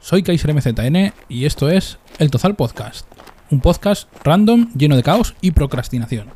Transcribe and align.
soy 0.00 0.22
Kaiser 0.22 0.52
MZN 0.54 1.12
y 1.28 1.44
esto 1.44 1.68
es 1.68 1.98
El 2.18 2.30
Tozal 2.30 2.56
Podcast, 2.56 3.06
un 3.50 3.60
podcast 3.60 4.08
random 4.24 4.72
lleno 4.74 4.96
de 4.96 5.02
caos 5.02 5.34
y 5.40 5.52
procrastinación. 5.52 6.30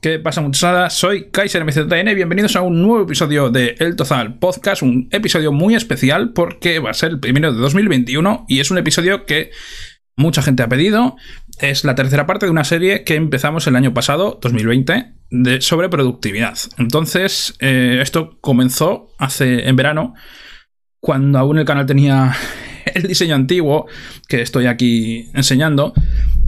¿Qué 0.00 0.20
pasa 0.20 0.40
muchachada? 0.40 0.90
Soy 0.90 1.30
Kaiser 1.30 1.64
MZN, 1.64 2.14
bienvenidos 2.14 2.54
a 2.54 2.62
un 2.62 2.80
nuevo 2.80 3.02
episodio 3.02 3.50
de 3.50 3.74
El 3.80 3.96
Tozal 3.96 4.38
Podcast, 4.38 4.82
un 4.82 5.08
episodio 5.10 5.50
muy 5.50 5.74
especial 5.74 6.32
porque 6.34 6.78
va 6.78 6.90
a 6.90 6.94
ser 6.94 7.10
el 7.10 7.20
primero 7.20 7.52
de 7.52 7.58
2021 7.58 8.44
y 8.46 8.60
es 8.60 8.70
un 8.70 8.78
episodio 8.78 9.26
que 9.26 9.50
mucha 10.16 10.42
gente 10.42 10.62
ha 10.62 10.68
pedido. 10.68 11.16
Es 11.60 11.84
la 11.84 11.96
tercera 11.96 12.26
parte 12.26 12.46
de 12.46 12.52
una 12.52 12.64
serie 12.64 13.02
que 13.02 13.16
empezamos 13.16 13.66
el 13.66 13.74
año 13.74 13.92
pasado, 13.92 14.38
2020, 14.40 15.17
de, 15.30 15.60
sobre 15.60 15.88
productividad. 15.88 16.58
Entonces, 16.78 17.54
eh, 17.60 17.98
esto 18.02 18.38
comenzó 18.40 19.10
hace 19.18 19.68
en 19.68 19.76
verano, 19.76 20.14
cuando 21.00 21.38
aún 21.38 21.58
el 21.58 21.64
canal 21.64 21.86
tenía 21.86 22.34
el 22.94 23.02
diseño 23.04 23.34
antiguo 23.34 23.86
que 24.28 24.42
estoy 24.42 24.66
aquí 24.66 25.30
enseñando. 25.34 25.92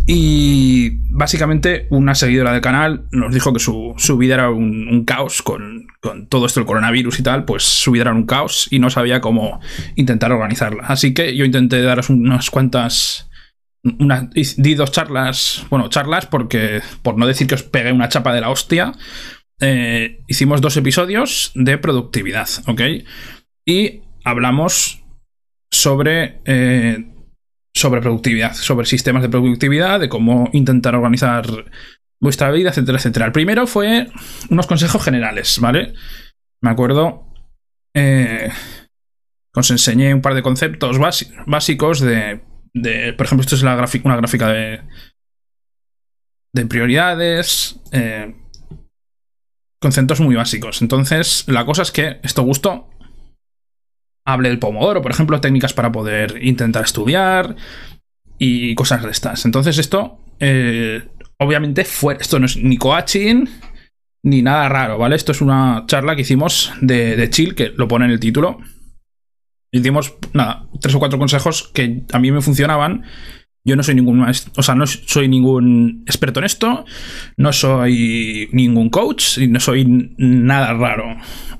Y 0.06 0.98
básicamente 1.10 1.86
una 1.90 2.16
seguidora 2.16 2.52
del 2.52 2.60
canal 2.60 3.04
nos 3.12 3.32
dijo 3.32 3.52
que 3.52 3.60
su, 3.60 3.94
vida 4.18 4.34
era 4.34 4.50
un, 4.50 5.04
caos 5.04 5.40
con, 5.40 5.86
con, 6.00 6.26
todo 6.26 6.46
esto, 6.46 6.58
el 6.58 6.66
coronavirus 6.66 7.20
y 7.20 7.22
tal, 7.22 7.44
pues 7.44 7.62
su 7.62 7.92
vida 7.92 8.02
era 8.02 8.12
un 8.12 8.26
caos 8.26 8.66
y 8.72 8.80
no 8.80 8.90
sabía 8.90 9.20
cómo 9.20 9.60
intentar 9.94 10.32
organizarla. 10.32 10.84
Así 10.88 11.14
que 11.14 11.36
yo 11.36 11.44
intenté 11.44 11.80
daros 11.82 12.10
unas 12.10 12.50
cuantas 12.50 13.29
una, 13.82 14.30
di 14.32 14.74
dos 14.74 14.92
charlas, 14.92 15.66
bueno, 15.70 15.88
charlas 15.88 16.26
porque, 16.26 16.82
por 17.02 17.16
no 17.16 17.26
decir 17.26 17.46
que 17.46 17.54
os 17.54 17.62
pegué 17.62 17.92
una 17.92 18.08
chapa 18.08 18.34
de 18.34 18.40
la 18.40 18.50
hostia, 18.50 18.92
eh, 19.60 20.22
hicimos 20.26 20.60
dos 20.60 20.76
episodios 20.76 21.52
de 21.54 21.78
productividad, 21.78 22.48
¿ok? 22.66 22.80
Y 23.66 24.02
hablamos 24.24 25.02
sobre, 25.70 26.40
eh, 26.44 27.06
sobre 27.74 28.00
productividad, 28.00 28.54
sobre 28.54 28.86
sistemas 28.86 29.22
de 29.22 29.28
productividad, 29.28 30.00
de 30.00 30.08
cómo 30.08 30.50
intentar 30.52 30.94
organizar 30.94 31.46
vuestra 32.20 32.50
vida, 32.50 32.70
etcétera, 32.70 32.98
etcétera. 32.98 33.26
El 33.26 33.32
primero 33.32 33.66
fue 33.66 34.08
unos 34.50 34.66
consejos 34.66 35.02
generales, 35.02 35.58
¿vale? 35.60 35.94
Me 36.60 36.70
acuerdo... 36.70 37.26
Eh, 37.94 38.50
os 39.52 39.70
enseñé 39.70 40.14
un 40.14 40.22
par 40.22 40.34
de 40.34 40.42
conceptos 40.42 40.98
básicos 41.46 42.00
de 42.00 42.40
por 42.72 43.26
ejemplo, 43.26 43.40
esto 43.42 43.54
es 43.54 43.62
una 43.62 43.76
gráfica 44.16 44.48
de, 44.48 44.80
de 46.52 46.66
prioridades, 46.66 47.80
eh, 47.92 48.34
conceptos 49.80 50.20
muy 50.20 50.34
básicos. 50.34 50.82
Entonces, 50.82 51.44
la 51.46 51.64
cosa 51.64 51.82
es 51.82 51.92
que 51.92 52.20
esto 52.22 52.42
gustó. 52.42 52.88
Hable 54.26 54.50
del 54.50 54.58
pomodoro, 54.58 55.02
por 55.02 55.12
ejemplo, 55.12 55.40
técnicas 55.40 55.72
para 55.72 55.90
poder 55.90 56.44
intentar 56.44 56.84
estudiar 56.84 57.56
y 58.38 58.74
cosas 58.74 59.02
de 59.02 59.10
estas. 59.10 59.44
Entonces, 59.44 59.78
esto, 59.78 60.18
eh, 60.38 61.08
obviamente, 61.38 61.84
fue, 61.84 62.16
esto 62.20 62.38
no 62.38 62.46
es 62.46 62.56
ni 62.56 62.76
coaching 62.76 63.46
ni 64.22 64.42
nada 64.42 64.68
raro, 64.68 64.98
¿vale? 64.98 65.16
Esto 65.16 65.32
es 65.32 65.40
una 65.40 65.84
charla 65.86 66.14
que 66.14 66.22
hicimos 66.22 66.72
de 66.82 67.28
chill, 67.30 67.54
que 67.54 67.70
lo 67.70 67.88
pone 67.88 68.04
en 68.04 68.10
el 68.10 68.20
título 68.20 68.60
y 69.72 69.80
dimos, 69.80 70.14
nada, 70.32 70.66
tres 70.80 70.94
o 70.94 70.98
cuatro 70.98 71.18
consejos 71.18 71.70
que 71.72 72.02
a 72.12 72.18
mí 72.18 72.30
me 72.30 72.40
funcionaban. 72.40 73.04
Yo 73.62 73.76
no 73.76 73.82
soy 73.82 73.94
ningún 73.94 74.22
o 74.22 74.62
sea, 74.62 74.74
no 74.74 74.86
soy 74.86 75.28
ningún 75.28 76.02
experto 76.06 76.40
en 76.40 76.46
esto, 76.46 76.84
no 77.36 77.52
soy 77.52 78.48
ningún 78.52 78.88
coach 78.88 79.38
y 79.38 79.48
no 79.48 79.60
soy 79.60 79.84
nada 80.16 80.72
raro. 80.72 81.16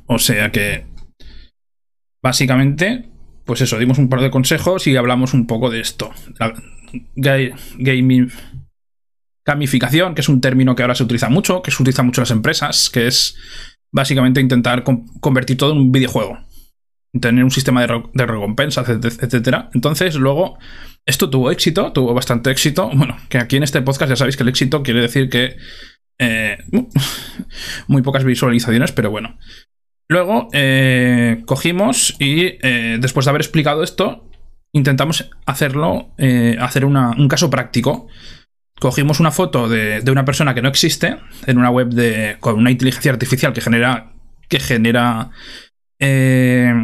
O 0.06 0.18
sea 0.18 0.50
que, 0.50 0.86
básicamente, 2.22 3.10
pues 3.44 3.60
eso, 3.60 3.78
dimos 3.78 3.98
un 3.98 4.08
par 4.08 4.22
de 4.22 4.30
consejos 4.30 4.86
y 4.86 4.96
hablamos 4.96 5.34
un 5.34 5.46
poco 5.46 5.70
de 5.70 5.80
esto. 5.80 6.10
gaming, 7.14 8.32
gamificación, 9.44 10.14
que 10.14 10.22
es 10.22 10.28
un 10.28 10.40
término 10.40 10.74
que 10.74 10.82
ahora 10.82 10.94
se 10.94 11.04
utiliza 11.04 11.28
mucho, 11.28 11.62
que 11.62 11.70
se 11.70 11.82
utiliza 11.82 12.02
mucho 12.02 12.22
en 12.22 12.22
las 12.22 12.30
empresas, 12.30 12.88
que 12.88 13.06
es 13.06 13.36
básicamente 13.92 14.40
intentar 14.40 14.84
convertir 15.20 15.58
todo 15.58 15.72
en 15.72 15.78
un 15.78 15.92
videojuego 15.92 16.49
tener 17.18 17.42
un 17.42 17.50
sistema 17.50 17.86
de, 17.86 18.26
recompensas, 18.26 18.88
etcétera. 18.88 19.70
Entonces, 19.74 20.14
luego, 20.14 20.58
esto 21.06 21.28
tuvo 21.30 21.50
éxito, 21.50 21.92
tuvo 21.92 22.14
bastante 22.14 22.50
éxito. 22.50 22.90
Bueno, 22.94 23.16
que 23.28 23.38
aquí 23.38 23.56
en 23.56 23.64
este 23.64 23.82
podcast 23.82 24.10
ya 24.10 24.16
sabéis 24.16 24.36
que 24.36 24.42
el 24.42 24.48
éxito 24.48 24.82
quiere 24.82 25.00
decir 25.00 25.28
que 25.28 25.56
eh, 26.18 26.58
muy 27.88 28.02
pocas 28.02 28.24
visualizaciones, 28.24 28.92
pero 28.92 29.10
bueno. 29.10 29.38
Luego, 30.08 30.48
eh, 30.52 31.42
cogimos 31.46 32.16
y 32.18 32.58
eh, 32.62 32.98
después 33.00 33.26
de 33.26 33.30
haber 33.30 33.42
explicado 33.42 33.82
esto, 33.82 34.28
intentamos 34.72 35.30
hacerlo, 35.46 36.14
hacer 36.60 36.84
un 36.84 37.28
caso 37.28 37.50
práctico. 37.50 38.08
Cogimos 38.78 39.20
una 39.20 39.30
foto 39.30 39.68
de, 39.68 40.00
de, 40.00 40.10
una 40.10 40.24
persona 40.24 40.54
que 40.54 40.62
no 40.62 40.68
existe 40.68 41.16
en 41.46 41.58
una 41.58 41.70
web 41.70 41.88
de, 41.88 42.36
con 42.40 42.56
una 42.56 42.70
inteligencia 42.70 43.12
artificial 43.12 43.52
que 43.52 43.60
genera, 43.60 44.12
que 44.48 44.58
genera 44.58 45.32
eh, 46.00 46.74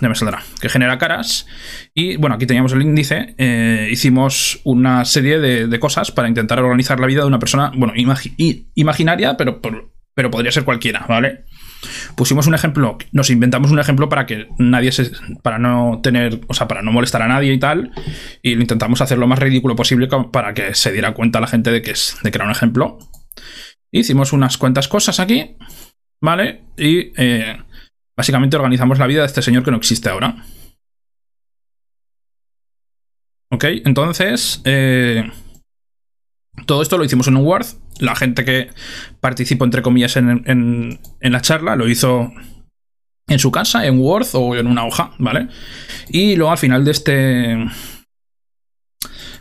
ya 0.00 0.08
me 0.08 0.14
saldrá. 0.14 0.42
Que 0.60 0.68
genera 0.68 0.98
caras. 0.98 1.46
Y 1.94 2.16
bueno, 2.16 2.34
aquí 2.34 2.46
teníamos 2.46 2.72
el 2.72 2.82
índice. 2.82 3.34
Eh, 3.38 3.88
hicimos 3.90 4.60
una 4.64 5.04
serie 5.04 5.38
de, 5.38 5.78
cosas 5.78 6.10
para 6.10 6.28
intentar 6.28 6.58
organizar 6.58 7.00
la 7.00 7.06
vida 7.06 7.22
de 7.22 7.26
una 7.26 7.38
persona, 7.38 7.72
bueno, 7.74 7.94
imaginaria, 8.74 9.36
pero, 9.36 9.60
pero 10.14 10.30
podría 10.30 10.52
ser 10.52 10.64
cualquiera, 10.64 11.06
¿vale? 11.08 11.44
Pusimos 12.16 12.46
un 12.46 12.54
ejemplo, 12.54 12.98
nos 13.12 13.30
inventamos 13.30 13.70
un 13.70 13.78
ejemplo 13.78 14.08
para 14.08 14.26
que 14.26 14.48
nadie 14.58 14.92
se. 14.92 15.10
para 15.42 15.58
no 15.58 16.00
tener. 16.02 16.40
o 16.48 16.54
sea, 16.54 16.68
para 16.68 16.82
no 16.82 16.92
molestar 16.92 17.22
a 17.22 17.28
nadie 17.28 17.52
y 17.52 17.58
tal. 17.58 17.92
Y 18.42 18.54
lo 18.54 18.62
intentamos 18.62 19.00
hacer 19.00 19.18
lo 19.18 19.26
más 19.26 19.38
ridículo 19.38 19.76
posible 19.76 20.08
para 20.32 20.54
que 20.54 20.74
se 20.74 20.92
diera 20.92 21.12
cuenta 21.12 21.40
la 21.40 21.46
gente 21.46 21.70
de 21.70 21.82
que, 21.82 21.92
es, 21.92 22.16
de 22.22 22.30
que 22.30 22.38
era 22.38 22.46
un 22.46 22.50
ejemplo. 22.50 22.98
Hicimos 23.90 24.32
unas 24.32 24.58
cuantas 24.58 24.88
cosas 24.88 25.20
aquí, 25.20 25.56
¿vale? 26.20 26.62
Y. 26.76 27.12
Eh, 27.16 27.58
Básicamente 28.16 28.56
organizamos 28.56 28.98
la 28.98 29.06
vida 29.06 29.20
de 29.20 29.26
este 29.26 29.42
señor 29.42 29.64
que 29.64 29.70
no 29.70 29.76
existe 29.76 30.08
ahora. 30.08 30.44
Ok, 33.50 33.64
entonces... 33.84 34.60
Eh, 34.64 35.30
todo 36.66 36.82
esto 36.82 36.98
lo 36.98 37.04
hicimos 37.04 37.28
en 37.28 37.36
un 37.36 37.44
Word. 37.44 37.66
La 37.98 38.14
gente 38.14 38.44
que 38.44 38.70
participó, 39.20 39.64
entre 39.64 39.82
comillas, 39.82 40.16
en, 40.16 40.98
la 41.20 41.40
charla 41.40 41.76
lo 41.76 41.88
hizo 41.88 42.32
en 43.26 43.38
su 43.38 43.50
casa, 43.50 43.86
en 43.86 43.98
Word 43.98 44.28
o 44.34 44.56
en 44.56 44.66
una 44.66 44.84
hoja, 44.84 45.12
¿vale? 45.18 45.48
Y 46.08 46.36
luego 46.36 46.52
al 46.52 46.58
final 46.58 46.84
de 46.84 46.90
este... 46.90 47.66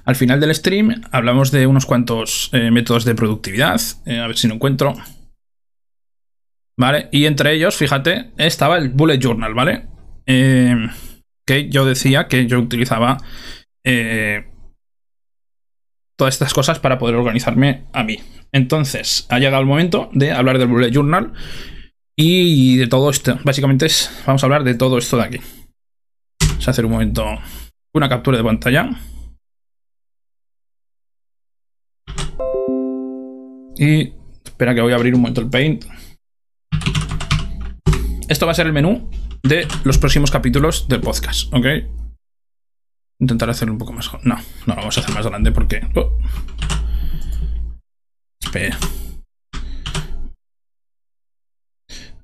Al 0.06 0.16
final 0.16 0.42
del 0.42 0.54
stream 0.54 1.02
hablamos 1.12 1.52
de 1.52 1.66
unos 1.66 1.86
cuantos 1.86 2.50
eh, 2.52 2.72
métodos 2.72 3.06
de 3.06 3.16
productividad. 3.16 3.80
Eh, 4.06 4.20
a 4.20 4.28
ver 4.28 4.38
si 4.38 4.48
lo 4.48 4.56
encuentro. 4.56 4.96
¿Vale? 6.78 7.10
Y 7.12 7.26
entre 7.26 7.54
ellos, 7.54 7.76
fíjate, 7.76 8.32
estaba 8.38 8.78
el 8.78 8.90
Bullet 8.90 9.20
Journal, 9.20 9.54
¿vale? 9.54 9.88
Eh, 10.26 10.88
que 11.46 11.70
yo 11.70 11.86
decía 11.86 12.28
que 12.28 12.48
yo 12.48 12.60
utilizaba 12.60 13.18
eh, 13.84 14.46
todas 16.18 16.36
estas 16.36 16.54
cosas 16.54 16.80
para 16.80 16.98
poder 16.98 17.16
organizarme 17.16 17.86
a 17.94 18.04
mí. 18.04 18.20
Entonces, 18.52 19.28
ha 19.30 19.40
llegado 19.40 19.62
el 19.62 19.68
momento 19.68 20.10
de 20.14 20.32
hablar 20.32 20.58
del 20.58 20.68
Bullet 20.68 20.92
Journal 20.92 21.34
y 22.16 22.78
de 22.78 22.88
todo 22.88 23.10
esto. 23.10 23.40
Básicamente 23.44 23.86
es, 23.86 24.24
vamos 24.26 24.44
a 24.44 24.46
hablar 24.46 24.64
de 24.64 24.76
todo 24.76 24.98
esto 24.98 25.18
de 25.18 25.24
aquí. 25.24 25.40
Vamos 26.48 26.68
a 26.68 26.72
hacer 26.72 26.86
un 26.86 26.92
momento 26.92 27.26
una 27.94 28.10
captura 28.10 28.38
de 28.38 28.44
pantalla. 28.44 28.90
Y 33.76 34.14
espera 34.46 34.76
que 34.76 34.82
voy 34.82 34.94
a 34.94 34.96
abrir 34.96 35.16
un 35.16 35.22
momento 35.22 35.42
el 35.42 35.50
Paint. 35.50 35.86
Esto 38.30 38.46
va 38.46 38.54
a 38.54 38.56
ser 38.56 38.68
el 38.68 38.74
menú 38.74 39.10
de 39.44 39.68
los 39.84 39.98
próximos 39.98 40.32
capítulos 40.32 40.88
del 40.88 41.02
podcast, 41.02 41.54
¿ok? 41.54 41.66
Intentar 43.20 43.50
hacerlo 43.50 43.74
un 43.74 43.80
poco 43.80 43.94
más... 43.94 44.12
No, 44.24 44.36
no 44.36 44.42
lo 44.68 44.76
vamos 44.76 44.98
a 44.98 45.02
hacer 45.02 45.14
más 45.14 45.26
grande 45.28 45.52
porque... 45.52 45.82
Oh. 45.96 46.18
Espera. 48.42 48.78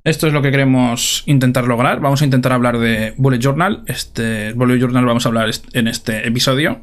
Esto 0.03 0.27
es 0.27 0.33
lo 0.33 0.41
que 0.41 0.51
queremos 0.51 1.23
intentar 1.25 1.65
lograr. 1.65 1.99
Vamos 1.99 2.21
a 2.21 2.25
intentar 2.25 2.53
hablar 2.53 2.79
de 2.79 3.13
Bullet 3.17 3.39
Journal. 3.39 3.83
Este 3.85 4.53
Bullet 4.53 4.79
Journal 4.79 5.05
vamos 5.05 5.25
a 5.25 5.29
hablar 5.29 5.49
en 5.73 5.87
este 5.87 6.27
episodio. 6.27 6.81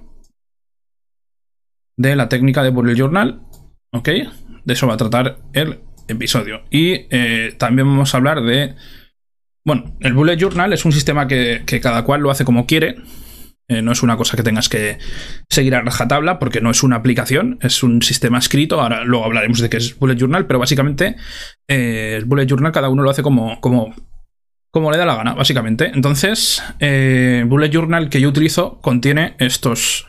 De 1.96 2.14
la 2.14 2.28
técnica 2.28 2.62
de 2.62 2.70
Bullet 2.70 2.94
Journal. 2.94 3.40
¿Ok? 3.92 4.08
De 4.64 4.72
eso 4.74 4.86
va 4.86 4.94
a 4.94 4.98
tratar 4.98 5.38
el 5.54 5.80
episodio. 6.06 6.64
Y 6.70 7.06
eh, 7.10 7.54
también 7.58 7.88
vamos 7.88 8.14
a 8.14 8.18
hablar 8.18 8.42
de 8.42 8.76
bueno, 9.66 9.96
el 9.98 10.14
Bullet 10.14 10.36
Journal 10.36 10.72
es 10.72 10.84
un 10.84 10.92
sistema 10.92 11.26
que, 11.26 11.64
cada 11.82 12.04
cual 12.04 12.20
lo 12.20 12.30
hace 12.30 12.44
como 12.44 12.66
quiere. 12.66 12.94
Eh, 13.68 13.82
no 13.82 13.90
es 13.90 14.04
una 14.04 14.16
cosa 14.16 14.36
que 14.36 14.44
tengas 14.44 14.68
que 14.68 14.98
seguir 15.50 15.74
a 15.74 15.82
rajatabla 15.82 16.38
porque 16.38 16.60
no 16.60 16.70
es 16.70 16.84
una 16.84 16.94
aplicación, 16.94 17.58
es 17.60 17.82
un 17.82 18.00
sistema 18.00 18.38
escrito. 18.38 18.80
Ahora 18.80 19.02
luego 19.02 19.24
hablaremos 19.24 19.58
de 19.58 19.68
qué 19.68 19.78
es 19.78 19.98
Bullet 19.98 20.14
Journal, 20.14 20.46
pero 20.46 20.60
básicamente 20.60 21.16
eh, 21.66 22.14
el 22.16 22.26
Bullet 22.26 22.46
Journal 22.46 22.70
cada 22.70 22.88
uno 22.88 23.02
lo 23.02 23.10
hace 23.10 23.24
como, 23.24 23.60
como, 23.60 23.92
como 24.70 24.92
le 24.92 24.98
da 24.98 25.04
la 25.04 25.16
gana, 25.16 25.34
básicamente. 25.34 25.90
Entonces, 25.92 26.62
eh, 26.78 27.44
Bullet 27.48 27.70
Journal 27.70 28.08
que 28.08 28.20
yo 28.20 28.28
utilizo 28.28 28.80
contiene 28.80 29.34
estos 29.40 30.06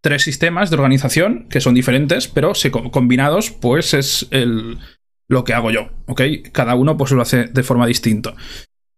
tres 0.00 0.22
sistemas 0.22 0.70
de 0.70 0.76
organización 0.76 1.46
que 1.48 1.60
son 1.60 1.74
diferentes, 1.74 2.26
pero 2.26 2.54
combinados, 2.90 3.52
pues 3.52 3.94
es 3.94 4.26
el, 4.32 4.78
lo 5.28 5.44
que 5.44 5.54
hago 5.54 5.70
yo, 5.70 5.88
¿ok? 6.06 6.22
Cada 6.52 6.74
uno 6.74 6.96
pues 6.96 7.12
lo 7.12 7.22
hace 7.22 7.44
de 7.44 7.62
forma 7.62 7.86
distinta. 7.86 8.34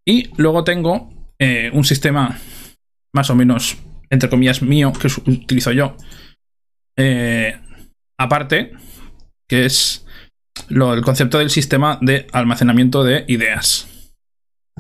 Y 0.07 0.31
luego 0.37 0.65
tengo 0.65 1.11
eh, 1.39 1.71
un 1.73 1.85
sistema 1.85 2.39
más 3.15 3.31
o 3.31 3.35
menos, 3.35 3.79
entre 4.11 4.29
comillas, 4.29 4.63
mío, 4.63 4.93
que 4.93 5.09
utilizo 5.31 5.73
yo. 5.73 5.97
Eh, 6.97 7.59
aparte, 8.19 8.73
que 9.49 9.65
es 9.65 10.07
lo, 10.69 10.95
el 10.95 11.03
concepto 11.03 11.39
del 11.39 11.51
sistema 11.51 11.99
de 12.03 12.27
almacenamiento 12.33 13.05
de 13.05 13.25
ideas. 13.29 13.89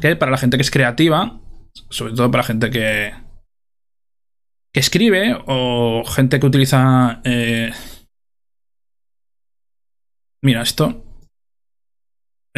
Que 0.00 0.16
para 0.16 0.30
la 0.30 0.38
gente 0.38 0.56
que 0.56 0.62
es 0.62 0.70
creativa, 0.70 1.40
sobre 1.90 2.14
todo 2.14 2.30
para 2.30 2.44
gente 2.44 2.70
que, 2.70 3.14
que 4.72 4.80
escribe 4.80 5.36
o 5.46 6.04
gente 6.04 6.38
que 6.38 6.46
utiliza... 6.46 7.20
Eh, 7.24 7.72
mira, 10.42 10.62
esto 10.62 11.07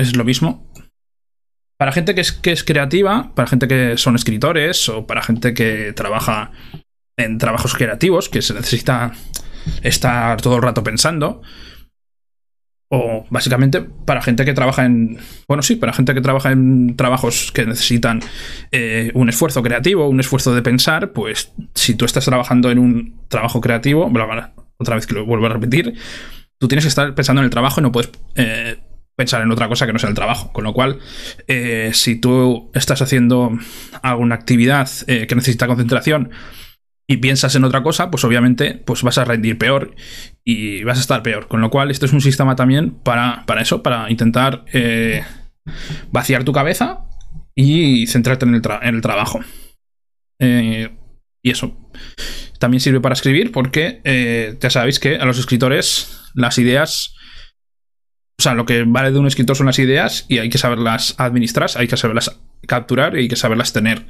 es 0.01 0.17
lo 0.17 0.25
mismo. 0.25 0.71
Para 1.79 1.93
gente 1.93 2.15
que 2.15 2.21
es, 2.21 2.33
que 2.33 2.53
es 2.53 2.65
creativa, 2.65 3.33
para 3.35 3.49
gente 3.49 3.67
que 3.67 3.97
son 3.97 4.15
escritores 4.15 4.89
o 4.89 5.07
para 5.07 5.23
gente 5.23 5.55
que 5.55 5.93
trabaja 5.95 6.51
en 7.17 7.39
trabajos 7.39 7.75
creativos, 7.75 8.29
que 8.29 8.43
se 8.43 8.55
necesita 8.55 9.13
estar 9.83 10.41
todo 10.41 10.57
el 10.57 10.63
rato 10.63 10.83
pensando. 10.83 11.43
O 12.93 13.25
básicamente 13.31 13.83
para 13.83 14.21
gente 14.21 14.45
que 14.45 14.53
trabaja 14.53 14.85
en. 14.85 15.19
Bueno, 15.47 15.63
sí, 15.63 15.77
para 15.77 15.93
gente 15.93 16.13
que 16.13 16.21
trabaja 16.21 16.51
en 16.51 16.97
trabajos 16.97 17.53
que 17.53 17.65
necesitan 17.65 18.21
eh, 18.73 19.13
un 19.15 19.29
esfuerzo 19.29 19.63
creativo, 19.63 20.09
un 20.09 20.19
esfuerzo 20.19 20.53
de 20.55 20.63
pensar, 20.63 21.13
pues 21.13 21.53
si 21.75 21.95
tú 21.95 22.05
estás 22.05 22.25
trabajando 22.25 22.71
en 22.71 22.81
un 22.81 23.21
trabajo 23.29 23.61
creativo, 23.61 24.11
otra 24.77 24.97
vez 24.97 25.07
que 25.07 25.15
lo 25.15 25.25
vuelvo 25.25 25.47
a 25.47 25.51
repetir, 25.51 25.95
tú 26.59 26.67
tienes 26.67 26.85
que 26.85 26.89
estar 26.89 27.15
pensando 27.15 27.43
en 27.43 27.45
el 27.45 27.51
trabajo 27.51 27.81
y 27.81 27.85
no 27.85 27.93
puedes 27.93 28.11
eh, 28.35 28.79
pensar 29.21 29.43
en 29.43 29.53
otra 29.53 29.69
cosa 29.69 29.85
que 29.85 29.93
no 29.93 29.99
sea 29.99 30.09
el 30.09 30.15
trabajo. 30.15 30.51
Con 30.51 30.65
lo 30.65 30.73
cual, 30.73 30.99
eh, 31.47 31.91
si 31.93 32.17
tú 32.17 32.71
estás 32.73 33.03
haciendo 33.03 33.53
alguna 34.01 34.35
actividad 34.35 34.89
eh, 35.09 35.27
que 35.27 35.35
necesita 35.35 35.67
concentración 35.67 36.31
y 37.07 37.19
piensas 37.19 37.55
en 37.55 37.65
otra 37.65 37.83
cosa, 37.83 38.11
pues 38.11 38.25
obviamente 38.25 38.73
pues 38.73 39.03
vas 39.03 39.19
a 39.19 39.27
rendir 39.27 39.59
peor 39.59 39.95
y 40.43 40.85
vas 40.85 40.97
a 40.97 41.03
estar 41.03 41.23
peor. 41.23 41.49
Con 41.49 41.61
lo 41.61 41.69
cual, 41.69 41.91
esto 41.91 42.07
es 42.07 42.15
un 42.15 42.23
sistema 42.23 42.57
también 42.57 42.93
para, 42.93 43.45
para 43.45 43.61
eso, 43.61 43.83
para 43.83 44.11
intentar 44.11 44.65
eh, 44.73 45.23
vaciar 46.11 46.45
tu 46.45 46.53
cabeza 46.53 47.05
y 47.55 48.07
centrarte 48.07 48.47
en 48.47 48.55
el, 48.55 48.63
en 48.81 48.95
el 48.95 49.03
trabajo. 49.03 49.41
y 50.39 51.51
eso. 51.51 51.77
También 52.59 52.81
sirve 52.81 53.01
para 53.01 53.13
escribir 53.13 53.53
porque 53.53 54.57
ya 54.59 54.71
sabéis 54.71 54.99
que 54.99 55.17
a 55.17 55.27
los 55.27 55.39
escritores 55.39 56.31
las 56.35 56.57
ideas 56.57 57.15
o 58.41 58.43
sea, 58.43 58.55
lo 58.55 58.65
que 58.65 58.85
vale 58.85 59.13
de 59.13 59.19
un 59.19 59.27
escritor 59.27 59.55
son 59.55 59.67
las 59.67 59.79
ideas 59.79 60.25
y 60.27 60.39
hay 60.39 60.49
que 60.49 60.57
saberlas 60.57 61.15
administrar, 61.19 61.69
hay 61.77 61.87
que 61.89 61.99
saberlas 61.99 62.41
capturar 62.67 63.15
y 63.15 63.19
hay 63.19 63.29
que 63.29 63.37
saberlas 63.37 63.75
tener. 63.75 64.07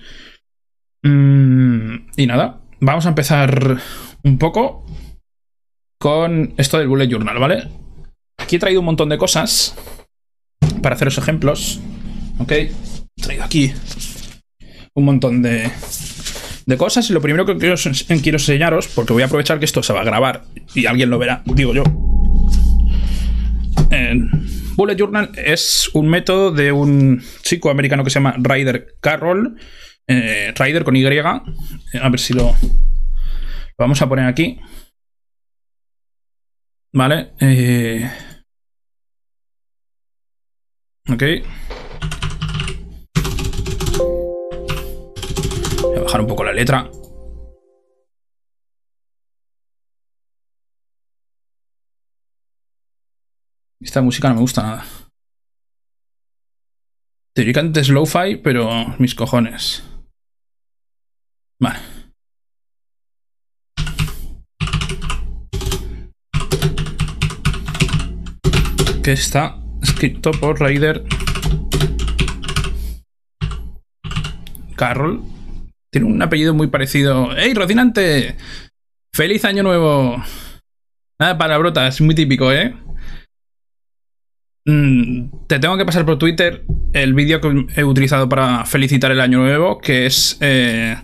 Mm, 1.03 2.11
y 2.17 2.27
nada, 2.29 2.61
vamos 2.79 3.07
a 3.07 3.09
empezar 3.09 3.79
un 4.23 4.39
poco 4.39 4.87
con 5.99 6.55
esto 6.59 6.79
del 6.79 6.87
bullet 6.87 7.09
journal, 7.09 7.41
¿vale? 7.41 7.69
Aquí 8.39 8.55
he 8.55 8.59
traído 8.61 8.79
un 8.79 8.87
montón 8.87 9.09
de 9.09 9.19
cosas 9.19 9.75
para 10.81 10.95
haceros 10.95 11.19
ejemplos. 11.19 11.81
¿Ok? 12.39 12.53
He 12.53 12.73
traído 13.21 13.43
aquí 13.43 13.73
un 14.95 15.07
montón 15.07 15.43
de, 15.43 15.73
de 16.67 16.77
cosas 16.77 17.11
y 17.11 17.13
lo 17.13 17.21
primero 17.21 17.45
que 17.47 17.57
quiero, 17.57 17.75
quiero 18.23 18.39
enseñaros, 18.39 18.87
porque 18.87 19.13
voy 19.13 19.25
a 19.25 19.27
aprovechar 19.27 19.59
que 19.59 19.65
esto 19.65 19.83
se 19.83 19.93
va 19.93 20.03
a 20.03 20.05
grabar 20.05 20.45
y 20.73 20.87
alguien 20.87 21.11
lo 21.11 21.19
verá, 21.19 21.43
digo 21.47 21.75
yo, 21.75 21.83
Bullet 24.77 24.97
Journal 24.97 25.31
es 25.37 25.91
un 25.95 26.09
método 26.09 26.53
de 26.53 26.73
un 26.73 27.23
chico 27.43 27.71
americano 27.71 28.05
que 28.05 28.11
se 28.11 28.15
llama 28.15 28.35
Ryder 28.39 28.95
Carroll. 29.01 29.59
Eh, 30.07 30.53
Ryder 30.57 30.85
con 30.85 30.97
Y. 30.97 31.05
A 31.05 31.43
ver 32.09 32.21
si 32.21 32.33
lo, 32.33 32.55
vamos 33.79 34.01
a 34.01 34.09
poner 34.09 34.27
aquí. 34.27 34.59
Vale. 36.93 37.33
Eh, 37.41 38.11
ok. 41.09 41.23
Voy 45.83 45.99
a 45.99 46.03
bajar 46.03 46.21
un 46.21 46.27
poco 46.27 46.45
la 46.45 46.53
letra. 46.53 46.91
Esta 53.83 54.03
música 54.03 54.29
no 54.29 54.35
me 54.35 54.41
gusta 54.43 54.63
nada. 54.63 54.85
Teóricamente 57.35 57.81
es 57.81 57.89
lo-fi, 57.89 58.37
pero 58.37 58.95
mis 58.99 59.15
cojones. 59.15 59.83
Vale. 61.59 61.79
Que 69.03 69.13
está 69.13 69.57
escrito 69.83 70.31
por 70.33 70.61
Raider 70.61 71.03
Carroll. 74.77 75.23
Tiene 75.91 76.07
un 76.07 76.21
apellido 76.21 76.53
muy 76.53 76.67
parecido. 76.67 77.35
¡Ey, 77.35 77.55
Rocinante! 77.55 78.37
¡Feliz 79.15 79.45
año 79.47 79.63
nuevo! 79.63 80.23
Nada, 81.19 81.39
palabrotas, 81.39 82.01
muy 82.01 82.15
típico, 82.15 82.53
¿eh? 82.53 82.75
Mm, 84.71 85.47
te 85.49 85.59
tengo 85.59 85.77
que 85.77 85.85
pasar 85.85 86.07
por 86.07 86.17
Twitter 86.17 86.65
el 86.93 87.13
vídeo 87.13 87.41
que 87.41 87.67
he 87.75 87.83
utilizado 87.83 88.29
para 88.29 88.65
felicitar 88.67 89.11
el 89.11 89.21
año 89.21 89.39
nuevo, 89.39 89.81
que 89.81 90.07
es 90.07 90.39
eh, 90.41 90.97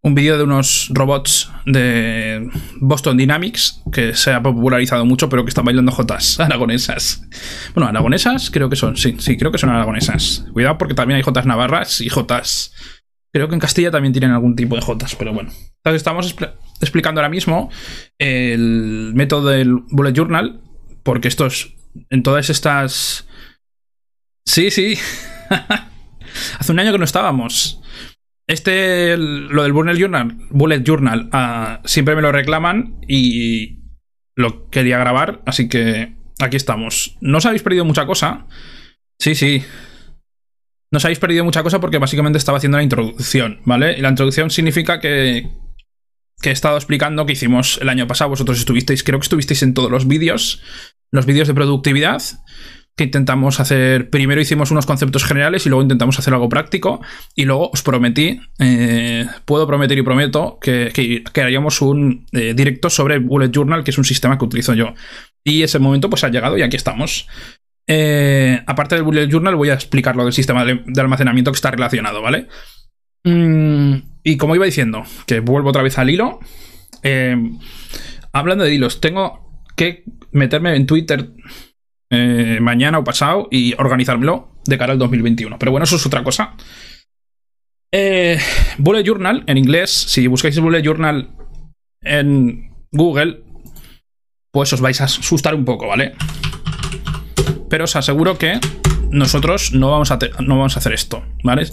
un 0.00 0.14
vídeo 0.14 0.38
de 0.38 0.44
unos 0.44 0.88
robots 0.94 1.50
de 1.66 2.48
Boston 2.80 3.18
Dynamics, 3.18 3.82
que 3.92 4.14
se 4.14 4.32
ha 4.32 4.42
popularizado 4.42 5.04
mucho, 5.04 5.28
pero 5.28 5.44
que 5.44 5.50
están 5.50 5.66
bailando 5.66 5.92
jotas 5.92 6.40
aragonesas. 6.40 7.28
Bueno, 7.74 7.90
aragonesas 7.90 8.50
creo 8.50 8.70
que 8.70 8.76
son, 8.76 8.96
sí, 8.96 9.16
sí, 9.18 9.36
creo 9.36 9.52
que 9.52 9.58
son 9.58 9.68
aragonesas. 9.68 10.46
Cuidado 10.54 10.78
porque 10.78 10.94
también 10.94 11.16
hay 11.18 11.22
jotas 11.22 11.44
navarras 11.44 12.00
y 12.00 12.08
jotas... 12.08 12.72
Creo 13.34 13.48
que 13.48 13.54
en 13.54 13.60
Castilla 13.60 13.90
también 13.90 14.12
tienen 14.12 14.30
algún 14.30 14.56
tipo 14.56 14.74
de 14.74 14.82
jotas, 14.82 15.16
pero 15.16 15.32
bueno. 15.32 15.50
Entonces 15.50 16.00
estamos 16.00 16.34
explicando 16.82 17.20
ahora 17.20 17.30
mismo 17.30 17.70
el 18.18 19.12
método 19.14 19.48
del 19.48 19.74
Bullet 19.90 20.12
Journal, 20.12 20.60
porque 21.02 21.28
esto 21.28 21.46
es 21.46 21.74
en 22.10 22.22
todas 22.22 22.50
estas... 22.50 23.28
Sí, 24.46 24.70
sí. 24.70 24.98
Hace 26.58 26.72
un 26.72 26.78
año 26.78 26.92
que 26.92 26.98
no 26.98 27.04
estábamos. 27.04 27.80
Este, 28.46 29.16
lo 29.16 29.62
del 29.62 29.72
Bullet 29.72 29.96
Journal, 29.96 30.36
Bullet 30.50 30.82
Journal 30.82 31.28
ah, 31.32 31.80
siempre 31.84 32.16
me 32.16 32.22
lo 32.22 32.32
reclaman 32.32 32.98
y 33.06 33.78
lo 34.34 34.68
quería 34.68 34.98
grabar, 34.98 35.42
así 35.46 35.68
que 35.68 36.14
aquí 36.40 36.56
estamos. 36.56 37.16
No 37.20 37.38
os 37.38 37.46
habéis 37.46 37.62
perdido 37.62 37.84
mucha 37.84 38.04
cosa. 38.04 38.46
Sí, 39.18 39.34
sí. 39.34 39.64
No 40.90 40.98
os 40.98 41.04
habéis 41.04 41.20
perdido 41.20 41.44
mucha 41.44 41.62
cosa 41.62 41.80
porque 41.80 41.98
básicamente 41.98 42.38
estaba 42.38 42.58
haciendo 42.58 42.78
la 42.78 42.84
introducción, 42.84 43.60
¿vale? 43.64 43.96
Y 43.96 44.02
la 44.02 44.10
introducción 44.10 44.50
significa 44.50 45.00
que, 45.00 45.48
que 46.40 46.50
he 46.50 46.52
estado 46.52 46.76
explicando 46.76 47.26
que 47.26 47.32
hicimos 47.32 47.78
el 47.80 47.88
año 47.88 48.06
pasado. 48.06 48.30
Vosotros 48.30 48.58
estuvisteis, 48.58 49.02
creo 49.02 49.18
que 49.18 49.24
estuvisteis 49.24 49.62
en 49.62 49.74
todos 49.74 49.90
los 49.90 50.06
vídeos 50.06 50.62
los 51.12 51.26
vídeos 51.26 51.46
de 51.46 51.54
productividad 51.54 52.22
que 52.96 53.04
intentamos 53.04 53.58
hacer, 53.58 54.10
primero 54.10 54.40
hicimos 54.40 54.70
unos 54.70 54.84
conceptos 54.84 55.24
generales 55.24 55.64
y 55.64 55.70
luego 55.70 55.82
intentamos 55.82 56.18
hacer 56.18 56.34
algo 56.34 56.48
práctico 56.48 57.00
y 57.34 57.44
luego 57.44 57.70
os 57.72 57.82
prometí, 57.82 58.40
eh, 58.58 59.26
puedo 59.46 59.66
prometer 59.66 59.96
y 59.96 60.02
prometo 60.02 60.58
que, 60.60 60.90
que, 60.92 61.42
haríamos 61.42 61.80
un 61.80 62.26
eh, 62.32 62.52
directo 62.54 62.90
sobre 62.90 63.18
Bullet 63.18 63.50
Journal, 63.50 63.82
que 63.82 63.92
es 63.92 63.98
un 63.98 64.04
sistema 64.04 64.36
que 64.36 64.44
utilizo 64.44 64.74
yo. 64.74 64.94
Y 65.42 65.62
ese 65.62 65.78
momento 65.78 66.10
pues 66.10 66.22
ha 66.24 66.28
llegado 66.28 66.58
y 66.58 66.62
aquí 66.62 66.76
estamos. 66.76 67.28
Eh, 67.86 68.62
aparte 68.66 68.94
del 68.94 69.04
Bullet 69.04 69.28
Journal 69.28 69.56
voy 69.56 69.70
a 69.70 69.74
explicar 69.74 70.14
lo 70.14 70.24
del 70.24 70.34
sistema 70.34 70.64
de, 70.64 70.82
almacenamiento 70.98 71.50
que 71.50 71.56
está 71.56 71.70
relacionado, 71.70 72.20
¿vale? 72.20 72.48
Mm, 73.24 73.94
y 74.24 74.36
como 74.36 74.54
iba 74.54 74.64
diciendo, 74.64 75.04
que 75.26 75.40
vuelvo 75.40 75.70
otra 75.70 75.82
vez 75.82 75.98
al 75.98 76.10
hilo. 76.10 76.40
hablando 78.32 78.64
de 78.64 78.74
hilos, 78.74 79.00
tengo 79.00 79.64
que 79.76 80.04
meterme 80.32 80.76
en 80.76 80.86
Twitter 80.86 81.30
eh, 82.10 82.58
mañana 82.60 82.98
o 82.98 83.04
pasado 83.04 83.48
y 83.50 83.74
organizármelo 83.78 84.60
de 84.66 84.76
cara 84.76 84.92
al 84.92 84.98
2021. 84.98 85.58
Pero 85.58 85.72
bueno, 85.72 85.84
eso 85.84 85.96
es 85.96 86.06
otra 86.06 86.22
cosa. 86.22 86.54
Eh, 87.90 88.38
bullet 88.78 89.02
Journal, 89.02 89.44
en 89.46 89.58
inglés, 89.58 89.90
si 89.90 90.26
buscáis 90.26 90.58
Bullet 90.60 90.82
Journal 90.82 91.30
en 92.02 92.70
Google, 92.90 93.42
pues 94.50 94.72
os 94.72 94.80
vais 94.80 95.00
a 95.00 95.04
asustar 95.04 95.54
un 95.54 95.64
poco, 95.64 95.88
¿vale? 95.88 96.14
Pero 97.68 97.84
os 97.84 97.96
aseguro 97.96 98.36
que 98.36 98.60
nosotros 99.10 99.72
no 99.72 99.90
vamos 99.90 100.10
a, 100.10 100.18
no 100.40 100.56
vamos 100.56 100.76
a 100.76 100.80
hacer 100.80 100.92
esto, 100.92 101.24
¿vale? 101.42 101.66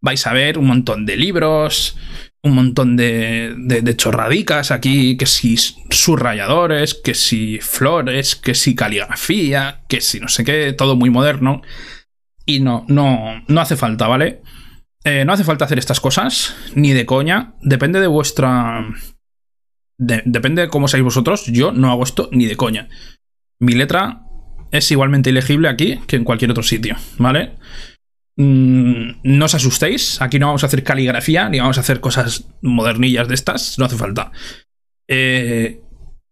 Vais 0.00 0.26
a 0.26 0.32
ver 0.32 0.58
un 0.58 0.66
montón 0.66 1.06
de 1.06 1.16
libros, 1.16 1.96
un 2.42 2.54
montón 2.54 2.96
de, 2.96 3.94
chorradicas 3.96 4.70
aquí, 4.70 5.16
que 5.16 5.26
si 5.26 5.56
subrayadores, 5.56 6.94
que 6.94 7.14
si 7.14 7.58
flores, 7.58 8.36
que 8.36 8.54
si 8.54 8.74
caligrafía, 8.74 9.82
que 9.88 10.00
si 10.00 10.20
no 10.20 10.28
sé 10.28 10.44
qué, 10.44 10.72
todo 10.72 10.96
muy 10.96 11.10
moderno. 11.10 11.62
Y 12.46 12.60
no, 12.60 12.84
no, 12.88 13.44
no 13.46 13.60
hace 13.60 13.76
falta, 13.76 14.06
¿vale? 14.06 14.42
Eh, 15.04 15.24
no 15.24 15.32
hace 15.32 15.44
falta 15.44 15.64
hacer 15.64 15.78
estas 15.78 16.00
cosas, 16.00 16.54
ni 16.74 16.92
de 16.92 17.06
coña. 17.06 17.54
Depende 17.60 18.00
de 18.00 18.06
vuestra... 18.06 18.86
depende 19.98 20.62
de 20.62 20.68
cómo 20.68 20.88
seáis 20.88 21.04
vosotros. 21.04 21.46
Yo 21.46 21.72
no 21.72 21.90
hago 21.90 22.04
esto 22.04 22.28
ni 22.32 22.46
de 22.46 22.56
coña. 22.56 22.88
Mi 23.60 23.72
letra 23.72 24.22
es 24.70 24.90
igualmente 24.90 25.30
ilegible 25.30 25.68
aquí 25.68 25.98
que 26.06 26.16
en 26.16 26.24
cualquier 26.24 26.50
otro 26.50 26.62
sitio, 26.62 26.96
¿vale? 27.18 27.56
Mm, 28.40 29.18
no 29.24 29.44
os 29.46 29.54
asustéis, 29.54 30.22
aquí 30.22 30.38
no 30.38 30.46
vamos 30.46 30.62
a 30.62 30.68
hacer 30.68 30.84
caligrafía 30.84 31.48
ni 31.48 31.58
vamos 31.58 31.76
a 31.76 31.80
hacer 31.80 31.98
cosas 31.98 32.46
modernillas 32.62 33.26
de 33.26 33.34
estas, 33.34 33.80
no 33.80 33.84
hace 33.84 33.96
falta. 33.96 34.30
Eh, 35.08 35.80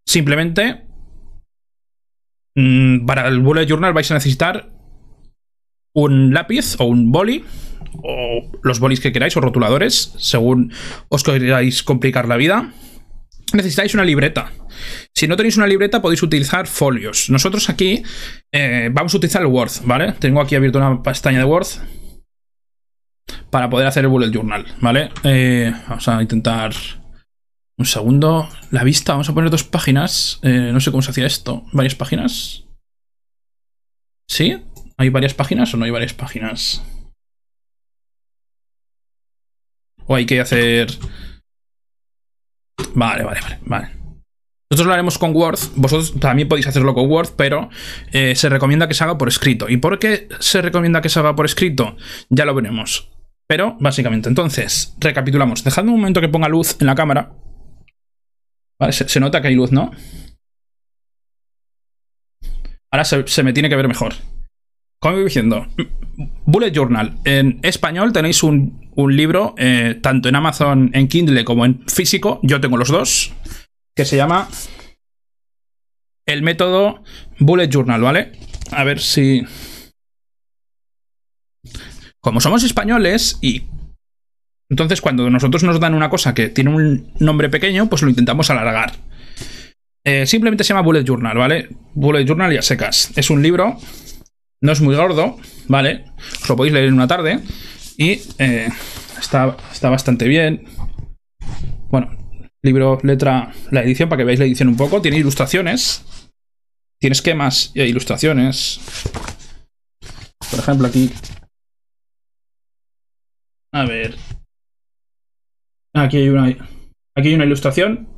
simplemente, 0.06 0.86
mm, 2.54 3.06
para 3.06 3.26
el 3.26 3.40
bullet 3.40 3.66
journal 3.66 3.92
vais 3.92 4.08
a 4.12 4.14
necesitar 4.14 4.70
un 5.94 6.32
lápiz 6.32 6.76
o 6.78 6.84
un 6.84 7.10
boli, 7.10 7.44
o 8.04 8.52
los 8.62 8.78
bolis 8.78 9.00
que 9.00 9.10
queráis, 9.10 9.36
o 9.36 9.40
rotuladores, 9.40 10.14
según 10.18 10.70
os 11.08 11.24
queráis 11.24 11.82
complicar 11.82 12.28
la 12.28 12.36
vida. 12.36 12.72
Necesitáis 13.52 13.94
una 13.94 14.04
libreta. 14.04 14.52
Si 15.12 15.26
no 15.26 15.36
tenéis 15.36 15.56
una 15.56 15.66
libreta, 15.66 16.02
podéis 16.02 16.22
utilizar 16.22 16.68
folios. 16.68 17.30
Nosotros 17.30 17.68
aquí 17.68 18.04
eh, 18.52 18.90
vamos 18.92 19.14
a 19.14 19.16
utilizar 19.16 19.42
el 19.42 19.48
Word, 19.48 19.72
¿vale? 19.84 20.12
Tengo 20.20 20.40
aquí 20.40 20.54
abierto 20.54 20.78
una 20.78 21.02
pestaña 21.02 21.38
de 21.38 21.44
Word 21.44 21.66
para 23.50 23.70
poder 23.70 23.86
hacer 23.86 24.04
el 24.04 24.10
bullet 24.10 24.30
journal, 24.30 24.66
¿vale? 24.80 25.10
Eh, 25.24 25.72
vamos 25.88 26.08
a 26.08 26.20
intentar... 26.22 26.72
Un 27.78 27.84
segundo. 27.84 28.48
La 28.70 28.84
vista, 28.84 29.12
vamos 29.12 29.28
a 29.28 29.34
poner 29.34 29.50
dos 29.50 29.62
páginas. 29.62 30.40
Eh, 30.42 30.70
no 30.72 30.80
sé 30.80 30.90
cómo 30.90 31.02
se 31.02 31.10
hacía 31.10 31.26
esto. 31.26 31.62
¿Varias 31.72 31.94
páginas? 31.94 32.64
¿Sí? 34.26 34.64
¿Hay 34.96 35.10
varias 35.10 35.34
páginas 35.34 35.74
o 35.74 35.76
no 35.76 35.84
hay 35.84 35.90
varias 35.90 36.14
páginas? 36.14 36.82
¿O 40.06 40.14
hay 40.14 40.24
que 40.24 40.40
hacer...? 40.40 40.88
Vale, 42.94 43.24
vale, 43.24 43.40
vale, 43.42 43.58
vale. 43.66 43.88
Nosotros 44.70 44.86
lo 44.86 44.94
haremos 44.94 45.18
con 45.18 45.36
Word, 45.36 45.58
vosotros 45.76 46.18
también 46.18 46.48
podéis 46.48 46.66
hacerlo 46.66 46.94
con 46.94 47.10
Word, 47.10 47.34
pero 47.36 47.68
eh, 48.10 48.34
se 48.34 48.48
recomienda 48.48 48.88
que 48.88 48.94
se 48.94 49.04
haga 49.04 49.18
por 49.18 49.28
escrito. 49.28 49.68
¿Y 49.68 49.76
por 49.76 49.98
qué 49.98 50.28
se 50.40 50.62
recomienda 50.62 51.02
que 51.02 51.10
se 51.10 51.18
haga 51.18 51.36
por 51.36 51.44
escrito? 51.44 51.96
Ya 52.30 52.46
lo 52.46 52.54
veremos. 52.54 53.10
Pero, 53.48 53.76
básicamente, 53.78 54.28
entonces, 54.28 54.94
recapitulamos. 54.98 55.62
Dejadme 55.62 55.92
un 55.92 56.00
momento 56.00 56.20
que 56.20 56.28
ponga 56.28 56.48
luz 56.48 56.76
en 56.80 56.86
la 56.86 56.94
cámara. 56.94 57.32
Vale, 58.78 58.92
se, 58.92 59.20
nota 59.20 59.40
que 59.40 59.48
hay 59.48 59.54
luz, 59.54 59.72
¿no? 59.72 59.92
Ahora 62.90 63.04
se, 63.04 63.42
me 63.42 63.52
tiene 63.52 63.68
que 63.68 63.76
ver 63.76 63.88
mejor. 63.88 64.14
Como 65.00 65.14
voy 65.14 65.24
diciendo, 65.24 65.66
Bullet 66.44 66.72
Journal. 66.72 67.18
En 67.24 67.60
español 67.62 68.12
tenéis 68.12 68.42
un, 68.42 68.80
libro, 68.96 69.54
eh, 69.58 69.98
tanto 70.02 70.28
en 70.28 70.36
Amazon, 70.36 70.90
en 70.92 71.06
Kindle 71.08 71.44
como 71.44 71.64
en 71.64 71.86
físico. 71.86 72.40
Yo 72.42 72.60
tengo 72.60 72.76
los 72.76 72.88
dos. 72.88 73.32
Que 73.94 74.04
se 74.04 74.16
llama 74.16 74.48
El 76.26 76.42
método 76.42 77.02
Bullet 77.38 77.68
Journal, 77.68 78.00
¿vale? 78.00 78.32
A 78.72 78.84
ver 78.84 79.00
si 79.00 79.42
como 82.26 82.40
somos 82.40 82.64
españoles 82.64 83.38
y... 83.40 83.62
Entonces 84.68 85.00
cuando 85.00 85.30
nosotros 85.30 85.62
nos 85.62 85.78
dan 85.78 85.94
una 85.94 86.10
cosa 86.10 86.34
que 86.34 86.48
tiene 86.48 86.74
un 86.74 87.12
nombre 87.20 87.48
pequeño, 87.48 87.88
pues 87.88 88.02
lo 88.02 88.08
intentamos 88.08 88.50
alargar. 88.50 88.94
Eh, 90.04 90.26
simplemente 90.26 90.64
se 90.64 90.70
llama 90.70 90.82
Bullet 90.82 91.04
Journal, 91.04 91.38
¿vale? 91.38 91.68
Bullet 91.94 92.26
Journal 92.26 92.52
y 92.52 92.56
a 92.56 92.62
secas. 92.62 93.12
Es 93.14 93.30
un 93.30 93.44
libro, 93.44 93.78
no 94.60 94.72
es 94.72 94.80
muy 94.80 94.96
gordo, 94.96 95.38
¿vale? 95.68 96.06
Os 96.42 96.48
lo 96.48 96.56
podéis 96.56 96.74
leer 96.74 96.86
en 96.88 96.94
una 96.94 97.06
tarde 97.06 97.38
y 97.96 98.20
eh, 98.38 98.70
está, 99.20 99.56
está 99.72 99.88
bastante 99.88 100.26
bien. 100.26 100.64
Bueno, 101.90 102.10
libro, 102.60 102.98
letra, 103.04 103.52
la 103.70 103.84
edición, 103.84 104.08
para 104.08 104.18
que 104.18 104.24
veáis 104.24 104.40
la 104.40 104.46
edición 104.46 104.68
un 104.68 104.76
poco. 104.76 105.00
Tiene 105.00 105.18
ilustraciones, 105.18 106.04
tiene 106.98 107.12
esquemas 107.12 107.70
e 107.76 107.86
ilustraciones. 107.86 108.80
Por 110.50 110.58
ejemplo, 110.58 110.88
aquí 110.88 111.12
a 113.76 113.84
ver. 113.84 114.16
Aquí 115.92 116.16
hay 116.16 116.28
una. 116.30 116.44
Aquí 117.14 117.28
hay 117.28 117.34
una 117.34 117.44
ilustración. 117.44 118.08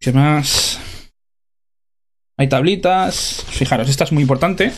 ¿Qué 0.00 0.12
más? 0.12 0.80
Hay 2.38 2.48
tablitas. 2.48 3.44
Fijaros, 3.48 3.88
esta 3.88 4.04
es 4.04 4.12
muy 4.12 4.22
importante. 4.22 4.72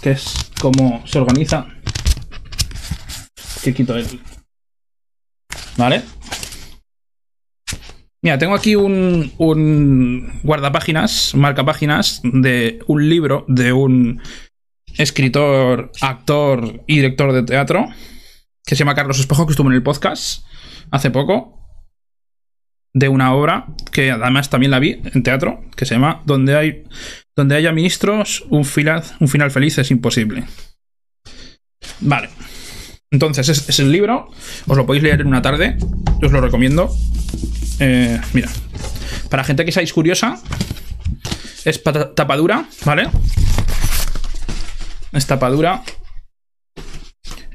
Que 0.00 0.12
es 0.12 0.50
cómo 0.60 1.06
se 1.06 1.18
organiza. 1.18 1.66
Que 3.62 3.74
quito 3.74 3.94
el. 3.96 4.20
¿Vale? 5.76 6.02
Mira, 8.22 8.38
tengo 8.38 8.54
aquí 8.54 8.76
un, 8.76 9.30
un 9.36 10.40
guardapáginas, 10.42 11.34
marcapáginas 11.34 12.22
de 12.24 12.80
un 12.86 13.08
libro 13.10 13.44
de 13.46 13.72
un 13.74 14.22
escritor, 14.98 15.92
actor 16.00 16.82
y 16.86 16.96
director 16.96 17.32
de 17.32 17.42
teatro, 17.42 17.86
que 18.64 18.74
se 18.74 18.80
llama 18.80 18.94
Carlos 18.94 19.18
Espejo, 19.18 19.46
que 19.46 19.52
estuvo 19.52 19.68
en 19.68 19.74
el 19.74 19.82
podcast 19.82 20.44
hace 20.90 21.10
poco, 21.10 21.56
de 22.92 23.08
una 23.08 23.34
obra 23.34 23.66
que 23.92 24.10
además 24.10 24.48
también 24.48 24.70
la 24.70 24.78
vi 24.78 25.02
en 25.12 25.22
teatro, 25.22 25.60
que 25.76 25.84
se 25.84 25.94
llama 25.94 26.22
Donde, 26.24 26.56
hay, 26.56 26.84
donde 27.36 27.54
haya 27.54 27.72
ministros, 27.72 28.46
un 28.48 28.64
final, 28.64 29.02
un 29.20 29.28
final 29.28 29.50
feliz 29.50 29.76
es 29.78 29.90
imposible. 29.90 30.44
Vale. 32.00 32.30
Entonces, 33.10 33.48
es, 33.48 33.78
el 33.78 33.92
libro. 33.92 34.28
Os 34.66 34.76
lo 34.76 34.86
podéis 34.86 35.02
leer 35.02 35.20
en 35.20 35.28
una 35.28 35.42
tarde. 35.42 35.76
Os 36.22 36.32
lo 36.32 36.40
recomiendo. 36.40 36.90
Eh, 37.78 38.20
mira. 38.32 38.48
Para 39.30 39.44
gente 39.44 39.64
que 39.64 39.72
seáis 39.72 39.92
curiosa. 39.92 40.40
Es 41.64 41.82
tapadura, 41.82 42.66
¿vale? 42.84 43.08
Es 45.12 45.26
tapadura. 45.26 45.82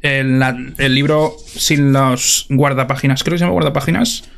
El, 0.02 0.42
el, 0.78 0.96
libro 0.96 1.36
sin 1.46 1.94
los 1.94 2.48
guardapáginas, 2.50 3.24
creo 3.24 3.36
que 3.36 3.40
se 3.40 3.44
llama 3.44 3.54
guardapáginas. 3.54 4.30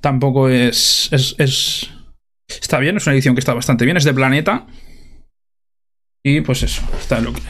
Tampoco 0.00 0.48
es, 0.48 1.08
es, 1.12 1.88
Está 2.48 2.80
bien, 2.80 2.96
es 2.96 3.06
una 3.06 3.14
edición 3.14 3.34
que 3.34 3.40
está 3.40 3.54
bastante 3.54 3.84
bien. 3.84 3.96
Es 3.96 4.04
de 4.04 4.12
Planeta. 4.12 4.66
Y 6.24 6.40
pues 6.40 6.62
eso, 6.62 6.82
está 7.00 7.20
lo 7.20 7.32
que... 7.32 7.40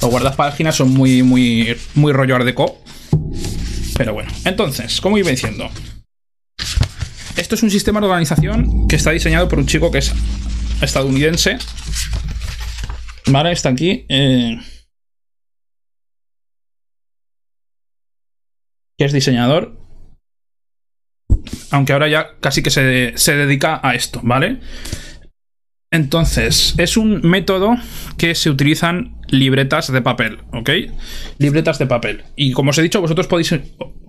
Los 0.00 0.10
guardapáginas 0.10 0.76
son 0.76 0.92
muy, 0.92 1.22
muy, 1.22 1.76
muy 1.94 2.12
rollo 2.12 2.36
art 2.36 2.46
Pero 3.96 4.14
bueno, 4.14 4.30
entonces, 4.44 5.00
como 5.00 5.16
iba 5.16 5.30
diciendo, 5.30 5.70
esto 7.36 7.54
es 7.54 7.62
un 7.62 7.70
sistema 7.70 8.00
de 8.00 8.06
organización 8.06 8.88
que 8.88 8.96
está 8.96 9.10
diseñado 9.12 9.48
por 9.48 9.58
un 9.58 9.66
chico 9.66 9.90
que 9.90 9.98
es 9.98 10.12
estadounidense 10.80 11.58
Vale, 13.26 13.52
está 13.52 13.68
aquí. 13.68 14.04
Eh, 14.08 14.58
que 18.98 19.04
es 19.04 19.12
diseñador. 19.12 19.78
Aunque 21.70 21.92
ahora 21.92 22.08
ya 22.08 22.38
casi 22.40 22.62
que 22.62 22.70
se, 22.70 23.12
se 23.16 23.34
dedica 23.34 23.80
a 23.82 23.94
esto, 23.94 24.20
¿vale? 24.22 24.60
Entonces, 25.92 26.74
es 26.78 26.96
un 26.96 27.20
método 27.20 27.76
que 28.16 28.34
se 28.34 28.48
utilizan 28.48 29.20
libretas 29.28 29.92
de 29.92 30.00
papel, 30.00 30.38
¿ok? 30.52 30.70
Libretas 31.38 31.78
de 31.78 31.86
papel. 31.86 32.24
Y 32.34 32.52
como 32.52 32.70
os 32.70 32.78
he 32.78 32.82
dicho, 32.82 33.02
vosotros 33.02 33.26
podéis, 33.26 33.54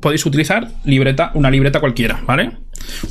podéis 0.02 0.26
utilizar 0.26 0.70
libreta, 0.86 1.32
una 1.34 1.52
libreta 1.52 1.82
cualquiera, 1.82 2.22
¿vale? 2.26 2.52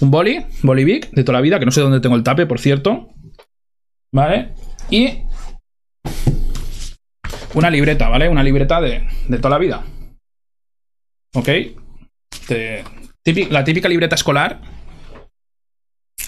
Un 0.00 0.10
boli, 0.10 0.46
boli 0.62 0.84
big, 0.84 1.10
de 1.10 1.22
toda 1.22 1.38
la 1.38 1.42
vida, 1.42 1.58
que 1.58 1.66
no 1.66 1.70
sé 1.70 1.82
dónde 1.82 2.00
tengo 2.00 2.16
el 2.16 2.22
tape, 2.22 2.46
por 2.46 2.60
cierto. 2.60 3.10
¿Vale? 4.10 4.54
Y 4.90 5.18
una 7.54 7.70
libreta, 7.70 8.08
¿vale? 8.08 8.28
Una 8.28 8.42
libreta 8.42 8.80
de, 8.80 9.06
toda 9.38 9.50
la 9.50 9.58
vida. 9.58 9.84
¿Ok? 11.34 11.48
la 13.50 13.64
típica 13.64 13.88
libreta 13.88 14.14
escolar, 14.14 14.60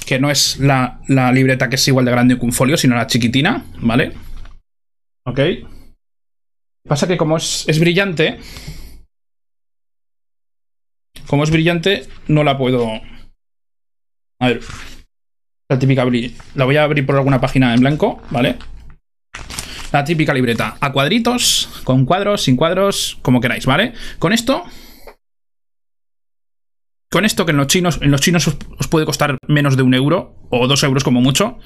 que 0.07 0.19
no 0.19 0.31
es 0.31 0.59
la, 0.59 1.01
la, 1.09 1.33
libreta 1.33 1.69
que 1.69 1.77
es 1.77 1.89
igual 1.89 2.05
de 2.05 2.11
grande 2.11 2.39
que 2.39 2.45
un 2.45 2.53
folio, 2.53 2.77
sino 2.77 2.95
la 2.95 3.07
chiquitina, 3.07 3.65
¿vale? 3.81 4.13
¿Ok? 5.27 5.41
Pasa 6.87 7.07
que 7.07 7.17
como 7.17 7.37
es, 7.37 7.65
es 7.69 7.79
brillante, 7.79 8.39
como 11.27 11.45
es 11.45 11.51
brillante, 11.51 12.07
no 12.29 12.45
la 12.45 12.57
puedo... 12.59 13.01
A 14.41 14.49
ver. 14.49 14.61
La 15.69 15.79
típica... 15.79 16.05
La 16.55 16.65
voy 16.65 16.77
a 16.77 16.85
abrir 16.85 17.07
por 17.07 17.17
alguna 17.17 17.41
página 17.41 17.75
en 17.75 17.81
blanco, 17.81 18.23
¿vale? 18.31 18.57
La 19.95 20.03
típica 20.03 20.35
libreta. 20.35 20.77
A 20.81 20.91
cuadritos, 20.91 21.69
con 21.85 22.05
cuadros, 22.05 22.43
sin 22.43 22.57
cuadros, 22.57 23.17
como 23.23 23.41
queráis, 23.41 23.65
¿vale? 23.65 23.93
Con 24.19 24.33
esto... 24.33 24.65
Con 27.09 27.25
esto 27.25 27.47
que 27.47 27.53
en 27.53 27.59
los 27.59 27.69
chinos, 27.69 28.01
en 28.03 28.11
los 28.11 28.21
chinos 28.21 28.49
os, 28.49 28.89
puede 28.89 29.07
costar 29.07 29.39
menos 29.47 29.77
de 29.77 29.85
un 29.85 29.95
euro, 29.95 30.35
o 30.51 30.67
dos 30.67 30.83
euros 30.83 31.05
como 31.05 31.21
mucho. 31.21 31.61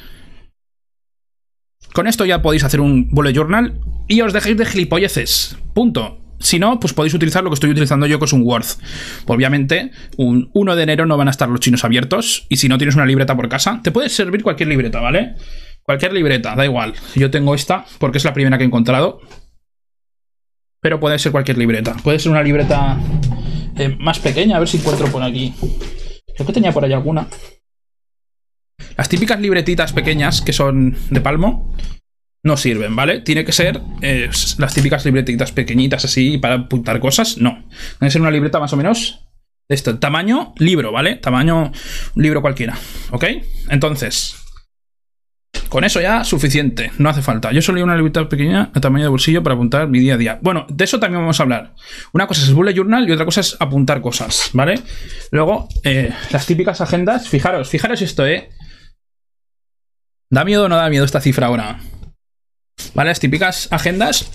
Con 1.94 2.06
esto 2.06 2.26
ya 2.26 2.42
podéis 2.42 2.64
hacer 2.64 2.82
un 2.82 3.08
bullet 3.08 3.32
journal 3.32 3.80
y 4.08 4.20
os 4.20 4.34
dejéis 4.34 4.58
de 4.58 4.66
gilipolleces. 4.66 5.56
Punto. 5.72 6.27
Si 6.40 6.58
no, 6.58 6.78
pues 6.78 6.92
podéis 6.92 7.14
utilizar 7.14 7.42
lo 7.42 7.50
que 7.50 7.54
estoy 7.54 7.70
utilizando 7.70 8.06
yo, 8.06 8.18
que 8.18 8.24
es 8.24 8.32
un 8.32 8.42
Word. 8.42 8.66
Obviamente, 9.26 9.90
un 10.16 10.50
1 10.54 10.76
de 10.76 10.82
enero 10.82 11.06
no 11.06 11.16
van 11.16 11.28
a 11.28 11.30
estar 11.30 11.48
los 11.48 11.60
chinos 11.60 11.84
abiertos. 11.84 12.46
Y 12.48 12.56
si 12.56 12.68
no 12.68 12.78
tienes 12.78 12.94
una 12.94 13.06
libreta 13.06 13.36
por 13.36 13.48
casa, 13.48 13.80
te 13.82 13.90
puede 13.90 14.08
servir 14.08 14.42
cualquier 14.42 14.68
libreta, 14.68 15.00
¿vale? 15.00 15.34
Cualquier 15.82 16.12
libreta, 16.12 16.54
da 16.54 16.64
igual. 16.64 16.94
Yo 17.16 17.30
tengo 17.30 17.54
esta 17.54 17.84
porque 17.98 18.18
es 18.18 18.24
la 18.24 18.34
primera 18.34 18.56
que 18.58 18.64
he 18.64 18.66
encontrado. 18.66 19.20
Pero 20.80 21.00
puede 21.00 21.18
ser 21.18 21.32
cualquier 21.32 21.58
libreta. 21.58 21.94
Puede 22.04 22.18
ser 22.18 22.30
una 22.30 22.42
libreta 22.42 22.96
eh, 23.76 23.96
más 23.98 24.18
pequeña, 24.20 24.56
a 24.56 24.58
ver 24.60 24.68
si 24.68 24.76
encuentro 24.76 25.08
por 25.08 25.22
aquí. 25.22 25.54
Creo 26.34 26.46
que 26.46 26.52
tenía 26.52 26.72
por 26.72 26.84
ahí 26.84 26.92
alguna. 26.92 27.26
Las 28.96 29.08
típicas 29.08 29.40
libretitas 29.40 29.92
pequeñas 29.92 30.40
que 30.40 30.52
son 30.52 30.96
de 31.10 31.20
palmo 31.20 31.74
no 32.42 32.56
sirven, 32.56 32.94
¿vale? 32.94 33.20
Tiene 33.20 33.44
que 33.44 33.52
ser 33.52 33.80
eh, 34.00 34.30
las 34.58 34.74
típicas 34.74 35.04
libretitas 35.04 35.52
pequeñitas 35.52 36.04
así 36.04 36.38
para 36.38 36.54
apuntar 36.54 37.00
cosas, 37.00 37.38
no. 37.38 37.64
Debe 38.00 38.10
ser 38.10 38.20
una 38.20 38.30
libreta 38.30 38.60
más 38.60 38.72
o 38.72 38.76
menos 38.76 39.24
de 39.68 39.74
este 39.74 39.94
tamaño 39.94 40.54
libro, 40.58 40.92
¿vale? 40.92 41.16
Tamaño 41.16 41.72
libro 42.14 42.40
cualquiera, 42.40 42.78
¿ok? 43.10 43.24
Entonces, 43.68 44.36
con 45.68 45.84
eso 45.84 46.00
ya 46.00 46.24
suficiente, 46.24 46.92
no 46.98 47.10
hace 47.10 47.20
falta. 47.20 47.52
Yo 47.52 47.60
solo 47.60 47.82
una 47.82 47.96
libreta 47.96 48.26
pequeña 48.28 48.70
de 48.72 48.80
tamaño 48.80 49.04
de 49.04 49.10
bolsillo 49.10 49.42
para 49.42 49.54
apuntar 49.54 49.88
mi 49.88 49.98
día 49.98 50.14
a 50.14 50.16
día. 50.16 50.38
Bueno, 50.40 50.66
de 50.70 50.84
eso 50.84 50.98
también 50.98 51.20
vamos 51.20 51.38
a 51.40 51.42
hablar. 51.42 51.74
Una 52.12 52.26
cosa 52.26 52.42
es 52.42 52.48
el 52.48 52.54
bullet 52.54 52.74
journal 52.74 53.06
y 53.08 53.12
otra 53.12 53.26
cosa 53.26 53.40
es 53.40 53.56
apuntar 53.60 54.00
cosas, 54.00 54.50
¿vale? 54.54 54.80
Luego, 55.30 55.68
eh, 55.84 56.12
las 56.30 56.46
típicas 56.46 56.80
agendas, 56.80 57.28
fijaros, 57.28 57.68
fijaros 57.68 58.00
esto, 58.00 58.26
¿eh? 58.26 58.48
¿Da 60.30 60.44
miedo 60.44 60.64
o 60.64 60.68
no 60.68 60.76
da 60.76 60.88
miedo 60.88 61.04
esta 61.04 61.20
cifra 61.20 61.48
ahora? 61.48 61.80
¿Vale? 62.94 63.10
Las 63.10 63.20
típicas 63.20 63.68
agendas 63.70 64.30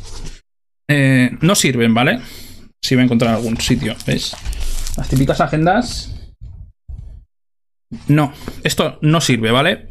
eh, 0.87 1.31
no 1.41 1.55
sirven, 1.55 1.93
¿vale? 1.93 2.21
Si 2.81 2.95
voy 2.95 3.03
a 3.03 3.05
encontrar 3.05 3.35
algún 3.35 3.59
sitio, 3.59 3.95
¿ves? 4.05 4.35
Las 4.97 5.09
típicas 5.09 5.41
agendas... 5.41 6.09
No, 8.07 8.33
esto 8.63 8.97
no 9.01 9.21
sirve, 9.21 9.51
¿vale? 9.51 9.89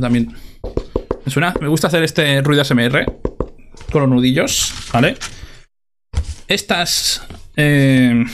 también... 0.00 0.34
Me, 1.24 1.30
suena, 1.30 1.54
me 1.60 1.68
gusta 1.68 1.86
hacer 1.86 2.02
este 2.02 2.42
ruido 2.42 2.64
SMR 2.64 3.04
con 3.92 4.02
los 4.02 4.10
nudillos, 4.10 4.72
¿vale? 4.92 5.16
Estas... 6.48 7.26
Eh, 7.56 8.24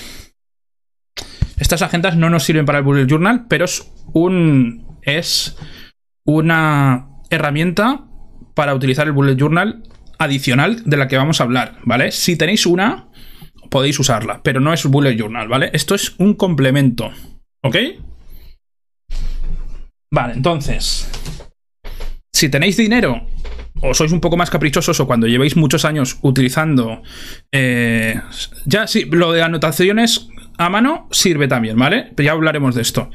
estas 1.59 1.83
agendas 1.83 2.17
no 2.17 2.31
nos 2.31 2.45
sirven 2.45 2.65
para 2.65 2.79
el 2.79 2.85
bullet 2.85 3.07
journal, 3.07 3.47
pero 3.49 3.67
es 3.67 3.91
un... 4.13 4.99
Es 5.03 5.57
una 6.25 7.09
herramienta 7.31 8.08
para 8.59 8.75
utilizar 8.75 9.07
el 9.07 9.13
bullet 9.13 9.37
journal 9.37 9.85
adicional 10.19 10.83
de 10.85 10.97
la 10.97 11.07
que 11.07 11.17
vamos 11.17 11.41
a 11.41 11.45
hablar, 11.45 11.79
¿vale? 11.85 12.11
Si 12.11 12.35
tenéis 12.35 12.67
una, 12.67 13.07
podéis 13.71 14.01
usarla, 14.01 14.41
pero 14.43 14.59
no 14.59 14.73
es 14.73 14.85
bullet 14.85 15.17
journal, 15.17 15.47
¿vale? 15.47 15.71
Esto 15.73 15.95
es 15.95 16.17
un 16.19 16.35
complemento, 16.35 17.13
¿ok? 17.63 17.77
Vale, 20.11 20.33
entonces, 20.33 21.09
si 22.33 22.49
tenéis 22.49 22.77
dinero 22.77 23.29
o 23.81 23.95
sois 23.95 24.11
un 24.11 24.21
poco 24.21 24.37
más 24.37 24.51
caprichosos 24.51 24.99
o 24.99 25.07
cuando 25.07 25.29
llevéis 25.29 25.55
muchos 25.55 25.85
años 25.85 26.19
utilizando... 26.23 27.03
Eh, 27.53 28.21
ya 28.67 28.89
sí, 28.89 29.05
lo 29.05 29.31
de 29.31 29.43
anotaciones 29.43 30.31
a 30.57 30.69
mano 30.69 31.07
sirve 31.13 31.47
también, 31.47 31.79
¿vale? 31.79 32.13
Ya 32.17 32.33
hablaremos 32.33 32.75
de 32.75 32.83
esto. 32.83 33.09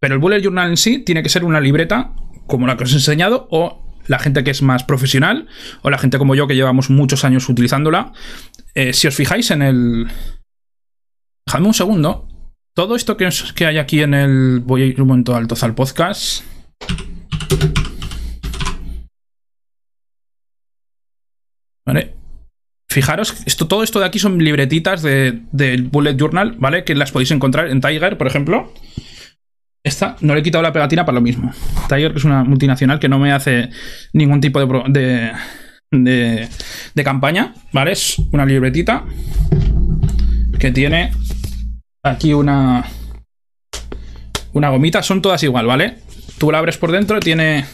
Pero 0.00 0.14
el 0.14 0.20
bullet 0.20 0.40
journal 0.40 0.70
en 0.70 0.76
sí 0.78 1.00
tiene 1.00 1.22
que 1.22 1.28
ser 1.28 1.44
una 1.44 1.60
libreta 1.60 2.14
como 2.46 2.66
la 2.66 2.78
que 2.78 2.84
os 2.84 2.92
he 2.92 2.96
enseñado 2.96 3.48
o 3.50 3.82
la 4.06 4.18
gente 4.18 4.44
que 4.44 4.50
es 4.50 4.62
más 4.62 4.84
profesional 4.84 5.48
o 5.82 5.90
la 5.90 5.98
gente 5.98 6.18
como 6.18 6.34
yo 6.34 6.46
que 6.46 6.54
llevamos 6.54 6.90
muchos 6.90 7.24
años 7.24 7.48
utilizándola. 7.48 8.12
Eh, 8.74 8.92
si 8.92 9.06
os 9.08 9.14
fijáis 9.14 9.50
en 9.50 9.62
el... 9.62 10.08
Dejadme 11.46 11.68
un 11.68 11.74
segundo. 11.74 12.28
Todo 12.74 12.96
esto 12.96 13.16
que, 13.16 13.28
que 13.54 13.66
hay 13.66 13.78
aquí 13.78 14.00
en 14.00 14.14
el... 14.14 14.60
Voy 14.60 14.82
a 14.82 14.86
ir 14.86 15.00
un 15.00 15.08
momento 15.08 15.34
al 15.34 15.74
podcast. 15.74 16.44
Vale. 21.84 22.14
Fijaros, 22.88 23.42
esto, 23.46 23.66
todo 23.66 23.82
esto 23.82 24.00
de 24.00 24.06
aquí 24.06 24.18
son 24.18 24.38
libretitas 24.38 25.02
del 25.02 25.46
de 25.50 25.76
Bullet 25.90 26.14
Journal, 26.14 26.56
¿vale? 26.58 26.84
Que 26.84 26.94
las 26.94 27.10
podéis 27.10 27.30
encontrar 27.30 27.68
en 27.68 27.80
Tiger, 27.80 28.18
por 28.18 28.26
ejemplo. 28.26 28.72
Esta 29.84 30.16
no 30.20 30.34
le 30.34 30.40
he 30.40 30.42
quitado 30.42 30.62
la 30.62 30.72
pegatina 30.72 31.04
para 31.04 31.16
lo 31.16 31.20
mismo. 31.20 31.52
Tiger, 31.88 32.12
que 32.12 32.18
es 32.18 32.24
una 32.24 32.44
multinacional 32.44 33.00
que 33.00 33.08
no 33.08 33.18
me 33.18 33.32
hace 33.32 33.70
ningún 34.12 34.40
tipo 34.40 34.60
de, 34.60 35.32
de, 35.90 36.48
de, 36.94 37.04
campaña, 37.04 37.54
¿vale? 37.72 37.92
Es 37.92 38.18
una 38.30 38.46
libretita 38.46 39.04
que 40.58 40.70
tiene 40.70 41.10
aquí 42.04 42.32
una, 42.32 42.84
una 44.52 44.68
gomita. 44.68 45.02
Son 45.02 45.20
todas 45.20 45.42
igual, 45.42 45.66
¿vale? 45.66 45.98
Tú 46.38 46.52
la 46.52 46.58
abres 46.58 46.78
por 46.78 46.92
dentro, 46.92 47.18
tiene 47.18 47.64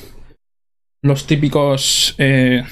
los 1.03 1.27
típicos 1.27 2.15
eh, 2.17 2.65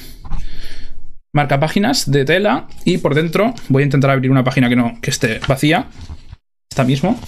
marcapáginas 1.31 2.09
de 2.09 2.25
tela 2.25 2.67
y 2.85 2.97
por 2.97 3.13
dentro 3.13 3.53
voy 3.69 3.83
a 3.83 3.85
intentar 3.85 4.09
abrir 4.09 4.31
una 4.31 4.43
página 4.43 4.67
que 4.67 4.75
no 4.75 4.99
que 4.99 5.11
esté 5.11 5.39
vacía. 5.47 5.87
Esta 6.71 6.83
mismo. 6.83 7.19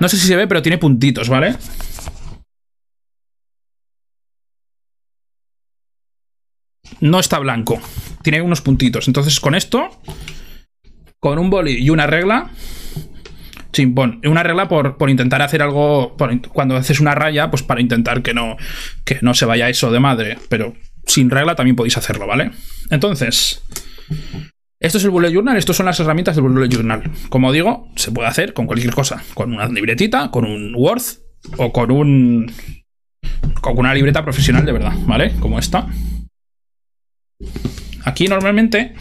No 0.00 0.08
sé 0.08 0.16
si 0.16 0.26
se 0.26 0.36
ve, 0.36 0.46
pero 0.48 0.62
tiene 0.62 0.78
puntitos, 0.78 1.28
¿vale? 1.28 1.56
No 7.00 7.20
está 7.20 7.38
blanco. 7.38 7.80
Tiene 8.22 8.40
unos 8.40 8.62
puntitos. 8.62 9.06
Entonces, 9.08 9.40
con 9.40 9.54
esto, 9.54 9.90
con 11.18 11.38
un 11.38 11.50
boli 11.50 11.76
y 11.82 11.90
una 11.90 12.06
regla... 12.06 12.50
Sí, 13.72 13.84
una 14.24 14.42
regla 14.42 14.68
por, 14.68 14.96
intentar 15.08 15.42
hacer 15.42 15.62
algo... 15.62 16.16
cuando 16.52 16.76
haces 16.76 16.98
una 16.98 17.14
raya, 17.14 17.50
pues 17.50 17.62
para 17.62 17.80
intentar 17.80 18.22
que 18.22 18.34
no, 18.34 18.56
que 19.04 19.18
no 19.22 19.34
se 19.34 19.44
vaya 19.44 19.68
eso 19.68 19.92
de 19.92 20.00
madre. 20.00 20.38
Pero 20.48 20.74
sin 21.06 21.30
regla 21.30 21.54
también 21.54 21.76
podéis 21.76 21.98
hacerlo, 21.98 22.26
¿vale? 22.26 22.50
Entonces... 22.90 23.62
Esto 24.80 24.96
es 24.96 25.04
el 25.04 25.10
Bullet 25.10 25.30
Journal, 25.30 25.58
estas 25.58 25.76
son 25.76 25.84
las 25.84 26.00
herramientas 26.00 26.34
del 26.36 26.46
Bullet 26.46 26.70
Journal. 26.70 27.02
Como 27.28 27.52
digo, 27.52 27.90
se 27.96 28.12
puede 28.12 28.28
hacer 28.28 28.54
con 28.54 28.66
cualquier 28.66 28.94
cosa. 28.94 29.22
Con 29.34 29.52
una 29.52 29.68
libretita, 29.68 30.30
con 30.30 30.46
un 30.46 30.74
Word 30.74 31.02
o 31.58 31.70
con 31.70 31.90
un... 31.90 32.50
Con 33.60 33.78
una 33.78 33.92
libreta 33.92 34.24
profesional 34.24 34.64
de 34.64 34.72
verdad, 34.72 34.94
¿vale? 35.06 35.34
Como 35.38 35.58
esta. 35.58 35.86
Aquí 38.04 38.26
normalmente 38.26 38.94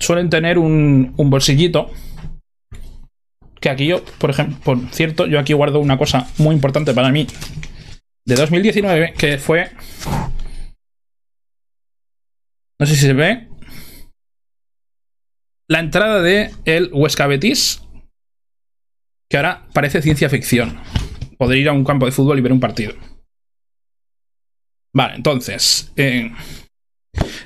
suelen 0.00 0.30
tener 0.30 0.56
un, 0.56 1.12
un 1.18 1.30
bolsillito. 1.30 1.90
Que 3.60 3.68
aquí 3.68 3.86
yo, 3.88 4.02
por 4.18 4.30
ejemplo, 4.30 4.56
por 4.64 4.78
cierto, 4.90 5.26
yo 5.26 5.38
aquí 5.38 5.52
guardo 5.52 5.80
una 5.80 5.98
cosa 5.98 6.28
muy 6.38 6.54
importante 6.54 6.94
para 6.94 7.10
mí. 7.10 7.26
De 8.24 8.36
2019, 8.36 9.12
que 9.18 9.36
fue... 9.36 9.70
No 12.80 12.86
sé 12.86 12.96
si 12.96 13.02
se 13.02 13.12
ve, 13.12 13.48
la 15.74 15.80
entrada 15.80 16.22
de 16.22 16.52
el 16.66 16.88
Huesca 16.92 17.26
Betis, 17.26 17.82
que 19.28 19.36
ahora 19.38 19.66
parece 19.72 20.02
ciencia 20.02 20.30
ficción. 20.30 20.78
Poder 21.36 21.58
ir 21.58 21.68
a 21.68 21.72
un 21.72 21.82
campo 21.82 22.06
de 22.06 22.12
fútbol 22.12 22.38
y 22.38 22.42
ver 22.42 22.52
un 22.52 22.60
partido. 22.60 22.94
Vale, 24.92 25.16
entonces. 25.16 25.92
Eh, 25.96 26.30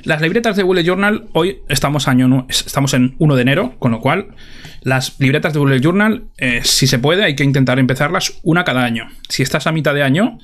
las 0.02 0.20
libretas 0.20 0.56
de 0.56 0.62
Bullet 0.62 0.84
Journal, 0.84 1.30
hoy 1.32 1.60
estamos, 1.70 2.06
año, 2.06 2.46
estamos 2.50 2.92
en 2.92 3.16
1 3.18 3.34
de 3.34 3.40
enero, 3.40 3.78
con 3.78 3.92
lo 3.92 4.02
cual 4.02 4.34
las 4.82 5.18
libretas 5.18 5.54
de 5.54 5.60
Bullet 5.60 5.80
Journal, 5.80 6.28
eh, 6.36 6.60
si 6.64 6.86
se 6.86 6.98
puede, 6.98 7.24
hay 7.24 7.34
que 7.34 7.44
intentar 7.44 7.78
empezarlas 7.78 8.40
una 8.42 8.62
cada 8.62 8.84
año. 8.84 9.08
Si 9.30 9.42
estás 9.42 9.66
a 9.66 9.72
mitad 9.72 9.94
de 9.94 10.02
año, 10.02 10.38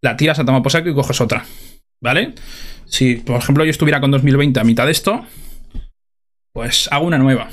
la 0.00 0.16
tiras 0.16 0.38
a 0.38 0.46
tomar 0.46 0.62
por 0.62 0.72
saco 0.72 0.88
y 0.88 0.94
coges 0.94 1.20
otra. 1.20 1.44
¿Vale? 2.00 2.34
Si, 2.86 3.16
por 3.16 3.36
ejemplo, 3.36 3.62
yo 3.62 3.70
estuviera 3.70 4.00
con 4.00 4.10
2020 4.10 4.58
a 4.58 4.64
mitad 4.64 4.86
de 4.86 4.92
esto, 4.92 5.26
pues 6.54 6.88
hago 6.90 7.06
una 7.06 7.18
nueva. 7.18 7.50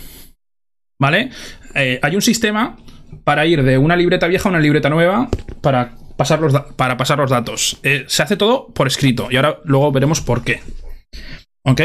¿Vale? 0.99 1.31
Eh, 1.73 1.99
hay 2.01 2.15
un 2.15 2.21
sistema 2.21 2.77
para 3.23 3.45
ir 3.45 3.63
de 3.63 3.77
una 3.77 3.95
libreta 3.95 4.27
vieja 4.27 4.47
a 4.47 4.51
una 4.51 4.61
libreta 4.61 4.89
nueva 4.89 5.27
para, 5.61 5.95
pasar 6.15 6.39
los 6.39 6.53
para 6.77 6.95
pasar 6.95 7.17
los 7.17 7.31
datos. 7.31 7.79
Eh, 7.83 8.05
se 8.07 8.23
hace 8.23 8.37
todo 8.37 8.67
por 8.67 8.87
escrito 8.87 9.27
y 9.31 9.35
ahora 9.35 9.59
luego 9.65 9.91
veremos 9.91 10.21
por 10.21 10.43
qué. 10.43 10.61
¿Ok? 11.65 11.81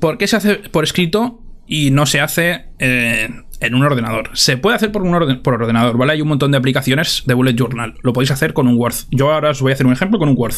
¿Por 0.00 0.18
qué 0.18 0.26
se 0.26 0.36
hace 0.36 0.56
por 0.56 0.84
escrito 0.84 1.40
y 1.66 1.92
no 1.92 2.04
se 2.04 2.20
hace 2.20 2.66
eh, 2.80 3.28
en 3.60 3.74
un 3.74 3.84
ordenador? 3.84 4.30
Se 4.34 4.56
puede 4.56 4.74
hacer 4.74 4.90
por, 4.90 5.02
un 5.02 5.42
por 5.42 5.54
ordenador, 5.54 5.96
¿vale? 5.96 6.12
Hay 6.12 6.22
un 6.22 6.28
montón 6.28 6.50
de 6.50 6.58
aplicaciones 6.58 7.22
de 7.24 7.34
Bullet 7.34 7.54
Journal. 7.54 7.94
Lo 8.02 8.12
podéis 8.12 8.32
hacer 8.32 8.52
con 8.52 8.66
un 8.66 8.76
Word. 8.76 8.94
Yo 9.10 9.32
ahora 9.32 9.50
os 9.50 9.62
voy 9.62 9.70
a 9.70 9.74
hacer 9.74 9.86
un 9.86 9.92
ejemplo 9.92 10.18
con 10.18 10.28
un 10.28 10.34
Word. 10.36 10.54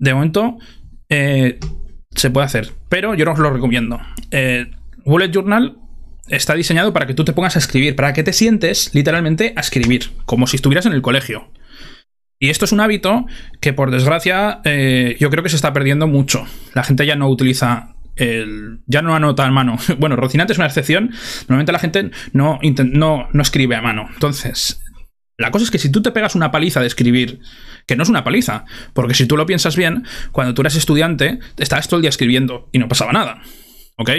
De 0.00 0.14
momento, 0.14 0.58
se 2.20 2.30
puede 2.30 2.46
hacer, 2.46 2.72
pero 2.88 3.14
yo 3.14 3.24
no 3.24 3.32
os 3.32 3.38
lo 3.38 3.50
recomiendo. 3.50 4.00
Eh, 4.30 4.70
Bullet 5.04 5.30
Journal 5.30 5.78
está 6.28 6.54
diseñado 6.54 6.92
para 6.92 7.06
que 7.06 7.14
tú 7.14 7.24
te 7.24 7.32
pongas 7.32 7.56
a 7.56 7.58
escribir, 7.58 7.96
para 7.96 8.12
que 8.12 8.22
te 8.22 8.32
sientes 8.32 8.94
literalmente 8.94 9.52
a 9.56 9.60
escribir, 9.60 10.12
como 10.26 10.46
si 10.46 10.56
estuvieras 10.56 10.86
en 10.86 10.92
el 10.92 11.02
colegio. 11.02 11.50
Y 12.38 12.48
esto 12.48 12.64
es 12.64 12.72
un 12.72 12.80
hábito 12.80 13.26
que, 13.60 13.72
por 13.72 13.90
desgracia, 13.90 14.60
eh, 14.64 15.16
yo 15.20 15.28
creo 15.28 15.42
que 15.42 15.50
se 15.50 15.56
está 15.56 15.72
perdiendo 15.72 16.06
mucho. 16.06 16.46
La 16.74 16.82
gente 16.82 17.04
ya 17.04 17.14
no 17.14 17.28
utiliza 17.28 17.94
el, 18.16 18.80
ya 18.86 19.02
no 19.02 19.14
anota 19.14 19.44
a 19.44 19.50
mano. 19.50 19.76
Bueno, 19.98 20.16
Rocinante 20.16 20.52
es 20.54 20.58
una 20.58 20.66
excepción. 20.66 21.10
Normalmente 21.48 21.72
la 21.72 21.78
gente 21.78 22.10
no, 22.32 22.58
no, 22.84 23.28
no 23.30 23.42
escribe 23.42 23.76
a 23.76 23.82
mano. 23.82 24.08
Entonces, 24.14 24.80
la 25.40 25.50
cosa 25.50 25.64
es 25.64 25.70
que 25.70 25.78
si 25.78 25.90
tú 25.90 26.02
te 26.02 26.10
pegas 26.10 26.34
una 26.34 26.50
paliza 26.50 26.80
de 26.80 26.86
escribir, 26.86 27.40
que 27.86 27.96
no 27.96 28.02
es 28.02 28.10
una 28.10 28.24
paliza, 28.24 28.66
porque 28.92 29.14
si 29.14 29.24
tú 29.24 29.38
lo 29.38 29.46
piensas 29.46 29.74
bien, 29.74 30.04
cuando 30.32 30.52
tú 30.52 30.60
eras 30.60 30.76
estudiante, 30.76 31.38
estabas 31.56 31.88
todo 31.88 31.96
el 31.96 32.02
día 32.02 32.10
escribiendo 32.10 32.68
y 32.72 32.78
no 32.78 32.88
pasaba 32.88 33.10
nada. 33.12 33.40
¿Ok? 33.96 34.10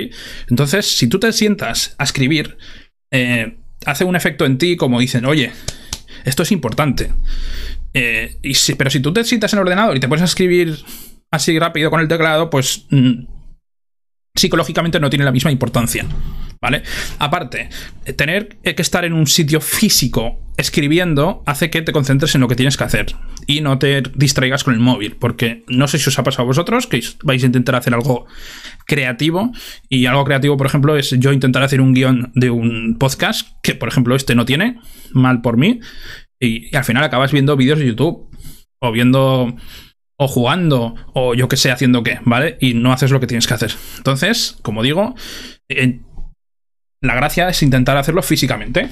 Entonces, 0.50 0.88
si 0.98 1.08
tú 1.08 1.20
te 1.20 1.32
sientas 1.32 1.94
a 2.00 2.06
escribir, 2.06 2.58
eh, 3.12 3.60
hace 3.86 4.04
un 4.04 4.16
efecto 4.16 4.48
en 4.48 4.58
ti 4.58 4.76
como 4.76 5.00
dicen, 5.00 5.26
oye, 5.26 5.52
esto 6.26 6.42
es 6.42 6.52
importante. 6.52 7.14
Eh, 7.94 8.38
y 8.42 8.56
pero 8.74 8.90
si 8.90 9.00
tú 9.00 9.14
te 9.14 9.24
sientas 9.24 9.54
en 9.54 9.60
el 9.60 9.64
ordenador 9.64 9.96
y 9.96 10.00
te 10.00 10.08
pones 10.08 10.24
a 10.24 10.26
escribir 10.26 10.76
así 11.30 11.60
rápido 11.60 11.92
con 11.92 12.02
el 12.02 12.08
teclado, 12.08 12.50
pues 12.50 12.88
mm, 12.90 13.26
psicológicamente 14.36 15.00
no 15.00 15.10
tiene 15.10 15.26
la 15.26 15.32
misma 15.32 15.52
importancia. 15.52 16.06
¿Vale? 16.62 16.84
Aparte, 17.17 17.70
tener 18.15 18.60
que 18.60 18.82
estar 18.84 19.04
en 19.04 19.13
un 19.13 19.26
sitio 19.26 19.62
físico 19.62 20.39
escribiendo 20.58 21.41
hace 21.48 21.72
que 21.72 21.82
te 21.82 21.91
concentres 21.91 22.36
en 22.36 22.41
lo 22.41 22.48
que 22.48 22.56
tienes 22.56 22.78
que 22.78 22.84
hacer 22.84 23.15
y 23.48 23.62
no 23.62 23.80
te 23.80 24.04
distraigas 24.13 24.63
con 24.63 24.76
el 24.76 24.80
móvil, 24.80 25.15
porque 25.15 25.63
no 25.67 25.88
sé 25.88 25.98
si 25.98 26.10
os 26.10 26.20
ha 26.20 26.24
pasado 26.24 26.44
a 26.44 26.46
vosotros 26.46 26.86
que 26.86 27.02
vais 27.24 27.41
a 27.41 27.48
intentar 27.48 27.76
hacer 27.76 27.96
algo 27.96 28.28
creativo 28.86 29.52
y 29.89 30.06
algo 30.06 30.24
creativo, 30.24 30.56
por 30.56 30.67
ejemplo, 30.67 30.96
es 30.98 31.10
yo 31.10 31.34
intentar 31.34 31.63
hacer 31.63 31.82
un 31.82 31.94
guion 31.94 32.32
de 32.36 32.52
un 32.52 32.98
podcast 33.00 33.50
que, 33.63 33.74
por 33.74 33.89
ejemplo, 33.89 34.15
este 34.15 34.36
no 34.36 34.46
tiene, 34.46 34.80
mal 35.13 35.41
por 35.41 35.58
mí, 35.58 35.80
y, 36.39 36.76
al 36.76 36.84
final 36.84 37.04
acabas 37.04 37.32
viendo 37.32 37.58
vídeos 37.58 37.80
de 37.80 37.88
YouTube 37.88 38.30
o 38.80 38.91
viendo 38.91 39.56
o 40.24 40.28
jugando 40.28 40.94
o 41.14 41.34
yo 41.34 41.48
que 41.48 41.58
sé 41.58 41.72
haciendo 41.72 42.04
qué, 42.04 42.20
¿vale? 42.26 42.56
Y 42.60 42.76
no 42.76 42.94
haces 42.94 43.10
lo 43.10 43.20
que 43.20 43.26
tienes 43.26 43.48
que 43.48 43.56
hacer. 43.56 43.72
Entonces, 43.98 44.56
como 44.62 44.84
digo, 44.84 45.16
la 47.02 47.16
gracia 47.16 47.50
es 47.50 47.64
intentar 47.64 47.98
hacerlo 47.98 48.22
físicamente. 48.22 48.88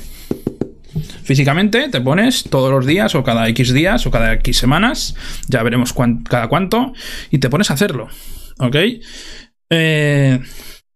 Físicamente 1.24 1.90
te 1.90 2.02
pones 2.02 2.46
todos 2.46 2.72
los 2.72 2.88
días 2.88 3.14
o 3.14 3.24
cada 3.24 3.48
X 3.50 3.74
días 3.74 4.08
o 4.08 4.12
cada 4.12 4.34
X 4.34 4.58
semanas, 4.58 5.16
ya 5.48 5.62
veremos 5.62 5.94
cada 6.28 6.48
cuánto, 6.48 6.94
y 7.30 7.38
te 7.38 7.52
pones 7.52 7.70
a 7.70 7.76
hacerlo. 7.76 8.08
¿Ok? 8.58 8.76
Eh, 9.70 10.40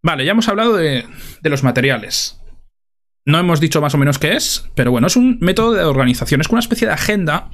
vale, 0.02 0.26
ya 0.26 0.32
hemos 0.32 0.48
hablado 0.48 0.76
de, 0.76 1.06
los 1.43 1.62
materiales. 1.62 2.41
No 3.24 3.38
hemos 3.38 3.60
dicho 3.60 3.82
más 3.82 3.93
o 3.93 4.00
menos 4.00 4.17
qué 4.17 4.36
es, 4.36 4.67
pero 4.74 4.89
bueno, 4.89 5.06
es 5.06 5.15
un 5.15 5.38
método 5.41 5.74
de 5.74 5.84
organización, 5.84 6.41
es 6.41 6.50
una 6.50 6.60
especie 6.60 6.88
de 6.88 6.93
agenda. 6.93 7.52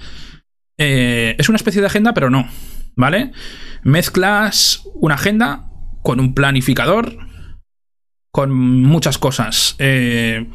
Eh, 0.80 1.36
es 1.38 1.50
una 1.50 1.58
especie 1.58 1.82
de 1.82 1.88
agenda, 1.88 2.14
pero 2.16 2.32
no. 2.32 2.50
¿Vale? 2.96 3.32
Mezclas 3.84 4.82
una 4.96 5.16
agenda 5.16 5.70
con 6.02 6.20
un 6.20 6.34
planificador, 6.34 7.18
con 8.32 8.52
muchas 8.52 9.20
cosas. 9.20 9.76
Eh, 9.78 10.50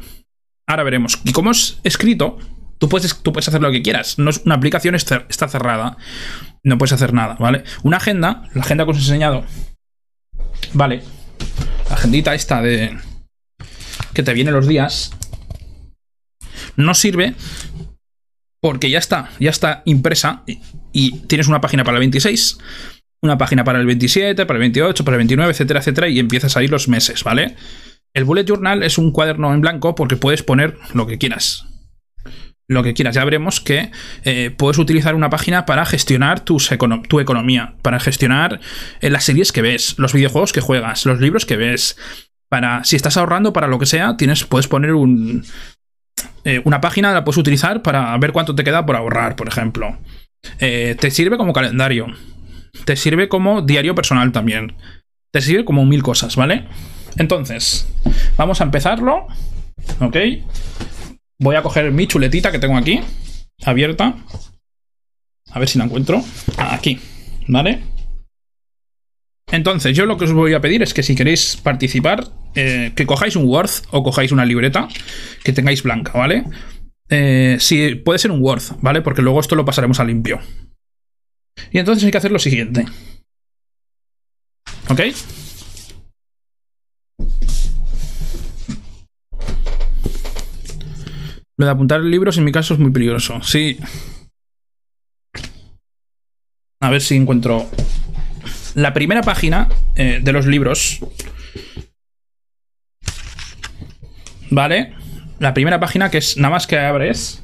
ahora 0.67 0.83
veremos. 0.83 1.21
Y 1.23 1.31
como 1.31 1.51
es 1.51 1.79
escrito, 1.83 2.37
tú 2.77 2.89
puedes, 2.89 3.21
tú 3.21 3.31
puedes 3.31 3.47
hacer 3.47 3.61
lo 3.61 3.71
que 3.71 3.81
quieras. 3.81 4.19
No 4.19 4.29
es, 4.29 4.41
una 4.45 4.55
aplicación 4.55 4.95
está 4.95 5.47
cerrada. 5.47 5.97
No 6.63 6.77
puedes 6.77 6.93
hacer 6.93 7.13
nada, 7.13 7.37
¿vale? 7.39 7.63
Una 7.83 7.97
agenda, 7.97 8.49
la 8.53 8.61
agenda 8.61 8.83
que 8.83 8.91
os 8.91 8.97
he 8.97 9.01
enseñado, 9.01 9.45
Vale. 10.73 11.03
La 11.89 11.95
agendita 11.95 12.33
esta 12.33 12.61
de... 12.61 12.97
Que 14.13 14.23
te 14.23 14.33
viene 14.33 14.51
los 14.51 14.67
días. 14.67 15.11
No 16.75 16.93
sirve 16.93 17.35
porque 18.65 18.89
ya 18.89 18.97
está, 18.97 19.29
ya 19.39 19.51
está 19.51 19.83
impresa 19.85 20.41
y, 20.91 21.11
tienes 21.27 21.47
una 21.47 21.61
página 21.61 21.83
para 21.83 21.97
el 21.97 21.99
26, 21.99 22.57
una 23.21 23.37
página 23.37 23.63
para 23.63 23.79
el 23.79 23.85
27, 23.85 24.43
para 24.47 24.57
el 24.57 24.61
28, 24.61 25.05
para 25.05 25.17
el 25.17 25.19
29, 25.19 25.51
etcétera, 25.51 25.81
etcétera, 25.81 26.09
y 26.09 26.17
empiezas 26.17 26.57
a 26.57 26.63
ir 26.63 26.71
los 26.71 26.87
meses, 26.87 27.23
¿vale? 27.23 27.55
El 28.15 28.23
bullet 28.23 28.43
journal 28.43 28.81
es 28.81 28.97
un 28.97 29.11
cuaderno 29.11 29.53
en 29.53 29.61
blanco 29.61 29.93
porque 29.93 30.15
puedes 30.15 30.41
poner 30.41 30.79
lo 30.95 31.05
que 31.05 31.19
quieras 31.19 31.67
lo 32.67 32.81
que 32.81 32.95
quieras. 32.95 33.13
Ya 33.13 33.23
veremos 33.23 33.61
que 33.61 33.91
eh, 34.23 34.49
puedes 34.49 34.79
utilizar 34.79 35.13
una 35.13 35.29
página 35.29 35.67
para 35.67 35.85
gestionar 35.85 36.39
tu 36.39 36.57
economía, 37.19 37.75
para 37.83 37.99
gestionar 37.99 38.59
eh, 38.99 39.11
las 39.11 39.25
series 39.25 39.51
que 39.51 39.61
ves, 39.61 39.93
los 39.99 40.13
videojuegos 40.13 40.53
que 40.53 40.61
juegas, 40.61 41.05
los 41.05 41.21
libros 41.21 41.45
que 41.45 41.55
ves. 41.57 41.97
Para, 42.49 42.83
si 42.83 42.95
estás 42.95 43.17
ahorrando 43.17 43.53
para 43.53 43.67
lo 43.67 43.77
que 43.77 43.85
sea, 43.85 44.17
tienes, 44.17 44.43
puedes 44.45 44.67
poner 44.67 44.93
un, 44.93 45.45
eh, 46.45 46.61
una 46.63 46.79
página, 46.79 47.11
la 47.11 47.23
puedes 47.25 47.37
utilizar 47.37 47.81
para 47.81 48.17
ver 48.17 48.31
cuánto 48.31 48.55
te 48.55 48.63
queda 48.63 48.85
por 48.85 48.95
ahorrar, 48.95 49.35
por 49.35 49.47
ejemplo. 49.47 49.97
te 50.59 51.11
sirve 51.11 51.37
como 51.37 51.51
calendario. 51.51 52.07
Te 52.85 52.95
sirve 52.95 53.27
como 53.27 53.61
diario 53.61 53.95
personal 53.95 54.31
también. 54.31 54.75
Te 55.31 55.41
sirve 55.41 55.65
como 55.65 55.85
mil 55.85 56.03
cosas, 56.03 56.35
¿vale? 56.35 56.65
Entonces, 57.17 57.87
vamos 58.37 58.61
a 58.61 58.63
empezarlo. 58.63 59.27
¿Ok? 59.99 60.17
Voy 61.39 61.55
a 61.55 61.61
coger 61.61 61.91
mi 61.91 62.07
chuletita 62.07 62.51
que 62.51 62.59
tengo 62.59 62.77
aquí, 62.77 63.01
abierta. 63.65 64.15
A 65.51 65.59
ver 65.59 65.67
si 65.67 65.77
la 65.77 65.85
encuentro. 65.85 66.23
Aquí, 66.57 66.99
¿vale? 67.47 67.81
Entonces, 69.51 69.95
yo 69.95 70.05
lo 70.05 70.17
que 70.17 70.25
os 70.25 70.33
voy 70.33 70.53
a 70.53 70.61
pedir 70.61 70.81
es 70.81 70.93
que 70.93 71.03
si 71.03 71.15
queréis 71.15 71.57
participar, 71.57 72.27
eh, 72.55 72.91
que 72.95 73.05
cojáis 73.05 73.35
un 73.35 73.45
Word 73.45 73.69
o 73.91 74.03
cojáis 74.03 74.31
una 74.31 74.45
libreta 74.45 74.87
que 75.43 75.53
tengáis 75.53 75.83
blanca, 75.83 76.13
¿vale? 76.13 76.45
Eh, 77.09 77.57
si 77.59 77.95
puede 77.95 78.19
ser 78.19 78.31
un 78.31 78.41
Word, 78.41 78.63
¿vale? 78.81 79.01
Porque 79.01 79.21
luego 79.21 79.39
esto 79.39 79.55
lo 79.55 79.65
pasaremos 79.65 79.99
a 79.99 80.03
limpio. 80.03 80.39
Y 81.71 81.79
entonces 81.79 82.03
hay 82.03 82.11
que 82.11 82.17
hacer 82.17 82.31
lo 82.31 82.39
siguiente. 82.39 82.85
¿Ok? 84.89 85.01
Lo 91.57 91.65
de 91.65 91.71
apuntar 91.71 92.01
libros 92.01 92.37
en 92.37 92.43
mi 92.43 92.51
caso 92.51 92.73
es 92.73 92.79
muy 92.79 92.91
peligroso. 92.91 93.41
Sí. 93.41 93.77
A 96.81 96.89
ver 96.89 97.01
si 97.01 97.15
encuentro. 97.15 97.69
La 98.75 98.93
primera 98.93 99.21
página 99.21 99.69
eh, 99.95 100.19
de 100.21 100.31
los 100.33 100.45
libros. 100.45 100.99
¿Vale? 104.49 104.93
La 105.39 105.53
primera 105.53 105.79
página 105.79 106.11
que 106.11 106.17
es 106.17 106.35
nada 106.35 106.51
más 106.51 106.67
que 106.67 106.77
abres. 106.77 107.41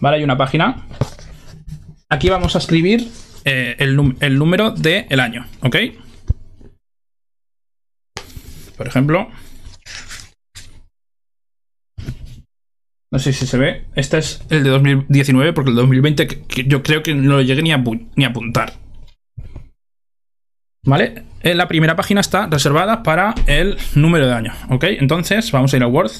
¿Vale? 0.00 0.16
Hay 0.16 0.24
una 0.24 0.38
página. 0.38 0.86
Aquí 2.08 2.30
vamos 2.30 2.54
a 2.54 2.58
escribir 2.58 3.10
eh, 3.44 3.76
el, 3.78 3.94
número 4.38 4.70
del 4.70 5.04
el 5.10 5.20
año. 5.20 5.46
¿Ok? 5.60 5.76
Por 8.78 8.86
ejemplo. 8.86 9.30
No 13.10 13.18
sé 13.18 13.34
si 13.34 13.46
se 13.46 13.58
ve. 13.58 13.84
Este 13.96 14.16
es 14.16 14.42
el 14.48 14.64
de 14.64 14.70
2019, 14.70 15.52
porque 15.52 15.70
el 15.70 15.76
2020 15.76 16.46
yo 16.66 16.82
creo 16.82 17.02
que 17.02 17.14
no 17.14 17.34
lo 17.34 17.42
llegué 17.42 17.62
ni 17.62 17.70
a 18.24 18.28
apuntar. 18.28 18.83
¿Vale? 20.84 21.24
En 21.40 21.56
la 21.56 21.68
primera 21.68 21.96
página 21.96 22.20
está 22.20 22.46
reservada 22.46 23.02
para 23.02 23.34
el 23.46 23.76
número 23.94 24.26
de 24.26 24.34
año. 24.34 24.52
¿Ok? 24.70 24.84
Entonces 24.84 25.50
vamos 25.50 25.72
a 25.72 25.76
ir 25.76 25.82
a 25.82 25.86
Word. 25.86 26.12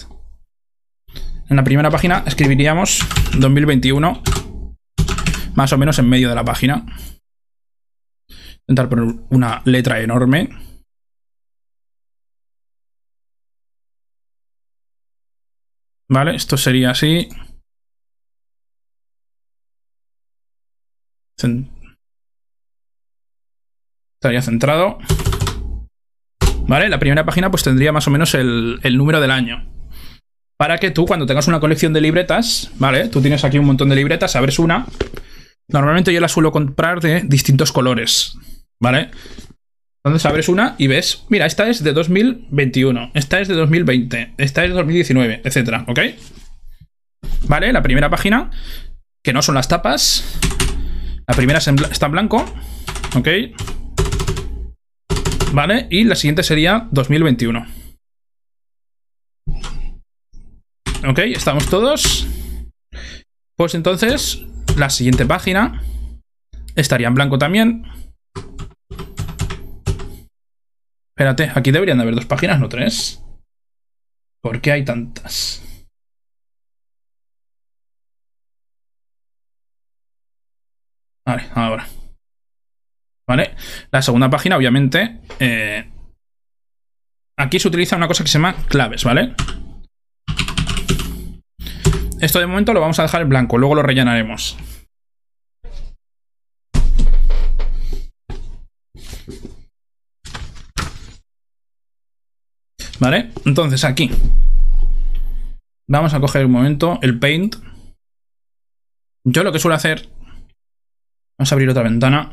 En 1.48 1.56
la 1.56 1.64
primera 1.64 1.90
página 1.90 2.24
escribiríamos 2.26 3.00
2021. 3.38 4.22
Más 5.54 5.72
o 5.72 5.78
menos 5.78 5.98
en 5.98 6.08
medio 6.08 6.28
de 6.28 6.34
la 6.34 6.44
página. 6.44 6.84
Intentar 8.66 8.88
poner 8.88 9.14
una 9.30 9.60
letra 9.66 10.00
enorme. 10.00 10.48
Vale, 16.08 16.36
esto 16.36 16.56
sería 16.56 16.90
así. 16.90 17.28
Estaría 24.24 24.40
centrado. 24.40 24.96
Vale, 26.66 26.88
la 26.88 26.98
primera 26.98 27.26
página 27.26 27.50
pues 27.50 27.62
tendría 27.62 27.92
más 27.92 28.08
o 28.08 28.10
menos 28.10 28.32
el, 28.32 28.80
número 28.96 29.20
del 29.20 29.30
año. 29.30 29.70
para 30.56 30.78
que 30.78 30.90
tú 30.90 31.04
cuando 31.04 31.26
tengas 31.26 31.46
una 31.46 31.60
colección 31.60 31.92
de 31.92 32.00
libretas, 32.00 32.70
¿vale? 32.78 33.10
Tú 33.10 33.20
tienes 33.20 33.44
aquí 33.44 33.58
un 33.58 33.66
montón 33.66 33.90
de 33.90 33.96
libretas, 33.96 34.34
abres 34.34 34.58
una. 34.58 34.86
Normalmente 35.68 36.10
yo 36.10 36.22
la 36.22 36.28
suelo 36.28 36.52
comprar 36.52 37.02
de 37.02 37.20
distintos 37.20 37.70
colores, 37.70 38.38
¿vale? 38.80 39.10
Entonces 40.02 40.24
abres 40.24 40.48
una 40.48 40.74
y 40.78 40.86
ves, 40.86 41.26
mira, 41.28 41.44
esta 41.44 41.68
es 41.68 41.84
de 41.84 41.92
2021, 41.92 43.10
esta 43.12 43.40
es 43.40 43.48
de 43.48 43.54
2020, 43.56 44.36
esta 44.38 44.64
es 44.64 44.70
de 44.70 44.74
2019, 44.76 45.42
etcétera, 45.44 45.84
¿ok? 45.86 46.00
¿Vale? 47.42 47.74
La 47.74 47.82
primera 47.82 48.08
página, 48.08 48.50
que 49.22 49.34
no 49.34 49.42
son 49.42 49.54
las 49.54 49.68
tapas. 49.68 50.40
La 51.26 51.34
primera 51.34 51.58
está 51.58 52.06
en 52.06 52.12
blanco, 52.12 52.46
¿ok? 53.16 53.28
¿Vale? 55.54 55.86
Y 55.88 56.02
la 56.02 56.16
siguiente 56.16 56.42
sería 56.42 56.88
2021. 56.90 57.64
Ok, 61.08 61.18
estamos 61.32 61.70
todos. 61.70 62.26
Pues 63.56 63.76
entonces, 63.76 64.42
la 64.76 64.90
siguiente 64.90 65.24
página 65.26 65.80
estaría 66.74 67.06
en 67.06 67.14
blanco 67.14 67.38
también. 67.38 67.84
Espérate, 71.16 71.52
aquí 71.54 71.70
deberían 71.70 71.98
de 71.98 72.02
haber 72.02 72.16
dos 72.16 72.26
páginas, 72.26 72.58
no 72.58 72.68
tres. 72.68 73.22
¿Por 74.42 74.60
qué 74.60 74.72
hay 74.72 74.84
tantas? 74.84 75.62
Vale, 81.24 81.48
ahora. 81.54 81.86
¿Vale? 83.26 83.54
La 83.90 84.02
segunda 84.02 84.28
página, 84.28 84.56
obviamente, 84.56 85.20
eh, 85.38 85.90
aquí 87.36 87.58
se 87.58 87.68
utiliza 87.68 87.96
una 87.96 88.08
cosa 88.08 88.22
que 88.22 88.28
se 88.28 88.38
llama 88.38 88.54
claves, 88.68 89.04
¿vale? 89.04 89.34
Esto 92.20 92.38
de 92.38 92.46
momento 92.46 92.72
lo 92.72 92.80
vamos 92.80 92.98
a 92.98 93.02
dejar 93.02 93.22
en 93.22 93.28
blanco, 93.28 93.58
luego 93.58 93.74
lo 93.74 93.82
rellenaremos. 93.82 94.56
¿Vale? 103.00 103.30
Entonces 103.44 103.84
aquí 103.84 104.10
vamos 105.86 106.14
a 106.14 106.20
coger 106.20 106.46
un 106.46 106.52
momento 106.52 106.98
el 107.02 107.18
Paint. 107.18 107.56
Yo 109.24 109.42
lo 109.42 109.52
que 109.52 109.58
suelo 109.58 109.74
hacer... 109.74 110.08
Vamos 111.36 111.50
a 111.50 111.54
abrir 111.54 111.68
otra 111.68 111.82
ventana. 111.82 112.32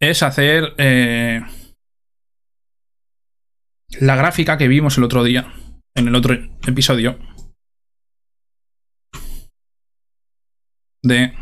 Es 0.00 0.22
hacer... 0.22 0.74
Eh, 0.78 1.40
la 4.00 4.16
gráfica 4.16 4.58
que 4.58 4.68
vimos 4.68 4.98
el 4.98 5.04
otro 5.04 5.24
día 5.24 5.52
en 5.94 6.08
el 6.08 6.14
otro 6.14 6.34
episodio 6.66 7.18
de... 11.02 11.32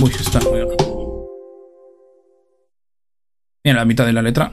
Uy, 0.00 0.10
está... 0.10 0.40
Mira 3.64 3.78
la 3.78 3.84
mitad 3.86 4.04
de 4.04 4.12
la 4.12 4.22
letra. 4.22 4.52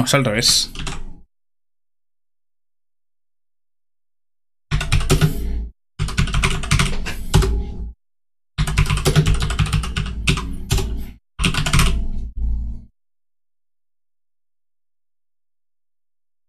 No, 0.00 0.06
al 0.10 0.24
revés. 0.24 0.72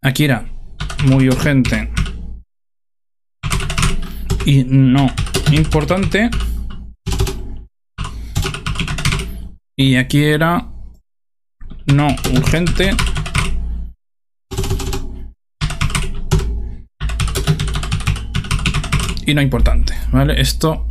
Aquí 0.01 0.23
era 0.23 0.49
muy 1.03 1.27
urgente 1.27 1.91
y 4.45 4.63
no 4.63 5.07
importante. 5.51 6.29
Y 9.75 9.97
aquí 9.97 10.23
era 10.23 10.71
no 11.87 12.07
urgente. 12.33 12.95
Y 19.31 19.33
no 19.33 19.41
importante, 19.41 19.93
¿vale? 20.11 20.41
Esto 20.41 20.85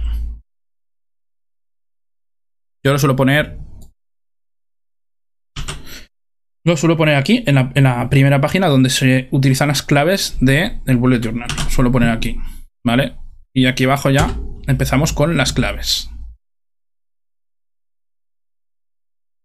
yo 2.82 2.90
lo 2.90 2.98
suelo 2.98 3.14
poner 3.14 3.58
lo 6.64 6.78
suelo 6.78 6.96
poner 6.96 7.16
aquí, 7.16 7.44
en 7.46 7.54
la, 7.84 8.08
primera 8.08 8.40
página 8.40 8.68
donde 8.68 8.88
se 8.88 9.28
utilizan 9.30 9.68
las 9.68 9.82
claves 9.82 10.38
del 10.40 10.80
de 10.86 10.94
bullet 10.94 11.20
journal. 11.20 11.50
Lo 11.54 11.70
suelo 11.70 11.92
poner 11.92 12.08
aquí, 12.08 12.38
¿vale? 12.82 13.16
Y 13.52 13.66
aquí 13.66 13.84
abajo 13.84 14.08
ya 14.08 14.34
empezamos 14.66 15.12
con 15.12 15.36
las 15.36 15.52
claves. 15.52 16.08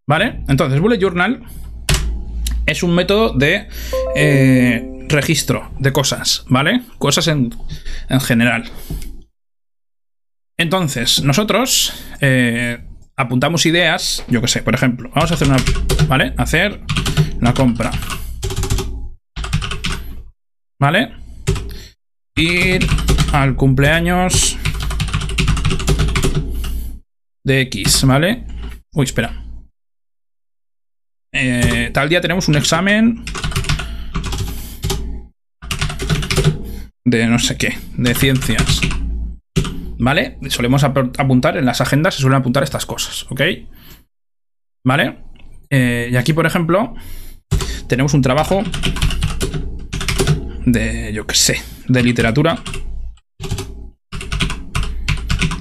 ¿Vale? 0.08 0.42
Entonces, 0.48 0.80
Bullet 0.80 1.00
Journal 1.00 1.44
es 2.66 2.82
un 2.82 2.96
método 2.96 3.34
de 3.34 3.68
eh, 4.16 4.95
registro 5.10 5.72
de 5.80 5.91
cosas, 5.91 6.46
¿vale? 6.48 6.82
Cosas 6.98 7.28
en, 7.28 7.52
general. 8.22 8.70
Entonces, 10.58 11.22
nosotros 11.24 11.94
eh, 12.22 12.86
apuntamos 13.15 13.65
ideas, 13.65 14.24
yo 14.28 14.41
que 14.41 14.48
sé, 14.48 14.62
por 14.62 14.76
ejemplo, 14.76 15.10
vamos 15.13 15.32
a 15.32 15.34
hacer 15.36 15.48
una, 15.48 15.58
¿vale? 16.08 16.34
Hacer 16.38 16.82
una 17.39 17.54
compra. 17.54 17.91
¿Vale? 20.80 21.13
Ir 22.36 22.86
al 23.34 23.56
cumpleaños 23.56 24.58
de 27.44 27.62
X, 27.62 28.04
¿vale? 28.06 28.46
Uy, 28.94 29.06
espera. 29.06 29.41
Eh, 31.32 31.91
tal 31.94 32.08
día 32.08 32.22
tenemos 32.22 32.48
un 32.48 32.56
examen 32.56 33.26
de 37.06 37.28
no 37.28 37.39
sé 37.39 37.56
qué, 37.58 37.78
de 37.96 38.15
ciencias. 38.15 38.82
¿Vale? 39.98 40.38
Solemos 40.50 40.84
apuntar 40.84 41.56
en 41.56 41.65
las 41.65 41.80
agendas, 41.80 42.15
se 42.15 42.22
suelen 42.22 42.39
apuntar 42.39 42.63
estas 42.63 42.86
cosas, 42.86 43.26
¿ok? 43.30 43.41
¿Vale? 44.84 45.20
Eh, 45.70 46.10
y 46.12 46.15
aquí, 46.18 46.34
por 46.34 46.46
ejemplo, 46.46 46.96
tenemos 47.88 48.13
un 48.13 48.22
trabajo 48.22 48.63
de, 50.65 51.13
yo 51.13 51.26
qué 51.26 51.36
sé, 51.36 51.62
de 51.88 52.04
literatura. 52.04 52.60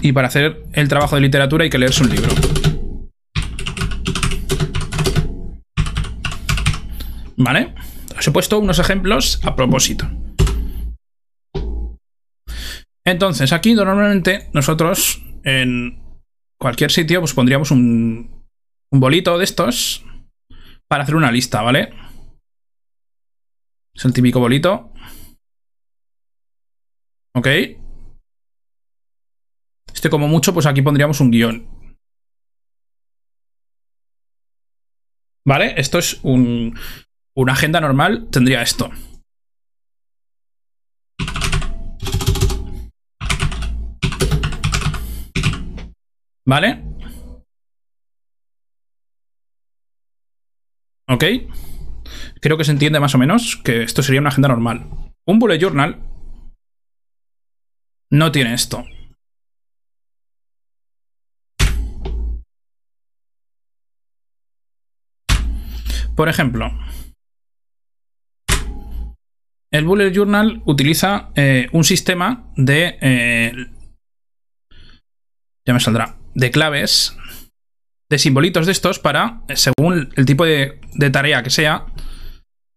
Y 0.01 0.13
para 0.13 0.29
hacer 0.29 0.65
el 0.73 0.89
trabajo 0.89 1.15
de 1.15 1.23
literatura 1.23 1.65
hay 1.65 1.71
que 1.71 1.79
leerse 1.79 2.03
un 2.03 2.11
libro. 2.11 2.29
¿Vale? 7.37 7.75
Os 8.19 8.27
he 8.27 8.31
puesto 8.31 8.59
unos 8.59 8.79
ejemplos 8.79 9.41
a 9.45 9.57
propósito. 9.57 10.09
Entonces, 13.07 13.53
aquí 13.53 13.75
normalmente 13.75 14.49
nosotros 14.55 15.23
en 15.45 16.03
cualquier 16.59 16.91
sitio 16.91 17.21
pues 17.21 17.35
pondríamos 17.35 17.71
un, 17.71 18.49
bolito 18.91 19.37
de 19.37 19.45
estos 19.45 20.05
para 20.89 21.03
hacer 21.03 21.17
una 21.17 21.31
lista, 21.31 21.61
¿vale? 21.63 21.93
Es 23.95 24.05
el 24.05 24.13
típico 24.13 24.41
bolito. 24.41 24.93
¿Ok? 27.35 27.47
Este 29.93 30.09
como 30.09 30.29
mucho, 30.29 30.55
pues 30.55 30.67
aquí 30.67 30.81
pondríamos 30.81 31.21
un 31.21 31.31
guion. 31.31 31.69
¿Vale? 35.47 35.75
Esto 35.77 35.99
es 35.99 36.21
un, 36.23 36.79
una 37.37 37.53
agenda 37.53 37.81
normal 37.81 38.29
tendría 38.31 38.63
esto. 38.63 38.91
¿Vale? 46.47 46.83
¿Ok? 51.09 51.25
Creo 52.41 52.59
que 52.59 52.65
se 52.65 52.73
entiende 52.73 53.01
más 53.01 53.15
o 53.15 53.19
menos 53.19 53.57
que 53.65 53.83
esto 53.83 54.03
sería 54.03 54.21
una 54.21 54.31
agenda 54.31 54.49
normal. 54.49 54.87
Un 55.27 55.39
bullet 55.39 55.59
journal 55.59 56.03
no 58.11 58.31
tiene 58.31 58.55
esto. 58.55 58.85
Por 66.15 66.29
ejemplo, 66.29 66.71
el 69.73 69.85
Bullet 69.85 70.13
Journal 70.13 70.63
utiliza 70.67 71.33
eh, 71.35 71.67
un 71.73 71.83
sistema 71.83 72.53
de... 72.57 72.97
Eh, 73.01 73.53
ya 75.67 75.75
me 75.75 75.81
saldrá. 75.81 76.24
De 76.35 76.51
claves, 76.51 77.17
de 78.11 78.19
simbolitos 78.19 78.67
de 78.67 78.73
estos 78.73 78.99
para, 78.99 79.43
según 79.55 80.13
el 80.17 80.27
tipo 80.27 80.45
de, 80.45 80.81
de 80.95 81.11
tarea 81.11 81.43
que 81.43 81.51
sea, 81.51 81.87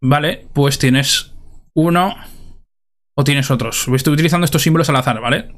¿vale? 0.02 0.48
Pues 0.54 0.80
tienes 0.80 1.34
uno 1.76 2.15
o 3.15 3.24
tienes 3.24 3.50
otros. 3.50 3.88
Estoy 3.88 4.13
utilizando 4.13 4.46
estos 4.46 4.62
símbolos 4.62 4.89
al 4.89 4.96
azar, 4.98 5.20
¿vale? 5.20 5.52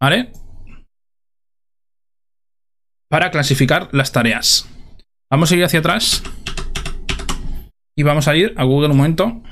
¿Vale? 0.00 0.32
Para 3.08 3.30
clasificar 3.30 3.88
las 3.92 4.10
tareas. 4.10 4.68
Vamos 5.30 5.52
a 5.52 5.56
ir 5.56 5.64
hacia 5.64 5.78
atrás. 5.78 6.22
Y 7.96 8.02
vamos 8.02 8.26
a 8.26 8.34
ir 8.34 8.52
a 8.56 8.64
Google 8.64 8.90
un 8.90 8.96
momento. 8.96 9.42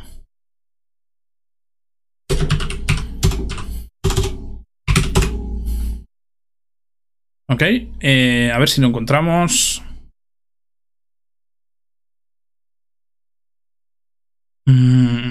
Ok, 7.53 7.63
eh, 8.01 8.53
a 8.55 8.59
ver 8.61 8.69
si 8.69 8.81
lo 8.81 8.87
encontramos. 8.87 9.83
Mm. 14.67 15.31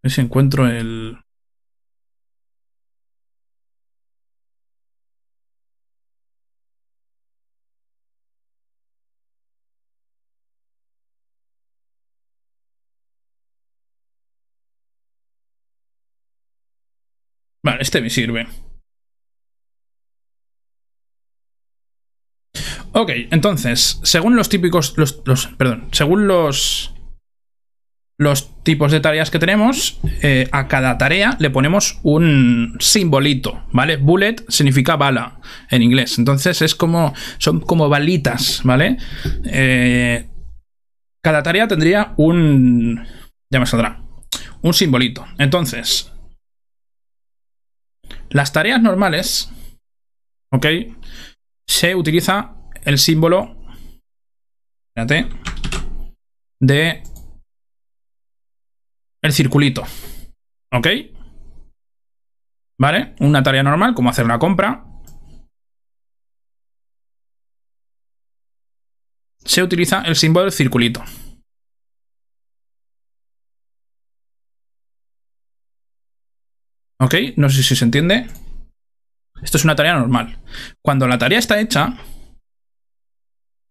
A 0.00 0.02
ver 0.02 0.12
si 0.12 0.20
encuentro 0.20 0.68
el... 0.68 1.18
Vale, 17.70 17.82
este 17.82 18.00
me 18.00 18.10
sirve. 18.10 18.48
Ok, 22.92 23.10
entonces, 23.30 24.00
según 24.02 24.34
los 24.34 24.48
típicos. 24.48 24.94
Los, 24.96 25.12
perdón, 25.56 25.88
según 25.92 26.26
los. 26.26 26.94
Los 28.18 28.62
tipos 28.64 28.92
de 28.92 29.00
tareas 29.00 29.30
que 29.30 29.38
tenemos, 29.38 29.98
eh, 30.20 30.46
a 30.52 30.68
cada 30.68 30.98
tarea 30.98 31.36
le 31.38 31.48
ponemos 31.48 32.00
un 32.02 32.76
simbolito, 32.78 33.64
¿vale? 33.72 33.96
Bullet 33.96 34.44
significa 34.48 34.96
bala 34.96 35.40
en 35.70 35.82
inglés. 35.82 36.18
Entonces 36.18 36.60
es 36.60 36.74
como. 36.74 37.14
Son 37.38 37.60
como 37.60 37.88
balitas, 37.88 38.62
¿vale? 38.64 38.98
Eh, 39.44 40.28
cada 41.22 41.44
tarea 41.44 41.68
tendría 41.68 42.14
un. 42.16 43.06
Ya 43.48 43.60
me 43.60 43.66
saldrá. 43.66 44.02
Un 44.60 44.74
simbolito. 44.74 45.24
Entonces. 45.38 46.10
Las 48.30 48.52
tareas 48.52 48.80
normales. 48.80 49.52
¿Ok? 50.52 50.66
Se 51.68 51.94
utiliza 51.94 52.56
el 52.84 52.98
símbolo 52.98 53.60
espérate, 54.94 55.28
de 56.60 57.02
el 59.22 59.32
circulito. 59.32 59.82
¿Ok? 60.72 60.86
¿Vale? 62.78 63.14
Una 63.20 63.42
tarea 63.42 63.62
normal, 63.62 63.94
como 63.94 64.10
hacer 64.10 64.24
una 64.24 64.38
compra. 64.38 64.86
Se 69.44 69.62
utiliza 69.62 70.02
el 70.02 70.16
símbolo 70.16 70.44
del 70.44 70.52
circulito. 70.52 71.02
¿Ok? 77.00 77.14
No 77.36 77.48
sé 77.48 77.62
si 77.62 77.74
se 77.74 77.84
entiende. 77.84 78.28
Esto 79.42 79.56
es 79.56 79.64
una 79.64 79.74
tarea 79.74 79.98
normal. 79.98 80.38
Cuando 80.82 81.08
la 81.08 81.18
tarea 81.18 81.38
está 81.38 81.60
hecha, 81.60 81.96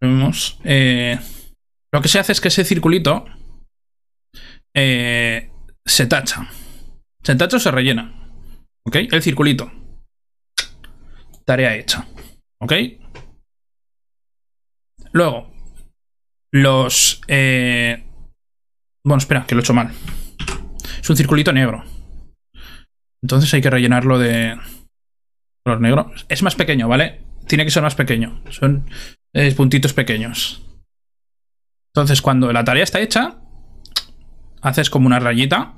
Vemos. 0.01 0.57
Eh, 0.63 1.19
lo 1.91 2.01
que 2.01 2.07
se 2.07 2.19
hace 2.19 2.31
es 2.31 2.41
que 2.41 2.47
ese 2.47 2.63
circulito 2.63 3.25
eh, 4.73 5.51
se 5.85 6.05
tacha. 6.05 6.49
Se 7.23 7.35
tacha 7.35 7.57
o 7.57 7.59
se 7.59 7.71
rellena. 7.71 8.31
¿Ok? 8.85 8.95
El 9.11 9.21
circulito. 9.21 9.71
Tarea 11.45 11.75
hecha. 11.75 12.07
¿Ok? 12.61 12.73
Luego, 15.11 15.51
los... 16.51 17.21
Eh, 17.27 18.05
bueno, 19.03 19.17
espera, 19.17 19.45
que 19.45 19.55
lo 19.55 19.61
he 19.61 19.63
hecho 19.63 19.73
mal. 19.73 19.91
Es 21.01 21.09
un 21.09 21.17
circulito 21.17 21.51
negro. 21.51 21.83
Entonces 23.21 23.53
hay 23.53 23.61
que 23.61 23.69
rellenarlo 23.69 24.17
de 24.19 24.57
color 25.63 25.81
negro. 25.81 26.11
Es 26.29 26.43
más 26.43 26.55
pequeño, 26.55 26.87
¿vale? 26.87 27.21
Tiene 27.47 27.65
que 27.65 27.71
ser 27.71 27.83
más 27.83 27.95
pequeño. 27.95 28.41
Son 28.49 28.85
puntitos 29.55 29.93
pequeños. 29.93 30.63
Entonces, 31.93 32.21
cuando 32.21 32.53
la 32.53 32.63
tarea 32.63 32.83
está 32.83 32.99
hecha, 32.99 33.37
haces 34.61 34.89
como 34.89 35.07
una 35.07 35.19
rayita 35.19 35.73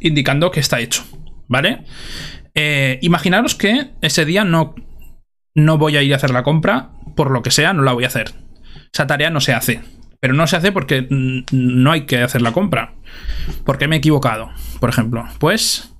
indicando 0.00 0.50
que 0.50 0.60
está 0.60 0.80
hecho, 0.80 1.04
¿vale? 1.48 1.84
Eh, 2.54 2.98
imaginaros 3.02 3.54
que 3.54 3.90
ese 4.00 4.24
día 4.24 4.44
no, 4.44 4.74
no 5.54 5.78
voy 5.78 5.96
a 5.96 6.02
ir 6.02 6.12
a 6.12 6.16
hacer 6.16 6.30
la 6.30 6.42
compra, 6.42 6.90
por 7.16 7.30
lo 7.30 7.42
que 7.42 7.50
sea, 7.50 7.72
no 7.72 7.82
la 7.82 7.92
voy 7.92 8.04
a 8.04 8.08
hacer. 8.08 8.32
Esa 8.92 9.06
tarea 9.06 9.30
no 9.30 9.40
se 9.40 9.54
hace. 9.54 9.80
Pero 10.20 10.34
no 10.34 10.46
se 10.46 10.56
hace 10.56 10.70
porque 10.70 11.08
no 11.10 11.90
hay 11.90 12.06
que 12.06 12.18
hacer 12.18 12.42
la 12.42 12.52
compra. 12.52 12.94
Porque 13.64 13.88
me 13.88 13.96
he 13.96 13.98
equivocado, 13.98 14.50
por 14.78 14.88
ejemplo. 14.88 15.26
Pues 15.38 15.91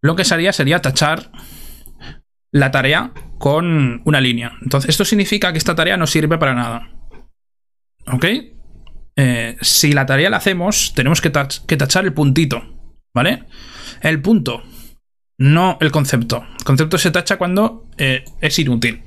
lo 0.00 0.16
que 0.16 0.24
se 0.24 0.52
sería 0.52 0.80
tachar 0.80 1.30
la 2.50 2.70
tarea 2.70 3.12
con 3.38 4.02
una 4.04 4.20
línea. 4.20 4.52
Entonces, 4.62 4.90
esto 4.90 5.04
significa 5.04 5.52
que 5.52 5.58
esta 5.58 5.74
tarea 5.74 5.96
no 5.96 6.06
sirve 6.06 6.38
para 6.38 6.54
nada. 6.54 6.90
¿Ok? 8.12 8.24
Eh, 9.16 9.56
si 9.60 9.92
la 9.92 10.06
tarea 10.06 10.30
la 10.30 10.38
hacemos, 10.38 10.94
tenemos 10.94 11.20
que, 11.20 11.30
tachar 11.30 12.04
el 12.04 12.12
puntito. 12.12 12.62
¿Vale? 13.14 13.44
El 14.00 14.22
punto, 14.22 14.62
no 15.38 15.76
el 15.80 15.90
concepto. 15.90 16.46
El 16.58 16.64
concepto 16.64 16.98
se 16.98 17.10
tacha 17.10 17.36
cuando 17.36 17.88
eh, 17.96 18.24
es 18.40 18.58
inútil. 18.58 19.02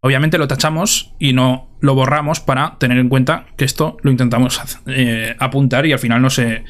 Obviamente 0.00 0.38
lo 0.38 0.48
tachamos 0.48 1.14
y 1.18 1.32
no 1.32 1.76
lo 1.80 1.94
borramos 1.94 2.40
para 2.40 2.76
tener 2.78 2.98
en 2.98 3.08
cuenta 3.08 3.46
que 3.56 3.64
esto 3.64 3.98
lo 4.02 4.10
intentamos 4.10 4.60
eh, 4.86 5.36
apuntar 5.38 5.86
y 5.86 5.92
al 5.92 5.98
final 5.98 6.20
no 6.22 6.30
se, 6.30 6.64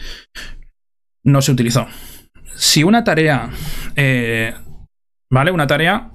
no 1.23 1.41
se 1.41 1.53
utilizó. 1.53 1.87
Si 2.57 2.85
una 2.85 3.05
tarea 3.05 3.51
¿Vale? 5.33 5.51
Una 5.51 5.67
tarea. 5.67 6.11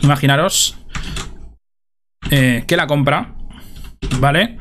Imaginaros 0.00 0.78
eh, 2.30 2.64
que 2.66 2.76
la 2.76 2.86
compra. 2.86 3.34
¿Vale? 4.18 4.58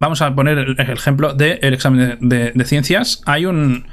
Vamos 0.00 0.22
a 0.22 0.34
poner 0.34 0.56
el 0.56 0.80
ejemplo 0.80 1.34
del 1.34 1.74
examen 1.74 2.16
de, 2.26 2.64
ciencias. 2.64 3.20
Hay 3.26 3.44
un 3.44 3.86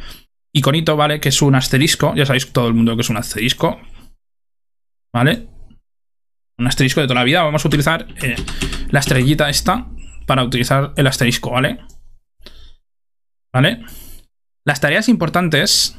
iconito, 0.53 0.95
¿vale? 0.95 1.19
Que 1.19 1.29
es 1.29 1.41
un 1.41 1.55
asterisco. 1.55 2.15
Ya 2.15 2.25
sabéis 2.25 2.53
todo 2.53 2.69
el 2.69 2.73
mundo 2.73 2.95
que 2.95 3.01
es 3.01 3.09
un 3.09 3.17
asterisco. 3.17 3.81
¿Vale? 5.13 5.47
Un 6.57 6.67
asterisco 6.67 7.01
de 7.01 7.07
toda 7.07 7.19
la 7.19 7.25
vida. 7.25 7.43
Vamos 7.43 7.65
a 7.65 7.67
utilizar 7.67 8.07
eh, 8.23 8.37
la 8.89 9.01
estrellita 9.01 9.49
esta 9.49 9.85
para 10.25 10.45
utilizar 10.45 10.93
el 10.95 11.07
asterisco, 11.07 11.51
¿vale? 11.51 11.79
¿Vale? 13.53 13.85
Las 14.65 14.81
tareas 14.81 15.09
importantes, 15.09 15.97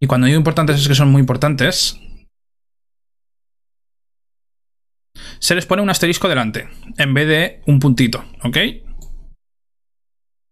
y 0.00 0.06
cuando 0.06 0.26
digo 0.26 0.38
importantes 0.38 0.80
es 0.80 0.88
que 0.88 0.94
son 0.94 1.10
muy 1.10 1.20
importantes, 1.20 2.00
se 5.38 5.54
les 5.54 5.66
pone 5.66 5.82
un 5.82 5.90
asterisco 5.90 6.28
delante, 6.28 6.68
en 6.96 7.14
vez 7.14 7.28
de 7.28 7.62
un 7.66 7.78
puntito, 7.78 8.24
¿ok? 8.42 8.56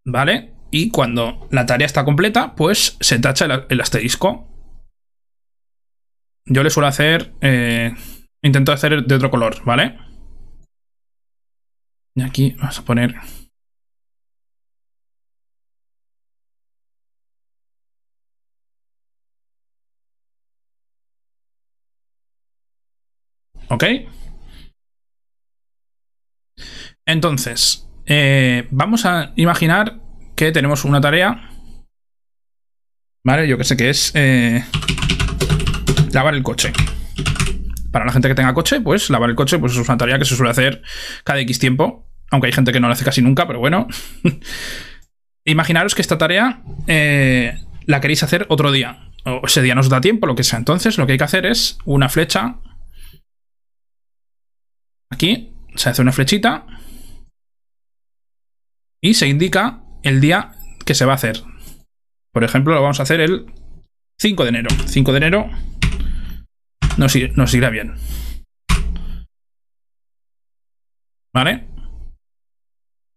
¿Vale? 0.05 0.55
Y 0.71 0.91
cuando 0.91 1.49
la 1.51 1.67
tarea 1.67 1.87
está 1.87 2.05
completa, 2.05 2.55
pues 2.55 2.97
se 3.01 3.19
tacha 3.19 3.67
el, 3.69 3.81
asterisco. 3.81 4.49
Yo 6.45 6.63
le 6.63 6.71
suelo 6.71 6.87
hacer... 6.87 7.35
Eh, 7.41 7.93
intento 8.43 8.73
hacer 8.73 9.05
de 9.05 9.15
otro 9.15 9.31
color, 9.31 9.65
¿vale? 9.65 9.99
Y 12.15 12.23
aquí 12.23 12.55
vamos 12.59 12.79
a 12.79 12.85
poner 12.85 13.15
¿Ok? 23.77 23.85
Entonces, 27.05 27.87
eh, 28.07 28.67
vamos 28.71 29.05
a 29.05 29.35
imaginar 29.37 30.01
que 30.35 30.51
tenemos 30.51 30.87
una 30.87 30.99
tarea. 31.03 31.51
¿Vale? 33.23 33.47
Yo 33.47 33.59
que 33.59 33.65
sé 33.65 33.77
que 33.77 33.91
es 33.91 34.13
eh, 34.15 34.65
lavar 36.11 36.35
el 36.35 36.43
coche. 36.43 36.73
Para 37.93 38.07
la 38.07 38.13
gente 38.13 38.29
que 38.29 38.35
tenga 38.35 38.55
coche, 38.55 38.81
pues 38.81 39.11
lavar 39.11 39.29
el 39.29 39.37
coche 39.37 39.59
pues 39.59 39.73
es 39.73 39.87
una 39.87 39.99
tarea 39.99 40.19
que 40.19 40.25
se 40.25 40.37
suele 40.37 40.53
hacer 40.53 40.83
cada 41.23 41.41
X 41.41 41.59
tiempo. 41.59 42.09
Aunque 42.31 42.47
hay 42.47 42.55
gente 42.55 42.73
que 42.73 42.81
no 42.81 42.87
lo 42.87 42.95
hace 42.95 43.05
casi 43.05 43.21
nunca, 43.21 43.47
pero 43.47 43.59
bueno. 43.59 43.89
Imaginaros 45.45 45.95
que 45.95 46.01
esta 46.01 46.17
tarea 46.17 46.63
eh, 46.87 47.59
la 47.85 48.01
queréis 48.01 48.23
hacer 48.23 48.47
otro 48.49 48.73
día. 48.73 49.11
O 49.27 49.43
ese 49.45 49.61
día 49.61 49.75
no 49.75 49.83
os 49.83 49.91
da 49.91 50.01
tiempo, 50.01 50.27
lo 50.27 50.35
que 50.35 50.45
sea. 50.45 50.59
Entonces 50.59 50.97
lo 50.97 51.05
que 51.05 51.13
hay 51.13 51.19
que 51.19 51.25
hacer 51.25 51.45
es 51.45 51.77
una 51.85 52.09
flecha. 52.09 52.57
Aquí 55.11 55.53
se 55.75 55.91
hace 55.91 56.03
una 56.03 56.13
flechita. 56.13 56.67
Y 59.03 59.15
se 59.15 59.29
indica 59.29 59.83
el 60.03 60.21
día 60.21 60.53
que 60.85 60.95
se 60.95 61.05
va 61.05 61.13
a 61.13 61.17
hacer. 61.17 61.43
Por 62.33 62.45
ejemplo, 62.45 62.75
lo 62.75 62.83
vamos 62.83 63.01
a 63.01 63.05
hacer 63.05 63.21
el 63.21 63.47
5 64.21 64.43
de 64.45 64.49
enero. 64.49 64.69
5 64.87 65.13
de 65.13 65.17
enero 65.19 65.51
nos, 66.97 67.55
irá 67.55 67.71
bien. 67.71 67.95
¿Vale? 71.35 71.67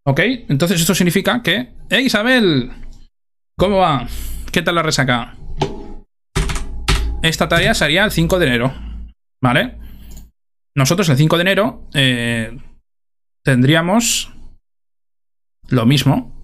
Ok, 0.05 0.19
entonces 0.49 0.81
esto 0.81 0.93
significa 0.93 1.41
que... 1.41 1.73
¡Eh, 1.89 2.01
Isabel! 2.01 2.71
¿Cómo 3.57 3.77
va? 3.77 4.07
¿Qué 4.51 4.61
tal 4.61 4.75
la 4.75 4.83
resaca? 4.83 5.37
Esta 7.21 7.47
tarea 7.47 7.73
sería 7.73 8.03
el 8.03 8.11
5 8.11 8.39
de 8.39 8.47
enero. 8.47 8.73
¿Vale? 9.41 9.77
Nosotros 10.79 11.09
el 11.09 11.17
5 11.17 11.35
de 11.35 11.41
enero 11.41 11.89
eh, 11.93 12.57
tendríamos 13.43 14.33
lo 15.67 15.85
mismo. 15.85 16.41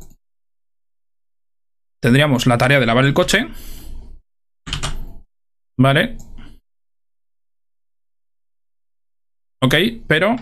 Tendríamos 2.01 2.45
la 2.45 2.57
tarea 2.57 2.81
de 2.81 2.85
lavar 2.85 3.05
el 3.05 3.13
coche. 3.13 3.47
¿Vale? 5.77 6.17
Ok, 9.61 9.75
pero... 10.05 10.35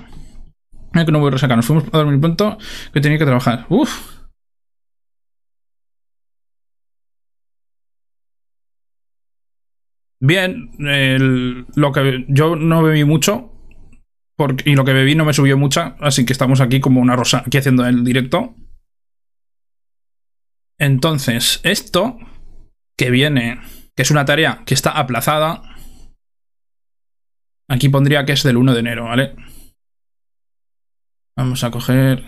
que 0.94 1.12
no 1.12 1.20
voy 1.20 1.28
a 1.28 1.32
resacar. 1.34 1.56
Nos 1.56 1.68
fuimos 1.68 1.86
a 1.94 1.98
dormir 2.00 2.20
pronto 2.20 2.58
que 2.91 3.00
tenía 3.00 3.20
que 3.20 3.26
trabajar. 3.26 3.68
Uf. 3.70 4.24
Bien, 10.20 10.72
lo 11.76 11.91
que 11.91 12.26
yo 12.28 12.56
no 12.56 12.82
bebí 12.82 13.04
mucho 13.04 13.53
y 14.66 14.76
lo 14.76 14.86
que 14.86 14.94
bebí 14.94 15.16
no 15.16 15.26
me 15.26 15.34
subió 15.34 15.58
mucha, 15.58 15.96
así 16.00 16.26
que 16.26 16.34
estamos 16.34 16.62
aquí 16.62 16.80
como 16.80 17.02
una 17.02 17.16
rosa, 17.16 17.44
aquí 17.46 17.58
haciendo 17.58 17.86
el 17.86 18.04
directo. 18.04 18.56
Entonces, 20.80 21.60
esto 21.64 22.18
que 22.98 23.10
viene, 23.10 23.62
que 23.96 24.04
es 24.04 24.12
una 24.12 24.26
tarea 24.26 24.64
que 24.66 24.74
está 24.74 24.91
aplazada, 24.91 25.62
aquí 27.70 27.89
pondría 27.89 28.26
que 28.26 28.34
es 28.34 28.44
del 28.44 28.58
1 28.58 28.74
de 28.74 28.80
enero, 28.80 29.06
¿vale? 29.06 29.36
Vamos 31.36 31.64
a 31.64 31.72
coger... 31.72 32.24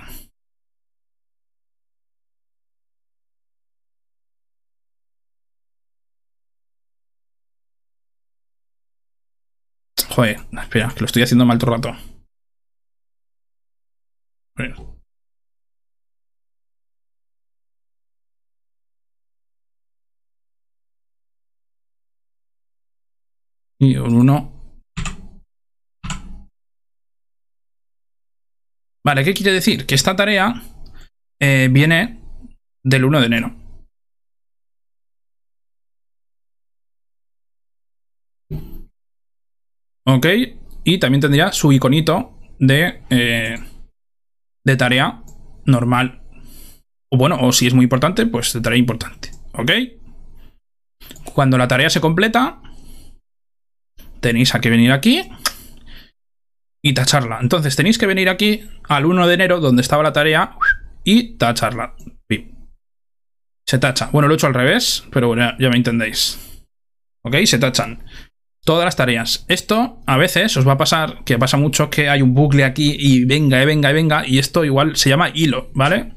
Joder, 10.15 10.37
espera, 10.61 10.93
que 10.93 11.01
lo 11.01 11.07
estoy 11.07 11.23
haciendo 11.23 11.45
mal 11.45 11.57
todo 11.57 11.75
el 11.75 11.83
rato. 11.83 11.97
Y 23.79 23.97
un 23.97 24.15
1. 24.15 24.51
Vale, 29.03 29.23
¿qué 29.25 29.33
quiere 29.33 29.51
decir? 29.51 29.85
Que 29.85 29.95
esta 29.95 30.15
tarea 30.15 30.61
eh, 31.41 31.67
viene 31.69 32.21
del 32.83 33.03
1 33.03 33.19
de 33.19 33.25
enero. 33.25 33.64
Ok, 40.07 40.27
y 40.83 40.99
también 40.99 41.21
tendría 41.21 41.51
su 41.51 41.71
iconito 41.73 42.37
de, 42.59 43.01
eh, 43.09 43.57
de 44.63 44.75
tarea 44.77 45.23
normal. 45.65 46.21
O 47.09 47.17
bueno, 47.17 47.37
o 47.41 47.51
si 47.51 47.67
es 47.67 47.73
muy 47.73 47.83
importante, 47.83 48.25
pues 48.25 48.53
de 48.53 48.61
tarea 48.61 48.77
importante. 48.77 49.31
Ok. 49.53 49.71
Cuando 51.33 51.57
la 51.57 51.67
tarea 51.67 51.89
se 51.89 52.01
completa, 52.01 52.61
tenéis 54.19 54.53
a 54.53 54.61
que 54.61 54.69
venir 54.69 54.91
aquí 54.91 55.29
y 56.83 56.93
tacharla. 56.93 57.39
Entonces 57.41 57.75
tenéis 57.75 57.97
que 57.97 58.05
venir 58.05 58.29
aquí 58.29 58.69
al 58.87 59.05
1 59.05 59.27
de 59.27 59.33
enero, 59.33 59.59
donde 59.59 59.81
estaba 59.81 60.03
la 60.03 60.13
tarea, 60.13 60.55
y 61.03 61.37
tacharla. 61.37 61.95
Se 63.67 63.79
tacha. 63.79 64.09
Bueno, 64.11 64.27
lo 64.27 64.35
he 64.35 64.37
hecho 64.37 64.47
al 64.47 64.53
revés, 64.53 65.03
pero 65.11 65.27
bueno, 65.27 65.51
ya 65.59 65.69
me 65.69 65.77
entendéis. 65.77 66.39
¿Ok? 67.23 67.37
Se 67.45 67.57
tachan 67.57 68.03
todas 68.65 68.83
las 68.83 68.95
tareas. 68.97 69.45
Esto 69.47 70.01
a 70.05 70.17
veces 70.17 70.57
os 70.57 70.67
va 70.67 70.73
a 70.73 70.77
pasar, 70.77 71.23
que 71.23 71.37
pasa 71.37 71.55
mucho, 71.55 71.89
que 71.89 72.09
hay 72.09 72.21
un 72.21 72.33
bucle 72.33 72.65
aquí 72.65 72.95
y 72.99 73.23
venga, 73.23 73.61
y 73.61 73.65
venga, 73.65 73.91
y 73.91 73.93
venga, 73.93 74.27
y 74.27 74.39
esto 74.39 74.65
igual 74.65 74.97
se 74.97 75.09
llama 75.09 75.29
hilo, 75.33 75.71
¿vale? 75.73 76.15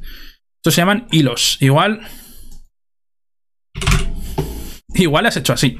Estos 0.57 0.75
se 0.75 0.81
llaman 0.81 1.07
hilos. 1.13 1.59
Igual... 1.61 2.01
Igual 4.95 5.27
has 5.27 5.37
hecho 5.37 5.53
así. 5.53 5.79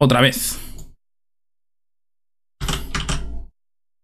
Otra 0.00 0.20
vez. 0.20 0.58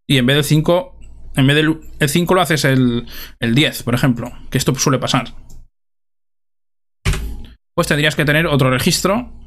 Y 0.07 0.17
en 0.17 0.25
vez 0.25 0.37
del 0.37 0.45
5, 0.45 0.99
en 1.35 1.47
vez 1.47 1.55
del 1.55 1.81
el 1.99 2.09
5 2.09 2.35
lo 2.35 2.41
haces 2.41 2.63
el, 2.63 3.05
el 3.39 3.55
10, 3.55 3.83
por 3.83 3.95
ejemplo. 3.95 4.31
Que 4.49 4.57
esto 4.57 4.73
suele 4.75 4.99
pasar. 4.99 5.35
Pues 7.75 7.87
tendrías 7.87 8.15
que 8.15 8.25
tener 8.25 8.47
otro 8.47 8.69
registro 8.69 9.38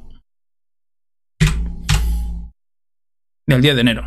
del 3.53 3.63
10 3.63 3.75
de 3.75 3.81
enero. 3.81 4.07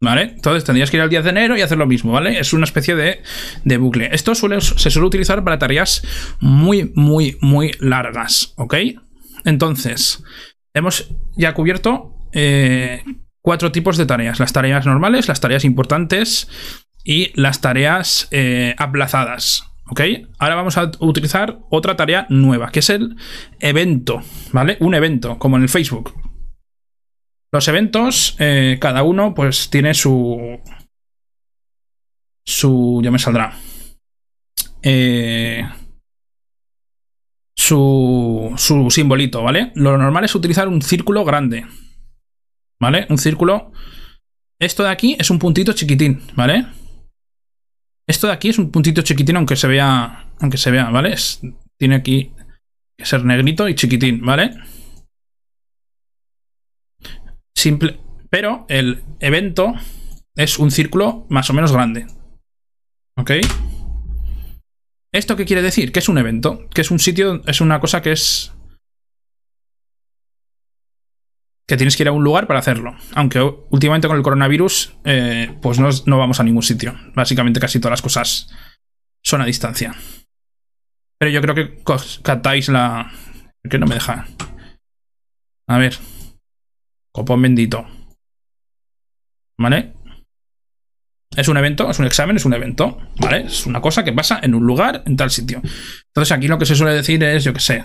¿Vale? 0.00 0.22
Entonces 0.34 0.64
tendrías 0.64 0.90
que 0.90 0.98
ir 0.98 1.02
al 1.02 1.08
10 1.08 1.24
de 1.24 1.30
enero 1.30 1.56
y 1.56 1.62
hacer 1.62 1.78
lo 1.78 1.86
mismo, 1.86 2.12
¿vale? 2.12 2.38
Es 2.38 2.52
una 2.52 2.64
especie 2.64 2.94
de, 2.94 3.22
de 3.64 3.76
bucle. 3.78 4.10
Esto 4.12 4.34
suele, 4.34 4.60
se 4.60 4.90
suele 4.90 5.06
utilizar 5.06 5.42
para 5.42 5.58
tareas 5.58 6.02
muy, 6.38 6.92
muy, 6.94 7.38
muy 7.40 7.72
largas, 7.80 8.52
¿ok? 8.56 8.74
Entonces, 9.44 10.22
hemos 10.74 11.08
ya 11.36 11.54
cubierto 11.54 12.14
eh, 12.32 13.02
cuatro 13.40 13.72
tipos 13.72 13.96
de 13.96 14.06
tareas. 14.06 14.38
Las 14.38 14.52
tareas 14.52 14.84
normales, 14.84 15.28
las 15.28 15.40
tareas 15.40 15.64
importantes 15.64 16.48
y 17.02 17.32
las 17.40 17.60
tareas 17.60 18.28
eh, 18.32 18.74
aplazadas. 18.76 19.64
¿Ok? 19.88 20.00
Ahora 20.38 20.56
vamos 20.56 20.76
a 20.78 20.90
utilizar 21.00 21.60
otra 21.70 21.96
tarea 21.96 22.26
nueva, 22.28 22.70
que 22.70 22.80
es 22.80 22.90
el 22.90 23.16
evento, 23.60 24.20
¿vale? 24.52 24.76
Un 24.80 24.94
evento, 24.94 25.38
como 25.38 25.56
en 25.56 25.62
el 25.62 25.68
Facebook. 25.68 26.12
Los 27.52 27.68
eventos, 27.68 28.36
eh, 28.38 28.78
cada 28.80 29.02
uno 29.02 29.34
pues 29.34 29.70
tiene 29.70 29.94
su... 29.94 30.60
Su... 32.44 33.00
ya 33.02 33.10
me 33.10 33.18
saldrá. 33.18 33.58
su, 37.56 38.52
su 38.56 38.90
simbolito, 38.90 39.42
¿vale? 39.42 39.72
Lo 39.74 39.96
normal 39.96 40.24
es 40.24 40.34
utilizar 40.34 40.68
un 40.68 40.82
círculo 40.82 41.24
grande. 41.24 41.64
¿Vale? 42.80 43.06
Un 43.08 43.18
círculo. 43.18 43.72
Esto 44.58 44.82
de 44.82 44.90
aquí 44.90 45.16
es 45.18 45.30
un 45.30 45.38
puntito 45.38 45.72
chiquitín, 45.72 46.22
¿vale? 46.34 46.66
Esto 48.08 48.28
de 48.28 48.32
aquí 48.32 48.48
es 48.48 48.58
un 48.58 48.70
puntito 48.70 49.02
chiquitín, 49.02 49.36
aunque 49.36 49.56
se 49.56 49.66
vea. 49.66 50.28
Aunque 50.40 50.58
se 50.58 50.70
vea, 50.70 50.90
¿vale? 50.90 51.14
tiene 51.78 51.96
aquí 51.96 52.32
que 52.96 53.04
ser 53.04 53.24
negrito 53.24 53.68
y 53.68 53.74
chiquitín, 53.74 54.24
¿vale? 54.24 54.50
Simple. 57.54 58.00
Pero 58.30 58.66
el 58.68 59.02
evento 59.20 59.74
es 60.34 60.58
un 60.58 60.70
círculo 60.70 61.26
más 61.28 61.50
o 61.50 61.52
menos 61.52 61.72
grande. 61.72 62.06
¿Ok? 63.18 63.32
¿Esto 65.12 65.36
qué 65.36 65.46
quiere 65.46 65.62
decir? 65.62 65.92
Que 65.92 66.00
es 66.00 66.08
un 66.08 66.18
evento, 66.18 66.68
que 66.68 66.82
es 66.82 66.90
un 66.90 66.98
sitio, 66.98 67.42
es 67.46 67.60
una 67.60 67.80
cosa 67.80 68.02
que 68.02 68.12
es 68.12 68.55
que 71.66 71.76
tienes 71.76 71.96
que 71.96 72.04
ir 72.04 72.08
a 72.08 72.12
un 72.12 72.22
lugar 72.22 72.46
para 72.46 72.60
hacerlo. 72.60 72.96
Aunque 73.14 73.40
últimamente 73.40 74.06
con 74.06 74.16
el 74.16 74.22
coronavirus, 74.22 74.94
eh, 75.04 75.56
pues 75.60 75.78
no, 75.78 76.18
vamos 76.18 76.38
a 76.38 76.44
ningún 76.44 76.62
sitio. 76.62 76.94
Básicamente 77.14 77.60
casi 77.60 77.80
todas 77.80 77.92
las 77.92 78.02
cosas 78.02 78.48
son 79.24 79.40
a 79.40 79.46
distancia. 79.46 79.94
Pero 81.18 81.30
yo 81.30 81.40
creo 81.40 81.54
que 81.54 81.82
captáis 82.22 82.68
la... 82.68 83.12
que 83.68 83.78
no 83.78 83.86
me 83.86 83.94
deja. 83.94 84.26
A 85.68 85.78
ver. 85.78 85.98
Copón 87.12 87.42
bendito. 87.42 87.86
¿Vale? 89.58 89.94
Es 91.34 91.48
un 91.48 91.56
evento, 91.56 91.90
es 91.90 91.98
un 91.98 92.06
examen, 92.06 92.36
es 92.36 92.44
un 92.44 92.54
evento, 92.54 92.98
¿vale? 93.18 93.46
Es 93.46 93.66
una 93.66 93.80
cosa 93.80 94.04
que 94.04 94.12
pasa 94.12 94.38
en 94.42 94.54
un 94.54 94.64
lugar, 94.64 95.02
en 95.06 95.16
tal 95.16 95.30
sitio. 95.30 95.60
Entonces 96.06 96.32
aquí 96.32 96.46
lo 96.46 96.58
que 96.58 96.66
se 96.66 96.76
suele 96.76 96.94
decir 96.94 97.22
es, 97.24 97.44
yo 97.44 97.52
qué 97.52 97.60
sé, 97.60 97.84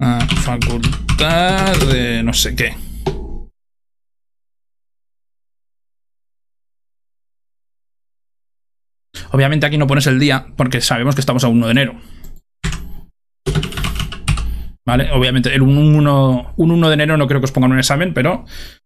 ah, 0.00 0.26
facultad 0.44 1.76
de 1.88 2.22
no 2.22 2.32
sé 2.32 2.54
qué. 2.54 2.74
Obviamente 9.32 9.66
aquí 9.66 9.78
no 9.78 9.86
pones 9.86 10.06
el 10.06 10.18
día 10.18 10.46
porque 10.56 10.80
sabemos 10.80 11.14
que 11.14 11.20
estamos 11.20 11.42
a 11.44 11.48
1 11.48 11.66
de 11.66 11.72
enero. 11.72 12.00
¿Vale? 14.84 15.10
Obviamente 15.12 15.54
el 15.54 15.62
1, 15.62 16.54
1 16.56 16.88
de 16.88 16.94
enero 16.94 17.16
no 17.16 17.26
creo 17.26 17.40
que 17.40 17.46
os 17.46 17.52
pongan 17.52 17.72
un 17.72 17.78
examen, 17.78 18.12
pero 18.12 18.44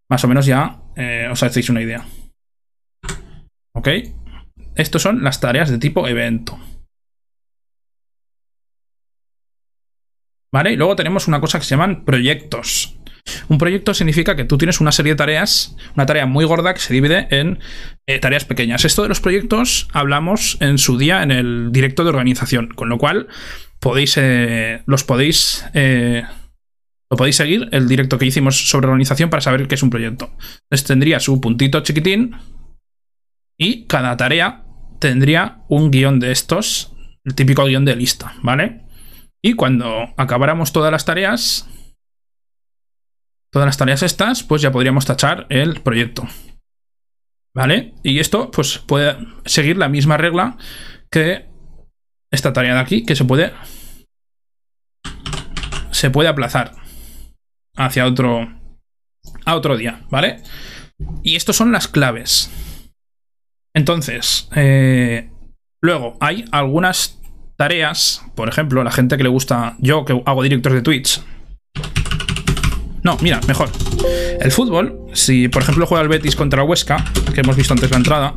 más 0.09 0.23
o 0.25 0.29
menos 0.29 0.47
ya 0.47 0.83
eh, 0.95 1.29
os 1.31 1.43
hacéis 1.43 1.71
una 1.71 1.83
idea. 1.83 2.05
¿Ok? 3.75 3.89
Estos 4.77 5.03
son 5.03 5.25
las 5.25 5.41
tareas 5.41 5.71
de 5.71 5.79
tipo 5.79 6.07
evento. 6.07 6.59
¿Vale? 10.53 10.73
Y 10.73 10.77
luego 10.77 10.97
tenemos 10.97 11.29
una 11.29 11.41
cosa 11.41 11.59
que 11.59 11.65
se 11.65 11.71
llaman 11.71 12.05
proyectos. 12.05 12.97
Un 13.49 13.59
proyecto 13.59 13.95
significa 13.95 14.37
que 14.37 14.45
tú 14.45 14.59
tienes 14.59 14.81
una 14.81 14.93
serie 14.93 15.13
de 15.13 15.17
tareas, 15.17 15.77
una 15.95 16.07
tarea 16.07 16.27
muy 16.27 16.45
gorda 16.45 16.75
que 16.75 16.81
se 16.81 16.95
divide 16.95 17.27
en 17.31 17.59
eh, 18.07 18.19
tareas 18.19 18.45
pequeñas. 18.45 18.85
Esto 18.85 19.03
de 19.03 19.09
los 19.09 19.21
proyectos 19.21 19.89
hablamos 19.93 20.57
en 20.61 20.79
su 20.79 20.97
día 20.99 21.23
en 21.23 21.31
el 21.31 21.73
directo 21.73 22.05
de 22.05 22.11
organización, 22.11 22.69
con 22.69 22.89
lo 22.89 22.99
cual 22.99 23.29
podéis, 23.81 24.17
eh, 24.17 24.83
los 24.87 25.05
podéis, 25.05 25.65
eh, 25.75 26.23
lo 27.11 27.17
podéis 27.17 27.37
seguir, 27.37 27.69
el 27.73 27.89
directo 27.89 28.19
que 28.19 28.27
hicimos 28.27 28.69
sobre 28.69 28.87
organización 28.87 29.31
para 29.31 29.41
saber 29.41 29.67
qué 29.67 29.75
es 29.75 29.83
un 29.83 29.91
proyecto. 29.91 30.31
Entonces 30.65 30.87
tendría 30.87 31.21
su 31.21 31.41
puntito 31.41 31.81
chiquitín 31.81 32.37
y 33.59 33.87
cada 33.87 34.17
tarea 34.17 34.65
tendría 35.01 35.59
un 35.69 35.91
guion 35.91 36.21
de 36.21 36.31
estos, 36.31 36.93
el 37.25 37.35
típico 37.35 37.65
guion 37.65 37.85
de 37.85 37.97
lista, 37.97 38.35
¿vale? 38.43 38.86
Y 39.47 39.55
cuando 39.55 40.13
acabáramos 40.17 40.73
todas 40.73 40.91
las 40.91 41.05
tareas, 41.05 41.69
todas 43.53 43.67
las 43.67 43.77
tareas 43.77 44.03
estas, 44.03 44.43
pues 44.43 44.61
ya 44.61 44.73
podríamos 44.73 45.07
tachar 45.07 45.47
el 45.51 45.83
proyecto. 45.83 46.27
¿Vale? 47.55 47.95
Y 48.03 48.19
esto, 48.19 48.51
pues 48.51 48.79
puede 48.79 49.17
seguir 49.45 49.77
la 49.77 49.89
misma 49.89 50.17
regla 50.17 50.57
que 51.13 51.49
esta 52.33 52.53
tarea 52.53 52.75
de 52.75 52.81
aquí, 52.81 53.05
que 53.05 53.15
se 53.15 53.25
puede. 53.25 53.53
Se 55.93 56.11
puede 56.11 56.29
aplazar 56.29 56.73
hacia 57.77 58.05
otro. 58.05 58.49
a 59.45 59.55
otro 59.55 59.77
día, 59.77 60.01
¿vale? 60.11 60.43
Y 61.23 61.37
estos 61.37 61.55
son 61.55 61.71
las 61.71 61.87
claves. 61.87 62.51
Entonces, 63.77 64.49
eh, 64.57 65.31
luego 65.81 66.17
hay 66.19 66.47
algunas 66.51 67.21
tareas, 67.57 68.23
por 68.35 68.49
ejemplo, 68.49 68.85
la 68.85 68.93
gente 68.93 69.17
que 69.17 69.23
le 69.23 69.29
gusta, 69.29 69.77
yo 69.79 70.05
que 70.05 70.23
hago 70.25 70.43
directos 70.43 70.73
de 70.73 70.83
Twitch, 70.83 71.23
no, 73.03 73.17
mira, 73.19 73.41
mejor. 73.47 73.71
El 74.41 74.51
fútbol, 74.51 74.99
si 75.13 75.49
por 75.49 75.63
ejemplo 75.63 75.87
juega 75.87 76.03
el 76.03 76.09
Betis 76.09 76.35
contra 76.35 76.65
Huesca, 76.65 77.05
que 77.33 77.41
hemos 77.41 77.57
visto 77.57 77.73
antes 77.73 77.91
la 77.91 77.99
entrada, 77.99 78.35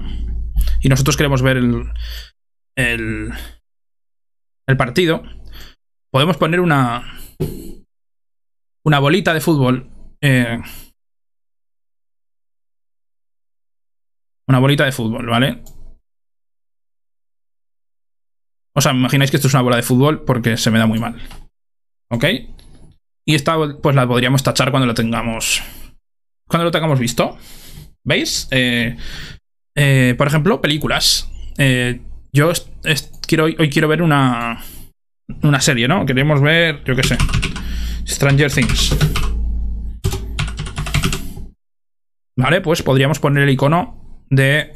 y 0.82 0.90
nosotros 0.90 1.18
queremos 1.18 1.42
ver 1.42 1.58
el, 1.58 1.92
el, 2.78 3.32
el 4.68 4.78
partido, 4.78 5.24
podemos 6.12 6.38
poner 6.38 6.60
una, 6.60 7.20
una 8.86 9.00
bolita 9.00 9.34
de 9.34 9.42
fútbol. 9.42 9.90
Eh, 10.22 10.62
una 14.48 14.60
bolita 14.60 14.86
de 14.86 14.92
fútbol, 14.92 15.26
¿vale? 15.26 15.64
O 18.80 18.82
sea, 18.82 18.94
me 18.94 19.00
imagináis 19.00 19.30
que 19.30 19.36
esto 19.36 19.50
es 19.50 19.54
una 19.54 19.64
bola 19.64 19.76
de 19.76 19.84
fútbol 19.84 20.24
porque 20.24 20.56
se 20.56 20.72
me 20.72 20.80
da 20.80 20.86
muy 20.86 21.00
mal. 21.00 21.14
¿Ok? 22.10 22.24
Y 23.26 23.36
esta 23.36 23.58
pues 23.82 23.94
la 23.94 24.08
podríamos 24.08 24.42
tachar 24.42 24.72
cuando 24.72 24.88
lo 24.88 24.94
tengamos. 24.94 25.62
Cuando 26.48 26.64
lo 26.64 26.72
tengamos 26.72 26.98
visto. 26.98 27.38
¿Veis? 28.06 28.48
Eh, 28.52 28.96
eh, 29.76 30.16
por 30.18 30.28
ejemplo, 30.28 30.62
películas. 30.62 31.30
Eh, 31.58 32.00
yo 32.32 32.54
quiero, 33.28 33.44
hoy 33.44 33.70
quiero 33.70 33.90
ver 33.90 34.02
una. 34.02 34.64
Una 35.44 35.60
serie, 35.60 35.90
¿no? 35.90 36.06
Queremos 36.06 36.42
ver, 36.42 36.82
yo 36.86 36.96
qué 36.96 37.04
sé. 37.04 37.18
Stranger 38.08 38.50
Things. 38.50 38.98
Vale, 42.38 42.62
pues 42.62 42.82
podríamos 42.82 43.20
poner 43.20 43.44
el 43.44 43.50
icono 43.50 44.24
de. 44.30 44.72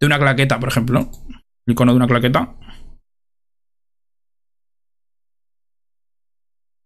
de 0.00 0.06
una 0.06 0.18
claqueta, 0.18 0.58
por 0.58 0.70
ejemplo. 0.70 1.12
Icono 1.66 1.92
de 1.92 1.96
una 1.96 2.06
claqueta. 2.06 2.54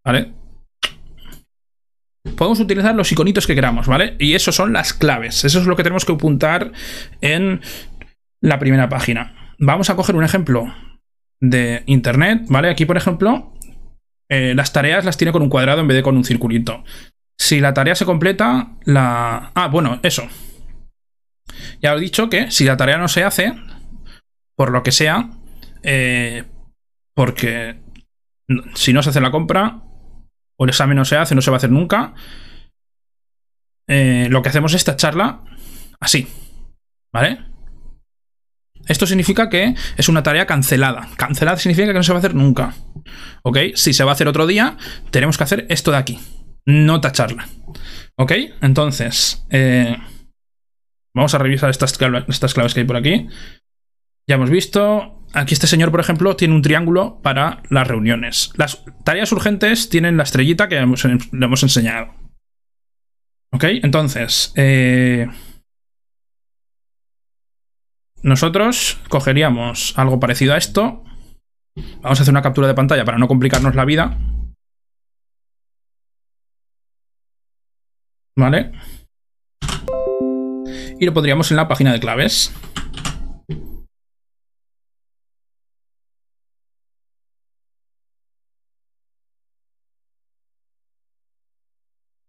¿Vale? 0.04 0.32
Podemos 2.36 2.60
utilizar 2.60 2.94
los 2.94 3.10
iconitos 3.10 3.46
que 3.46 3.54
queramos, 3.54 3.86
¿vale? 3.86 4.16
Y 4.18 4.34
eso 4.34 4.52
son 4.52 4.72
las 4.72 4.94
claves. 4.94 5.44
Eso 5.44 5.58
es 5.60 5.66
lo 5.66 5.76
que 5.76 5.82
tenemos 5.82 6.04
que 6.04 6.12
apuntar 6.12 6.72
en 7.20 7.60
la 8.40 8.58
primera 8.58 8.88
página. 8.88 9.54
Vamos 9.58 9.90
a 9.90 9.96
coger 9.96 10.14
un 10.14 10.24
ejemplo 10.24 10.72
de 11.40 11.82
internet, 11.86 12.44
¿vale? 12.48 12.70
Aquí, 12.70 12.86
por 12.86 12.96
ejemplo, 12.96 13.52
eh, 14.28 14.54
las 14.54 14.72
tareas 14.72 15.04
las 15.04 15.16
tiene 15.16 15.32
con 15.32 15.42
un 15.42 15.48
cuadrado 15.48 15.80
en 15.80 15.88
vez 15.88 15.96
de 15.96 16.02
con 16.02 16.16
un 16.16 16.24
circulito. 16.24 16.84
Si 17.38 17.60
la 17.60 17.74
tarea 17.74 17.94
se 17.94 18.04
completa, 18.04 18.76
la... 18.84 19.52
Ah, 19.54 19.68
bueno, 19.68 20.00
eso. 20.02 20.28
Ya 21.80 21.94
he 21.94 22.00
dicho 22.00 22.28
que 22.28 22.50
si 22.50 22.64
la 22.64 22.76
tarea 22.76 22.98
no 22.98 23.08
se 23.08 23.24
hace, 23.24 23.54
por 24.58 24.72
lo 24.72 24.82
que 24.82 24.90
sea, 24.90 25.30
eh, 25.84 26.42
porque 27.14 27.80
si 28.74 28.92
no 28.92 29.04
se 29.04 29.10
hace 29.10 29.20
la 29.20 29.30
compra, 29.30 29.82
o 30.58 30.64
el 30.64 30.70
examen 30.70 30.96
no 30.96 31.04
se 31.04 31.16
hace, 31.16 31.36
no 31.36 31.42
se 31.42 31.52
va 31.52 31.56
a 31.56 31.58
hacer 31.58 31.70
nunca, 31.70 32.14
eh, 33.86 34.26
lo 34.30 34.42
que 34.42 34.48
hacemos 34.48 34.74
es 34.74 34.82
tacharla 34.82 35.44
así. 36.00 36.26
¿Vale? 37.12 37.38
Esto 38.88 39.06
significa 39.06 39.48
que 39.48 39.76
es 39.96 40.08
una 40.08 40.24
tarea 40.24 40.46
cancelada. 40.46 41.08
Cancelada 41.16 41.58
significa 41.58 41.86
que 41.86 41.94
no 41.94 42.02
se 42.02 42.12
va 42.12 42.16
a 42.16 42.18
hacer 42.18 42.34
nunca. 42.34 42.74
¿Ok? 43.44 43.58
Si 43.76 43.92
se 43.92 44.02
va 44.02 44.10
a 44.10 44.14
hacer 44.14 44.26
otro 44.26 44.48
día, 44.48 44.76
tenemos 45.12 45.38
que 45.38 45.44
hacer 45.44 45.66
esto 45.68 45.92
de 45.92 45.98
aquí. 45.98 46.18
No 46.66 47.00
tacharla. 47.00 47.48
¿Ok? 48.16 48.32
Entonces, 48.60 49.46
eh, 49.50 49.96
vamos 51.14 51.32
a 51.34 51.38
revisar 51.38 51.70
estas 51.70 51.96
estas 52.28 52.54
claves 52.54 52.74
que 52.74 52.80
hay 52.80 52.86
por 52.86 52.96
aquí. 52.96 53.28
Ya 54.28 54.36
hemos 54.36 54.50
visto 54.50 55.18
Aquí 55.34 55.52
este 55.52 55.66
señor, 55.66 55.90
por 55.90 56.00
ejemplo, 56.00 56.36
tiene 56.36 56.54
un 56.54 56.62
triángulo 56.62 57.20
para 57.22 57.62
las 57.68 57.86
reuniones. 57.86 58.50
Las 58.56 58.82
tareas 59.04 59.30
urgentes 59.32 59.88
tienen 59.88 60.16
la 60.16 60.22
estrellita 60.22 60.68
que 60.68 60.76
le 60.76 60.82
hemos 60.82 61.62
enseñado. 61.62 62.14
¿Ok? 63.52 63.64
Entonces, 63.82 64.52
eh, 64.56 65.28
nosotros 68.22 68.98
cogeríamos 69.08 69.96
algo 69.98 70.18
parecido 70.18 70.54
a 70.54 70.58
esto. 70.58 71.04
Vamos 72.00 72.18
a 72.18 72.22
hacer 72.22 72.32
una 72.32 72.42
captura 72.42 72.66
de 72.66 72.74
pantalla 72.74 73.04
para 73.04 73.18
no 73.18 73.28
complicarnos 73.28 73.74
la 73.74 73.84
vida. 73.84 74.18
¿Vale? 78.34 78.72
Y 80.98 81.04
lo 81.04 81.12
pondríamos 81.12 81.50
en 81.50 81.58
la 81.58 81.68
página 81.68 81.92
de 81.92 82.00
claves. 82.00 82.52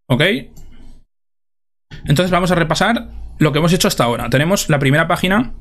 ¿Ok? 0.10 0.22
Entonces 2.06 2.32
vamos 2.32 2.52
a 2.52 2.56
repasar 2.56 3.10
lo 3.38 3.52
que 3.52 3.60
hemos 3.60 3.74
hecho 3.74 3.88
hasta 3.88 4.04
ahora. 4.04 4.30
Tenemos 4.30 4.70
la 4.70 4.80
primera 4.80 5.08
página. 5.08 5.54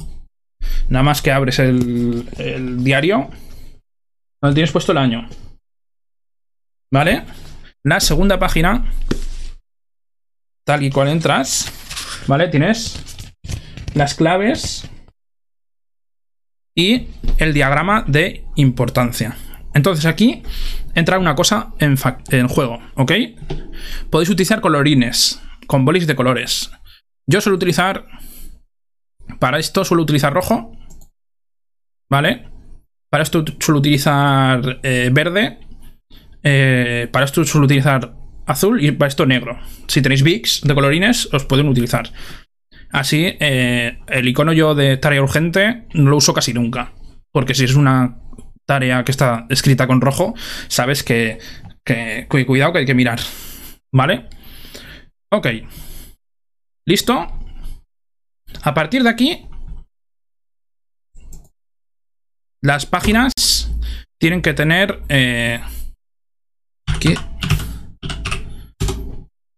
Nada 0.89 1.03
más 1.03 1.21
que 1.21 1.31
abres 1.31 1.59
el, 1.59 2.83
diario. 2.83 3.31
Donde 4.41 4.55
tienes 4.55 4.73
puesto 4.73 4.93
el 4.93 4.99
año. 4.99 5.29
¿Vale? 6.91 7.25
La 7.85 8.01
segunda 8.01 8.39
página. 8.39 8.91
Tal 10.65 10.83
y 10.83 10.91
cual 10.91 11.09
entras. 11.09 11.71
¿Vale? 12.27 12.49
Tienes 12.49 13.03
las 13.95 14.15
claves. 14.15 14.89
Y 16.75 17.09
el 17.37 17.53
diagrama 17.53 18.05
de 18.07 18.47
importancia. 18.55 19.37
Entonces 19.79 20.07
aquí 20.07 20.43
entra 20.97 21.21
una 21.21 21.37
cosa 21.37 21.73
en, 21.79 21.97
juego, 22.49 22.81
¿ok? 22.97 23.13
Podéis 24.11 24.29
utilizar 24.29 24.61
colorines 24.61 25.41
con 25.69 25.85
bolis 25.85 26.09
de 26.09 26.17
colores. 26.17 26.73
Yo 27.29 27.41
suelo 27.41 27.55
utilizar... 27.55 28.05
Para 29.39 29.61
esto 29.61 29.85
suelo 29.85 30.03
utilizar 30.03 30.35
rojo. 30.35 30.73
¿Vale? 32.11 32.49
Para 33.09 33.23
esto 33.23 33.45
suelo 33.61 33.79
utilizar 33.79 34.81
eh, 34.83 35.11
verde. 35.13 35.61
Eh, 36.43 37.09
para 37.13 37.25
esto 37.25 37.45
suelo 37.45 37.67
utilizar 37.67 38.17
azul 38.47 38.85
y 38.85 38.91
para 38.91 39.11
esto 39.11 39.27
negro. 39.27 39.61
Si 39.87 40.03
tenéis 40.03 40.25
bics 40.25 40.63
de 40.63 40.75
colorines, 40.75 41.33
os 41.33 41.45
pueden 41.45 41.69
utilizar. 41.69 42.11
Así, 42.91 43.37
eh, 43.39 44.01
el 44.09 44.27
icono 44.27 44.53
yo 44.53 44.75
de 44.75 44.97
tarea 44.97 45.23
urgente 45.23 45.87
no 45.95 46.11
lo 46.11 46.17
uso 46.17 46.35
casi 46.35 46.53
nunca. 46.53 46.95
Porque 47.31 47.55
si 47.55 47.63
es 47.63 47.77
una 47.77 48.17
tarea 48.69 49.03
que 49.03 49.11
está 49.11 49.47
escrita 49.49 49.87
con 49.87 50.03
rojo, 50.03 50.35
sabes 50.69 51.03
que, 51.03 51.39
que, 51.85 52.27
cuidado 52.29 52.73
que 52.73 52.81
hay 52.81 52.87
que 52.87 52.95
mirar. 52.95 53.19
¿Vale? 53.91 54.29
Ok. 55.33 55.47
¿Listo? 56.87 57.27
A 58.63 58.75
partir 58.75 59.03
de 59.03 59.09
aquí, 59.09 59.47
las 62.63 62.85
páginas 62.85 63.33
tienen 64.21 64.43
que 64.43 64.53
tener... 64.53 65.03
Eh, 65.09 65.61
aquí. 66.87 67.15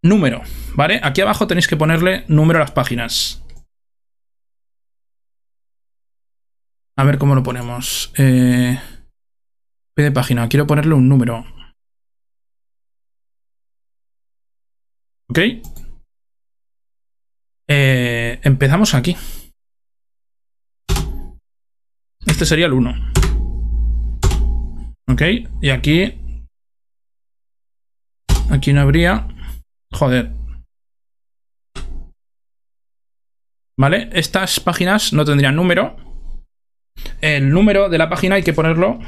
Número, 0.02 0.42
¿vale? 0.74 1.00
Aquí 1.02 1.20
abajo 1.20 1.46
tenéis 1.46 1.68
que 1.68 1.76
ponerle 1.76 2.24
número 2.28 2.58
a 2.58 2.62
las 2.62 2.70
páginas. 2.70 3.42
A 6.96 7.04
ver 7.04 7.18
cómo 7.18 7.34
lo 7.34 7.42
ponemos. 7.42 8.12
Eh, 8.16 8.78
de 10.02 10.12
página. 10.12 10.48
Quiero 10.48 10.66
ponerle 10.66 10.94
un 10.94 11.08
número. 11.08 11.44
¿Ok? 15.28 15.38
Eh, 17.68 18.40
empezamos 18.42 18.94
aquí. 18.94 19.16
Este 22.26 22.44
sería 22.44 22.66
el 22.66 22.72
1. 22.72 23.12
¿Ok? 25.08 25.22
Y 25.62 25.70
aquí... 25.70 26.18
Aquí 28.50 28.72
no 28.72 28.80
habría... 28.80 29.28
Joder. 29.92 30.32
¿Vale? 33.78 34.10
Estas 34.12 34.60
páginas 34.60 35.12
no 35.12 35.24
tendrían 35.24 35.54
número. 35.54 35.96
El 37.20 37.50
número 37.50 37.88
de 37.88 37.98
la 37.98 38.08
página 38.08 38.34
hay 38.34 38.42
que 38.42 38.52
ponerlo 38.52 38.98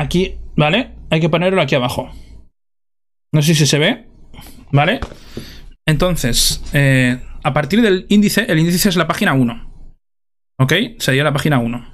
aquí, 0.00 0.36
¿vale? 0.56 0.92
Hay 1.10 1.20
que 1.20 1.28
ponerlo 1.28 1.60
aquí 1.60 1.74
abajo. 1.74 2.10
No 3.32 3.42
sé 3.42 3.54
si 3.54 3.66
se 3.66 3.78
ve, 3.78 4.06
¿vale? 4.70 5.00
Entonces, 5.86 6.62
eh, 6.72 7.20
a 7.42 7.52
partir 7.52 7.82
del 7.82 8.06
índice, 8.08 8.46
el 8.48 8.58
índice 8.58 8.88
es 8.88 8.96
la 8.96 9.06
página 9.06 9.34
1. 9.34 9.70
¿Ok? 10.58 10.72
Sería 10.98 11.24
la 11.24 11.32
página 11.32 11.58
1. 11.58 11.92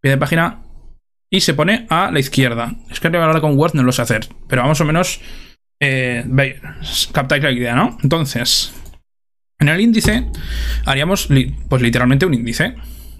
Pie 0.00 0.10
de 0.10 0.18
página 0.18 0.62
y 1.30 1.40
se 1.40 1.54
pone 1.54 1.86
a 1.90 2.10
la 2.10 2.20
izquierda. 2.20 2.74
Es 2.90 3.00
que 3.00 3.08
ahora 3.08 3.40
con 3.40 3.58
Word 3.58 3.74
no 3.74 3.82
lo 3.82 3.92
sé 3.92 4.02
hacer, 4.02 4.28
pero 4.48 4.64
más 4.64 4.80
o 4.80 4.84
menos 4.84 5.20
eh, 5.80 6.24
captáis 7.12 7.42
la 7.42 7.50
idea, 7.50 7.74
¿no? 7.74 7.98
Entonces, 8.02 8.74
en 9.58 9.68
el 9.68 9.80
índice 9.80 10.26
haríamos 10.84 11.28
pues 11.68 11.82
literalmente 11.82 12.26
un 12.26 12.34
índice. 12.34 12.74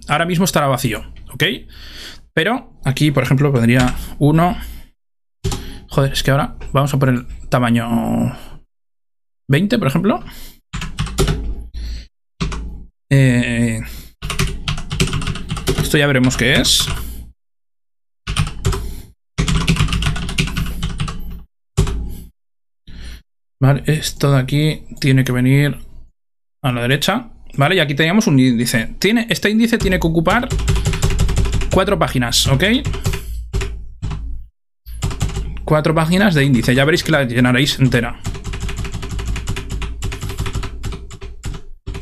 Ahora 0.08 0.24
mismo 0.24 0.44
estará 0.44 0.68
vacío, 0.68 1.04
¿ok? 1.32 1.42
Pero 2.36 2.70
aquí, 2.84 3.12
por 3.12 3.22
ejemplo, 3.22 3.50
pondría 3.50 3.94
1. 4.18 4.56
Joder, 5.88 6.12
es 6.12 6.22
que 6.22 6.30
ahora 6.30 6.58
vamos 6.70 6.92
a 6.92 6.98
poner 6.98 7.24
tamaño 7.48 8.36
20, 9.48 9.78
por 9.78 9.88
ejemplo. 9.88 10.22
Eh, 13.08 13.80
esto 15.80 15.96
ya 15.96 16.06
veremos 16.06 16.36
qué 16.36 16.56
es. 16.56 16.86
Vale, 23.58 23.82
esto 23.86 24.32
de 24.32 24.38
aquí 24.38 24.82
tiene 25.00 25.24
que 25.24 25.32
venir 25.32 25.78
a 26.62 26.70
la 26.70 26.82
derecha. 26.82 27.30
Vale, 27.56 27.76
y 27.76 27.78
aquí 27.78 27.94
teníamos 27.94 28.26
un 28.26 28.38
índice. 28.38 28.94
Tiene, 28.98 29.26
este 29.30 29.48
índice 29.48 29.78
tiene 29.78 29.98
que 29.98 30.06
ocupar 30.06 30.50
cuatro 31.76 31.98
páginas, 31.98 32.46
¿ok? 32.46 32.64
Cuatro 35.62 35.94
páginas 35.94 36.34
de 36.34 36.42
índice. 36.42 36.74
Ya 36.74 36.86
veréis 36.86 37.04
que 37.04 37.12
la 37.12 37.24
llenaréis 37.24 37.78
entera. 37.78 38.18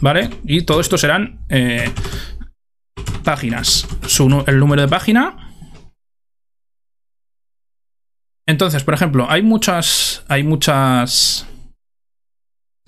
¿Vale? 0.00 0.30
Y 0.44 0.62
todo 0.62 0.80
esto 0.80 0.96
serán 0.96 1.40
eh, 1.48 1.90
páginas. 3.24 3.88
el 4.46 4.60
número 4.60 4.82
de 4.82 4.86
página. 4.86 5.52
Entonces, 8.46 8.84
por 8.84 8.94
ejemplo, 8.94 9.26
hay 9.28 9.42
muchas. 9.42 10.24
Hay 10.28 10.44
muchas 10.44 11.48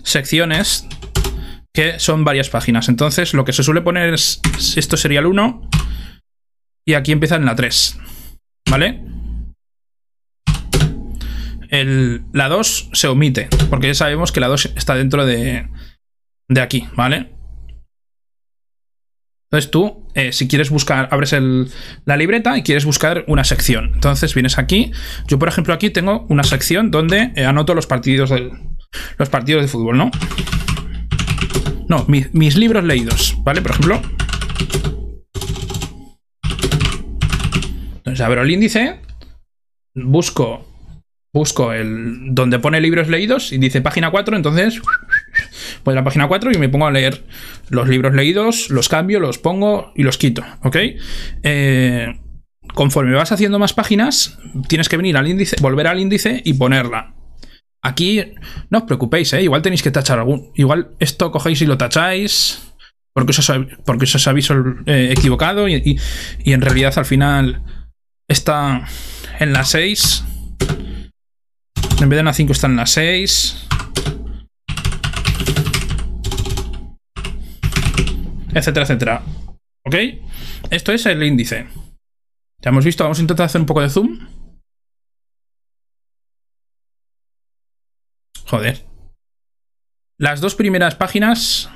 secciones 0.01 0.87
que 1.73 1.99
son 1.99 2.23
varias 2.23 2.49
páginas. 2.49 2.87
Entonces, 2.87 3.33
lo 3.33 3.43
que 3.43 3.51
se 3.51 3.63
suele 3.63 3.81
poner 3.81 4.13
es. 4.13 4.39
Esto 4.77 4.95
sería 4.95 5.19
el 5.19 5.25
1. 5.25 5.69
Y 6.87 6.93
aquí 6.93 7.11
empieza 7.11 7.35
en 7.35 7.45
la 7.45 7.55
3. 7.55 7.99
¿Vale? 8.71 9.03
El, 11.69 12.23
la 12.31 12.47
2 12.47 12.91
se 12.93 13.09
omite, 13.09 13.49
porque 13.69 13.87
ya 13.87 13.93
sabemos 13.93 14.31
que 14.31 14.39
la 14.39 14.47
2 14.47 14.71
está 14.77 14.95
dentro 14.95 15.25
de, 15.25 15.67
de 16.47 16.61
aquí, 16.61 16.87
¿vale? 16.95 17.33
Entonces 19.49 19.69
tú, 19.69 20.07
eh, 20.13 20.31
si 20.31 20.47
quieres 20.47 20.69
buscar, 20.69 21.09
abres 21.11 21.35
la 22.05 22.15
libreta 22.15 22.57
y 22.57 22.63
quieres 22.63 22.85
buscar 22.85 23.25
una 23.27 23.43
sección. 23.43 23.91
Entonces 23.93 24.33
vienes 24.33 24.57
aquí. 24.57 24.93
Yo, 25.27 25.37
por 25.39 25.49
ejemplo, 25.49 25.73
aquí 25.73 25.89
tengo 25.89 26.25
una 26.29 26.43
sección 26.43 26.89
donde 26.89 27.33
eh, 27.35 27.43
anoto 27.43 27.73
los 27.75 27.85
partidos, 27.85 28.29
de, 28.29 28.49
los 29.17 29.27
partidos 29.27 29.61
de 29.61 29.67
fútbol, 29.67 29.97
¿no? 29.97 30.11
No, 31.89 32.05
mis 32.07 32.55
libros 32.55 32.85
leídos, 32.85 33.35
¿vale? 33.43 33.61
Por 33.61 33.71
ejemplo, 33.71 34.01
Entonces 38.17 38.31
abro 38.31 38.41
el 38.41 38.49
índice, 38.49 38.99
busco, 39.93 40.65
busco 41.31 41.71
el 41.71 42.33
donde 42.33 42.57
pone 42.57 42.81
libros 42.81 43.09
leídos 43.09 43.53
y 43.53 43.59
dice 43.59 43.79
página 43.81 44.09
4, 44.09 44.35
entonces 44.35 44.81
pues 45.83 45.93
la 45.93 46.03
página 46.03 46.27
4 46.27 46.51
y 46.51 46.57
me 46.57 46.67
pongo 46.67 46.87
a 46.87 46.91
leer 46.91 47.25
los 47.69 47.87
libros 47.87 48.15
leídos, 48.15 48.71
los 48.71 48.89
cambio, 48.89 49.19
los 49.19 49.37
pongo 49.37 49.91
y 49.95 50.01
los 50.01 50.17
quito, 50.17 50.43
¿ok? 50.63 50.77
Eh, 51.43 52.19
conforme 52.73 53.13
vas 53.13 53.31
haciendo 53.31 53.59
más 53.59 53.73
páginas, 53.73 54.39
tienes 54.67 54.89
que 54.89 54.97
venir 54.97 55.15
al 55.15 55.27
índice, 55.27 55.57
volver 55.61 55.85
al 55.85 55.99
índice 55.99 56.41
y 56.43 56.55
ponerla. 56.55 57.13
Aquí 57.83 58.33
no 58.71 58.79
os 58.79 58.85
preocupéis, 58.85 59.31
¿eh? 59.33 59.43
igual 59.43 59.61
tenéis 59.61 59.83
que 59.83 59.91
tachar 59.91 60.17
algún. 60.17 60.51
Igual 60.55 60.95
esto 60.97 61.29
cogéis 61.29 61.61
y 61.61 61.67
lo 61.67 61.77
tacháis 61.77 62.73
porque 63.13 63.29
os, 63.29 63.51
porque 63.85 64.05
os 64.05 64.27
habéis 64.27 64.49
eh, 64.87 65.13
equivocado 65.15 65.67
y, 65.67 65.99
y, 66.43 66.53
en 66.53 66.61
realidad 66.61 66.93
al 66.97 67.05
final 67.05 67.63
está 68.27 68.85
en 69.39 69.53
la 69.53 69.63
6. 69.63 70.23
En 71.99 72.09
vez 72.09 72.17
de 72.17 72.19
en 72.19 72.25
la 72.25 72.33
5 72.33 72.51
está 72.51 72.67
en 72.67 72.75
la 72.75 72.85
6. 72.85 73.67
Etcétera, 78.53 78.83
etcétera. 78.85 79.23
¿Ok? 79.85 79.95
Esto 80.69 80.91
es 80.91 81.05
el 81.05 81.23
índice. 81.23 81.67
Ya 82.61 82.69
hemos 82.69 82.85
visto, 82.85 83.03
vamos 83.03 83.19
a 83.19 83.21
intentar 83.21 83.45
hacer 83.45 83.61
un 83.61 83.67
poco 83.67 83.81
de 83.81 83.89
zoom. 83.89 84.27
Joder. 88.47 88.85
Las 90.19 90.41
dos 90.41 90.55
primeras 90.55 90.95
páginas 90.95 91.69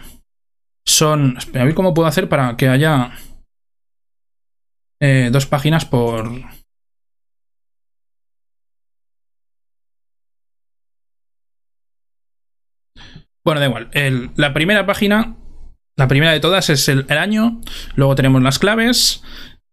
son... 0.86 1.38
A 1.54 1.64
ver 1.64 1.76
cómo 1.76 1.94
puedo 1.94 2.08
hacer 2.08 2.28
para 2.28 2.58
que 2.58 2.68
haya 2.68 3.14
eh, 5.02 5.30
dos 5.32 5.48
páginas 5.48 5.86
por... 5.86 6.32
Bueno, 13.44 13.60
da 13.60 13.66
igual. 13.66 13.90
la 14.36 14.54
primera 14.54 14.86
página, 14.86 15.36
la 15.98 16.08
primera 16.08 16.32
de 16.32 16.40
todas 16.40 16.70
es 16.70 16.88
el, 16.88 17.06
año. 17.10 17.60
Luego 17.96 18.14
tenemos 18.14 18.44
las 18.44 18.60
claves 18.60 19.24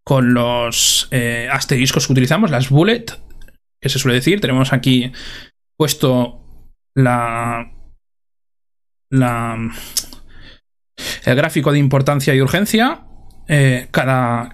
con 0.03 0.33
los 0.33 1.07
eh, 1.11 1.47
asteriscos 1.51 2.07
que 2.07 2.13
utilizamos, 2.13 2.49
las 2.49 2.69
bullet, 2.69 3.05
que 3.79 3.89
se 3.89 3.99
suele 3.99 4.15
decir. 4.15 4.41
Tenemos 4.41 4.73
aquí 4.73 5.11
puesto 5.77 6.43
la, 6.95 7.71
la 9.11 9.71
el 11.25 11.35
gráfico 11.35 11.71
de 11.71 11.77
importancia 11.77 12.33
y 12.33 12.41
urgencia. 12.41 13.05
Eh, 13.47 13.87
cada, 13.91 14.51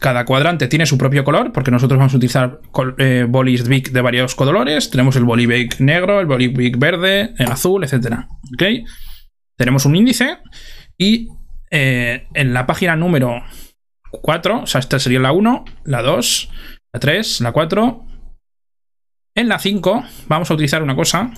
cada 0.00 0.24
cuadrante 0.24 0.68
tiene 0.68 0.86
su 0.86 0.96
propio 0.96 1.24
color, 1.24 1.52
porque 1.52 1.70
nosotros 1.70 1.98
vamos 1.98 2.14
a 2.14 2.16
utilizar 2.16 2.60
eh, 2.98 3.26
bolis 3.28 3.66
Bic 3.68 3.90
de 3.90 4.00
varios 4.00 4.34
colores. 4.34 4.90
Tenemos 4.90 5.16
el 5.16 5.24
boli 5.24 5.68
negro, 5.78 6.20
el 6.20 6.26
boli 6.26 6.48
Bic 6.48 6.78
verde, 6.78 7.34
el 7.38 7.50
azul, 7.50 7.84
etc. 7.84 8.26
¿Ok? 8.54 8.88
Tenemos 9.56 9.84
un 9.84 9.96
índice 9.96 10.38
y 10.96 11.28
eh, 11.70 12.26
en 12.34 12.54
la 12.54 12.66
página 12.66 12.96
número 12.96 13.42
4, 14.10 14.62
o 14.62 14.66
sea, 14.66 14.78
esta 14.78 14.98
sería 14.98 15.20
la 15.20 15.32
1, 15.32 15.64
la 15.84 16.02
2, 16.02 16.50
la 16.92 17.00
3, 17.00 17.40
la 17.40 17.52
4. 17.52 18.04
En 19.34 19.48
la 19.48 19.58
5 19.58 20.04
vamos 20.28 20.50
a 20.50 20.54
utilizar 20.54 20.82
una 20.82 20.96
cosa, 20.96 21.30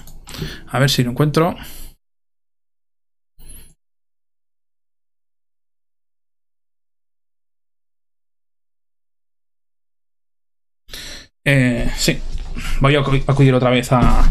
a 0.68 0.78
ver 0.78 0.90
si 0.90 1.02
lo 1.02 1.11
encuentro. 1.11 1.56
Eh, 11.44 11.90
sí, 11.96 12.20
voy 12.81 12.97
a 12.97 13.01
acudir 13.01 13.55
otra 13.55 13.70
vez 13.70 13.93
a, 13.93 14.31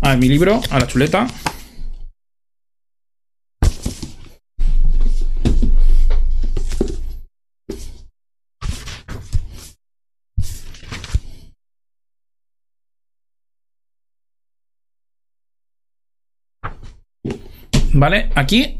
a 0.00 0.16
mi 0.16 0.28
libro, 0.28 0.60
a 0.70 0.78
la 0.78 0.86
chuleta. 0.86 1.26
¿Vale? 17.98 18.30
Aquí, 18.34 18.78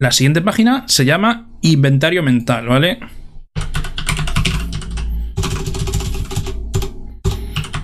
la 0.00 0.10
siguiente 0.10 0.40
página 0.40 0.84
se 0.88 1.04
llama 1.04 1.48
inventario 1.62 2.22
mental, 2.24 2.66
¿vale? 2.66 2.98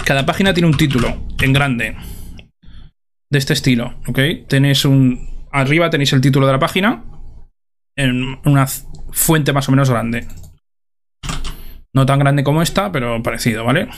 Cada 0.07 0.25
página 0.25 0.55
tiene 0.55 0.69
un 0.69 0.77
título 0.77 1.27
en 1.43 1.53
grande 1.53 1.97
de 3.29 3.39
este 3.39 3.55
estilo, 3.55 3.99
¿ok? 4.07 4.21
Tenéis 4.49 4.85
un... 4.85 5.49
Arriba 5.51 5.91
tenéis 5.91 6.13
el 6.13 6.21
título 6.21 6.47
de 6.47 6.53
la 6.53 6.61
página 6.61 7.03
en 7.97 8.39
una 8.45 8.69
fuente 9.11 9.53
más 9.53 9.69
o 9.69 9.73
menos 9.73 9.91
grande. 9.91 10.29
No 11.93 12.07
tan 12.07 12.21
grande 12.21 12.45
como 12.45 12.63
esta, 12.63 12.93
pero 12.93 13.21
parecido, 13.21 13.65
¿vale? 13.65 13.89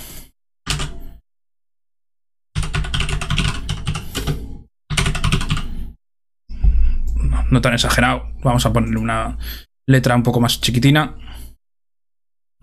no 7.50 7.60
tan 7.60 7.74
exagerado. 7.74 8.30
Vamos 8.42 8.64
a 8.64 8.72
ponerle 8.72 8.98
una 8.98 9.36
letra 9.86 10.16
un 10.16 10.22
poco 10.22 10.40
más 10.40 10.58
chiquitina. 10.58 11.16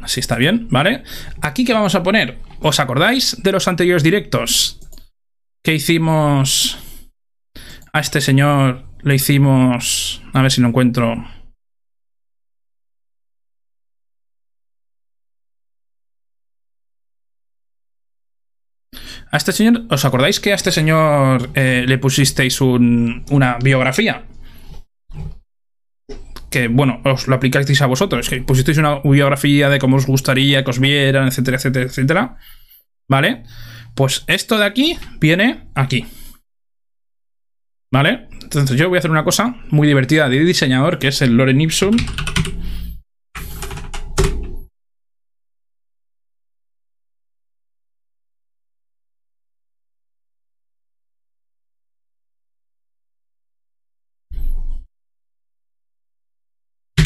Así 0.05 0.19
está 0.19 0.35
bien, 0.35 0.67
¿vale? 0.69 1.01
Aquí, 1.41 1.65
¿qué 1.65 1.73
vamos 1.73 1.95
a 1.95 2.03
poner? 2.03 2.37
¿Os 2.59 2.79
acordáis 2.79 3.41
de 3.41 3.51
los 3.51 3.67
anteriores 3.67 4.03
directos? 4.03 4.79
Que 5.63 5.73
hicimos 5.73 6.77
a 7.91 7.99
este 8.01 8.21
señor, 8.21 8.85
le 9.01 9.15
hicimos... 9.15 10.21
A 10.31 10.43
ver 10.43 10.51
si 10.51 10.61
lo 10.61 10.67
encuentro... 10.67 11.25
A 19.31 19.37
este 19.37 19.53
señor, 19.53 19.85
¿os 19.89 20.05
acordáis 20.05 20.39
que 20.39 20.51
a 20.51 20.55
este 20.55 20.71
señor 20.71 21.49
eh, 21.55 21.83
le 21.87 21.97
pusisteis 21.97 22.61
una 22.61 23.57
biografía? 23.57 24.23
Que, 26.55 26.69
bueno, 26.69 27.01
os 27.03 27.27
lo 27.27 27.35
aplicasteis 27.35 27.81
a 27.81 27.85
vosotros, 27.85 28.29
que 28.29 28.39
pusisteis 28.39 28.77
una 28.77 29.01
biografía 29.03 29.67
de 29.67 29.77
cómo 29.77 29.97
os 29.97 30.05
gustaría 30.05 30.63
que 30.63 30.69
os 30.69 30.79
vieran, 30.79 31.27
etcétera, 31.27 31.57
etcétera, 31.57 31.85
etcétera. 31.85 32.37
¿Vale? 33.09 33.43
Pues 33.93 34.23
esto 34.27 34.57
de 34.57 34.63
aquí 34.63 34.97
viene 35.19 35.67
aquí. 35.75 36.05
¿Vale? 37.91 38.29
Entonces 38.41 38.77
yo 38.77 38.87
voy 38.87 38.95
a 38.95 38.99
hacer 38.99 39.11
una 39.11 39.25
cosa 39.25 39.57
muy 39.69 39.85
divertida 39.85 40.29
de 40.29 40.39
diseñador, 40.45 40.97
que 40.97 41.09
es 41.09 41.21
el 41.21 41.35
Loren 41.35 41.59
Ipsum. 41.59 41.97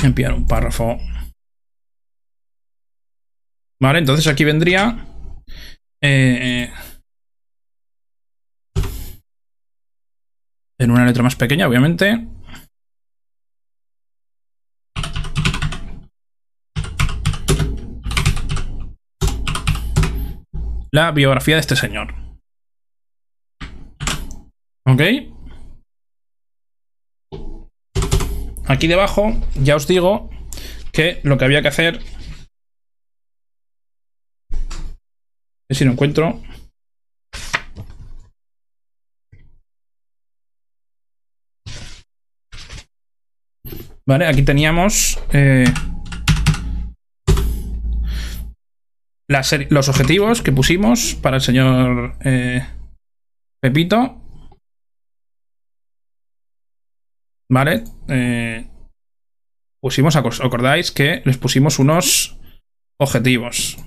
Enviar 0.09 0.33
un 0.33 0.45
párrafo. 0.45 0.97
Vale, 3.81 3.99
entonces 3.99 4.27
aquí 4.27 4.43
vendría... 4.43 5.05
Eh, 6.01 6.71
en 10.79 10.91
una 10.91 11.05
letra 11.05 11.23
más 11.23 11.35
pequeña, 11.35 11.67
obviamente. 11.67 12.27
La 20.91 21.11
biografía 21.11 21.55
de 21.55 21.61
este 21.61 21.75
señor. 21.75 22.15
Aquí 28.69 28.85
debajo 28.85 29.33
ya 29.55 29.75
os 29.75 29.87
digo 29.87 30.29
que 30.91 31.21
lo 31.23 31.39
que 31.39 31.45
había 31.45 31.63
que 31.63 31.69
hacer... 31.69 31.99
ver 35.67 35.77
si 35.77 35.85
lo 35.85 35.91
encuentro. 35.91 36.39
Vale, 44.05 44.27
aquí 44.27 44.43
teníamos 44.43 45.19
eh, 45.33 45.65
los 49.27 49.89
objetivos 49.89 50.43
que 50.43 50.51
pusimos 50.51 51.15
para 51.15 51.37
el 51.37 51.41
señor 51.41 52.15
eh, 52.23 52.63
Pepito. 53.59 54.18
¿Vale? 57.51 57.83
Eh, 58.07 58.67
pusimos, 59.81 60.15
¿os 60.15 60.41
acordáis 60.41 60.91
que 60.91 61.21
les 61.25 61.37
pusimos 61.37 61.79
unos 61.79 62.37
objetivos? 62.99 63.77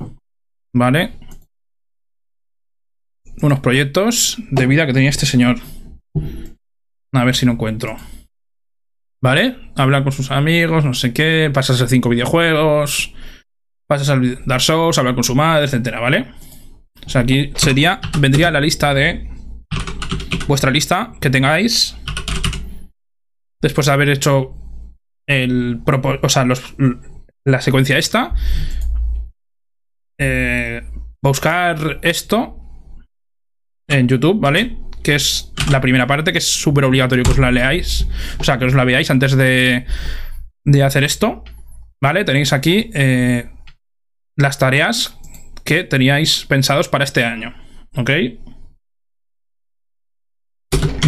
¿Vale? 0.75 1.13
Unos 3.41 3.61
proyectos 3.61 4.39
de 4.51 4.67
vida 4.67 4.87
que 4.87 4.93
tenía 4.93 5.11
este 5.11 5.27
señor. 5.27 5.57
A 7.15 7.25
ver 7.25 7.37
si 7.37 7.47
lo 7.47 7.53
encuentro. 7.53 7.97
¿Vale? 9.23 9.57
Hablar 9.77 10.03
con 10.03 10.13
sus 10.13 10.33
amigos, 10.33 10.85
no 10.85 10.95
sé 10.95 11.13
qué, 11.13 11.51
pasarse 11.55 11.87
cinco 11.87 12.09
videojuegos, 12.09 13.15
pasas 13.89 14.09
al 14.09 14.45
Dark 14.47 14.63
Souls, 14.63 14.99
hablar 14.99 15.15
con 15.15 15.23
su 15.23 15.37
madre, 15.37 15.67
etcétera, 15.67 16.01
¿vale? 16.01 16.33
O 17.07 17.09
sea, 17.09 17.21
aquí 17.21 17.53
sería, 17.55 18.01
vendría 18.19 18.51
la 18.51 18.61
lista 18.61 18.93
de 18.95 19.31
vuestra 20.49 20.73
lista 20.73 21.13
que 21.21 21.31
tengáis 21.31 21.97
después 23.63 23.87
de 23.87 23.93
haber 23.93 24.11
hecho 24.11 24.55
el 25.27 25.81
o 26.23 26.29
sea, 26.29 26.47
la 27.45 27.61
secuencia 27.61 27.97
esta, 27.97 28.35
eh, 30.19 30.83
buscar 31.23 32.01
esto 32.03 32.59
en 33.89 34.09
YouTube, 34.09 34.41
¿vale? 34.41 34.79
Que 35.03 35.15
es 35.15 35.53
la 35.71 35.81
primera 35.81 36.07
parte, 36.07 36.33
que 36.33 36.39
es 36.39 36.47
súper 36.47 36.85
obligatorio 36.85 37.25
que 37.25 37.31
os 37.31 37.39
la 37.39 37.51
leáis. 37.51 38.07
O 38.39 38.45
sea, 38.45 38.59
que 38.59 38.67
os 38.67 38.75
la 38.75 38.85
veáis 38.85 39.11
antes 39.11 39.37
de, 39.37 39.87
de 40.65 40.83
hacer 40.83 41.05
esto. 41.05 41.45
¿Vale? 42.01 42.25
Tenéis 42.25 42.53
aquí 42.53 42.91
eh, 42.95 43.49
las 44.37 44.59
tareas 44.59 45.19
que 45.65 45.85
teníais 45.85 46.47
pensados 46.47 46.89
para 46.89 47.05
este 47.05 47.25
año. 47.25 47.55
¿Ok? 47.97 48.11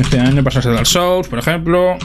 Este 0.01 0.21
año 0.21 0.45
pasarse 0.45 0.69
al 0.69 0.87
Souls, 0.87 1.29
por 1.29 1.39
ejemplo. 1.41 1.99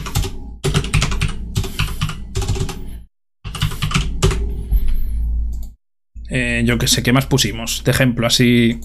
Eh, 6.29 6.61
yo 6.63 6.77
que 6.77 6.87
sé, 6.87 7.01
¿qué 7.01 7.11
más 7.11 7.25
pusimos? 7.25 7.83
De 7.83 7.91
ejemplo, 7.91 8.27
así... 8.27 8.79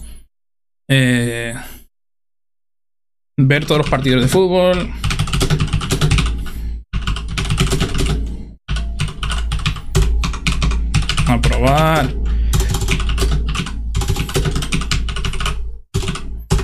Eh, 0.89 1.55
ver 3.37 3.67
todos 3.67 3.79
los 3.79 3.91
partidos 3.91 4.23
de 4.23 4.29
fútbol. 4.29 4.91
Aprobar. 11.27 12.15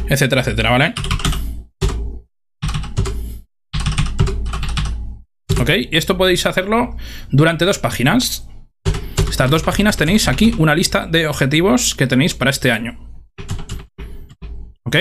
Etcétera, 0.09 0.41
etcétera, 0.41 0.71
¿vale? 0.71 0.95
Ok, 5.61 5.71
y 5.91 5.97
esto 5.97 6.17
podéis 6.17 6.47
hacerlo 6.47 6.97
durante 7.31 7.67
dos 7.67 7.79
páginas. 7.79 8.50
Estas 9.41 9.51
dos 9.53 9.63
páginas 9.63 9.97
tenéis 9.97 10.29
aquí 10.29 10.55
una 10.59 10.75
lista 10.75 11.07
de 11.07 11.27
objetivos 11.27 11.95
que 11.95 12.07
tenéis 12.07 12.35
para 12.35 12.51
este 12.51 12.71
año. 12.71 13.25
¿Ok? 14.85 14.97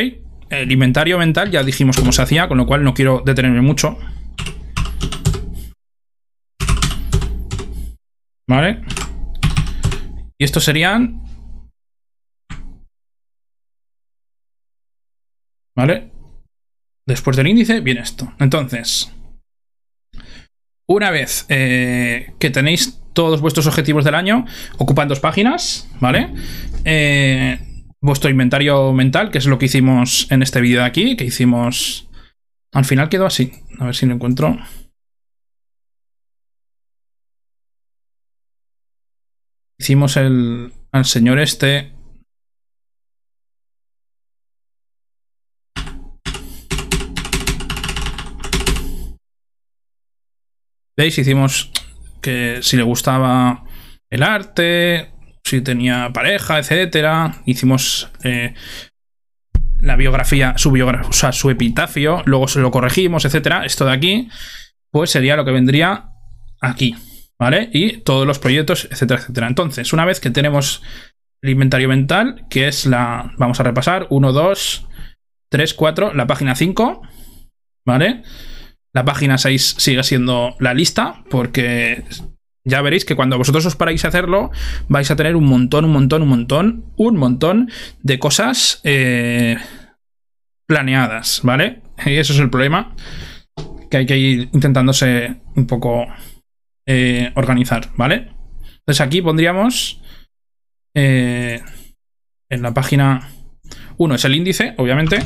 El 0.50 0.72
inventario 0.72 1.18
mental 1.18 1.52
ya 1.52 1.62
dijimos 1.62 1.98
cómo 1.98 2.14
se 2.14 2.22
hacía, 2.22 2.48
con 2.48 2.58
lo 2.58 2.66
cual 2.66 2.86
no 2.86 2.94
quiero 2.94 3.22
detenerme 3.26 3.60
mucho. 3.60 4.00
¿Vale? 8.48 8.82
Y 10.38 10.46
estos 10.46 10.64
serían... 10.64 11.22
¿Vale? 15.76 16.14
Después 17.06 17.36
del 17.36 17.48
índice 17.48 17.82
viene 17.82 18.00
esto. 18.00 18.32
Entonces, 18.40 19.14
una 20.88 21.12
vez 21.12 21.46
eh, 21.50 22.36
que 22.40 22.50
tenéis 22.52 22.99
todos 23.14 23.42
vuestros 23.42 23.68
objetivos 23.68 24.06
del 24.06 24.16
año, 24.16 24.46
ocupan 24.78 25.08
dos 25.08 25.20
páginas, 25.20 25.90
¿vale? 26.00 26.34
Eh, 26.86 27.60
vuestro 28.02 28.30
inventario 28.30 28.94
mental, 28.94 29.32
que 29.32 29.38
es 29.38 29.46
lo 29.46 29.58
que 29.58 29.66
hicimos 29.66 30.28
en 30.32 30.42
este 30.42 30.62
vídeo 30.62 30.82
de 30.82 30.86
aquí, 30.86 31.16
que 31.16 31.26
hicimos... 31.26 32.08
Al 32.72 32.86
final 32.86 33.10
quedó 33.10 33.26
así. 33.26 33.52
A 33.80 33.86
ver 33.86 33.96
si 33.96 34.06
lo 34.06 34.14
encuentro. 34.14 34.58
Hicimos 39.80 40.18
el, 40.18 40.72
al 40.92 41.06
señor 41.06 41.40
este 41.40 41.94
¿Veis? 51.00 51.18
Hicimos 51.18 51.72
que 52.22 52.60
si 52.62 52.78
le 52.78 52.84
gustaba 52.84 53.64
el 54.10 54.24
arte, 54.24 55.12
si 55.44 55.62
tenía 55.62 56.12
pareja, 56.14 56.60
etcétera. 56.60 57.42
Hicimos 57.46 58.10
eh, 58.24 58.54
la 59.80 59.96
biografía, 59.96 60.54
su 60.58 60.72
biografía, 60.72 61.10
o 61.10 61.14
sea, 61.14 61.32
su 61.32 61.50
epitafio, 61.50 62.22
luego 62.26 62.48
se 62.48 62.60
lo 62.60 62.72
corregimos, 62.72 63.26
etcétera. 63.26 63.66
Esto 63.66 63.86
de 63.86 63.94
aquí, 63.94 64.30
pues 64.92 65.10
sería 65.12 65.36
lo 65.36 65.46
que 65.46 65.52
vendría 65.52 66.10
aquí, 66.62 66.96
¿vale? 67.40 67.70
Y 67.74 67.98
todos 68.00 68.28
los 68.28 68.40
proyectos, 68.40 68.88
etcétera, 68.92 69.22
etcétera. 69.22 69.48
Entonces, 69.48 69.94
una 69.94 70.06
vez 70.06 70.20
que 70.20 70.30
tenemos 70.30 70.84
el 71.42 71.52
inventario 71.52 71.88
mental, 71.88 72.46
que 72.50 72.68
es 72.68 72.86
la. 72.86 73.34
Vamos 73.38 73.60
a 73.60 73.64
repasar: 73.64 74.08
1, 74.10 74.34
2, 74.34 74.88
3, 75.50 75.74
4, 75.74 76.14
la 76.14 76.28
página 76.28 76.56
5, 76.56 77.02
¿vale? 77.86 78.24
La 78.94 79.06
página 79.06 79.38
6 79.38 79.76
sigue 79.78 80.04
siendo 80.04 80.56
la 80.60 80.74
lista, 80.74 81.24
porque 81.30 82.04
ya 82.66 82.82
veréis 82.82 83.06
que 83.06 83.16
cuando 83.16 83.38
vosotros 83.38 83.66
os 83.66 83.76
paráis 83.76 84.04
a 84.06 84.10
hacerlo, 84.10 84.52
vais 84.88 85.10
a 85.12 85.16
tener 85.16 85.36
un 85.36 85.46
montón, 85.46 85.86
un 85.86 85.92
montón, 85.92 86.22
un 86.24 86.30
montón, 86.30 86.86
un 86.98 87.18
montón 87.18 87.72
de 88.02 88.20
cosas 88.20 88.82
eh, 88.84 89.58
planeadas, 90.68 91.42
¿vale? 91.44 91.82
Y 92.06 92.16
eso 92.16 92.34
es 92.34 92.40
el 92.40 92.50
problema, 92.50 92.96
que 93.90 93.98
hay 93.98 94.06
que 94.06 94.18
ir 94.18 94.50
intentándose 94.54 95.42
un 95.56 95.68
poco 95.68 96.08
eh, 96.86 97.32
organizar, 97.36 97.90
¿vale? 97.96 98.30
Entonces 98.80 99.02
aquí 99.02 99.22
pondríamos 99.22 100.02
eh, 100.96 101.62
en 102.50 102.62
la 102.62 102.74
página 102.74 103.30
1 103.98 104.16
es 104.16 104.26
el 104.26 104.36
índice, 104.36 104.74
obviamente. 104.78 105.20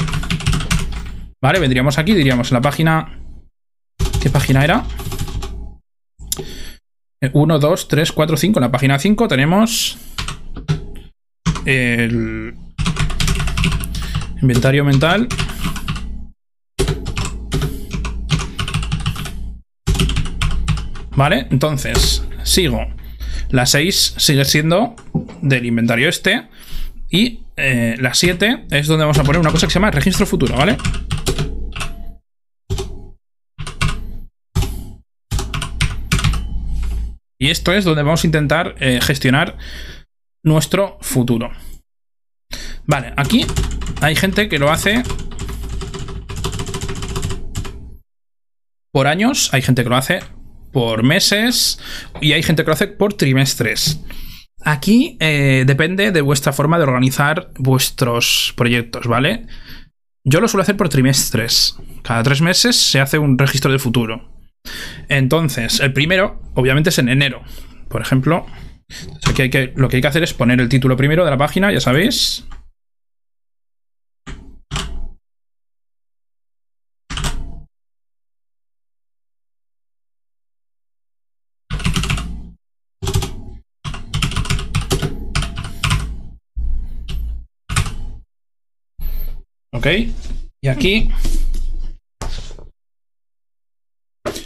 Vale, 1.41 1.59
vendríamos 1.59 1.97
aquí, 1.97 2.13
diríamos 2.13 2.51
en 2.51 2.55
la 2.55 2.61
página 2.61 3.19
¿Qué 4.23 4.29
página 4.29 4.63
era? 4.63 4.85
1, 7.33 7.59
2, 7.59 7.87
3, 7.89 8.11
4, 8.13 8.37
5. 8.37 8.59
En 8.59 8.61
la 8.63 8.71
página 8.71 8.97
5 8.97 9.27
tenemos 9.27 9.97
el 11.65 12.53
inventario 14.41 14.85
mental. 14.85 15.27
Vale, 21.11 21.47
entonces 21.51 22.25
sigo. 22.43 22.79
La 23.49 23.65
6 23.65 24.15
sigue 24.15 24.45
siendo 24.45 24.95
del 25.41 25.65
inventario 25.65 26.07
este. 26.07 26.47
Y 27.09 27.41
eh, 27.57 27.97
la 27.99 28.13
7 28.13 28.67
es 28.71 28.87
donde 28.87 29.03
vamos 29.03 29.19
a 29.19 29.25
poner 29.25 29.41
una 29.41 29.51
cosa 29.51 29.67
que 29.67 29.73
se 29.73 29.79
llama 29.79 29.91
registro 29.91 30.25
futuro, 30.25 30.55
¿vale? 30.55 30.77
Y 37.43 37.49
esto 37.49 37.73
es 37.73 37.83
donde 37.83 38.03
vamos 38.03 38.23
a 38.23 38.27
intentar 38.27 38.75
eh, 38.79 39.01
gestionar 39.01 39.57
nuestro 40.43 40.97
futuro. 41.01 41.51
Vale, 42.85 43.13
aquí 43.17 43.45
hay 43.99 44.15
gente 44.15 44.47
que 44.47 44.59
lo 44.59 44.71
hace 44.71 45.03
por 48.93 49.07
años, 49.07 49.53
hay 49.53 49.61
gente 49.61 49.83
que 49.83 49.89
lo 49.89 49.97
hace 49.97 50.21
por 50.71 51.03
meses 51.03 51.81
y 52.21 52.31
hay 52.31 52.43
gente 52.43 52.63
que 52.63 52.67
lo 52.67 52.75
hace 52.75 52.87
por 52.87 53.15
trimestres. 53.15 53.99
Aquí 54.61 55.17
eh, 55.19 55.65
depende 55.67 56.13
de 56.13 56.21
vuestra 56.21 56.53
forma 56.53 56.77
de 56.77 56.83
organizar 56.83 57.51
vuestros 57.57 58.53
proyectos, 58.55 59.05
¿vale? 59.05 59.47
Yo 60.23 60.39
lo 60.39 60.47
suelo 60.47 60.61
hacer 60.61 60.77
por 60.77 60.87
trimestres. 60.87 61.75
Cada 62.03 62.23
tres 62.23 62.39
meses 62.39 62.77
se 62.77 63.01
hace 63.01 63.17
un 63.17 63.37
registro 63.37 63.69
de 63.69 63.79
futuro. 63.79 64.32
Entonces, 65.09 65.79
el 65.79 65.93
primero, 65.93 66.41
obviamente, 66.55 66.89
es 66.89 66.99
en 66.99 67.09
enero. 67.09 67.41
Por 67.89 68.01
ejemplo, 68.01 68.45
que, 69.35 69.73
lo 69.75 69.89
que 69.89 69.97
hay 69.97 70.01
que 70.01 70.07
hacer 70.07 70.23
es 70.23 70.33
poner 70.33 70.59
el 70.59 70.69
título 70.69 70.97
primero 70.97 71.25
de 71.25 71.31
la 71.31 71.37
página, 71.37 71.71
ya 71.71 71.79
sabéis. 71.79 72.45
Ok, 89.71 89.87
y 90.61 90.67
aquí 90.69 91.09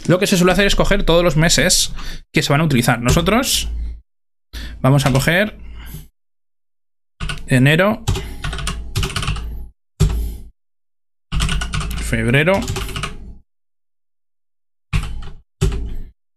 Lo 0.08 0.18
que 0.18 0.26
se 0.26 0.38
suele 0.38 0.52
hacer 0.52 0.66
es 0.66 0.74
coger 0.74 1.04
todos 1.04 1.22
los 1.22 1.36
meses 1.36 1.92
que 2.32 2.42
se 2.42 2.50
van 2.50 2.62
a 2.62 2.64
utilizar. 2.64 3.00
Nosotros 3.00 3.68
vamos 4.80 5.04
a 5.04 5.12
coger 5.12 5.58
enero, 7.46 8.04
febrero, 11.98 12.58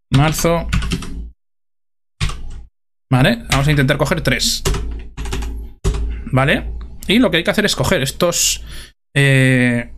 marzo. 0.10 0.68
Vale, 3.10 3.46
vamos 3.52 3.68
a 3.68 3.72
intentar 3.72 3.98
coger 3.98 4.20
tres. 4.20 4.64
Vale, 6.26 6.74
y 7.08 7.20
lo 7.20 7.32
que 7.32 7.38
hay 7.38 7.44
que 7.46 7.52
hacer 7.52 7.66
es 7.66 7.76
coger 7.78 8.02
estos... 8.02 8.66
Eh, 9.16 9.94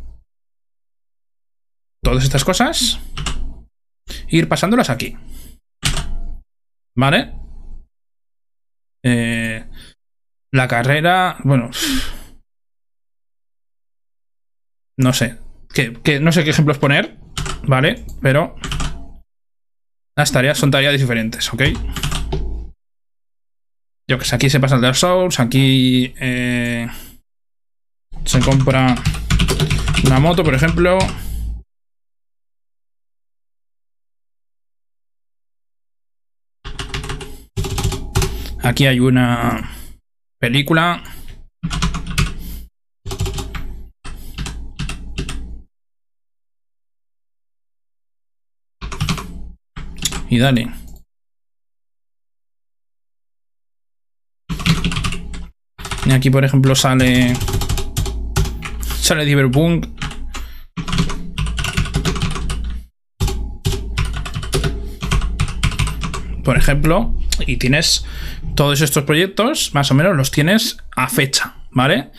todas 2.04 2.24
estas 2.24 2.44
cosas 2.44 3.00
ir 4.34 4.50
pasándolas 4.50 4.90
aquí. 4.90 5.16
¿Vale? 6.96 7.34
Eh, 9.04 9.66
la 10.52 10.68
carrera, 10.68 11.38
bueno... 11.44 11.70
No 14.98 15.14
sé. 15.14 15.38
Que, 15.74 16.20
no 16.20 16.32
sé 16.32 16.44
qué 16.44 16.52
ejemplos 16.52 16.78
poner, 16.80 17.18
¿vale? 17.68 18.06
Pero... 18.22 18.56
Las 20.16 20.32
tareas 20.32 20.58
son 20.58 20.72
tareas 20.72 21.00
diferentes, 21.00 21.52
¿ok? 21.54 21.64
Yo 24.08 24.20
que 24.20 24.26
sé, 24.26 24.36
aquí 24.36 24.50
se 24.50 24.60
pasa 24.60 24.76
el 24.76 24.82
Dark 24.82 24.96
Souls, 24.96 25.40
aquí... 25.40 26.14
Eh, 26.20 26.88
se 28.26 28.40
compra 28.40 28.96
una 30.06 30.20
moto, 30.20 30.44
por 30.44 30.56
ejemplo... 30.56 30.98
Aquí 38.64 38.88
hay 38.88 39.00
una 39.02 39.70
película. 40.40 41.04
Y 50.30 50.38
dale. 50.40 50.72
Aquí, 56.12 56.30
por 56.30 56.46
ejemplo, 56.46 56.74
sale... 56.74 57.36
Sale 58.82 59.26
Cyberpunk. 59.26 59.88
Por 66.44 66.58
ejemplo, 66.58 67.14
y 67.46 67.58
tienes 67.58 68.06
todos 68.56 68.82
estos 68.82 69.04
proyectos, 69.04 69.74
más 69.74 69.92
o 69.92 69.94
menos 69.94 70.16
los 70.16 70.32
tienes 70.32 70.78
a 70.96 71.10
fecha, 71.10 71.56
¿vale? 71.72 72.12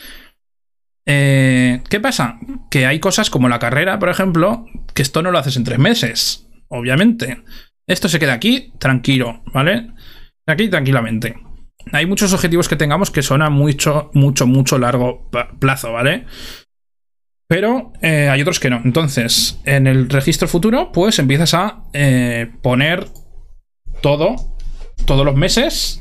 Eh, 1.07 1.83
¿Qué 1.89 2.01
pasa? 2.01 2.39
Que 2.71 2.87
hay 2.87 2.99
cosas 3.01 3.31
como 3.31 3.49
la 3.49 3.59
carrera, 3.59 3.99
por 3.99 4.09
ejemplo, 4.09 4.67
que 4.95 5.03
esto 5.03 5.23
no 5.23 5.31
lo 5.31 5.39
haces 5.39 5.57
en 5.57 5.65
tres 5.65 5.79
meses, 5.79 6.49
obviamente. 6.69 7.43
Esto 7.87 8.09
se 8.09 8.19
queda 8.19 8.33
aquí 8.33 8.73
tranquilo, 8.79 9.43
¿vale? 9.53 9.91
Aquí 10.47 10.69
tranquilamente. 10.69 11.37
hay 11.93 12.07
muchos 12.07 12.33
objetivos 12.33 12.69
que 12.69 12.77
tengamos 12.77 13.11
que 13.11 13.23
son 13.23 13.43
a 13.43 13.51
mucho, 13.51 14.11
mucho, 14.15 14.47
mucho 14.47 14.79
largo 14.79 15.31
plazo, 15.59 15.93
¿vale? 15.93 16.25
Pero 17.47 17.93
eh, 18.01 18.29
hay 18.31 18.41
otros 18.41 18.59
que 18.59 18.71
no. 18.71 18.81
Entonces, 18.85 19.61
en 19.65 19.87
el 19.87 20.09
registro 20.09 20.49
futuro, 20.49 20.93
pues 20.93 21.19
empiezas 21.19 21.53
a 21.55 21.85
eh, 21.93 22.51
poner 22.63 23.07
todo, 24.01 24.54
todos 25.07 25.25
los 25.25 25.35
meses 25.35 26.01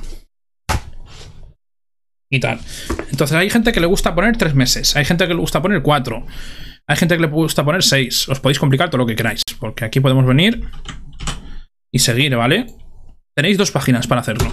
y 2.29 2.39
tal. 2.39 2.59
Entonces, 3.11 3.37
hay 3.37 3.49
gente 3.49 3.71
que 3.71 3.79
le 3.79 3.85
gusta 3.85 4.15
poner 4.15 4.37
tres 4.37 4.55
meses, 4.55 4.95
hay 4.95 5.05
gente 5.05 5.27
que 5.27 5.33
le 5.33 5.39
gusta 5.39 5.61
poner 5.61 5.81
cuatro, 5.81 6.25
hay 6.87 6.97
gente 6.97 7.15
que 7.15 7.21
le 7.21 7.27
gusta 7.27 7.63
poner 7.63 7.83
seis. 7.83 8.27
Os 8.29 8.39
podéis 8.39 8.59
complicar 8.59 8.89
todo 8.89 8.99
lo 8.99 9.05
que 9.05 9.15
queráis, 9.15 9.43
porque 9.59 9.85
aquí 9.85 9.99
podemos 9.99 10.25
venir 10.25 10.65
y 11.91 11.99
seguir, 11.99 12.35
¿vale? 12.35 12.67
Tenéis 13.35 13.57
dos 13.57 13.71
páginas 13.71 14.07
para 14.07 14.21
hacerlo. 14.21 14.51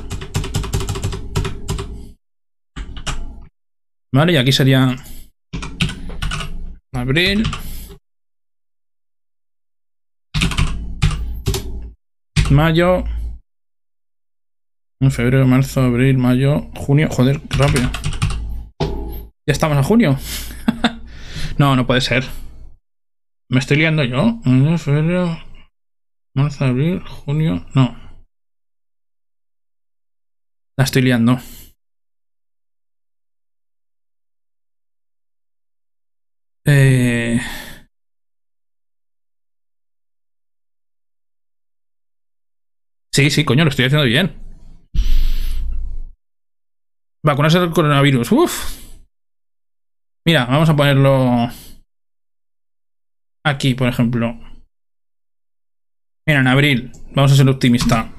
Vale, 4.12 4.32
y 4.32 4.36
aquí 4.36 4.52
sería 4.52 4.96
abril. 6.92 7.44
Mayo. 12.50 13.04
Febrero, 15.08 15.46
marzo, 15.46 15.80
abril, 15.80 16.18
mayo, 16.18 16.70
junio. 16.76 17.08
Joder, 17.10 17.40
rápido. 17.48 17.90
Ya 19.46 19.52
estamos 19.52 19.78
en 19.78 19.82
junio. 19.82 20.18
no, 21.58 21.74
no 21.74 21.86
puede 21.86 22.02
ser. 22.02 22.24
Me 23.48 23.60
estoy 23.60 23.78
liando 23.78 24.04
yo. 24.04 24.40
Febrero, 24.76 25.38
marzo, 26.34 26.66
abril, 26.66 27.00
junio. 27.00 27.66
No. 27.74 27.96
La 30.76 30.84
estoy 30.84 31.02
liando. 31.02 31.38
Eh... 36.66 37.40
Sí, 43.12 43.30
sí, 43.30 43.44
coño, 43.44 43.64
lo 43.64 43.70
estoy 43.70 43.86
haciendo 43.86 44.04
bien. 44.06 44.49
Vacunarse 47.22 47.60
del 47.60 47.70
coronavirus. 47.70 48.32
Uf. 48.32 48.80
Mira, 50.26 50.46
vamos 50.46 50.68
a 50.68 50.76
ponerlo 50.76 51.50
aquí, 53.44 53.74
por 53.74 53.88
ejemplo. 53.88 54.38
Mira, 56.26 56.40
en 56.40 56.46
abril. 56.46 56.92
Vamos 57.14 57.32
a 57.32 57.36
ser 57.36 57.48
optimista. 57.48 58.12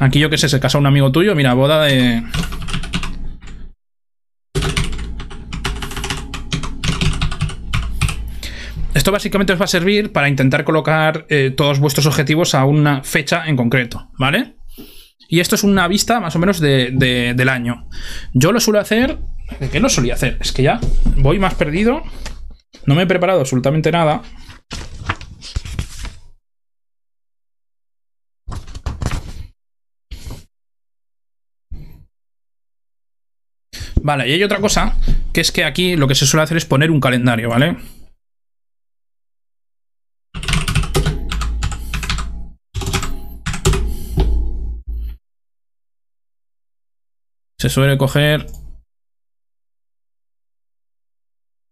Aquí 0.00 0.20
yo 0.20 0.30
qué 0.30 0.38
sé, 0.38 0.48
se 0.48 0.60
casa 0.60 0.78
un 0.78 0.86
amigo 0.86 1.10
tuyo. 1.10 1.34
Mira, 1.34 1.54
boda 1.54 1.84
de... 1.84 2.22
Esto 8.98 9.12
básicamente 9.12 9.52
os 9.52 9.60
va 9.60 9.66
a 9.66 9.68
servir 9.68 10.10
para 10.10 10.28
intentar 10.28 10.64
colocar 10.64 11.24
eh, 11.28 11.52
todos 11.56 11.78
vuestros 11.78 12.06
objetivos 12.06 12.56
a 12.56 12.64
una 12.64 13.04
fecha 13.04 13.44
en 13.46 13.54
concreto, 13.54 14.10
¿vale? 14.18 14.56
Y 15.28 15.38
esto 15.38 15.54
es 15.54 15.62
una 15.62 15.86
vista 15.86 16.18
más 16.18 16.34
o 16.34 16.40
menos 16.40 16.58
del 16.58 17.48
año. 17.48 17.88
Yo 18.32 18.50
lo 18.50 18.58
suelo 18.58 18.80
hacer... 18.80 19.16
¿De 19.60 19.70
qué 19.70 19.78
lo 19.78 19.88
solía 19.88 20.14
hacer? 20.14 20.36
Es 20.40 20.50
que 20.50 20.64
ya 20.64 20.80
voy 21.16 21.38
más 21.38 21.54
perdido. 21.54 22.02
No 22.86 22.96
me 22.96 23.02
he 23.02 23.06
preparado 23.06 23.38
absolutamente 23.38 23.92
nada. 23.92 24.20
Vale, 34.02 34.28
y 34.28 34.32
hay 34.32 34.42
otra 34.42 34.58
cosa, 34.58 34.96
que 35.32 35.40
es 35.40 35.52
que 35.52 35.64
aquí 35.64 35.94
lo 35.94 36.08
que 36.08 36.16
se 36.16 36.26
suele 36.26 36.42
hacer 36.42 36.56
es 36.56 36.64
poner 36.64 36.90
un 36.90 36.98
calendario, 36.98 37.48
¿vale? 37.50 37.76
Se 47.60 47.68
suele 47.68 47.98
coger 47.98 48.46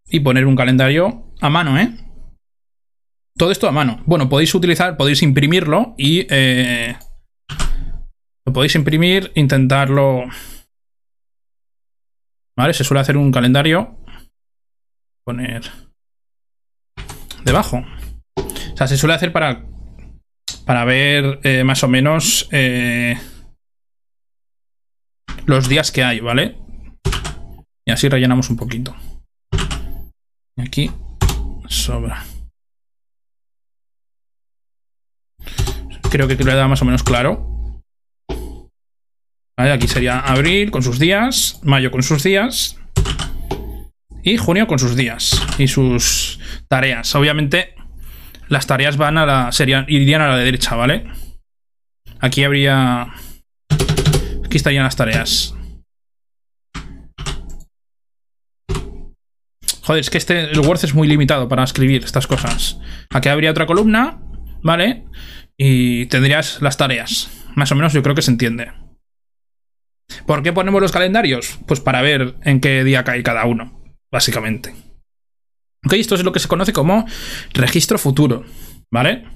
y 0.09 0.21
poner 0.21 0.47
un 0.47 0.57
calendario 0.57 1.33
a 1.41 1.49
mano, 1.49 1.79
¿eh? 1.79 1.97
Todo 3.39 3.53
esto 3.53 3.69
a 3.69 3.73
mano. 3.73 4.03
Bueno, 4.07 4.29
podéis 4.29 4.55
utilizar, 4.55 4.97
podéis 4.97 5.23
imprimirlo 5.23 5.95
y... 5.97 6.27
Eh, 6.29 6.97
lo 8.45 8.53
podéis 8.53 8.75
imprimir, 8.75 9.31
intentarlo... 9.35 10.25
¿Vale? 12.57 12.73
Se 12.73 12.85
suele 12.85 13.01
hacer 13.01 13.17
un 13.17 13.31
calendario. 13.31 13.99
Poner... 15.25 15.71
Debajo. 17.45 17.85
O 18.37 18.77
sea, 18.77 18.89
se 18.89 18.97
suele 18.97 19.15
hacer 19.15 19.33
para... 19.33 19.65
Para 20.65 20.85
ver 20.85 21.39
eh, 21.45 21.63
más 21.63 21.85
o 21.85 21.89
menos... 21.89 22.49
Eh, 22.51 23.17
los 25.47 25.69
días 25.69 25.91
que 25.91 26.05
hay, 26.05 26.21
¿vale? 26.21 26.57
Y 27.87 27.93
así 27.93 28.09
rellenamos 28.09 28.51
un 28.51 28.57
poquito. 28.57 28.95
Y 30.57 30.63
aquí 30.63 30.91
sobra. 31.69 32.25
Creo 36.11 36.29
que 36.29 36.37
queda 36.37 36.69
más 36.69 36.83
o 36.83 36.85
menos 36.85 37.03
claro. 37.03 37.83
Aquí 39.57 39.89
sería 39.89 40.21
abril 40.21 40.71
con 40.71 40.83
sus 40.83 40.99
días, 40.99 41.61
mayo 41.63 41.91
con 41.91 42.03
sus 42.03 42.23
días 42.23 42.77
y 44.23 44.37
junio 44.37 44.67
con 44.67 44.79
sus 44.79 44.97
días 44.97 45.41
y 45.57 45.69
sus 45.69 46.41
tareas. 46.69 47.15
Obviamente 47.15 47.75
las 48.49 48.67
tareas 48.67 48.97
van 48.97 49.19
a 49.19 49.27
la 49.27 49.51
irían 49.89 50.21
a 50.21 50.29
la 50.29 50.37
derecha, 50.37 50.77
¿vale? 50.77 51.07
Aquí 52.21 52.45
habría 52.45 53.15
Aquí 54.57 54.61
estarían 54.61 54.85
las 54.85 54.97
tareas. 54.97 55.55
Joder, 59.83 60.01
es 60.01 60.09
que 60.09 60.17
este, 60.17 60.51
el 60.51 60.61
Word 60.61 60.83
es 60.83 60.95
muy 60.95 61.07
limitado 61.07 61.47
para 61.47 61.63
escribir 61.63 62.03
estas 62.03 62.27
cosas. 62.27 62.79
Aquí 63.11 63.29
habría 63.29 63.51
otra 63.51 63.67
columna, 63.67 64.19
¿vale? 64.63 65.05
Y 65.59 66.07
tendrías 66.07 66.63
las 66.63 66.79
tareas. 66.79 67.29
Más 67.55 67.71
o 67.71 67.75
menos 67.75 67.93
yo 67.93 68.03
creo 68.03 68.15
que 68.15 68.23
se 68.23 68.31
entiende. 68.31 68.73
¿Por 70.25 70.43
qué 70.43 70.55
ponemos 70.55 70.81
los 70.81 70.93
calendarios? 70.93 71.59
Pues 71.67 71.81
para 71.81 72.01
ver 72.01 72.37
en 72.43 72.61
qué 72.61 72.83
día 72.83 73.05
cae 73.05 73.23
cada 73.23 73.45
uno, 73.45 73.79
básicamente. 74.11 74.75
Ok, 75.85 75.93
esto 75.93 76.15
es 76.15 76.25
lo 76.25 76.33
que 76.33 76.41
se 76.41 76.49
conoce 76.49 76.73
como 76.73 77.05
registro 77.53 77.99
futuro, 77.99 78.47
¿vale? 78.91 79.27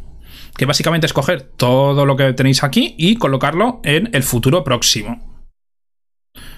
Que 0.61 0.67
básicamente 0.67 1.07
es 1.07 1.15
coger 1.15 1.41
todo 1.41 2.05
lo 2.05 2.17
que 2.19 2.35
tenéis 2.35 2.63
aquí 2.63 2.95
y 2.99 3.17
colocarlo 3.17 3.81
en 3.83 4.11
el 4.13 4.23
futuro 4.23 4.63
próximo. 4.63 5.43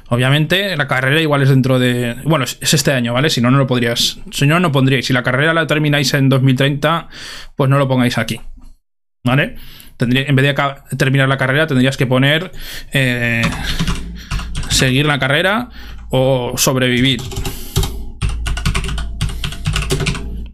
Obviamente 0.09 0.77
la 0.77 0.89
carrera 0.89 1.21
igual 1.21 1.43
es 1.43 1.51
dentro 1.51 1.79
de... 1.79 2.17
Bueno, 2.25 2.45
es 2.45 2.75
este 2.75 2.91
año, 2.91 3.13
¿vale? 3.13 3.31
Si 3.31 3.41
no, 3.41 3.53
no 3.53 3.59
lo 3.59 3.69
podrías... 3.69 4.19
Si 4.33 4.45
no, 4.45 4.59
no 4.59 4.73
pondríais. 4.73 5.07
Si 5.07 5.13
la 5.13 5.23
carrera 5.23 5.55
la 5.55 5.69
termináis 5.69 6.15
en 6.15 6.29
2030, 6.29 7.11
pues 7.55 7.71
no 7.71 7.79
lo 7.79 7.87
pongáis 7.87 8.19
aquí. 8.19 8.41
¿Vale? 9.23 9.55
Tendría, 9.97 10.25
en 10.25 10.35
vez 10.35 10.47
de 10.47 10.97
terminar 10.97 11.29
la 11.29 11.37
carrera, 11.37 11.69
tendrías 11.69 11.97
que 11.97 12.09
poner... 12.09 12.51
Eh, 12.93 13.43
seguir 14.69 15.07
la 15.07 15.21
carrera 15.21 15.69
o 16.11 16.55
sobrevivir. 16.57 17.23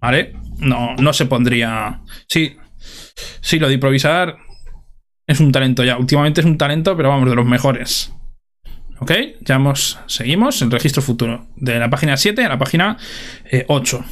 ¿Vale? 0.02 0.34
No, 0.58 0.96
no 0.96 1.14
se 1.14 1.24
pondría... 1.24 2.02
Sí, 2.26 2.58
Sí, 3.40 3.58
lo 3.58 3.68
de 3.68 3.74
improvisar 3.74 4.36
es 5.26 5.40
un 5.40 5.52
talento 5.52 5.84
ya. 5.84 5.98
Últimamente 5.98 6.40
es 6.40 6.46
un 6.46 6.58
talento, 6.58 6.96
pero 6.96 7.10
vamos, 7.10 7.28
de 7.28 7.36
los 7.36 7.46
mejores. 7.46 8.12
¿Ok? 9.00 9.12
Ya 9.40 9.56
hemos, 9.56 9.98
seguimos 10.06 10.60
el 10.62 10.70
registro 10.70 11.02
futuro. 11.02 11.46
De 11.56 11.78
la 11.78 11.90
página 11.90 12.16
7 12.16 12.44
a 12.44 12.48
la 12.48 12.58
página 12.58 12.96
8. 13.68 13.96
Eh, 13.96 14.04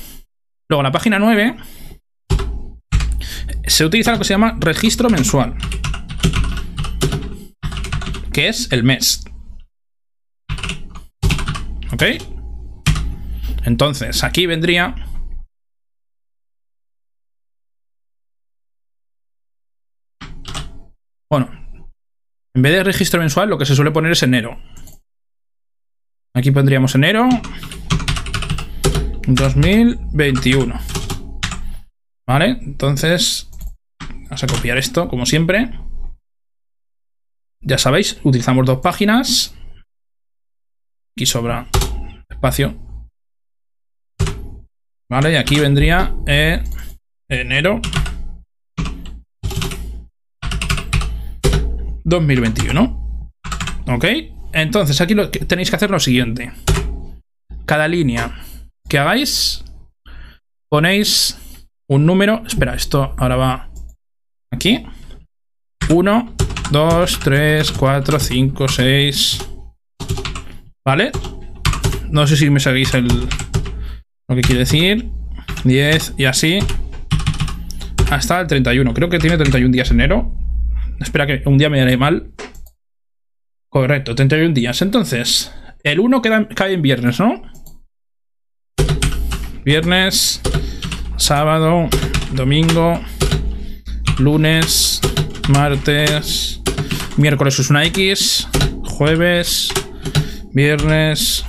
Luego, 0.69 0.83
la 0.83 0.93
página 0.93 1.19
9 1.19 1.57
se 3.67 3.85
utiliza 3.85 4.13
lo 4.13 4.19
que 4.19 4.25
se 4.25 4.35
llama 4.35 4.57
registro 4.61 5.11
mensual. 5.11 5.55
Que 8.33 8.49
es 8.49 8.71
el 8.71 8.83
mes. 8.85 9.25
¿Ok? 11.93 12.03
Entonces, 13.65 14.23
aquí 14.23 14.47
vendría 14.47 15.06
Bueno, 21.31 21.51
en 22.55 22.63
vez 22.63 22.73
de 22.73 22.85
registro 22.85 23.21
mensual, 23.21 23.49
lo 23.49 23.59
que 23.59 23.67
se 23.67 23.75
suele 23.75 23.91
poner 23.91 24.13
es 24.13 24.23
enero. 24.23 24.59
Aquí 26.35 26.51
pondríamos 26.51 26.95
enero 26.95 27.29
2021. 29.27 30.79
¿Vale? 32.27 32.59
Entonces, 32.63 33.49
Vamos 34.29 34.43
a 34.43 34.47
copiar 34.49 34.77
esto, 34.77 35.09
como 35.09 35.25
siempre. 35.25 35.71
Ya 37.61 37.79
sabéis, 37.79 38.19
utilizamos 38.25 38.67
dos 38.67 38.81
páginas. 38.81 39.55
Aquí 41.17 41.27
sobra 41.27 41.69
espacio. 42.29 42.75
Vale, 45.09 45.33
y 45.33 45.37
aquí 45.37 45.61
vendría 45.61 46.13
eh, 46.27 46.65
enero 47.29 47.81
2021. 52.07 53.31
¿Ok? 53.89 54.05
Entonces, 54.53 55.01
aquí 55.01 55.15
lo 55.15 55.31
que 55.31 55.41
tenéis 55.41 55.69
que 55.69 55.77
hacer 55.77 55.91
lo 55.91 56.01
siguiente. 56.01 56.53
Cada 57.67 57.89
línea 57.89 58.43
que 58.89 58.99
hagáis, 58.99 59.65
ponéis 60.71 61.39
un 61.89 62.07
número. 62.07 62.43
Espera, 62.47 62.75
esto 62.75 63.15
ahora 63.19 63.37
va 63.37 63.71
aquí. 64.53 64.87
1, 65.89 66.35
2, 66.71 67.19
3, 67.21 67.73
4, 67.73 68.21
5, 68.21 68.69
6. 68.69 69.49
¿Vale? 70.85 71.11
No 72.09 72.27
sé 72.27 72.37
si 72.37 72.49
me 72.49 72.61
seguís 72.61 72.95
el, 72.95 73.09
lo 74.29 74.37
que 74.37 74.43
quiere 74.43 74.61
decir. 74.61 75.11
10 75.65 76.15
y 76.19 76.25
así. 76.25 76.61
Hasta 78.11 78.41
el 78.41 78.47
31. 78.47 78.95
Creo 78.95 79.09
que 79.09 79.19
tiene 79.19 79.37
31 79.37 79.73
días 79.73 79.91
enero. 79.91 80.33
Espera 81.01 81.27
que 81.27 81.43
un 81.47 81.59
día 81.59 81.71
me 81.71 81.79
daré 81.79 81.97
mal. 81.97 82.33
Correcto, 83.69 84.15
31 84.15 84.55
días. 84.55 84.81
Entonces, 84.83 85.53
el 85.83 86.01
1 86.01 86.23
cae 86.23 86.73
en 86.73 86.83
viernes, 86.83 87.21
¿no? 87.21 87.43
Viernes, 89.65 90.41
sábado, 91.17 91.89
domingo, 92.33 93.01
lunes, 94.19 95.01
martes, 95.49 96.61
miércoles 97.17 97.59
es 97.59 97.71
una 97.71 97.85
X, 97.85 98.49
jueves, 98.85 99.73
viernes, 100.53 101.45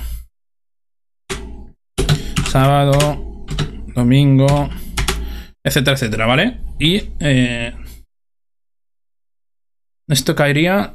sábado, 2.48 3.46
domingo, 3.94 4.68
etcétera, 5.62 5.94
etcétera, 5.94 6.26
¿vale? 6.26 6.58
Y 6.78 7.10
eh, 7.20 7.74
esto 10.08 10.34
caería. 10.34 10.94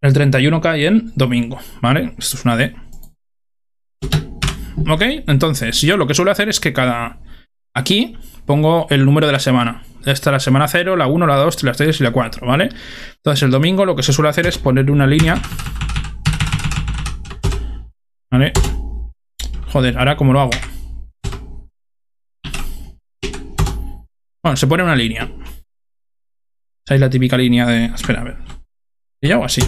El 0.00 0.12
31 0.12 0.60
cae 0.60 0.86
en 0.86 1.12
domingo, 1.14 1.58
¿vale? 1.80 2.14
Esto 2.18 2.36
es 2.36 2.44
una 2.44 2.56
D. 2.56 2.74
Ok, 4.88 5.02
entonces 5.26 5.80
yo 5.80 5.96
lo 5.96 6.06
que 6.06 6.14
suelo 6.14 6.30
hacer 6.30 6.48
es 6.48 6.60
que 6.60 6.72
cada... 6.72 7.18
Aquí 7.74 8.16
pongo 8.44 8.86
el 8.90 9.04
número 9.04 9.26
de 9.26 9.32
la 9.32 9.38
semana. 9.38 9.82
Esta 10.04 10.30
es 10.30 10.32
la 10.32 10.40
semana 10.40 10.68
0, 10.68 10.96
la 10.96 11.06
1, 11.06 11.26
la 11.26 11.36
2, 11.36 11.62
la 11.64 11.72
3 11.72 12.00
y 12.00 12.04
la 12.04 12.12
4, 12.12 12.46
¿vale? 12.46 12.68
Entonces 13.16 13.42
el 13.42 13.50
domingo 13.50 13.84
lo 13.84 13.96
que 13.96 14.02
se 14.02 14.12
suele 14.12 14.30
hacer 14.30 14.46
es 14.46 14.58
poner 14.58 14.90
una 14.90 15.06
línea. 15.06 15.40
¿Vale? 18.30 18.52
Joder, 19.72 19.98
ahora 19.98 20.16
cómo 20.16 20.32
lo 20.32 20.40
hago. 20.40 20.52
Bueno, 24.42 24.56
se 24.56 24.66
pone 24.66 24.84
una 24.84 24.94
línea. 24.94 25.28
Esa 26.86 26.94
es 26.94 27.00
la 27.00 27.10
típica 27.10 27.36
línea 27.36 27.66
de... 27.66 27.86
Espera, 27.86 28.20
a 28.20 28.24
ver. 28.24 28.36
¿Y 29.20 29.28
yo 29.28 29.42
así? 29.42 29.60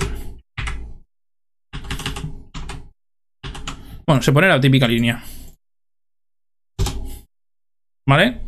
Bueno, 4.06 4.22
se 4.22 4.32
pone 4.32 4.46
la 4.46 4.60
típica 4.60 4.86
línea. 4.86 5.20
¿Vale? 8.06 8.40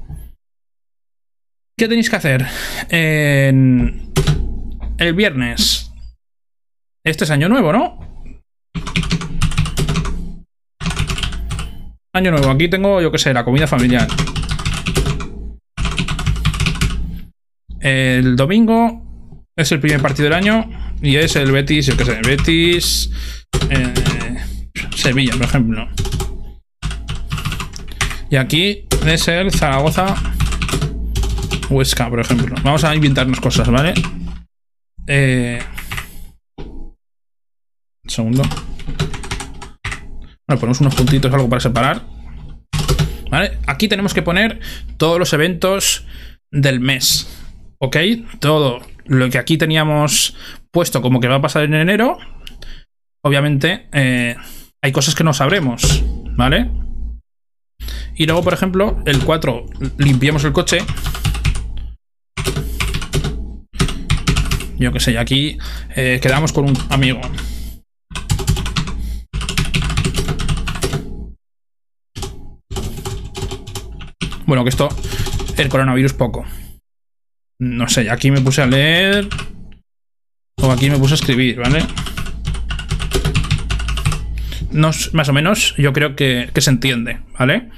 ¿Qué 1.77 1.89
tenéis 1.89 2.09
que 2.09 2.17
hacer? 2.17 2.47
El 2.89 4.05
viernes. 5.17 5.93
Este 7.05 7.25
es 7.25 7.31
año 7.33 7.49
nuevo, 7.49 7.73
¿no? 7.73 7.99
Año 12.15 12.31
nuevo. 12.31 12.51
Aquí 12.51 12.71
tengo, 12.71 13.01
yo 13.01 13.11
qué 13.11 13.19
sé, 13.19 13.35
la 13.35 13.45
comida 13.45 13.67
familiar. 13.67 14.07
El 17.81 18.37
domingo 18.37 19.03
es 19.57 19.73
el 19.73 19.81
primer 19.81 20.03
partido 20.03 20.25
del 20.25 20.35
año 20.35 20.71
y 21.01 21.17
es 21.17 21.35
el 21.37 21.51
Betis, 21.51 21.87
yo 21.87 21.97
qué 21.97 22.05
sé, 22.05 22.21
Betis, 22.23 23.11
eh, 23.71 24.37
Sevilla, 24.95 25.33
por 25.33 25.45
ejemplo. 25.45 25.89
Y 28.31 28.37
aquí 28.37 28.87
es 29.07 29.27
el 29.29 29.51
Zaragoza, 29.51 30.15
Huesca, 31.71 32.09
por 32.11 32.21
ejemplo. 32.21 32.55
Vamos 32.63 32.85
a 32.85 32.95
inventarnos 32.95 33.41
cosas, 33.41 33.69
¿vale? 33.69 33.95
Eh, 35.07 35.61
un 36.59 38.11
segundo. 38.11 38.43
Bueno, 40.47 40.61
ponemos 40.61 40.81
unos 40.81 40.95
puntitos, 40.95 41.33
algo 41.33 41.49
para 41.49 41.61
separar. 41.61 42.03
¿Vale? 43.31 43.59
Aquí 43.67 43.89
tenemos 43.89 44.13
que 44.13 44.23
poner 44.23 44.61
todos 44.97 45.19
los 45.19 45.33
eventos 45.33 46.07
del 46.51 46.81
mes. 46.81 47.40
¿Ok? 47.81 47.97
Todo 48.39 48.81
lo 49.07 49.31
que 49.31 49.39
aquí 49.39 49.59
teníamos 49.59 50.37
puesto 50.71 51.03
como 51.03 51.21
que 51.21 51.29
va 51.29 51.37
a 51.37 51.41
pasar 51.41 51.65
en 51.65 51.75
enero, 51.75 52.19
obviamente 53.25 53.89
eh, 53.93 54.37
hay 54.83 54.93
cosas 54.93 55.15
que 55.15 55.25
no 55.25 55.33
sabremos, 55.33 56.05
¿vale? 56.37 56.71
Y 58.15 58.27
luego, 58.27 58.43
por 58.45 58.53
ejemplo, 58.53 59.03
el 59.07 59.25
4, 59.25 59.67
limpiamos 59.99 60.45
el 60.45 60.53
coche. 60.53 60.79
Yo 64.79 64.93
qué 64.93 65.01
sé, 65.01 65.19
aquí 65.19 65.59
eh, 65.97 66.21
quedamos 66.23 66.53
con 66.53 66.67
un 66.67 66.77
amigo. 66.91 67.21
Bueno, 74.47 74.65
que 74.65 74.71
esto, 74.71 74.89
el 75.57 75.69
coronavirus 75.69 76.13
poco. 76.13 76.45
No 77.61 77.89
sé, 77.89 78.09
aquí 78.11 78.31
me 78.31 78.41
puse 78.41 78.63
a 78.63 78.67
leer. 78.67 79.29
O 80.63 80.71
aquí 80.71 80.89
me 80.89 80.99
puse 80.99 81.13
a 81.13 81.17
escribir, 81.17 81.59
¿vale? 81.59 81.85
Más 84.73 85.29
o 85.29 85.33
menos 85.35 85.75
yo 85.77 85.93
creo 85.93 86.17
que, 86.17 86.51
se 86.57 86.71
entiende, 86.71 87.21
¿vale? 87.39 87.69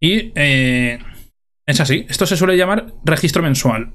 Y 0.00 0.32
eh, 0.34 0.98
es 1.66 1.80
así. 1.80 2.06
Esto 2.08 2.24
se 2.24 2.38
suele 2.38 2.56
llamar 2.56 2.86
registro 3.04 3.42
mensual. 3.42 3.92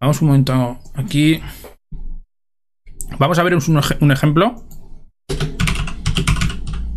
Vamos 0.00 0.22
un 0.22 0.28
momento 0.28 0.80
aquí. 0.94 1.42
Vamos 3.18 3.38
a 3.38 3.42
ver 3.42 3.54
un, 3.54 4.10
ejemplo 4.12 4.66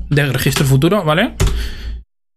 de 0.10 0.26
registro 0.32 0.66
futuro, 0.66 1.04
¿vale? 1.04 1.36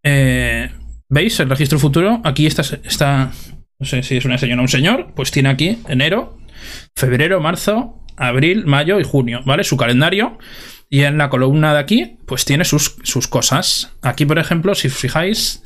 Eh, 0.05 0.72
¿Veis? 1.09 1.38
El 1.38 1.51
registro 1.51 1.78
futuro. 1.78 2.20
Aquí 2.24 2.47
está 2.47 3.30
no 3.78 3.86
sé 3.86 4.03
si 4.03 4.16
es 4.16 4.24
una 4.24 4.39
señora 4.39 4.61
o 4.61 4.65
un 4.65 4.69
señor, 4.69 5.12
pues 5.15 5.31
tiene 5.31 5.48
aquí 5.48 5.78
enero, 5.89 6.39
febrero, 6.94 7.40
marzo, 7.40 8.03
abril, 8.16 8.66
mayo 8.66 8.98
y 8.98 9.05
junio, 9.05 9.40
¿vale? 9.44 9.65
Su 9.65 9.77
calendario. 9.77 10.39
Y 10.89 11.03
en 11.03 11.19
la 11.19 11.28
columna 11.28 11.74
de 11.74 11.81
aquí, 11.81 12.16
pues 12.27 12.44
tiene 12.44 12.65
sus, 12.65 12.97
sus 13.03 13.28
cosas. 13.28 13.93
Aquí, 14.03 14.24
por 14.24 14.39
ejemplo, 14.39 14.74
si 14.74 14.89
fijáis, 14.89 15.62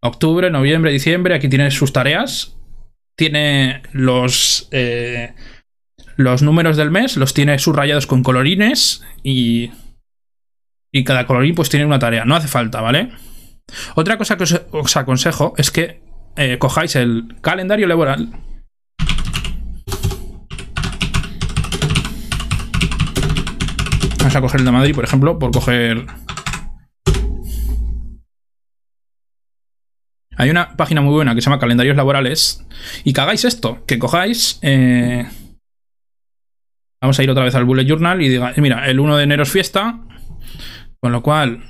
octubre, 0.00 0.50
noviembre, 0.50 0.92
diciembre, 0.92 1.34
aquí 1.34 1.48
tiene 1.48 1.70
sus 1.70 1.92
tareas. 1.92 2.56
Tiene 3.16 3.82
los, 3.92 4.68
eh, 4.70 5.34
los 6.16 6.42
números 6.42 6.76
del 6.76 6.90
mes, 6.90 7.16
los 7.16 7.34
tiene 7.34 7.58
subrayados 7.58 8.06
con 8.06 8.22
colorines 8.22 9.02
y, 9.22 9.72
y 10.92 11.04
cada 11.04 11.26
colorín 11.26 11.54
pues 11.54 11.68
tiene 11.68 11.84
una 11.84 11.98
tarea. 11.98 12.24
No 12.24 12.36
hace 12.36 12.48
falta, 12.48 12.80
¿vale? 12.80 13.10
Otra 13.94 14.16
cosa 14.16 14.36
que 14.36 14.44
os 14.70 14.96
aconsejo 14.96 15.54
es 15.56 15.70
que 15.70 16.01
eh, 16.36 16.58
cojáis 16.58 16.96
el 16.96 17.36
calendario 17.40 17.86
laboral. 17.86 18.30
Vamos 24.18 24.36
a 24.36 24.40
coger 24.40 24.60
el 24.60 24.66
de 24.66 24.72
Madrid, 24.72 24.94
por 24.94 25.04
ejemplo, 25.04 25.38
por 25.38 25.50
coger... 25.50 26.06
Hay 30.36 30.48
una 30.48 30.76
página 30.76 31.02
muy 31.02 31.12
buena 31.12 31.34
que 31.34 31.40
se 31.40 31.46
llama 31.46 31.60
Calendarios 31.60 31.96
Laborales. 31.96 32.66
Y 33.04 33.12
que 33.12 33.20
hagáis 33.20 33.44
esto, 33.44 33.84
que 33.86 33.98
cojáis... 33.98 34.58
Eh, 34.62 35.28
vamos 37.00 37.18
a 37.18 37.22
ir 37.22 37.30
otra 37.30 37.44
vez 37.44 37.54
al 37.54 37.64
Bullet 37.64 37.84
Journal 37.84 38.22
y 38.22 38.28
diga, 38.28 38.54
mira, 38.56 38.88
el 38.88 39.00
1 39.00 39.16
de 39.16 39.24
enero 39.24 39.42
es 39.42 39.50
fiesta. 39.50 40.00
Con 41.00 41.12
lo 41.12 41.22
cual... 41.22 41.64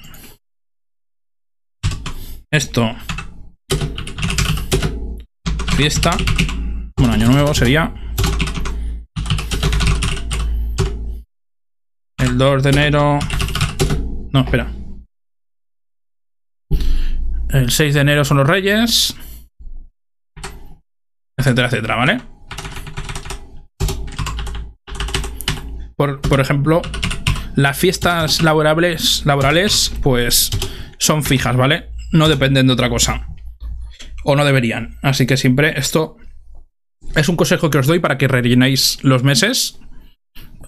Esto 2.51 2.95
fiesta. 5.73 6.17
Bueno, 6.97 7.15
año 7.15 7.29
nuevo 7.29 7.55
sería. 7.55 7.93
El 12.19 12.39
2 12.39 12.63
de 12.63 12.71
enero. 12.71 13.19
No, 14.33 14.41
espera. 14.41 14.71
El 17.51 17.71
6 17.71 17.95
de 17.95 18.01
enero 18.01 18.25
son 18.25 18.39
los 18.39 18.47
Reyes. 18.47 19.17
etcétera, 21.37 21.67
etcétera, 21.69 21.97
¿vale? 21.97 22.21
Por, 25.97 26.21
por 26.21 26.41
ejemplo, 26.41 26.83
las 27.57 27.77
fiestas 27.77 28.43
laborables, 28.43 29.23
laborales, 29.27 29.93
pues 30.03 30.51
son 30.99 31.25
fijas, 31.25 31.57
¿vale? 31.57 31.91
No 32.13 32.29
dependen 32.29 32.67
de 32.67 32.73
otra 32.73 32.89
cosa. 32.89 33.32
O 34.25 34.37
no 34.37 34.45
deberían. 34.45 34.99
Así 35.03 35.27
que 35.27 35.37
siempre 35.37 35.79
esto 35.79 36.17
es 37.17 37.29
un 37.29 37.37
consejo 37.37 37.71
que 37.71 37.79
os 37.79 37.87
doy 37.87 37.99
para 37.99 38.19
que 38.19 38.29
rellenéis 38.29 38.99
los 39.03 39.23
meses. 39.25 39.81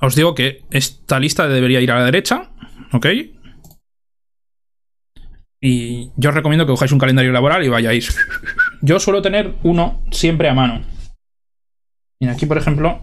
Os 0.01 0.15
digo 0.15 0.35
que 0.35 0.63
esta 0.71 1.21
lista 1.21 1.49
debería 1.49 1.81
ir 1.81 1.91
a 1.91 1.99
la 1.99 2.05
derecha, 2.05 2.51
¿ok? 2.93 3.07
Y 5.61 6.11
yo 6.17 6.29
os 6.29 6.35
recomiendo 6.35 6.67
que 6.67 6.73
cojáis 6.73 6.93
un 6.93 6.99
calendario 6.99 7.33
laboral 7.33 7.65
y 7.65 7.69
vayáis. 7.69 8.15
Yo 8.83 9.01
suelo 9.01 9.23
tener 9.23 9.55
uno 9.63 10.03
siempre 10.11 10.49
a 10.49 10.55
mano. 10.55 10.83
Y 12.21 12.29
aquí, 12.29 12.45
por 12.45 12.59
ejemplo, 12.59 13.01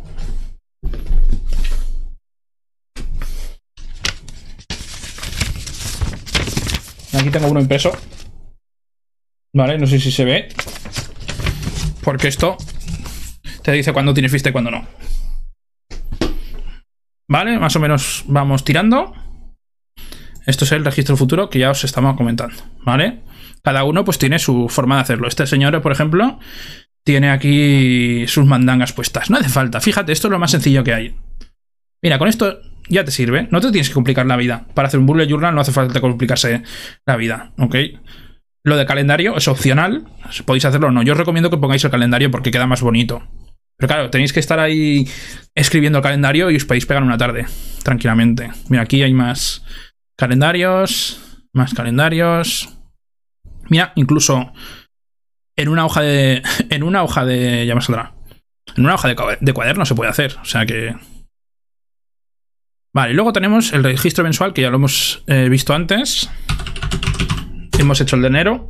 Aquí 7.14 7.30
tengo 7.30 7.49
uno 7.49 7.60
impreso. 7.60 7.91
Vale, 9.53 9.78
no 9.78 9.88
sé 9.88 9.99
si 9.99 10.11
se 10.11 10.26
ve. 10.26 10.48
Porque 12.03 12.28
esto 12.28 12.57
te 13.64 13.72
dice 13.72 13.94
cuándo 13.94 14.14
tienes 14.14 14.32
fiesta 14.32 14.49
y 14.49 14.52
cuándo 14.52 14.72
no. 14.72 14.88
Vale, 17.28 17.60
más 17.60 17.76
o 17.76 17.80
menos 17.80 18.23
vamos 18.28 18.64
tirando. 18.64 19.14
Esto 20.45 20.65
es 20.65 20.72
el 20.72 20.84
registro 20.84 21.15
futuro 21.15 21.49
que 21.49 21.60
ya 21.60 21.69
os 21.69 21.84
estamos 21.84 22.18
comentando, 22.18 22.56
¿vale? 22.84 23.22
Cada 23.64 23.84
uno 23.84 24.03
pues 24.03 24.18
tiene 24.18 24.40
su 24.40 24.68
forma 24.69 24.95
de 24.95 25.02
hacerlo. 25.02 25.28
Este 25.28 25.45
señor, 25.45 25.80
por 25.82 25.91
ejemplo, 25.91 26.40
tiene 27.03 27.30
aquí 27.30 28.26
sus 28.28 28.45
mandangas 28.45 28.91
puestas. 28.94 29.30
No 29.30 29.38
hace 29.38 29.49
falta, 29.49 29.80
fíjate, 29.80 30.11
esto 30.11 30.28
es 30.28 30.32
lo 30.32 30.40
más 30.40 30.52
sencillo 30.52 30.84
que 30.84 30.94
hay. 30.94 31.15
Mira, 32.02 32.18
con 32.18 32.28
esto 32.28 32.60
ya 32.90 33.06
te 33.06 33.11
sirve. 33.11 33.48
No 33.52 33.61
te 33.61 33.72
tienes 33.72 33.90
que 33.90 33.94
complicar 33.94 34.26
la 34.26 34.36
vida. 34.36 34.65
Para 34.73 34.88
hacer 34.88 34.99
un 34.99 35.06
bullet 35.06 35.28
journal 35.28 35.53
no 35.53 35.61
hace 35.61 35.72
falta 35.72 36.02
complicarse 36.02 36.64
la 37.06 37.15
vida, 37.15 37.53
¿ok? 37.60 37.76
Lo 38.64 38.78
de 38.78 38.86
calendario 38.86 39.36
es 39.38 39.48
opcional. 39.48 40.08
Podéis 40.46 40.66
hacerlo 40.66 40.88
o 40.88 40.92
no. 40.92 41.02
Yo 41.04 41.14
recomiendo 41.14 41.50
que 41.50 41.58
pongáis 41.58 41.84
el 41.84 41.92
calendario 41.92 42.30
porque 42.32 42.52
queda 42.52 42.68
más 42.68 42.82
bonito. 42.82 43.24
Pero 43.78 43.88
claro, 43.88 44.10
tenéis 44.12 44.34
que 44.34 44.40
estar 44.40 44.60
ahí 44.60 45.08
escribiendo 45.56 46.00
el 46.00 46.04
calendario 46.04 46.52
y 46.52 46.56
os 46.56 46.66
podéis 46.66 46.86
pegar 46.86 47.02
una 47.02 47.18
tarde, 47.18 47.48
tranquilamente. 47.84 48.52
Mira, 48.70 48.84
aquí 48.84 49.02
hay 49.02 49.14
más 49.14 49.66
calendarios, 50.16 51.20
más 51.54 51.74
calendarios. 51.74 52.70
Mira, 53.70 53.94
incluso 53.96 54.54
en 55.56 55.68
una 55.68 55.86
hoja 55.86 56.02
de. 56.02 56.44
En 56.70 56.84
una 56.84 57.04
hoja 57.04 57.26
de. 57.26 57.66
Ya 57.66 57.74
me 57.74 57.82
saldrá. 57.82 58.14
En 58.76 58.86
una 58.86 58.96
hoja 58.96 59.08
de, 59.08 59.38
de 59.42 59.54
cuaderno 59.54 59.86
se 59.86 59.96
puede 59.96 60.12
hacer. 60.12 60.38
O 60.42 60.46
sea 60.46 60.66
que 60.66 60.96
Vale, 62.94 63.14
luego 63.14 63.32
tenemos 63.32 63.72
el 63.72 63.86
registro 63.86 64.26
mensual, 64.26 64.54
que 64.54 64.62
ya 64.62 64.70
lo 64.70 64.76
hemos 64.76 65.24
eh, 65.28 65.48
visto 65.50 65.74
antes. 65.74 66.30
Hemos 67.80 68.02
hecho 68.02 68.15
el 68.15 68.22
de 68.22 68.27
enero, 68.27 68.69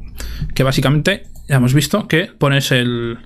que 0.55 0.63
básicamente 0.63 1.23
ya 1.47 1.57
hemos 1.57 1.73
visto 1.73 2.07
que 2.07 2.25
pones 2.25 2.71
el, 2.71 3.17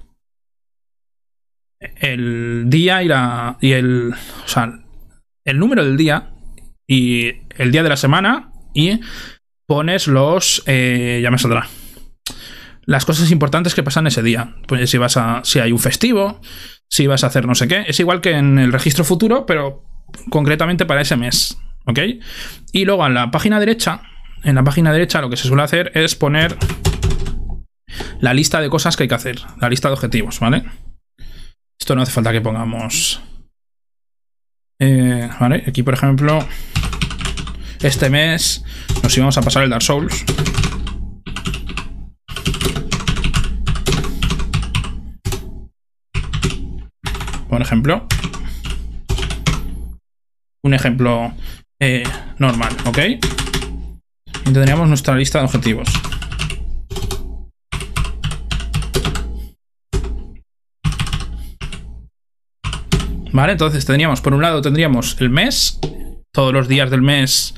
el 1.98 2.66
día 2.68 3.04
y 3.04 3.08
la. 3.08 3.58
y 3.62 3.72
el. 3.74 4.14
O 4.14 4.48
sea, 4.48 4.80
el 5.44 5.60
número 5.60 5.84
del 5.84 5.98
día 5.98 6.32
y 6.88 7.28
el 7.58 7.72
día 7.72 7.84
de 7.84 7.90
la 7.90 7.98
semana 7.98 8.52
y 8.74 9.00
pones 9.68 10.08
los. 10.08 10.64
Eh, 10.66 11.20
ya 11.22 11.32
me 11.32 11.38
saldrá. 11.38 11.68
Las 12.86 13.06
cosas 13.06 13.32
importantes 13.32 13.74
que 13.74 13.84
pasan 13.84 14.08
ese 14.08 14.24
día. 14.24 14.56
Pues 14.68 14.90
si 14.90 14.98
vas 14.98 15.18
a. 15.18 15.42
si 15.44 15.60
hay 15.60 15.72
un 15.72 15.80
festivo, 15.80 16.42
si 16.90 17.08
vas 17.08 17.24
a 17.24 17.28
hacer 17.28 17.46
no 17.46 17.56
sé 17.56 17.68
qué. 17.68 17.86
Es 17.88 18.00
igual 18.00 18.22
que 18.22 18.32
en 18.32 18.60
el 18.60 18.72
registro 18.72 19.04
futuro, 19.04 19.46
pero 19.46 19.84
concretamente 20.30 20.86
para 20.86 21.02
ese 21.02 21.16
mes. 21.16 21.58
¿Ok? 21.86 22.00
Y 22.72 22.86
luego 22.86 23.06
en 23.06 23.14
la 23.14 23.30
página 23.30 23.60
derecha, 23.60 24.02
en 24.46 24.56
la 24.56 24.64
página 24.64 24.94
derecha 24.94 25.22
lo 25.22 25.30
que 25.30 25.38
se 25.38 25.48
suele 25.48 25.64
hacer 25.64 25.92
es 25.96 26.16
poner 26.16 26.58
la 28.20 28.34
lista 28.34 28.62
de 28.62 28.70
cosas 28.70 28.96
que 28.96 29.04
hay 29.04 29.10
que 29.10 29.16
hacer, 29.16 29.42
la 29.60 29.70
lista 29.70 29.90
de 29.90 29.96
objetivos, 29.96 30.40
¿vale? 30.40 30.64
Esto 31.80 31.96
no 31.96 32.02
hace 32.02 32.12
falta 32.12 32.32
que 32.32 32.42
pongamos... 32.42 33.22
Eh, 34.80 35.30
vale, 35.40 35.64
aquí 35.68 35.84
por 35.84 35.94
ejemplo, 35.94 36.40
este 37.82 38.10
mes 38.10 38.64
nos 39.04 39.18
íbamos 39.18 39.38
a 39.38 39.42
pasar 39.42 39.64
el 39.64 39.70
Dark 39.70 39.84
Souls. 39.84 40.24
Por 47.50 47.62
ejemplo 47.62 48.08
un 50.66 50.74
ejemplo 50.74 51.32
eh, 51.80 52.04
normal, 52.40 52.76
¿ok? 52.86 52.98
Y 54.46 54.54
tendríamos 54.54 54.88
nuestra 54.88 55.16
lista 55.16 55.40
de 55.40 55.46
objetivos. 55.46 55.88
Vale, 63.32 63.52
entonces 63.52 63.86
tendríamos, 63.86 64.22
por 64.22 64.34
un 64.34 64.42
lado 64.42 64.62
tendríamos 64.62 65.18
el 65.20 65.30
mes, 65.30 65.78
todos 66.32 66.54
los 66.54 66.70
días 66.70 66.90
del 66.90 67.02
mes 67.02 67.54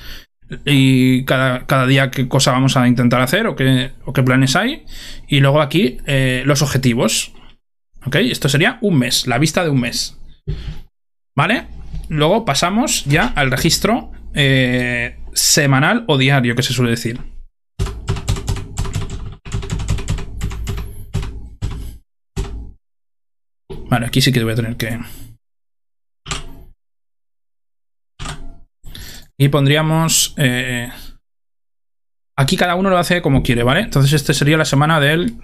y 0.65 1.23
cada, 1.25 1.85
día 1.85 2.09
qué 2.09 2.27
cosa 2.27 2.51
vamos 2.51 2.77
a 2.77 2.87
intentar 2.87 3.21
hacer 3.21 3.47
o 3.47 3.55
qué, 3.55 3.91
o 4.05 4.13
qué 4.13 4.23
planes 4.23 4.55
hay. 4.55 4.85
Y 5.27 5.39
luego 5.39 5.61
aquí 5.61 5.97
eh, 6.05 6.43
los 6.45 6.61
objetivos. 6.61 7.33
¿Ok? 8.05 8.15
Esto 8.15 8.49
sería 8.49 8.77
un 8.81 8.97
mes, 8.97 9.27
la 9.27 9.37
vista 9.37 9.63
de 9.63 9.69
un 9.69 9.81
mes. 9.81 10.17
¿Vale? 11.35 11.67
Luego 12.09 12.45
pasamos 12.45 13.05
ya 13.05 13.27
al 13.35 13.51
registro 13.51 14.11
eh, 14.33 15.17
semanal 15.37 16.03
o 16.07 16.17
diario, 16.17 16.55
que 16.55 16.63
se 16.63 16.73
suele 16.73 16.91
decir. 16.91 17.21
Vale, 23.89 24.07
aquí 24.07 24.21
sí 24.21 24.31
que 24.31 24.43
voy 24.43 24.53
a 24.53 24.55
tener 24.55 24.75
que... 24.75 24.99
Y 29.37 29.49
pondríamos... 29.49 30.33
Eh, 30.37 30.91
aquí 32.35 32.57
cada 32.57 32.75
uno 32.75 32.89
lo 32.89 32.97
hace 32.97 33.21
como 33.21 33.43
quiere, 33.43 33.63
¿vale? 33.63 33.81
Entonces 33.81 34.13
este 34.13 34.33
sería 34.33 34.57
la 34.57 34.65
semana 34.65 34.99
del... 34.99 35.37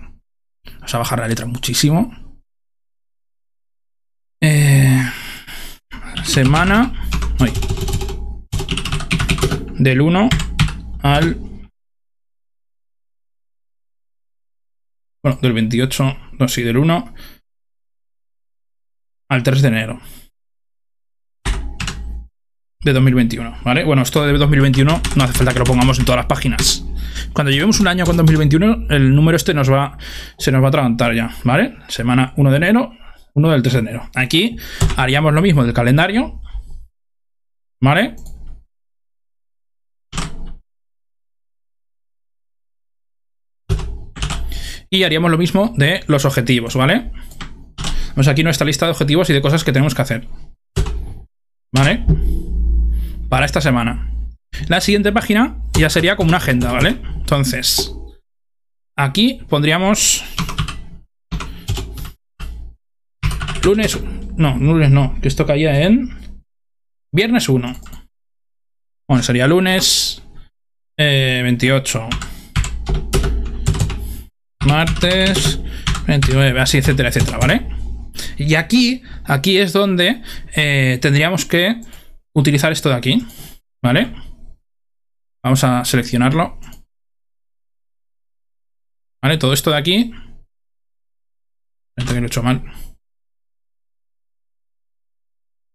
Vamos 0.65 0.95
a 0.95 0.97
bajar 0.97 1.19
la 1.19 1.27
letra 1.27 1.45
muchísimo. 1.45 2.11
Eh 4.41 4.83
semana 6.23 6.93
del 9.83 10.01
1 10.01 10.29
al 11.01 11.37
bueno, 15.23 15.39
del 15.41 15.53
28, 15.53 16.17
no, 16.39 16.47
sí, 16.47 16.63
del 16.63 16.77
1 16.77 17.13
al 19.29 19.43
3 19.43 19.61
de 19.61 19.67
enero 19.67 19.99
de 22.81 22.91
2021, 22.91 23.59
¿vale? 23.63 23.83
Bueno, 23.85 24.01
esto 24.01 24.25
de 24.25 24.37
2021 24.37 25.01
no 25.15 25.23
hace 25.23 25.33
falta 25.33 25.53
que 25.53 25.59
lo 25.59 25.65
pongamos 25.65 25.99
en 25.99 26.05
todas 26.05 26.17
las 26.17 26.25
páginas. 26.25 26.85
Cuando 27.31 27.51
llevemos 27.51 27.79
un 27.79 27.87
año 27.87 28.05
con 28.05 28.17
2021, 28.17 28.87
el 28.89 29.15
número 29.15 29.37
este 29.37 29.53
nos 29.53 29.71
va, 29.71 29.97
se 30.37 30.51
nos 30.51 30.61
va 30.61 30.65
a 30.65 30.69
atragantar 30.69 31.13
ya, 31.15 31.33
¿vale? 31.45 31.77
Semana 31.87 32.33
1 32.35 32.51
de 32.51 32.57
enero 32.57 32.93
1 33.35 33.51
del 33.51 33.61
3 33.61 33.73
de 33.73 33.79
enero. 33.79 34.09
Aquí 34.15 34.57
haríamos 34.95 35.33
lo 35.33 35.41
mismo 35.41 35.63
del 35.63 35.73
calendario. 35.73 36.39
¿Vale? 37.81 38.15
Y 44.93 45.03
haríamos 45.05 45.31
lo 45.31 45.39
mismo 45.39 45.73
de 45.75 46.03
los 46.05 46.23
objetivos, 46.23 46.75
¿vale? 46.75 47.09
Vamos 48.09 48.27
aquí 48.27 48.43
nuestra 48.43 48.67
lista 48.67 48.85
de 48.85 48.91
objetivos 48.91 49.27
y 49.27 49.33
de 49.33 49.41
cosas 49.41 49.63
que 49.63 49.71
tenemos 49.71 49.95
que 49.95 50.03
hacer. 50.03 50.27
¿Vale? 51.71 52.05
Para 53.27 53.47
esta 53.47 53.59
semana. 53.59 54.13
La 54.67 54.81
siguiente 54.81 55.11
página 55.11 55.57
ya 55.73 55.89
sería 55.89 56.15
como 56.15 56.29
una 56.29 56.37
agenda, 56.37 56.71
¿vale? 56.71 56.97
Entonces, 57.15 57.91
aquí 58.95 59.41
pondríamos 59.49 60.23
Lunes. 63.63 63.99
No, 64.37 64.57
lunes 64.59 64.91
no. 64.91 65.19
Que 65.21 65.27
esto 65.27 65.47
caía 65.47 65.81
en. 65.81 66.37
Viernes 67.11 67.49
1. 67.49 67.75
Bueno, 69.07 69.23
sería 69.23 69.47
lunes 69.47 70.21
28. 70.97 72.09
Martes 74.65 75.59
29, 76.07 76.59
así, 76.59 76.77
etcétera, 76.77 77.09
etcétera, 77.09 77.37
¿vale? 77.37 77.67
Y 78.37 78.55
aquí, 78.55 79.01
aquí 79.25 79.57
es 79.57 79.73
donde 79.73 80.21
eh, 80.55 80.99
tendríamos 81.01 81.45
que 81.45 81.81
utilizar 82.33 82.71
esto 82.71 82.89
de 82.89 82.95
aquí, 82.95 83.25
¿vale? 83.81 84.13
Vamos 85.43 85.63
a 85.63 85.83
seleccionarlo. 85.83 86.57
¿Vale? 89.21 89.37
Todo 89.37 89.53
esto 89.53 89.71
de 89.71 89.77
aquí. 89.77 90.11
que 91.95 92.03
lo 92.03 92.19
he 92.19 92.25
hecho 92.25 92.43
mal. 92.43 92.63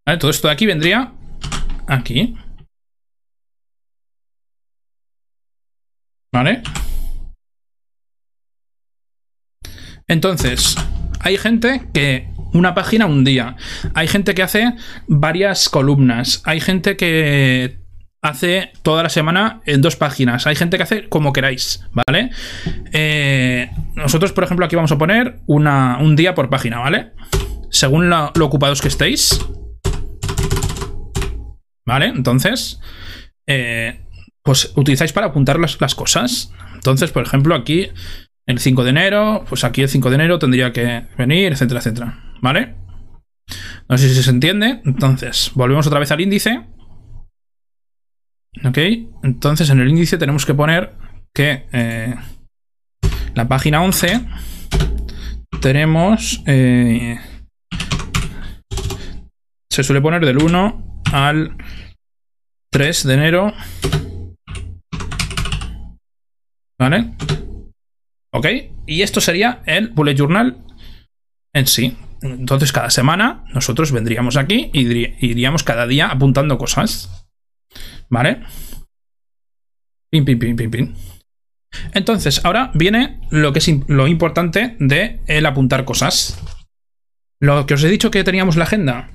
Vale, 0.06 0.18
todo 0.18 0.30
esto 0.30 0.48
de 0.48 0.54
aquí 0.54 0.66
vendría 0.66 1.12
aquí. 1.86 2.34
¿Vale? 6.32 6.62
Entonces, 10.08 10.74
hay 11.20 11.36
gente 11.36 11.82
que 11.92 12.28
una 12.54 12.74
página 12.74 13.06
un 13.06 13.24
día. 13.24 13.56
Hay 13.94 14.08
gente 14.08 14.34
que 14.34 14.42
hace 14.42 14.72
varias 15.06 15.68
columnas. 15.68 16.42
Hay 16.44 16.60
gente 16.60 16.96
que 16.96 17.78
hace 18.22 18.72
toda 18.82 19.02
la 19.02 19.10
semana 19.10 19.60
en 19.66 19.82
dos 19.82 19.96
páginas. 19.96 20.46
Hay 20.46 20.56
gente 20.56 20.78
que 20.78 20.82
hace 20.82 21.08
como 21.10 21.32
queráis, 21.34 21.84
¿vale? 21.92 22.30
Eh, 22.92 23.70
nosotros, 23.94 24.32
por 24.32 24.44
ejemplo, 24.44 24.64
aquí 24.64 24.76
vamos 24.76 24.92
a 24.92 24.98
poner 24.98 25.40
un 25.46 26.16
día 26.16 26.34
por 26.34 26.48
página, 26.48 26.78
¿vale? 26.78 27.12
Según 27.70 28.08
lo, 28.08 28.32
ocupados 28.40 28.80
que 28.80 28.88
estéis. 28.88 29.38
¿Vale? 31.84 32.06
Entonces, 32.06 32.80
eh, 33.46 34.00
pues 34.42 34.72
utilizáis 34.74 35.12
para 35.12 35.28
apuntar 35.28 35.58
las 35.58 35.94
cosas. 35.94 36.52
Entonces, 36.74 37.10
por 37.10 37.22
ejemplo, 37.24 37.54
aquí 37.54 37.88
el 38.48 38.58
5 38.58 38.82
de 38.82 38.90
enero, 38.90 39.44
pues 39.46 39.62
aquí 39.62 39.82
el 39.82 39.90
5 39.90 40.08
de 40.08 40.14
enero 40.14 40.38
tendría 40.38 40.72
que 40.72 41.04
venir, 41.18 41.52
etcétera, 41.52 41.80
etcétera. 41.80 42.18
¿Vale? 42.40 42.74
No 43.88 43.98
sé 43.98 44.08
si 44.08 44.22
se 44.22 44.30
entiende. 44.30 44.80
Entonces, 44.86 45.52
volvemos 45.54 45.86
otra 45.86 46.00
vez 46.00 46.10
al 46.10 46.22
índice. 46.22 46.66
Ok, 48.64 48.78
entonces 49.22 49.68
en 49.68 49.80
el 49.80 49.88
índice 49.88 50.16
tenemos 50.16 50.46
que 50.46 50.54
poner 50.54 50.94
que 51.34 51.66
eh, 51.72 52.14
la 53.34 53.46
página 53.46 53.82
11 53.82 54.26
tenemos... 55.60 56.42
Eh, 56.46 57.18
se 59.70 59.84
suele 59.84 60.00
poner 60.00 60.24
del 60.24 60.42
1 60.42 61.02
al 61.12 61.54
3 62.72 63.06
de 63.06 63.14
enero. 63.14 63.52
¿Vale? 66.78 67.12
¿Ok? 68.32 68.46
Y 68.86 69.02
esto 69.02 69.20
sería 69.20 69.62
el 69.66 69.88
bullet 69.88 70.16
journal 70.16 70.58
en 71.52 71.66
sí. 71.66 71.96
Entonces 72.20 72.72
cada 72.72 72.90
semana 72.90 73.44
nosotros 73.54 73.92
vendríamos 73.92 74.36
aquí 74.36 74.70
y 74.72 74.86
iríamos 75.24 75.62
cada 75.62 75.86
día 75.86 76.08
apuntando 76.08 76.58
cosas. 76.58 77.26
¿Vale? 78.08 78.42
Pin, 80.10 80.24
pin, 80.24 80.38
pin, 80.38 80.56
pin, 80.56 80.70
pin. 80.70 80.94
Entonces, 81.92 82.44
ahora 82.44 82.70
viene 82.74 83.20
lo 83.30 83.52
que 83.52 83.58
es 83.58 83.68
lo 83.88 84.06
importante 84.06 84.76
de 84.80 85.20
el 85.26 85.44
apuntar 85.44 85.84
cosas. 85.84 86.40
Lo 87.40 87.66
que 87.66 87.74
os 87.74 87.84
he 87.84 87.88
dicho 87.88 88.10
que 88.10 88.24
teníamos 88.24 88.56
la 88.56 88.64
agenda. 88.64 89.10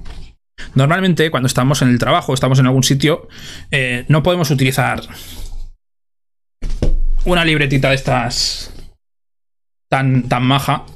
Normalmente, 0.76 1.32
cuando 1.32 1.48
estamos 1.48 1.82
en 1.82 1.90
el 1.90 2.00
trabajo, 2.00 2.34
estamos 2.34 2.60
en 2.60 2.68
algún 2.68 2.84
sitio, 2.84 3.28
eh, 3.72 4.06
no 4.08 4.22
podemos 4.22 4.52
utilizar 4.52 5.02
una 7.26 7.44
libretita 7.44 7.90
de 7.90 7.96
estas 7.96 8.73
tan, 9.94 10.24
tan 10.24 10.42
maja, 10.42 10.88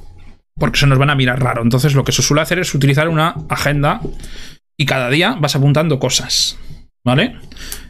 porque 0.58 0.80
se 0.80 0.88
nos 0.88 0.98
van 0.98 1.10
a 1.10 1.14
mirar 1.14 1.40
raro. 1.40 1.62
Entonces, 1.62 1.94
lo 1.94 2.02
que 2.02 2.10
se 2.10 2.20
suele 2.20 2.42
hacer 2.42 2.58
es 2.58 2.74
utilizar 2.74 3.08
una 3.08 3.36
agenda 3.48 4.00
y 4.76 4.86
cada 4.86 5.08
día 5.08 5.36
vas 5.38 5.54
apuntando 5.54 6.00
cosas. 6.00 6.58
¿Vale? 7.06 7.36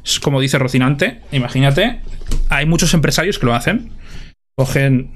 Es 0.04 0.20
como 0.20 0.38
dice 0.38 0.58
Rocinante, 0.58 1.22
imagínate, 1.32 2.02
hay 2.50 2.66
muchos 2.66 2.92
empresarios 2.92 3.38
que 3.38 3.46
lo 3.46 3.54
hacen. 3.54 3.90
Cogen, 4.54 5.14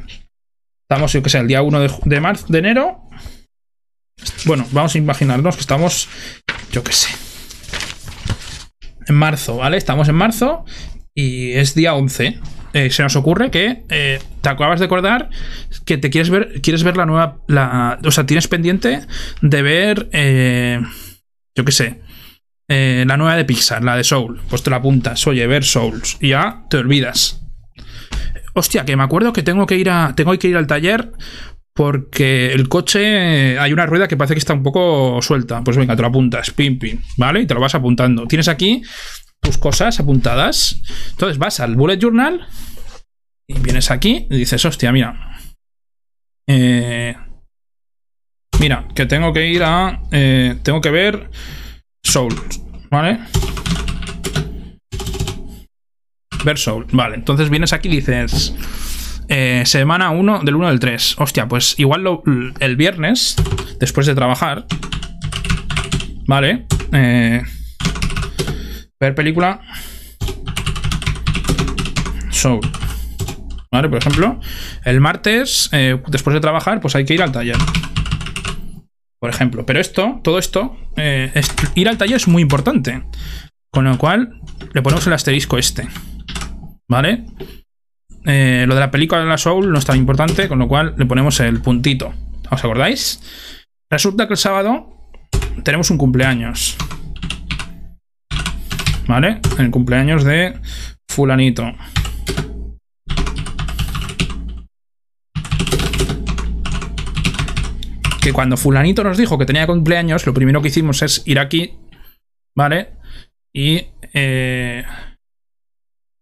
estamos, 0.89 1.12
yo 1.12 1.23
que 1.23 1.28
sé, 1.28 1.40
el 1.40 1.47
día 1.47 1.60
1 1.60 1.81
de, 2.06 2.20
marzo, 2.23 2.47
de 2.48 2.59
enero. 2.59 3.02
Bueno, 4.47 4.64
vamos 4.73 4.94
a 4.94 4.98
imaginarnos 4.98 5.56
que 5.56 5.60
estamos, 5.60 6.09
yo 6.73 6.82
que 6.82 6.93
sé, 6.94 7.10
en 9.09 9.14
marzo, 9.14 9.59
¿vale? 9.59 9.77
Estamos 9.77 10.09
en 10.09 10.14
marzo 10.14 10.64
y 11.14 11.52
es 11.52 11.74
día 11.74 11.94
11. 11.94 12.40
Eh, 12.73 12.90
se 12.90 13.03
nos 13.03 13.16
ocurre 13.16 13.51
que 13.51 13.85
eh, 13.90 14.19
te 14.40 14.49
acabas 14.49 14.81
de 14.81 14.86
acordar 14.86 15.28
que 15.85 15.99
te 15.99 16.11
quieres 16.11 16.31
ver, 16.31 16.61
quieres 16.62 16.82
ver 16.82 16.97
la 16.97 17.05
nueva, 17.05 17.39
la, 17.47 17.99
o 18.05 18.11
sea, 18.11 18.24
tienes 18.24 18.49
pendiente 18.49 19.01
de 19.43 19.62
ver, 19.62 20.09
eh, 20.12 20.81
yo 21.55 21.65
qué 21.65 21.73
sé, 21.73 22.01
la 22.69 23.19
nueva 23.19 23.36
de 23.36 23.44
Pixar, 23.44 23.85
la 23.85 23.97
de 23.97 24.05
Soul. 24.05 24.40
Pues 24.49 24.62
te 24.62 24.70
la 24.70 24.77
apuntas, 24.77 25.27
oye, 25.27 25.47
ver 25.47 25.62
Souls, 25.62 26.16
y 26.20 26.31
ya 26.31 26.65
te 26.70 26.78
olvidas. 26.78 27.43
Hostia, 28.55 28.86
que 28.86 28.97
me 28.97 29.03
acuerdo 29.03 29.35
que 29.35 29.43
tengo 29.43 29.66
que 29.66 29.77
ir 29.77 29.90
a, 29.90 30.15
tengo 30.16 30.39
que 30.39 30.49
ir 30.49 30.57
al 30.57 30.66
taller 30.66 31.12
porque 31.74 32.53
el 32.53 32.69
coche 32.69 33.59
hay 33.59 33.73
una 33.73 33.86
rueda 33.86 34.09
que 34.09 34.16
parece 34.16 34.35
que 34.35 34.39
está 34.39 34.55
un 34.55 34.62
poco 34.62 35.20
suelta. 35.23 35.62
Pues 35.65 35.77
venga, 35.77 35.97
te 35.97 36.03
lo 36.03 36.09
apuntas, 36.09 36.51
pim, 36.51 36.78
pim, 36.78 37.01
¿vale? 37.16 37.40
Y 37.40 37.47
te 37.47 37.55
lo 37.55 37.61
vas 37.61 37.74
apuntando. 37.74 38.27
Tienes 38.27 38.49
aquí 38.49 38.82
tus 39.43 39.59
cosas 39.59 39.98
apuntadas. 40.01 40.81
Entonces 41.10 41.39
vas 41.39 41.60
al 41.60 41.74
bullet 41.77 41.98
journal 41.98 42.47
y 43.48 43.59
vienes 43.59 43.90
aquí 43.90 44.27
y 44.31 44.36
dices, 44.39 44.64
hostia, 44.64 44.93
mira. 44.93 45.36
Eh, 46.47 47.14
mira, 48.60 48.86
que 48.94 49.06
tengo 49.06 49.32
que 49.32 49.48
ir 49.48 49.62
a... 49.64 50.01
Eh, 50.12 50.56
tengo 50.62 50.81
que 50.81 50.90
ver 50.90 51.31
Soul, 52.02 52.35
¿vale? 52.90 53.19
Ver 56.44 56.59
Soul, 56.59 56.86
vale. 56.93 57.16
Entonces 57.16 57.51
vienes 57.51 57.73
aquí 57.73 57.89
y 57.89 57.97
dices... 57.97 58.55
Eh, 59.28 59.62
semana 59.64 60.10
1 60.10 60.40
del 60.44 60.56
1 60.56 60.69
del 60.69 60.78
3. 60.78 61.16
Hostia, 61.19 61.48
pues 61.48 61.78
igual 61.78 62.05
el 62.60 62.77
viernes, 62.77 63.36
después 63.81 64.06
de 64.06 64.14
trabajar, 64.14 64.66
¿vale? 66.27 66.66
Ver 69.03 69.16
película. 69.16 69.61
Soul. 72.31 72.61
¿Vale? 73.73 73.89
Por 73.89 73.99
ejemplo, 73.99 74.39
el 74.85 75.01
martes, 75.01 75.70
eh, 75.73 76.01
después 76.07 76.35
de 76.35 76.41
trabajar, 76.41 76.81
pues 76.81 76.95
hay 76.95 77.05
que 77.05 77.15
ir 77.15 77.20
al 77.20 77.33
taller. 77.33 77.57
Por 79.19 79.29
ejemplo. 79.29 79.66
Pero 79.66 79.81
esto, 79.81 80.20
todo 80.23 80.39
esto, 80.39 80.77
eh, 80.97 81.33
ir 81.74 81.89
al 81.89 81.99
taller 81.99 82.15
es 82.15 82.29
muy 82.29 82.43
importante. 82.43 83.03
Con 83.73 83.87
lo 83.87 83.99
cual, 83.99 84.41
le 84.73 84.83
ponemos 84.83 85.05
el 85.09 85.15
asterisco 85.15 85.59
este. 85.59 85.89
¿Vale? 86.89 87.24
Eh, 88.24 88.66
lo 88.69 88.77
de 88.77 88.81
la 88.81 88.93
película 88.93 89.20
de 89.20 89.27
la 89.27 89.37
Soul 89.37 89.73
no 89.73 89.81
es 89.81 89.85
tan 89.85 89.97
importante, 89.97 90.47
con 90.47 90.61
lo 90.61 90.69
cual 90.69 90.95
le 90.97 91.07
ponemos 91.07 91.41
el 91.41 91.61
puntito. 91.61 92.15
¿Os 92.53 92.65
acordáis? 92.65 93.20
Resulta 93.91 94.29
que 94.29 94.35
el 94.35 94.39
sábado 94.39 95.11
tenemos 95.65 95.91
un 95.91 95.99
cumpleaños. 95.99 96.77
¿Vale? 99.07 99.41
El 99.59 99.70
cumpleaños 99.70 100.24
de 100.24 100.59
fulanito. 101.09 101.65
Que 108.20 108.33
cuando 108.33 108.57
fulanito 108.57 109.03
nos 109.03 109.19
dijo 109.19 109.37
que 109.37 109.47
tenía 109.47 109.66
cumpleaños, 109.66 110.27
lo 110.27 110.35
primero 110.35 110.62
que 110.62 110.69
hicimos 110.69 111.03
es 111.03 111.23
ir 111.27 111.41
aquí, 111.41 111.77
¿vale? 112.55 112.91
Y, 113.53 113.89
eh, 114.15 114.85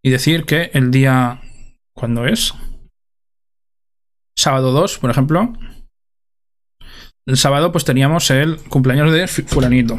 y 0.03 0.11
decir 0.11 0.45
que 0.45 0.71
el 0.73 0.91
día... 0.91 1.43
¿Cuándo 1.93 2.27
es? 2.27 2.55
Sábado 4.35 4.73
2, 4.73 4.99
por 4.99 5.11
ejemplo. 5.11 5.53
El 7.27 7.37
sábado 7.37 7.73
pues 7.73 7.85
teníamos 7.85 8.31
el 8.31 8.57
cumpleaños 8.57 9.13
de 9.13 9.27
fulanito. 9.29 9.99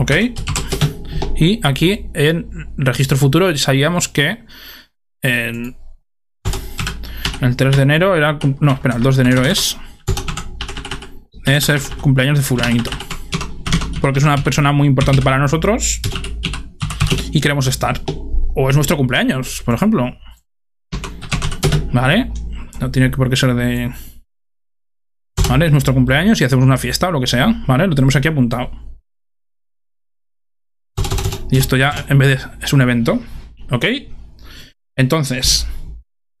Ok. 0.00 0.12
Y 1.36 1.60
aquí 1.62 2.06
en 2.14 2.72
registro 2.78 3.18
futuro 3.18 3.54
sabíamos 3.58 4.08
que 4.08 4.46
el 5.20 5.76
3 7.38 7.76
de 7.76 7.82
enero 7.82 8.16
era... 8.16 8.38
No, 8.60 8.72
espera, 8.72 8.96
el 8.96 9.02
2 9.02 9.16
de 9.16 9.22
enero 9.22 9.44
es... 9.44 9.76
Es 11.44 11.68
el 11.68 11.82
cumpleaños 12.00 12.38
de 12.38 12.44
fulanito. 12.44 12.90
Porque 14.00 14.20
es 14.20 14.24
una 14.24 14.38
persona 14.38 14.72
muy 14.72 14.88
importante 14.88 15.20
para 15.20 15.36
nosotros. 15.36 16.00
Y 17.30 17.42
queremos 17.42 17.66
estar. 17.66 18.00
O 18.54 18.70
es 18.70 18.76
nuestro 18.76 18.96
cumpleaños, 18.96 19.60
por 19.66 19.74
ejemplo. 19.74 20.16
¿Vale? 21.92 22.32
No 22.80 22.90
tiene 22.90 23.10
por 23.10 23.28
qué 23.28 23.36
ser 23.36 23.54
de... 23.54 23.92
¿Vale? 25.46 25.66
Es 25.66 25.72
nuestro 25.72 25.92
cumpleaños 25.92 26.40
y 26.40 26.44
hacemos 26.44 26.64
una 26.64 26.78
fiesta 26.78 27.08
o 27.08 27.12
lo 27.12 27.20
que 27.20 27.26
sea. 27.26 27.64
¿Vale? 27.66 27.86
Lo 27.86 27.94
tenemos 27.94 28.16
aquí 28.16 28.28
apuntado. 28.28 28.89
Y 31.50 31.58
esto 31.58 31.76
ya 31.76 32.04
en 32.08 32.18
vez 32.18 32.28
de 32.28 32.64
es 32.64 32.72
un 32.72 32.80
evento. 32.80 33.22
¿Ok? 33.70 33.86
Entonces, 34.96 35.66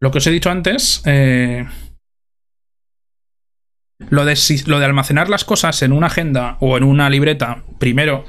lo 0.00 0.10
que 0.10 0.18
os 0.18 0.26
he 0.26 0.30
dicho 0.30 0.50
antes, 0.50 1.02
eh, 1.04 1.66
lo, 4.08 4.24
de, 4.24 4.38
lo 4.66 4.78
de 4.78 4.84
almacenar 4.84 5.28
las 5.28 5.44
cosas 5.44 5.82
en 5.82 5.92
una 5.92 6.08
agenda 6.08 6.56
o 6.60 6.76
en 6.76 6.84
una 6.84 7.10
libreta, 7.10 7.62
primero, 7.78 8.24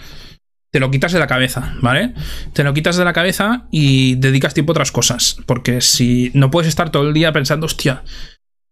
te 0.72 0.80
lo 0.80 0.90
quitas 0.90 1.12
de 1.12 1.20
la 1.20 1.28
cabeza, 1.28 1.76
¿vale? 1.82 2.14
Te 2.54 2.64
lo 2.64 2.74
quitas 2.74 2.96
de 2.96 3.04
la 3.04 3.14
cabeza 3.14 3.68
y 3.72 4.16
dedicas 4.16 4.54
tiempo 4.54 4.72
a 4.72 4.76
otras 4.76 4.92
cosas. 4.92 5.38
Porque 5.46 5.82
si 5.82 6.32
no 6.34 6.50
puedes 6.50 6.70
estar 6.70 6.92
todo 6.92 7.08
el 7.08 7.14
día 7.14 7.34
pensando, 7.34 7.66
hostia, 7.66 8.04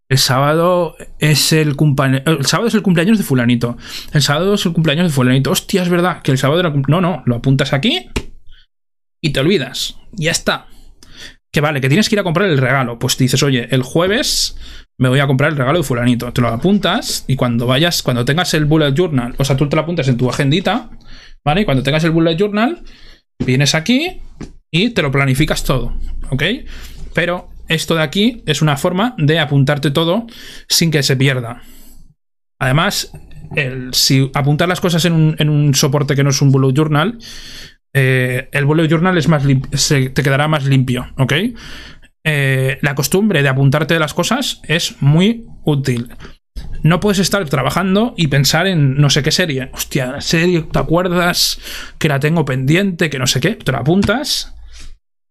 el 0.10 0.18
sábado 0.18 0.98
es 1.20 1.54
el 1.54 1.76
cumpleaños. 1.76 2.24
El 2.26 2.46
sábado 2.46 2.68
es 2.68 2.74
el 2.74 2.82
cumpleaños 2.82 3.20
de 3.20 3.24
Fulanito. 3.24 3.78
El 4.12 4.22
sábado 4.24 4.56
es 4.56 4.66
el 4.66 4.74
cumpleaños 4.74 5.08
de 5.08 5.14
Fulanito. 5.14 5.52
Hostia, 5.52 5.84
es 5.84 5.90
verdad 5.90 6.24
que 6.24 6.32
el 6.32 6.40
sábado 6.40 6.60
era. 6.60 6.74
No, 6.88 7.00
no, 7.00 7.22
lo 7.26 7.36
apuntas 7.36 7.74
aquí 7.74 8.10
y 9.22 9.30
te 9.30 9.40
olvidas. 9.40 9.98
Ya 10.12 10.32
está. 10.32 10.66
Que 11.52 11.62
vale, 11.62 11.80
que 11.80 11.90
tienes 11.90 12.10
que 12.10 12.16
ir 12.16 12.20
a 12.20 12.24
comprar 12.24 12.50
el 12.50 12.58
regalo. 12.58 12.98
Pues 12.98 13.18
dices, 13.18 13.44
oye, 13.44 13.68
el 13.72 13.84
jueves 13.84 14.58
me 14.98 15.10
voy 15.10 15.20
a 15.20 15.28
comprar 15.28 15.52
el 15.52 15.58
regalo 15.58 15.78
de 15.78 15.84
Fulanito. 15.84 16.34
Te 16.34 16.42
lo 16.42 16.48
apuntas 16.48 17.26
y 17.28 17.36
cuando 17.36 17.68
vayas, 17.68 18.02
cuando 18.02 18.26
tengas 18.26 18.54
el 18.56 18.66
bullet 18.66 18.94
journal, 18.94 19.36
o 19.38 19.46
sea, 19.46 19.58
tú 19.58 19.70
te 19.70 19.76
lo 19.76 19.84
apuntas 19.84 20.08
en 20.08 20.18
tu 20.18 20.30
agendita 20.30 20.90
¿vale? 21.46 21.66
cuando 21.66 21.84
tengas 21.84 22.04
el 22.04 22.12
bullet 22.12 22.36
journal, 22.36 22.84
vienes 23.46 23.76
aquí 23.76 24.22
y 24.72 24.90
te 24.90 25.02
lo 25.02 25.12
planificas 25.12 25.64
todo, 25.64 25.96
¿ok? 26.30 26.44
Pero 27.14 27.49
esto 27.70 27.96
de 27.96 28.04
aquí 28.04 28.44
es 28.46 28.62
una 28.62 28.78
forma 28.78 29.16
de 29.18 29.40
apuntarte 29.40 29.92
todo 29.92 30.28
sin 30.68 30.92
que 30.92 31.04
se 31.04 31.16
pierda. 31.16 31.62
Además, 32.60 33.14
si 33.92 34.30
apuntar 34.34 34.68
las 34.68 34.82
cosas 34.82 35.06
en 35.06 35.14
un, 35.50 35.74
soporte 35.76 36.16
que 36.16 36.24
no 36.24 36.32
es 36.32 36.42
un 36.42 36.52
bullet 36.52 36.74
journal, 36.74 37.18
eh, 37.94 38.50
el 38.52 38.66
bullet 38.66 38.88
journal 38.88 39.18
es 39.18 39.28
más 39.28 39.44
se 39.74 40.10
te 40.10 40.24
quedará 40.24 40.48
más 40.48 40.66
limpio, 40.66 41.08
¿ok? 41.18 41.34
Eh, 42.26 42.78
la 42.82 42.96
costumbre 42.96 43.42
de 43.42 43.50
apuntarte 43.50 43.98
las 43.98 44.14
cosas 44.14 44.62
es 44.68 45.02
muy 45.02 45.46
útil. 45.64 46.10
No 46.84 47.00
puedes 47.00 47.20
estar 47.20 47.48
trabajando 47.48 48.14
y 48.18 48.28
pensar 48.28 48.68
en 48.68 48.96
no 48.96 49.10
sé 49.10 49.24
qué 49.24 49.32
serie. 49.32 49.70
Hostia, 49.74 50.20
serie, 50.20 50.64
¿te 50.64 50.80
acuerdas? 50.80 51.60
Que 51.98 52.10
la 52.10 52.20
tengo 52.20 52.46
pendiente, 52.46 53.10
que 53.10 53.20
no 53.20 53.28
sé 53.28 53.40
qué. 53.40 53.56
Te 53.56 53.72
la 53.72 53.80
apuntas 53.80 54.59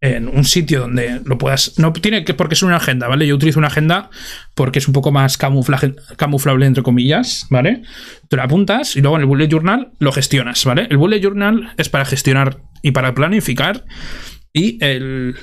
en 0.00 0.28
un 0.28 0.44
sitio 0.44 0.80
donde 0.80 1.20
lo 1.24 1.38
puedas. 1.38 1.78
No 1.78 1.92
tiene 1.92 2.24
que 2.24 2.34
porque 2.34 2.54
es 2.54 2.62
una 2.62 2.76
agenda, 2.76 3.08
¿vale? 3.08 3.26
Yo 3.26 3.34
utilizo 3.34 3.58
una 3.58 3.68
agenda 3.68 4.10
porque 4.54 4.78
es 4.78 4.86
un 4.86 4.94
poco 4.94 5.10
más 5.10 5.36
camuflable, 5.36 6.66
entre 6.66 6.82
comillas, 6.82 7.46
¿vale? 7.50 7.82
Te 8.28 8.36
la 8.36 8.44
apuntas 8.44 8.96
y 8.96 9.00
luego 9.00 9.16
en 9.16 9.22
el 9.22 9.26
bullet 9.26 9.48
journal 9.48 9.92
lo 9.98 10.12
gestionas, 10.12 10.64
¿vale? 10.64 10.86
El 10.90 10.98
bullet 10.98 11.20
journal 11.20 11.72
es 11.76 11.88
para 11.88 12.04
gestionar 12.04 12.58
y 12.82 12.92
para 12.92 13.14
planificar. 13.14 13.84
Y 14.52 14.78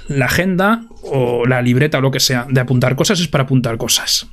la 0.08 0.26
agenda 0.26 0.84
o 1.04 1.46
la 1.46 1.62
libreta 1.62 2.00
o 2.00 2.02
lo 2.02 2.12
que 2.12 2.20
sea 2.20 2.48
de 2.50 2.60
apuntar 2.60 2.96
cosas 2.96 3.20
es 3.20 3.28
para 3.28 3.44
apuntar 3.44 3.78
cosas 3.78 4.28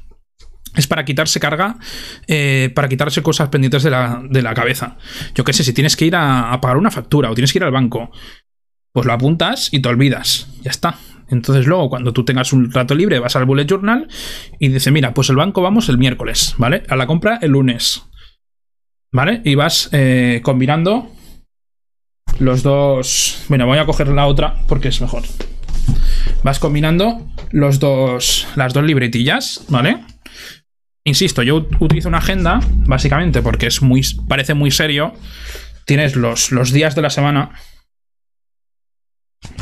es 0.77 0.87
para 0.87 1.05
quitarse 1.05 1.39
carga, 1.39 1.77
eh, 2.27 2.71
para 2.75 2.89
quitarse 2.89 3.23
cosas 3.23 3.49
pendientes 3.49 3.83
de 3.83 3.91
la, 3.91 4.55
cabeza. 4.55 4.97
Yo 5.35 5.45
qué 5.45 5.53
sé, 5.53 5.65
si 5.65 5.73
tienes 5.73 5.97
que 5.97 6.07
ir 6.07 6.17
a, 6.17 6.59
pagar 6.61 6.77
una 6.77 6.91
factura 6.91 7.31
o 7.31 7.35
tienes 7.35 7.53
que 7.53 7.59
ir 7.59 7.65
al 7.65 7.73
banco, 7.73 8.11
pues 8.93 9.07
lo 9.07 9.13
apuntas 9.13 9.69
y 9.73 9.81
te 9.81 9.89
olvidas. 9.89 10.49
Ya 10.63 10.71
está. 10.71 10.99
Entonces 11.29 11.67
luego 11.67 11.89
cuando 11.89 12.13
tú 12.13 12.25
tengas 12.25 12.53
un 12.53 12.71
rato 12.71 12.95
libre 12.95 13.19
vas 13.19 13.37
al 13.37 13.47
bullet 13.47 13.67
journal 13.67 14.07
y 14.59 14.69
dices, 14.69 14.93
mira, 14.93 15.15
pues 15.15 15.31
el 15.31 15.37
banco 15.37 15.63
vamos 15.63 15.89
el 15.89 15.99
miércoles, 15.99 16.55
¿vale? 16.59 16.83
A 16.89 16.97
la 16.97 17.07
compra 17.07 17.39
el 17.41 17.53
lunes. 17.53 18.03
¿Vale? 19.11 19.43
Y 19.45 19.55
vas 19.55 19.89
eh, 19.93 20.41
combinando 20.43 21.11
los 22.39 22.63
dos... 22.63 23.45
Bueno, 23.49 23.67
voy 23.67 23.79
a 23.79 23.87
coger 23.87 24.09
la 24.09 24.27
otra 24.27 24.57
porque 24.69 24.89
es 24.89 25.01
mejor. 25.01 25.23
Vas 26.43 26.59
combinando 26.59 27.27
los 27.51 27.79
dos, 27.79 28.47
las 28.57 28.73
dos 28.73 28.85
libretillas, 28.85 29.65
¿vale? 29.69 29.99
Insisto, 31.05 31.43
yo 31.43 31.67
utilizo 31.81 32.09
una 32.09 32.19
agenda, 32.19 32.61
básicamente 32.87 33.43
porque 33.43 33.67
es 33.67 33.83
muy, 33.83 34.03
parece 34.29 34.55
muy 34.55 34.71
serio. 34.71 35.15
Tienes 35.85 36.15
los, 36.17 36.53
los 36.53 36.73
días 36.73 36.95
de 36.95 37.03
la 37.03 37.11
semana. 37.11 37.51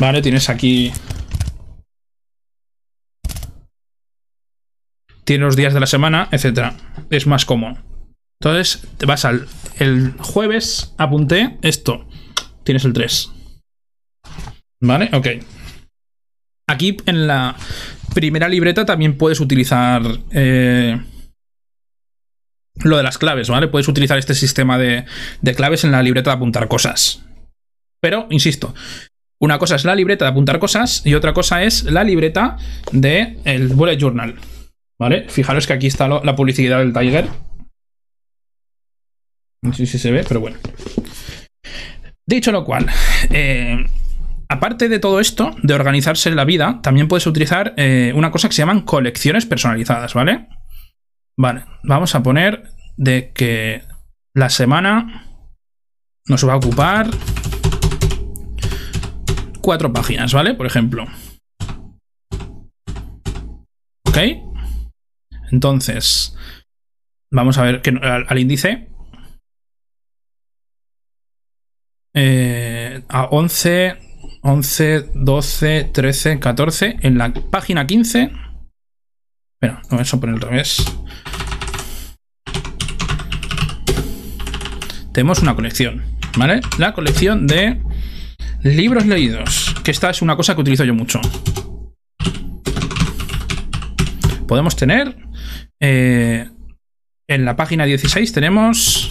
Vale, 0.01 0.23
tienes 0.23 0.49
aquí... 0.49 0.93
Tienes 5.25 5.45
los 5.45 5.57
días 5.57 5.75
de 5.75 5.81
la 5.81 5.87
semana, 5.87 6.29
etc. 6.33 6.73
Es 7.11 7.27
más 7.27 7.45
cómodo. 7.45 7.77
Entonces, 8.41 8.89
te 8.97 9.05
vas 9.05 9.27
al... 9.27 9.47
El 9.79 10.15
jueves 10.19 10.95
apunté 10.97 11.59
esto. 11.63 12.09
Tienes 12.65 12.85
el 12.85 12.95
3. 12.95 13.31
¿Vale? 14.81 15.11
Ok. 15.13 15.27
Aquí 16.67 16.97
en 17.05 17.27
la 17.27 17.55
primera 18.15 18.49
libreta 18.49 18.87
también 18.87 19.19
puedes 19.19 19.41
utilizar... 19.41 20.03
Eh, 20.33 20.99
lo 22.83 22.97
de 22.97 23.03
las 23.03 23.19
claves, 23.19 23.51
¿vale? 23.51 23.69
Puedes 23.69 23.89
utilizar 23.89 24.19
este 24.19 24.35
sistema 24.35 24.79
de, 24.79 25.05
claves 25.55 25.85
en 25.85 25.93
la 25.93 26.03
libreta 26.03 26.31
de 26.31 26.37
apuntar 26.37 26.69
cosas. 26.69 27.23
Pero, 28.01 28.27
insisto, 28.31 28.75
una 29.41 29.59
cosa 29.59 29.77
es 29.77 29.85
la 29.85 29.95
libreta 29.95 30.27
de 30.27 30.31
apuntar 30.31 30.59
cosas 30.59 31.05
y 31.05 31.15
otra 31.15 31.33
cosa 31.33 31.63
es 31.63 31.85
la 31.85 32.05
libreta 32.05 32.57
del 32.93 33.39
el 33.45 33.69
bullet 33.69 33.97
journal. 33.99 34.37
¿Vale? 34.99 35.29
Fijaros 35.31 35.67
que 35.67 35.73
aquí 35.73 35.87
está 35.87 36.09
la 36.09 36.37
publicidad 36.37 36.79
del 36.79 36.93
Tiger. 36.93 37.27
No 39.63 39.73
sé 39.73 39.87
si 39.87 39.99
se 39.99 40.11
ve, 40.11 40.25
pero 40.29 40.41
bueno. 40.41 40.59
Dicho 42.27 42.53
lo 42.53 42.65
cual, 42.65 42.87
eh, 43.31 43.85
aparte 44.49 44.91
de 44.91 44.99
todo 44.99 45.21
esto, 45.21 45.57
de 45.63 45.75
organizarse 45.75 46.31
la 46.31 46.45
vida, 46.45 46.81
también 46.83 47.09
puedes 47.09 47.27
utilizar 47.27 47.73
eh, 47.77 48.13
una 48.15 48.31
cosa 48.31 48.49
que 48.49 48.55
se 48.55 48.63
llaman 48.63 48.83
colecciones 48.83 49.47
personalizadas, 49.47 50.13
¿vale? 50.13 50.49
Vale, 51.37 51.65
vamos 51.83 52.15
a 52.15 52.23
poner 52.23 52.71
de 52.97 53.33
que 53.33 53.83
la 54.35 54.51
semana 54.51 55.27
nos 56.27 56.47
va 56.47 56.53
a 56.53 56.57
ocupar 56.57 57.09
cuatro 59.61 59.93
páginas, 59.93 60.33
¿vale? 60.33 60.55
Por 60.55 60.67
ejemplo. 60.67 61.07
¿Ok? 64.07 64.19
Entonces, 65.51 66.37
vamos 67.31 67.59
a 67.59 67.63
ver 67.63 67.83
que, 67.83 67.91
al, 67.91 68.39
índice. 68.39 68.89
Eh, 72.15 73.03
a 73.09 73.25
11, 73.25 73.97
11, 74.43 75.11
12, 75.15 75.91
13, 75.93 76.41
14. 76.41 76.97
En 77.03 77.19
la 77.19 77.33
página 77.33 77.87
15. 77.87 78.33
Espera, 79.55 79.83
vamos 79.91 80.15
a 80.15 80.21
poner 80.21 80.35
al 80.37 80.41
revés. 80.41 80.85
tenemos 85.13 85.41
una 85.41 85.55
colección, 85.55 86.03
¿vale? 86.37 86.61
La 86.79 86.95
colección 86.95 87.47
de 87.47 87.81
libros 88.63 89.07
leídos, 89.07 89.75
que 89.85 89.91
esta 89.91 90.11
es 90.11 90.23
una 90.23 90.37
cosa 90.37 90.55
que 90.55 90.61
utilizo 90.61 90.85
yo 90.85 90.95
mucho. 90.95 91.21
Podemos 94.47 94.77
tener... 94.77 95.17
Eh, 95.81 96.49
en 97.27 97.45
la 97.45 97.57
página 97.57 97.85
16 97.85 98.33
tenemos 98.33 99.09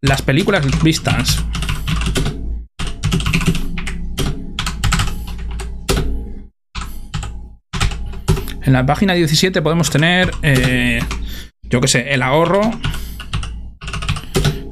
las 0.00 0.22
películas 0.22 0.66
vistas. 0.82 1.44
En 8.62 8.72
la 8.72 8.84
página 8.84 9.14
17 9.14 9.62
podemos 9.62 9.88
tener, 9.90 10.32
eh, 10.42 11.00
yo 11.62 11.80
qué 11.80 11.88
sé, 11.88 12.12
el 12.12 12.22
ahorro 12.22 12.72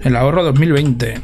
el 0.03 0.17
ahorro 0.17 0.43
2020. 0.45 1.21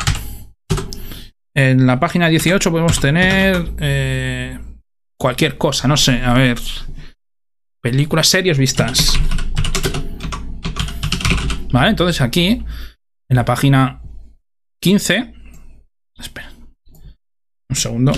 En 1.57 1.87
la 1.87 1.99
página 1.99 2.29
18 2.29 2.71
podemos 2.71 3.01
tener 3.01 3.73
eh, 3.79 4.59
cualquier 5.19 5.57
cosa, 5.57 5.89
no 5.89 5.97
sé, 5.97 6.21
a 6.21 6.35
ver. 6.35 6.59
Películas, 7.81 8.29
series 8.29 8.59
vistas. 8.59 9.19
Vale, 11.73 11.89
entonces 11.89 12.21
aquí, 12.21 12.63
en 13.31 13.37
la 13.37 13.47
página 13.47 14.03
15... 14.83 15.33
Espera. 16.19 16.53
Un 17.71 17.77
segundo. 17.77 18.13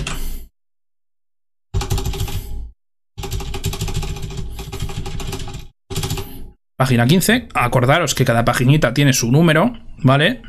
Página 6.75 7.07
15. 7.07 7.47
Acordaros 7.53 8.15
que 8.15 8.25
cada 8.25 8.43
paginita 8.43 8.93
tiene 8.93 9.13
su 9.13 9.31
número, 9.31 9.81
¿vale? 9.99 10.41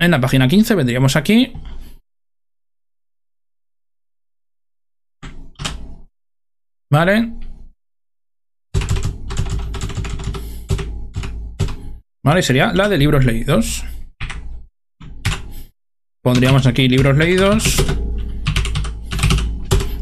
En 0.00 0.12
la 0.12 0.20
página 0.20 0.46
15 0.46 0.76
vendríamos 0.76 1.16
aquí. 1.16 1.52
¿Vale? 6.90 7.32
Vale, 12.24 12.42
sería 12.42 12.72
la 12.72 12.88
de 12.88 12.98
libros 12.98 13.24
leídos. 13.24 13.84
Pondríamos 16.22 16.66
aquí 16.66 16.88
libros 16.88 17.16
leídos. 17.16 17.84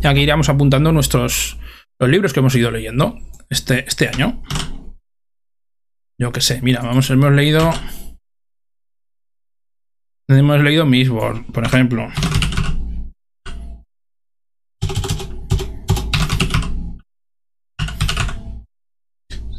Y 0.02 0.06
aquí 0.06 0.20
iríamos 0.20 0.48
apuntando 0.48 0.92
nuestros 0.92 1.58
los 1.98 2.10
libros 2.10 2.34
que 2.34 2.40
hemos 2.40 2.54
ido 2.54 2.70
leyendo 2.70 3.18
este, 3.48 3.86
este 3.86 4.08
año. 4.08 4.42
Yo 6.18 6.32
qué 6.32 6.40
sé, 6.40 6.60
mira, 6.62 6.82
vamos, 6.82 7.08
hemos 7.10 7.32
leído 7.32 7.72
Hemos 10.28 10.60
leído 10.60 10.84
Mistborn, 10.84 11.44
por 11.44 11.64
ejemplo. 11.64 12.08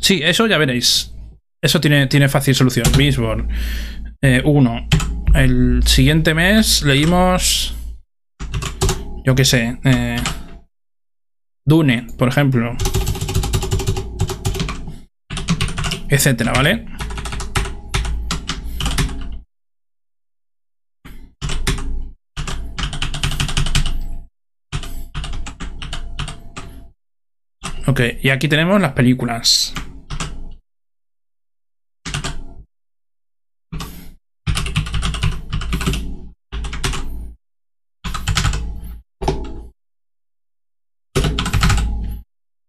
Sí, 0.01 0.21
eso 0.23 0.45
ya 0.47 0.57
veréis. 0.57 1.13
Eso 1.61 1.79
tiene, 1.79 2.07
tiene 2.07 2.27
fácil 2.27 2.53
solución. 2.53 2.85
Mistborn. 2.97 3.49
Eh, 4.21 4.41
uno. 4.43 4.87
El 5.33 5.83
siguiente 5.85 6.33
mes 6.33 6.83
leímos. 6.83 7.73
Yo 9.25 9.35
qué 9.35 9.45
sé. 9.45 9.79
Eh, 9.85 10.17
Dune, 11.65 12.07
por 12.17 12.27
ejemplo. 12.27 12.75
Etcétera, 16.09 16.51
¿vale? 16.53 16.96
Ok, 27.97 28.03
y 28.21 28.29
aquí 28.29 28.47
tenemos 28.47 28.79
las 28.79 28.91
películas. 28.91 29.73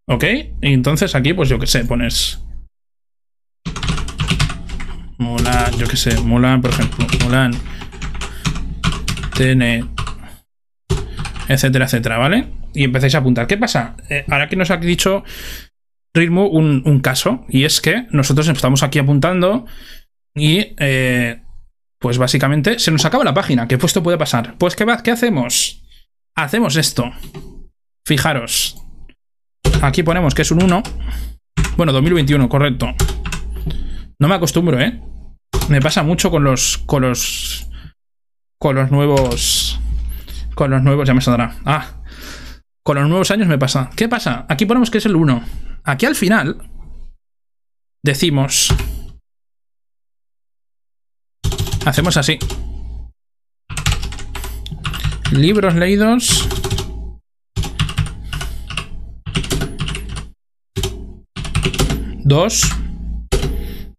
Ok, 0.06 0.24
y 0.62 0.72
entonces 0.72 1.14
aquí, 1.14 1.34
pues 1.34 1.50
yo 1.50 1.58
qué 1.58 1.66
sé, 1.66 1.84
pones. 1.84 2.42
Mulan, 5.18 5.72
yo 5.76 5.86
qué 5.86 5.96
sé, 5.98 6.18
Mulan, 6.22 6.62
por 6.62 6.70
ejemplo, 6.70 7.06
Mulan. 7.22 7.52
TN. 9.36 9.90
Etcétera, 11.50 11.84
etcétera, 11.84 12.16
¿vale? 12.16 12.57
Y 12.78 12.84
empecéis 12.84 13.16
a 13.16 13.18
apuntar. 13.18 13.48
¿Qué 13.48 13.56
pasa? 13.56 13.96
Eh, 14.08 14.24
ahora 14.30 14.48
que 14.48 14.54
nos 14.54 14.70
ha 14.70 14.76
dicho 14.76 15.24
Ritmo 16.14 16.48
un, 16.48 17.00
caso, 17.00 17.44
y 17.48 17.64
es 17.64 17.80
que 17.80 18.06
nosotros 18.10 18.46
estamos 18.46 18.84
aquí 18.84 19.00
apuntando 19.00 19.66
y 20.32 20.74
eh, 20.78 21.42
pues 21.98 22.18
básicamente 22.18 22.78
se 22.78 22.92
nos 22.92 23.04
acaba 23.04 23.24
la 23.24 23.34
página. 23.34 23.66
¿Qué 23.66 23.78
puesto 23.78 24.02
puede 24.02 24.16
pasar? 24.16 24.54
Pues 24.58 24.76
¿qué, 24.76 24.86
¿qué 25.02 25.10
hacemos? 25.10 25.82
Hacemos 26.36 26.76
esto. 26.76 27.10
Fijaros. 28.06 28.80
Aquí 29.82 30.04
ponemos 30.04 30.34
que 30.34 30.42
es 30.42 30.50
un 30.52 30.62
1. 30.62 30.82
Bueno, 31.76 31.92
2021, 31.92 32.48
correcto. 32.48 32.94
No 34.20 34.28
me 34.28 34.36
acostumbro, 34.36 34.80
¿eh? 34.80 35.00
Me 35.68 35.80
pasa 35.80 36.04
mucho 36.04 36.30
con 36.30 36.44
los... 36.44 36.78
Con 36.78 37.02
los... 37.02 37.68
Con 38.58 38.76
los 38.76 38.92
nuevos... 38.92 39.80
Con 40.54 40.70
los 40.70 40.82
nuevos... 40.82 41.06
Ya 41.06 41.14
me 41.14 41.20
saldrá. 41.20 41.56
Ah, 41.64 41.97
con 42.88 42.96
los 42.96 43.06
nuevos 43.06 43.30
años 43.30 43.48
me 43.48 43.58
pasa. 43.58 43.90
¿Qué 43.94 44.08
pasa? 44.08 44.46
Aquí 44.48 44.64
ponemos 44.64 44.90
que 44.90 44.96
es 44.96 45.04
el 45.04 45.14
1. 45.14 45.44
Aquí 45.84 46.06
al 46.06 46.14
final 46.14 46.56
decimos... 48.02 48.74
Hacemos 51.84 52.16
así. 52.16 52.38
Libros 55.32 55.74
leídos. 55.74 56.48
Dos. 62.24 62.62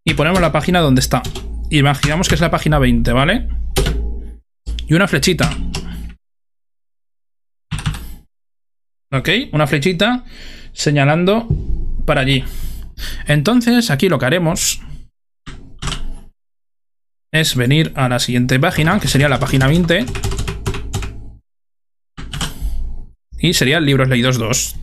Y 0.03 0.15
ponemos 0.15 0.41
la 0.41 0.51
página 0.51 0.79
donde 0.79 1.01
está. 1.01 1.21
Imaginamos 1.69 2.27
que 2.27 2.33
es 2.33 2.41
la 2.41 2.49
página 2.49 2.79
20, 2.79 3.13
¿vale? 3.13 3.49
Y 4.87 4.95
una 4.95 5.07
flechita. 5.07 5.47
¿Ok? 9.11 9.29
Una 9.51 9.67
flechita 9.67 10.23
señalando 10.71 11.47
para 12.05 12.21
allí. 12.21 12.43
Entonces, 13.27 13.89
aquí 13.89 14.09
lo 14.09 14.19
que 14.19 14.25
haremos 14.25 14.81
es 17.31 17.55
venir 17.55 17.91
a 17.95 18.09
la 18.09 18.19
siguiente 18.19 18.59
página, 18.59 18.99
que 18.99 19.07
sería 19.07 19.29
la 19.29 19.39
página 19.39 19.67
20. 19.67 20.05
Y 23.39 23.53
sería 23.53 23.79
Libros 23.79 24.09
Leídos 24.09 24.37
2. 24.37 24.75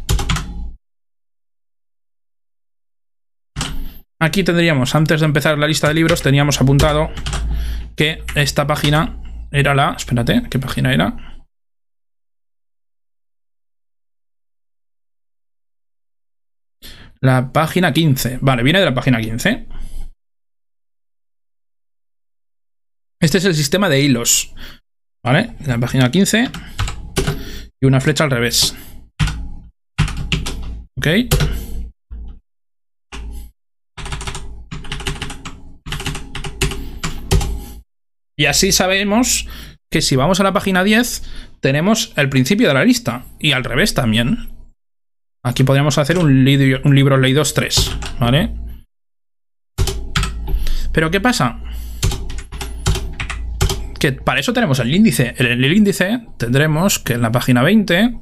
Aquí 4.19 4.45
tendríamos, 4.45 4.95
antes 4.95 5.21
de 5.21 5.27
empezar 5.27 5.59
la 5.59 5.67
lista 5.67 5.89
de 5.89 5.95
libros, 5.95 6.23
teníamos 6.23 6.61
apuntado 6.61 7.11
que 7.97 8.23
esta 8.35 8.67
página 8.67 9.19
era 9.53 9.75
la... 9.75 9.93
Espérate, 9.93 10.45
¿qué 10.49 10.59
página 10.59 10.95
era? 10.95 11.26
La 17.21 17.53
página 17.53 17.93
15. 17.93 18.39
Vale, 18.43 18.63
viene 18.63 18.81
de 18.81 18.85
la 18.85 18.95
página 18.95 19.21
15. 19.21 19.67
Este 23.21 23.39
es 23.39 23.45
el 23.45 23.55
sistema 23.55 23.89
de 23.89 24.01
hilos. 24.01 24.55
¿Vale? 25.25 25.55
La 25.67 25.79
página 25.79 26.11
15. 26.11 26.51
Y 27.81 27.87
una 27.87 28.01
flecha 28.01 28.25
al 28.25 28.31
revés. 28.31 28.77
¿Ok? 30.97 31.07
Y 38.39 38.45
así 38.45 38.71
sabemos 38.71 39.49
que 39.91 40.03
si 40.03 40.15
vamos 40.17 40.41
a 40.41 40.43
la 40.43 40.53
página 40.53 40.85
10, 40.85 41.23
tenemos 41.61 42.13
el 42.17 42.29
principio 42.29 42.69
de 42.69 42.75
la 42.75 42.85
lista. 42.85 43.25
Y 43.39 43.53
al 43.53 43.65
revés 43.65 43.95
también. 43.95 44.56
Aquí 45.47 45.63
podríamos 45.63 45.97
hacer 45.97 46.19
un, 46.19 46.45
libro, 46.45 46.81
un 46.83 46.97
libro 46.97 47.17
leídos 47.19 47.55
3, 47.55 47.99
¿vale? 48.19 48.53
Pero 50.91 51.09
¿qué 51.13 51.21
pasa? 51.21 51.61
Que 54.01 54.11
para 54.11 54.41
eso 54.41 54.53
tenemos 54.53 54.81
el 54.81 54.93
índice. 54.93 55.37
En 55.39 55.47
el 55.47 55.73
índice 55.73 56.27
tendremos 56.37 56.99
que 56.99 57.13
en 57.13 57.23
la 57.23 57.31
página 57.31 57.63
20... 57.63 58.19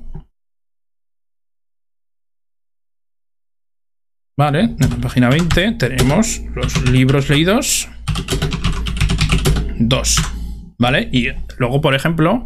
Vale, 4.37 4.61
en 4.61 4.91
la 4.91 4.97
página 5.01 5.31
20 5.31 5.73
tenemos 5.79 6.43
los 6.55 6.91
libros 6.91 7.31
leídos 7.31 7.89
2. 9.79 10.17
¿Vale? 10.77 11.09
Y 11.11 11.29
luego, 11.57 11.81
por 11.81 11.95
ejemplo, 11.95 12.45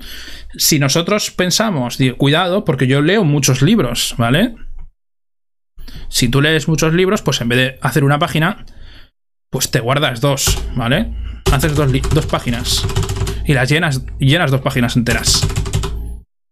si 0.56 0.78
nosotros 0.78 1.32
pensamos, 1.32 1.98
cuidado, 2.16 2.64
porque 2.64 2.86
yo 2.86 3.02
leo 3.02 3.24
muchos 3.24 3.60
libros, 3.60 4.14
¿vale? 4.18 4.54
Si 6.08 6.28
tú 6.28 6.40
lees 6.40 6.68
muchos 6.68 6.92
libros, 6.94 7.22
pues 7.22 7.40
en 7.40 7.48
vez 7.48 7.58
de 7.58 7.78
hacer 7.82 8.04
una 8.04 8.18
página, 8.18 8.64
pues 9.50 9.70
te 9.70 9.80
guardas 9.80 10.20
dos, 10.20 10.62
¿vale? 10.76 11.14
Haces 11.52 11.74
dos, 11.74 11.90
dos 12.12 12.26
páginas 12.26 12.84
y 13.48 13.54
las 13.54 13.70
llenas, 13.70 14.04
llenas 14.18 14.50
dos 14.50 14.60
páginas 14.60 14.94
enteras. 14.96 15.46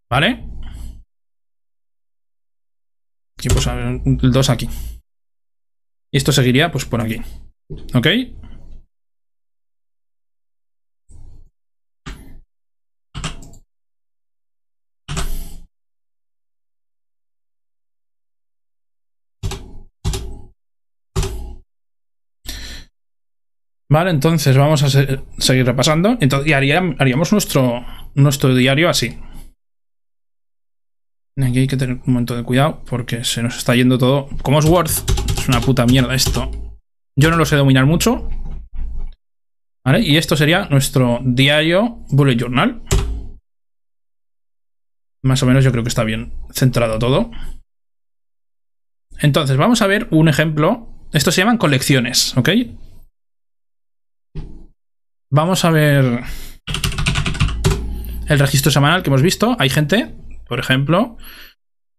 ¿Vale? 0.08 0.44
Y 3.42 3.48
pues 3.48 3.68
dos 4.22 4.50
aquí. 4.50 4.68
Y 6.10 6.16
esto 6.16 6.32
seguiría 6.32 6.72
pues 6.72 6.86
por 6.86 7.02
aquí. 7.02 7.20
¿Ok? 7.94 8.06
Entonces 24.05 24.56
vamos 24.56 24.82
a 24.82 24.90
seguir 24.90 25.64
repasando. 25.64 26.18
Entonces, 26.20 26.48
y 26.48 26.52
haríamos 26.52 27.32
nuestro, 27.32 28.55
diario 28.55 28.90
así. 28.90 29.18
Aquí 31.43 31.60
hay 31.60 31.66
que 31.66 31.77
tener 31.77 31.97
un 31.97 32.02
momento 32.06 32.36
de 32.36 32.43
cuidado 32.43 32.82
porque 32.89 33.24
se 33.24 33.43
nos 33.43 33.56
está 33.56 33.74
yendo 33.74 33.98
todo. 33.98 34.28
Como 34.43 34.59
es 34.59 34.66
Word, 34.66 34.90
es 34.90 35.48
una 35.48 35.60
puta 35.60 35.86
mierda 35.86 36.14
esto. 36.14 36.51
Yo 37.16 37.31
no 37.31 37.36
lo 37.36 37.47
sé 37.47 37.56
dominar 37.56 37.86
mucho. 37.86 38.28
¿Vale? 39.85 40.01
Y 40.01 40.16
esto 40.16 40.36
sería 40.36 40.68
nuestro 40.68 41.20
diario 41.24 42.01
bullet 42.09 42.36
journal. 42.36 42.82
Más 45.23 45.43
o 45.43 45.47
menos 45.47 45.64
yo 45.64 45.73
creo 45.73 45.82
que 45.82 45.89
está 45.89 46.05
bien 46.05 46.32
centrado 46.52 46.98
todo. 46.98 47.31
Entonces, 49.20 49.56
vamos 49.56 49.81
a 49.81 49.86
ver 49.86 50.09
un 50.10 50.28
ejemplo. 50.28 50.89
Estos 51.12 51.35
se 51.35 51.40
llaman 51.40 51.59
colecciones, 51.59 52.36
¿ok? 52.36 52.51
Vamos 55.36 55.66
a 55.66 55.70
ver 55.70 56.24
el 58.26 58.38
registro 58.38 58.72
semanal 58.72 59.02
que 59.02 59.10
hemos 59.10 59.20
visto. 59.20 59.54
Hay 59.58 59.68
gente, 59.68 60.14
por 60.48 60.58
ejemplo, 60.58 61.18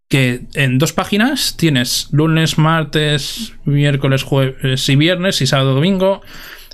que 0.09 0.47
en 0.55 0.79
dos 0.79 0.91
páginas 0.91 1.55
tienes 1.55 2.07
lunes, 2.11 2.57
martes, 2.57 3.53
miércoles, 3.63 4.23
jueves 4.23 4.89
y 4.89 4.95
viernes 4.95 5.39
y 5.43 5.45
sábado, 5.45 5.75
domingo. 5.75 6.23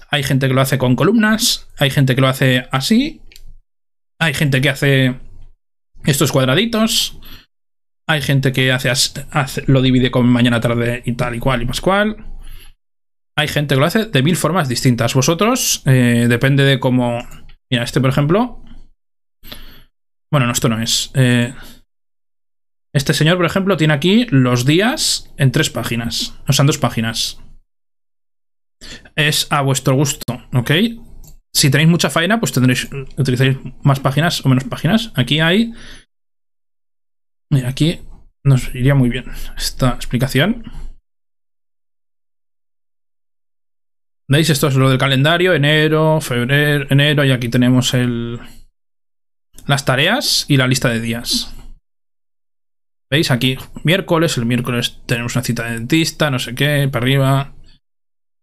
Hay 0.09 0.23
gente 0.23 0.47
que 0.47 0.53
lo 0.53 0.61
hace 0.61 0.77
con 0.77 0.95
columnas, 0.95 1.67
hay 1.79 1.89
gente 1.89 2.15
que 2.15 2.21
lo 2.21 2.29
hace 2.29 2.65
así, 2.71 3.19
hay 4.17 4.33
gente 4.33 4.61
que 4.61 4.69
hace 4.69 5.19
estos 6.05 6.31
cuadraditos, 6.31 7.19
hay 8.07 8.21
gente 8.21 8.53
que 8.53 8.71
hace, 8.71 9.25
lo 9.65 9.81
divide 9.81 10.11
con 10.11 10.27
mañana, 10.27 10.61
tarde 10.61 11.03
y 11.05 11.11
tal 11.11 11.35
y 11.35 11.39
cual 11.39 11.61
y 11.61 11.65
más 11.65 11.81
cual. 11.81 12.32
Hay 13.35 13.47
gente 13.47 13.75
que 13.75 13.79
lo 13.79 13.85
hace 13.85 14.05
de 14.05 14.23
mil 14.23 14.35
formas 14.35 14.69
distintas. 14.69 15.13
Vosotros, 15.13 15.81
eh, 15.85 16.27
depende 16.29 16.63
de 16.63 16.79
cómo... 16.79 17.19
Mira, 17.69 17.83
este 17.83 17.99
por 17.99 18.09
ejemplo... 18.09 18.63
Bueno, 20.31 20.47
no, 20.47 20.51
esto 20.51 20.69
no 20.69 20.81
es. 20.81 21.11
Eh, 21.13 21.53
este 22.93 23.13
señor, 23.13 23.37
por 23.37 23.45
ejemplo, 23.45 23.77
tiene 23.77 23.93
aquí 23.93 24.25
los 24.29 24.65
días 24.65 25.31
en 25.37 25.51
tres 25.51 25.69
páginas. 25.69 26.35
O 26.47 26.53
sea, 26.53 26.63
en 26.63 26.67
dos 26.67 26.77
páginas. 26.77 27.39
Es 29.15 29.47
a 29.51 29.61
vuestro 29.61 29.95
gusto, 29.95 30.41
¿ok? 30.53 30.71
Si 31.53 31.69
tenéis 31.69 31.89
mucha 31.89 32.09
faena, 32.09 32.39
pues 32.39 32.51
tendréis, 32.51 32.89
utilizaréis 33.17 33.57
más 33.83 33.99
páginas 33.99 34.43
o 34.45 34.49
menos 34.49 34.63
páginas. 34.63 35.11
Aquí 35.15 35.39
hay... 35.39 35.73
Mira, 37.51 37.69
aquí 37.69 38.01
nos 38.43 38.73
iría 38.73 38.95
muy 38.95 39.09
bien 39.09 39.25
esta 39.55 39.89
explicación. 39.89 40.63
¿Veis? 44.33 44.49
Esto 44.49 44.67
es 44.67 44.73
lo 44.73 44.89
del 44.89 44.97
calendario, 44.97 45.53
enero, 45.53 46.19
febrero, 46.19 46.87
enero, 46.89 47.23
y 47.23 47.29
aquí 47.29 47.49
tenemos 47.49 47.93
el, 47.93 48.39
las 49.67 49.85
tareas 49.85 50.47
y 50.47 50.57
la 50.57 50.65
lista 50.65 50.89
de 50.89 50.99
días. 50.99 51.53
¿Veis? 53.11 53.29
Aquí 53.29 53.59
miércoles, 53.83 54.35
el 54.39 54.47
miércoles 54.47 55.01
tenemos 55.05 55.35
una 55.35 55.43
cita 55.43 55.65
de 55.65 55.73
dentista, 55.73 56.31
no 56.31 56.39
sé 56.39 56.55
qué, 56.55 56.89
para 56.91 57.03
arriba. 57.03 57.53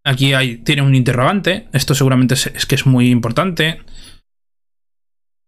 Aquí 0.04 0.32
hay, 0.32 0.58
tiene 0.58 0.82
un 0.82 0.94
interrogante, 0.94 1.66
esto 1.72 1.96
seguramente 1.96 2.34
es, 2.34 2.66
que 2.66 2.76
es 2.76 2.86
muy 2.86 3.10
importante. 3.10 3.82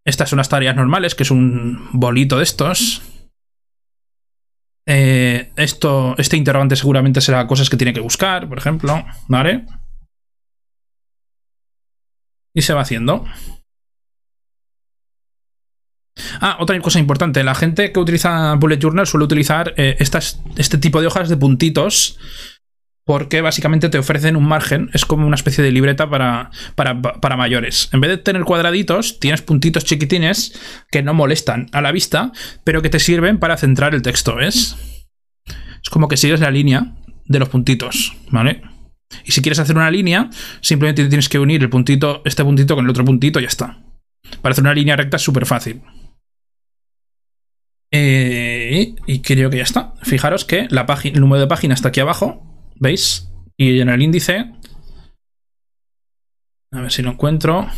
Estas 0.05 0.29
son 0.29 0.39
las 0.39 0.49
tareas 0.49 0.75
normales, 0.75 1.15
que 1.15 1.23
es 1.23 1.31
un 1.31 1.89
bolito 1.93 2.39
de 2.39 2.43
estos. 2.43 3.01
Eh, 4.87 5.53
esto, 5.55 6.17
este 6.19 6.37
interrogante 6.37 6.75
seguramente 6.75 7.21
será 7.21 7.47
cosas 7.47 7.71
que 7.71 7.77
tiene 7.77 7.93
que 7.93 8.01
buscar, 8.01 8.49
por 8.49 8.59
ejemplo, 8.59 9.05
¿vale? 9.29 9.67
Y 12.55 12.63
se 12.63 12.75
va 12.75 12.83
haciendo. 12.83 13.25
Ah, 16.41 16.57
otra 16.61 16.79
cosa 16.81 16.99
importante. 16.99 17.43
La 17.43 17.55
gente 17.55 17.93
que 17.93 18.01
utiliza 18.01 18.55
Bullet 18.55 18.79
Journal 18.79 19.07
suele 19.07 19.25
utilizar 19.25 19.75
eh, 19.77 19.97
este 19.99 20.79
tipo 20.79 21.01
de 21.01 21.07
hojas 21.07 21.29
de 21.29 21.37
puntitos 21.37 22.19
porque 23.05 23.41
básicamente 23.41 23.89
te 23.89 23.99
ofrecen 23.99 24.37
un 24.37 24.47
margen, 24.47 24.91
es 24.93 25.05
como 25.05 25.27
una 25.27 25.35
especie 25.35 25.65
de 25.65 25.73
libreta 25.73 26.09
para, 26.09 26.51
para, 26.77 27.37
mayores. 27.37 27.89
En 27.93 28.01
vez 28.01 28.11
de 28.11 28.19
tener 28.19 28.45
cuadraditos, 28.45 29.19
tienes 29.19 29.43
puntitos 29.43 29.85
chiquitines 29.85 30.59
que 30.91 31.03
no 31.03 31.13
molestan 31.13 31.67
a 31.73 31.81
la 31.81 31.91
vista, 31.91 32.33
pero 32.65 32.81
que 32.81 32.91
te 32.91 33.01
sirven 33.01 33.39
para 33.39 33.57
centrar 33.57 33.95
el 33.95 34.03
texto. 34.03 34.39
Es 34.41 34.77
como 35.91 36.07
que 36.07 36.17
sigues 36.17 36.41
la 36.41 36.51
línea 36.51 36.95
de 37.25 37.39
los 37.41 37.49
puntitos, 37.49 38.17
¿vale? 38.31 38.63
Y 39.25 39.33
si 39.33 39.43
quieres 39.43 39.59
hacer 39.59 39.77
una 39.77 39.91
línea, 39.91 40.31
simplemente 40.61 41.07
tienes 41.09 41.29
que 41.29 41.39
unir 41.39 41.63
el 41.63 41.71
puntito, 41.71 42.23
este 42.25 42.45
puntito 42.45 42.75
con 42.75 42.85
el 42.85 42.91
otro 42.91 43.05
puntito 43.05 43.39
y 43.39 43.43
ya 43.43 43.49
está. 43.49 43.83
Para 44.41 44.53
hacer 44.53 44.65
una 44.65 44.75
línea 44.75 44.97
recta 44.97 45.17
es 45.17 45.23
súper 45.23 45.47
fácil. 45.47 45.83
Eh, 47.91 48.95
y 49.07 49.21
creo 49.21 49.51
que 49.51 49.59
ya 49.59 49.63
está. 49.63 49.95
Fijaros 50.03 50.45
que 50.45 50.67
la 50.71 50.87
el 51.05 51.21
número 51.21 51.41
de 51.41 51.47
página 51.47 51.75
está 51.75 51.89
aquí 51.89 52.01
abajo. 52.01 52.71
¿Veis? 52.77 53.29
Y 53.57 53.81
en 53.81 53.89
el 53.89 54.03
índice... 54.03 54.53
A 56.73 56.81
ver 56.81 56.91
si 56.91 57.03
lo 57.03 57.11
encuentro. 57.11 57.69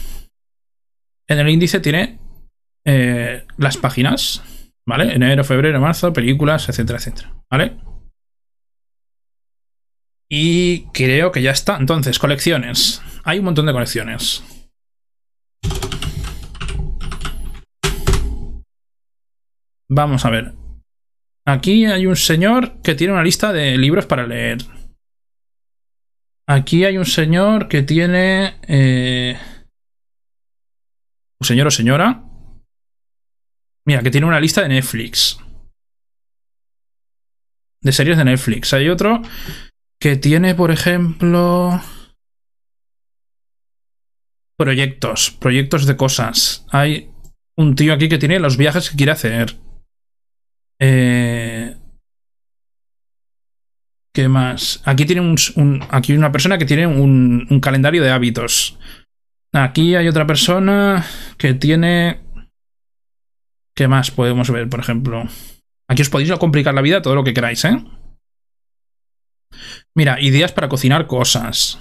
En 1.28 1.39
el 1.40 1.48
índice 1.48 1.81
tiene 1.81 2.20
eh, 2.85 3.44
las 3.56 3.77
páginas. 3.77 4.43
¿Vale? 4.86 5.15
Enero, 5.15 5.43
febrero, 5.43 5.81
marzo, 5.81 6.12
películas, 6.12 6.69
etcétera, 6.69 6.98
etcétera. 6.98 7.35
¿Vale? 7.51 7.77
Y 10.36 10.86
creo 10.86 11.31
que 11.31 11.43
ya 11.43 11.52
está. 11.52 11.77
Entonces, 11.77 12.19
colecciones. 12.19 13.01
Hay 13.23 13.39
un 13.39 13.44
montón 13.44 13.66
de 13.66 13.73
colecciones. 13.73 14.43
Vamos 19.89 20.24
a 20.24 20.31
ver. 20.31 20.55
Aquí 21.47 21.86
hay 21.86 22.06
un 22.06 22.16
señor 22.16 22.82
que 22.82 22.97
tiene 22.97 23.12
una 23.12 23.23
lista 23.23 23.52
de 23.52 23.78
libros 23.78 24.06
para 24.06 24.27
leer. 24.27 24.59
Aquí 26.48 26.85
hay 26.85 26.98
un 26.98 27.06
señor 27.06 27.69
que 27.69 27.82
tiene... 27.82 28.59
Eh, 28.66 29.39
un 31.40 31.47
señor 31.47 31.69
o 31.69 31.70
señora. 31.70 32.24
Mira, 33.86 34.02
que 34.02 34.11
tiene 34.11 34.27
una 34.27 34.40
lista 34.40 34.62
de 34.62 34.70
Netflix. 34.70 35.39
De 37.82 37.93
series 37.93 38.19
de 38.19 38.24
Netflix. 38.24 38.73
Hay 38.73 38.89
otro 38.89 39.23
que 40.05 40.16
tiene, 40.16 40.55
por 40.55 40.70
ejemplo... 40.70 41.81
Proyectos. 44.59 45.31
Proyectos 45.31 45.86
de 45.86 45.97
cosas. 45.97 46.66
Hay 46.70 47.10
un 47.56 47.74
tío 47.74 47.94
aquí 47.94 48.10
que 48.10 48.18
tiene 48.18 48.39
los 48.39 48.59
viajes 48.59 48.90
que 48.90 48.98
quiere 48.98 49.12
hacer. 49.12 49.56
Eh, 50.78 51.74
¿Qué 54.12 54.28
más? 54.28 54.82
Aquí 54.85 55.06
tiene 55.06 55.22
un, 55.22 55.82
aquí 55.89 56.12
una 56.12 56.31
persona 56.31 56.59
que 56.59 56.66
tiene 56.66 56.86
un, 56.86 57.47
un, 57.48 57.60
calendario 57.60 58.02
de 58.02 58.10
hábitos. 58.10 58.78
Aquí 59.55 59.94
hay 59.94 60.06
otra 60.06 60.26
persona 60.26 61.02
que 61.39 61.55
tiene... 61.55 62.20
¿Qué 63.74 63.89
más 63.89 64.10
podemos 64.10 64.51
ver, 64.51 64.68
por 64.68 64.81
ejemplo? 64.81 65.24
Aquí 65.89 66.02
os 66.02 66.10
podéis 66.10 66.31
complicar 66.32 66.74
la 66.74 66.82
vida 66.82 67.01
todo 67.01 67.14
lo 67.14 67.24
que 67.24 67.32
queráis, 67.32 67.64
¿eh? 67.64 67.82
Mira, 69.94 70.20
ideas 70.20 70.52
para 70.52 70.68
cocinar 70.68 71.06
cosas. 71.06 71.78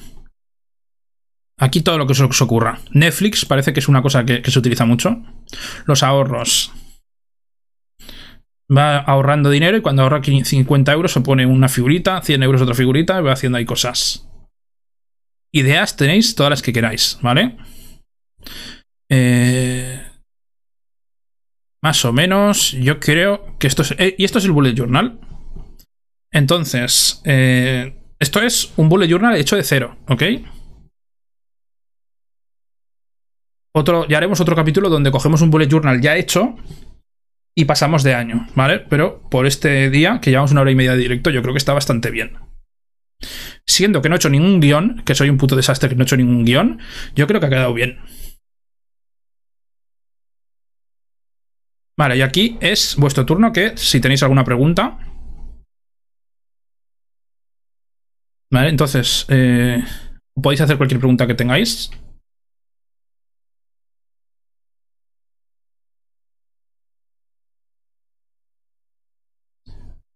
Aquí 1.58 1.82
todo 1.82 1.98
lo 1.98 2.08
que 2.08 2.14
os 2.14 2.42
ocurra. 2.42 2.80
Netflix 2.92 3.46
parece 3.46 3.74
que 3.74 3.80
es 3.80 3.88
una 3.88 4.02
cosa 4.02 4.26
que 4.26 4.50
se 4.50 4.60
utiliza 4.60 4.86
mucho. 4.86 5.22
Los 5.86 6.04
ahorros 6.04 6.72
va 8.76 8.98
ahorrando 8.98 9.50
dinero 9.50 9.78
y 9.78 9.82
cuando 9.82 10.04
ahorra 10.04 10.22
50 10.24 10.92
euros 10.92 11.12
se 11.12 11.22
pone 11.22 11.46
una 11.46 11.70
figurita, 11.70 12.22
100 12.22 12.44
euros 12.44 12.62
otra 12.62 12.76
figurita 12.76 13.20
y 13.20 13.24
va 13.24 13.34
haciendo 13.34 13.58
ahí 13.58 13.66
cosas. 13.66 14.28
Ideas 15.52 15.96
tenéis 15.96 16.36
todas 16.36 16.50
las 16.50 16.62
que 16.62 16.74
queráis, 16.74 17.20
¿vale? 17.22 17.58
Eh, 19.10 20.02
más 21.82 22.04
o 22.06 22.14
menos, 22.14 22.72
yo 22.72 23.00
creo 23.00 23.58
que 23.60 23.68
esto 23.68 23.84
es... 23.84 23.92
Eh, 24.00 24.16
y 24.18 24.24
esto 24.24 24.40
es 24.40 24.46
el 24.46 24.52
bullet 24.52 24.74
journal. 24.74 25.20
Entonces, 26.34 27.22
eh, 27.26 27.96
esto 28.20 28.42
es 28.42 28.74
un 28.76 28.90
bullet 28.90 29.08
journal 29.08 29.36
hecho 29.36 29.56
de 29.56 29.64
cero, 29.64 29.98
¿ok? 30.10 30.24
Otro, 33.76 34.08
ya 34.08 34.18
haremos 34.18 34.42
otro 34.42 34.56
capítulo 34.56 34.90
donde 34.90 35.12
cogemos 35.12 35.42
un 35.42 35.52
bullet 35.52 35.70
journal 35.70 36.02
ya 36.02 36.18
hecho 36.18 36.56
y 37.56 37.66
pasamos 37.66 38.04
de 38.04 38.16
año, 38.16 38.48
¿vale? 38.56 38.80
Pero 38.80 39.22
por 39.30 39.46
este 39.46 39.92
día, 39.92 40.20
que 40.22 40.32
llevamos 40.32 40.52
una 40.52 40.62
hora 40.62 40.72
y 40.72 40.76
media 40.76 40.94
de 40.94 40.98
directo, 40.98 41.30
yo 41.30 41.42
creo 41.44 41.54
que 41.54 41.60
está 41.60 41.74
bastante 41.74 42.10
bien. 42.10 42.38
Siendo 43.68 44.02
que 44.02 44.10
no 44.10 44.16
he 44.16 44.18
hecho 44.18 44.30
ningún 44.30 44.60
guion, 44.60 45.04
que 45.06 45.16
soy 45.16 45.30
un 45.30 45.38
puto 45.38 45.56
desastre 45.56 45.90
que 45.90 45.96
no 45.96 46.02
he 46.02 46.06
hecho 46.06 46.18
ningún 46.18 46.46
guion, 46.46 46.80
yo 47.16 47.28
creo 47.28 47.40
que 47.40 47.46
ha 47.46 47.52
quedado 47.52 47.74
bien. 47.76 48.00
Vale, 51.96 52.18
y 52.18 52.22
aquí 52.22 52.58
es 52.60 52.96
vuestro 52.98 53.24
turno 53.24 53.54
que 53.54 53.78
si 53.78 54.00
tenéis 54.00 54.24
alguna 54.24 54.44
pregunta... 54.44 54.98
Vale, 58.54 58.70
entonces, 58.70 59.26
eh, 59.30 59.84
podéis 60.40 60.62
hacer 60.62 60.78
cualquier 60.78 61.00
pregunta 61.00 61.26
que 61.26 61.34
tengáis. 61.34 61.90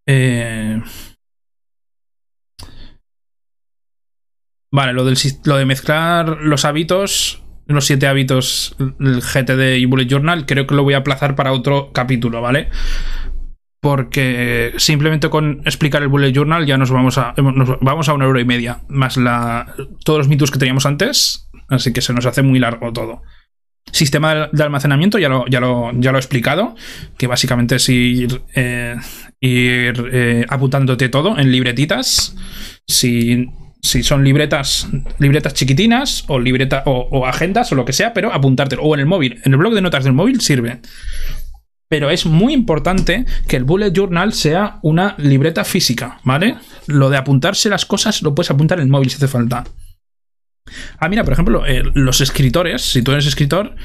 Eh, 0.05 0.79
vale, 4.71 4.93
lo, 4.93 5.03
de 5.03 5.65
mezclar 5.65 6.37
los 6.41 6.63
hábitos, 6.63 7.41
los 7.65 7.85
siete 7.85 8.05
hábitos, 8.05 8.75
el 8.99 9.21
GTD 9.21 9.77
y 9.79 9.85
Bullet 9.85 10.05
Journal, 10.05 10.45
creo 10.45 10.67
que 10.67 10.75
lo 10.75 10.83
voy 10.83 10.93
a 10.93 10.97
aplazar 10.97 11.35
para 11.35 11.53
otro 11.53 11.91
capítulo, 11.91 12.39
¿vale? 12.41 12.69
Porque 13.79 14.73
simplemente 14.77 15.29
con 15.29 15.61
explicar 15.65 16.01
el 16.01 16.07
Bullet 16.07 16.31
Journal 16.31 16.65
ya 16.65 16.77
nos 16.77 16.89
vamos 16.89 17.17
a, 17.17 17.35
vamos 17.37 18.09
a 18.09 18.13
una 18.13 18.27
hora 18.27 18.41
y 18.41 18.45
media, 18.45 18.81
más 18.89 19.17
la, 19.17 19.75
todos 20.03 20.19
los 20.19 20.27
mitos 20.27 20.49
que 20.49 20.57
teníamos 20.57 20.85
antes, 20.87 21.47
así 21.69 21.93
que 21.93 22.01
se 22.01 22.13
nos 22.13 22.25
hace 22.25 22.41
muy 22.41 22.59
largo 22.59 22.91
todo. 22.91 23.21
Sistema 23.91 24.49
de 24.51 24.63
almacenamiento, 24.63 25.17
ya 25.17 25.29
lo, 25.29 25.45
ya 25.47 25.59
lo, 25.59 25.91
ya 25.93 26.11
lo 26.11 26.17
he 26.17 26.19
explicado, 26.19 26.75
que 27.17 27.27
básicamente 27.27 27.75
es 27.75 27.87
ir, 27.87 28.41
eh, 28.53 28.95
eh, 29.41 30.45
apuntándote 30.49 31.07
todo 31.07 31.37
en 31.37 31.51
libretitas. 31.51 32.35
Si, 32.85 33.47
si 33.81 34.03
son 34.03 34.23
libretas, 34.23 34.89
libretas 35.19 35.53
chiquitinas 35.53 36.25
o, 36.27 36.39
libreta, 36.39 36.83
o, 36.85 37.25
agendas 37.25 37.71
o 37.71 37.75
lo 37.75 37.85
que 37.85 37.93
sea, 37.93 38.13
pero 38.13 38.33
apuntártelo. 38.33 38.83
O 38.83 38.93
en 38.93 38.99
el 38.99 39.05
móvil, 39.05 39.39
en 39.45 39.53
el 39.53 39.57
blog 39.57 39.73
de 39.73 39.81
notas 39.81 40.03
del 40.03 40.13
móvil 40.13 40.41
sirve. 40.41 40.81
Pero 41.89 42.09
es 42.09 42.25
muy 42.25 42.53
importante 42.53 43.25
que 43.47 43.55
el 43.55 43.63
bullet 43.63 43.93
journal 43.93 44.33
sea 44.33 44.79
una 44.81 45.15
libreta 45.17 45.63
física, 45.63 46.19
¿vale? 46.23 46.57
Lo 46.87 47.09
de 47.09 47.17
apuntarse 47.17 47.69
las 47.69 47.85
cosas 47.85 48.21
lo 48.21 48.35
puedes 48.35 48.51
apuntar 48.51 48.79
en 48.79 48.83
el 48.83 48.89
móvil 48.89 49.09
si 49.09 49.15
hace 49.15 49.27
falta. 49.27 49.63
Ah, 50.99 51.07
mira, 51.07 51.23
por 51.23 51.33
ejemplo, 51.33 51.65
eh, 51.65 51.83
los 51.93 52.19
escritores, 52.19 52.81
si 52.81 53.01
tú 53.01 53.11
eres 53.11 53.25
escritor, 53.25 53.75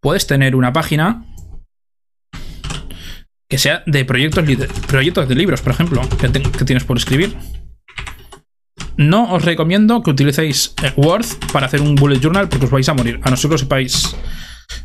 puedes 0.00 0.26
tener 0.26 0.56
una 0.56 0.72
página 0.72 1.24
que 3.48 3.58
sea 3.58 3.82
de 3.86 4.04
proyectos, 4.04 4.44
proyectos 4.88 5.28
de 5.28 5.34
libros, 5.34 5.62
por 5.62 5.72
ejemplo, 5.72 6.02
que, 6.18 6.28
tienes 6.64 6.84
por 6.84 6.96
escribir. 6.96 7.36
No 8.96 9.32
os 9.32 9.44
recomiendo 9.44 10.02
que 10.02 10.10
utilicéis 10.10 10.74
eh, 10.82 10.92
Word 10.96 11.26
para 11.52 11.66
hacer 11.66 11.80
un 11.80 11.94
bullet 11.94 12.20
journal 12.20 12.48
porque 12.48 12.66
os 12.66 12.70
vais 12.70 12.88
a 12.88 12.94
morir. 12.94 13.20
A 13.22 13.30
no 13.30 13.36
ser 13.36 13.50
que 13.50 13.58
sepáis. 13.58 14.16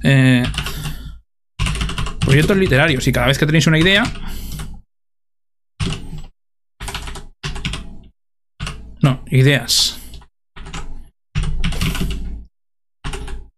Eh, 0.03 0.43
proyectos 2.29 2.57
literarios. 2.57 3.07
Y 3.07 3.11
cada 3.11 3.25
vez 3.25 3.39
que 3.39 3.47
tenéis 3.47 3.65
una 3.65 3.79
idea. 3.79 4.03
No, 9.01 9.23
ideas. 9.31 9.99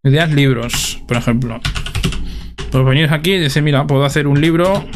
Ideas 0.03 0.31
libros, 0.31 1.03
por 1.05 1.17
ejemplo. 1.17 1.59
Pues 2.71 2.85
venís 2.85 3.11
aquí 3.11 3.33
y 3.33 3.39
decís, 3.39 3.61
mira, 3.61 3.85
puedo 3.85 4.05
hacer 4.05 4.25
un 4.25 4.39
libro 4.39 4.87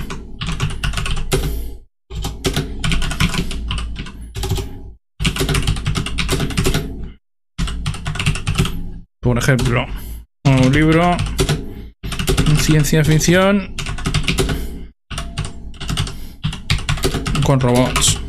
Por 9.19 9.39
ejemplo, 9.39 9.88
un 10.43 10.72
libro 10.72 11.18
ciencia 12.66 13.04
ficción 13.04 13.76
con 17.44 17.60
robots, 17.60 18.20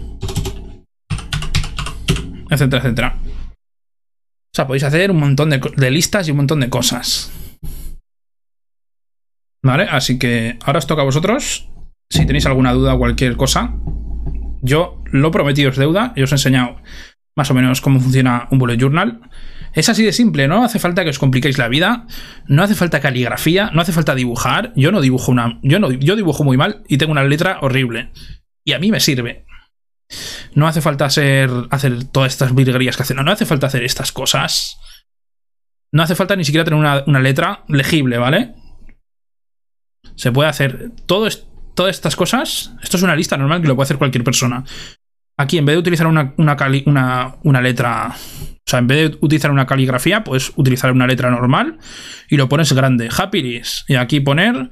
etcétera, 2.51 2.83
etcétera. 2.83 3.19
O 3.23 4.55
sea, 4.55 4.67
podéis 4.67 4.85
hacer 4.85 5.11
un 5.11 5.21
montón 5.21 5.49
de, 5.49 5.59
de 5.75 5.91
listas 5.91 6.29
y 6.29 6.33
un 6.33 6.37
montón 6.37 6.61
de 6.61 6.69
cosas. 6.69 7.33
¿Vale? 9.63 9.85
Así 9.85 10.19
que 10.19 10.59
ahora 10.67 10.81
os 10.81 10.87
toca 10.87 11.01
a 11.01 11.07
vosotros. 11.07 11.71
Si 12.11 12.27
tenéis 12.27 12.45
alguna 12.45 12.75
duda 12.75 12.95
o 12.95 12.99
cualquier 12.99 13.39
cosa, 13.39 13.75
yo 14.61 15.03
lo 15.13 15.31
prometido 15.31 15.71
es 15.71 15.77
deuda 15.77 16.13
y 16.15 16.23
os 16.23 16.33
he 16.33 16.35
enseñado 16.35 16.77
más 17.37 17.51
o 17.51 17.55
menos 17.55 17.81
cómo 17.81 18.01
funciona 18.01 18.49
un 18.51 18.59
bullet 18.59 18.77
journal. 18.79 19.31
Es 19.77 19.91
así 19.91 20.03
de 20.03 20.13
simple, 20.15 20.49
no 20.49 20.65
hace 20.65 20.79
falta 20.79 21.05
que 21.05 21.11
os 21.11 21.19
compliquéis 21.19 21.59
la 21.59 21.69
vida, 21.69 22.07
no 22.47 22.63
hace 22.63 22.75
falta 22.75 23.01
caligrafía, 23.01 23.71
no 23.75 23.83
hace 23.83 23.93
falta 23.93 24.15
dibujar. 24.15 24.73
Yo 24.75 24.91
no 24.91 25.03
dibujo 25.03 25.31
una. 25.31 25.61
Yo 25.63 25.79
no 25.79 25.93
yo 25.93 26.17
dibujo 26.17 26.45
muy 26.45 26.57
mal 26.57 26.83
y 26.89 26.97
tengo 26.97 27.13
una 27.13 27.25
letra 27.25 27.59
horrible. 27.61 28.11
Y 28.65 28.73
a 28.73 28.79
mí 28.79 28.91
me 28.91 29.01
sirve. 29.01 29.45
No 30.55 30.67
hace 30.67 30.81
falta 30.81 31.05
hacer, 31.05 31.51
hacer 31.69 32.05
todas 32.05 32.33
estas 32.33 32.55
virguerías 32.55 32.97
que 32.97 33.03
hacen. 33.03 33.19
No, 33.19 33.23
no 33.23 33.33
hace 33.33 33.45
falta 33.45 33.67
hacer 33.67 33.85
estas 33.85 34.13
cosas. 34.13 34.79
No 35.93 36.03
hace 36.03 36.15
falta 36.15 36.37
ni 36.37 36.45
siquiera 36.45 36.65
tener 36.65 36.81
una, 36.81 37.05
una 37.07 37.21
letra 37.21 37.65
legible, 37.69 38.17
¿vale? 38.17 38.55
Se 40.15 40.33
puede 40.33 40.49
hacer 40.49 40.93
todas 41.05 41.45
estas 41.91 42.17
cosas. 42.17 42.73
Esto 42.83 42.97
es 42.97 43.03
una 43.03 43.15
lista 43.15 43.37
normal 43.37 43.61
que 43.61 43.69
lo 43.69 43.77
puede 43.77 43.85
hacer 43.85 43.99
cualquier 43.99 44.25
persona. 44.25 44.65
Aquí, 45.39 45.59
en 45.59 45.67
vez 45.67 45.75
de 45.75 45.81
utilizar 45.81 46.07
una, 46.07 46.33
una, 46.39 47.37
una, 47.43 47.61
letra. 47.61 48.09
O 48.09 48.71
sea, 48.71 48.79
en 48.79 48.87
vez 48.87 49.11
de 49.11 49.19
utilizar 49.21 49.51
una 49.51 49.67
caligrafía, 49.67 50.25
puedes 50.25 50.53
utilizar 50.57 50.93
una 50.93 51.07
letra 51.07 51.31
normal 51.31 51.79
y 52.29 52.37
lo 52.37 52.49
pones 52.49 52.73
grande. 52.73 53.11
Happiness. 53.17 53.85
Y 53.87 53.97
aquí 53.97 54.21
poner 54.21 54.71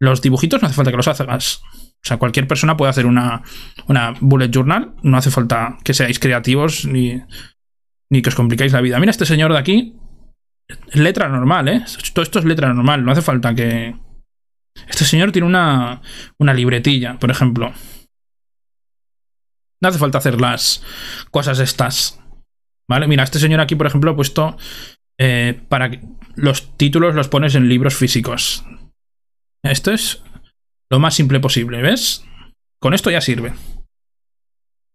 los 0.00 0.20
dibujitos, 0.20 0.60
no 0.60 0.66
hace 0.66 0.74
falta 0.74 0.90
que 0.90 0.96
los 0.96 1.06
hagas. 1.06 1.62
O 2.02 2.06
sea, 2.08 2.16
cualquier 2.16 2.48
persona 2.48 2.76
puede 2.76 2.90
hacer 2.90 3.06
una, 3.06 3.42
una 3.86 4.14
bullet 4.20 4.50
journal. 4.50 4.94
No 5.02 5.16
hace 5.16 5.30
falta 5.30 5.76
que 5.84 5.94
seáis 5.94 6.18
creativos 6.18 6.86
ni, 6.86 7.22
ni 8.10 8.22
que 8.22 8.30
os 8.30 8.34
compliquéis 8.34 8.72
la 8.72 8.80
vida. 8.80 8.98
Mira, 8.98 9.10
este 9.10 9.26
señor 9.26 9.52
de 9.52 9.58
aquí. 9.58 9.94
letra 10.92 11.28
normal, 11.28 11.68
¿eh? 11.68 11.84
Todo 12.12 12.22
esto 12.22 12.38
es 12.40 12.44
letra 12.44 12.72
normal. 12.72 13.04
No 13.04 13.12
hace 13.12 13.22
falta 13.22 13.54
que. 13.54 13.94
Este 14.88 15.04
señor 15.04 15.30
tiene 15.30 15.46
una, 15.46 16.00
una 16.38 16.54
libretilla, 16.54 17.18
por 17.18 17.30
ejemplo. 17.30 17.72
No 19.82 19.88
hace 19.88 19.98
falta 19.98 20.18
hacer 20.18 20.40
las 20.40 20.82
cosas 21.30 21.58
estas. 21.58 22.20
¿Vale? 22.88 23.06
Mira, 23.06 23.22
este 23.22 23.38
señor 23.38 23.60
aquí, 23.60 23.76
por 23.76 23.86
ejemplo, 23.86 24.10
ha 24.10 24.16
puesto 24.16 24.56
eh, 25.18 25.60
para 25.68 25.90
que 25.90 26.00
los 26.34 26.76
títulos 26.76 27.14
los 27.14 27.28
pones 27.28 27.54
en 27.54 27.68
libros 27.68 27.96
físicos. 27.96 28.64
Esto 29.62 29.92
es 29.92 30.22
lo 30.90 30.98
más 30.98 31.14
simple 31.14 31.40
posible, 31.40 31.82
¿ves? 31.82 32.24
Con 32.80 32.94
esto 32.94 33.10
ya 33.10 33.20
sirve. 33.20 33.54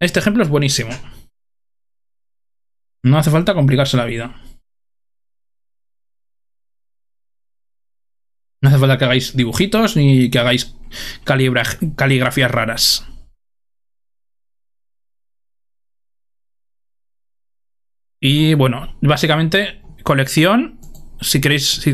Este 0.02 0.20
ejemplo 0.20 0.44
es 0.44 0.50
buenísimo. 0.50 0.92
No 3.04 3.18
hace 3.18 3.32
falta 3.32 3.54
complicarse 3.54 3.98
la 3.98 4.06
vida. 4.06 4.42
No 8.62 8.70
hace 8.70 8.80
falta 8.80 8.98
que 8.98 9.06
hagáis 9.06 9.38
dibujitos 9.38 9.96
ni 9.96 10.30
que 10.30 10.40
hagáis 10.40 10.76
caligrafías 11.24 12.52
raras. 12.52 13.08
Y 18.28 18.56
bueno, 18.56 18.96
básicamente, 19.02 19.84
colección. 20.02 20.80
Si 21.22 21.40
queréis, 21.40 21.70
si 21.70 21.94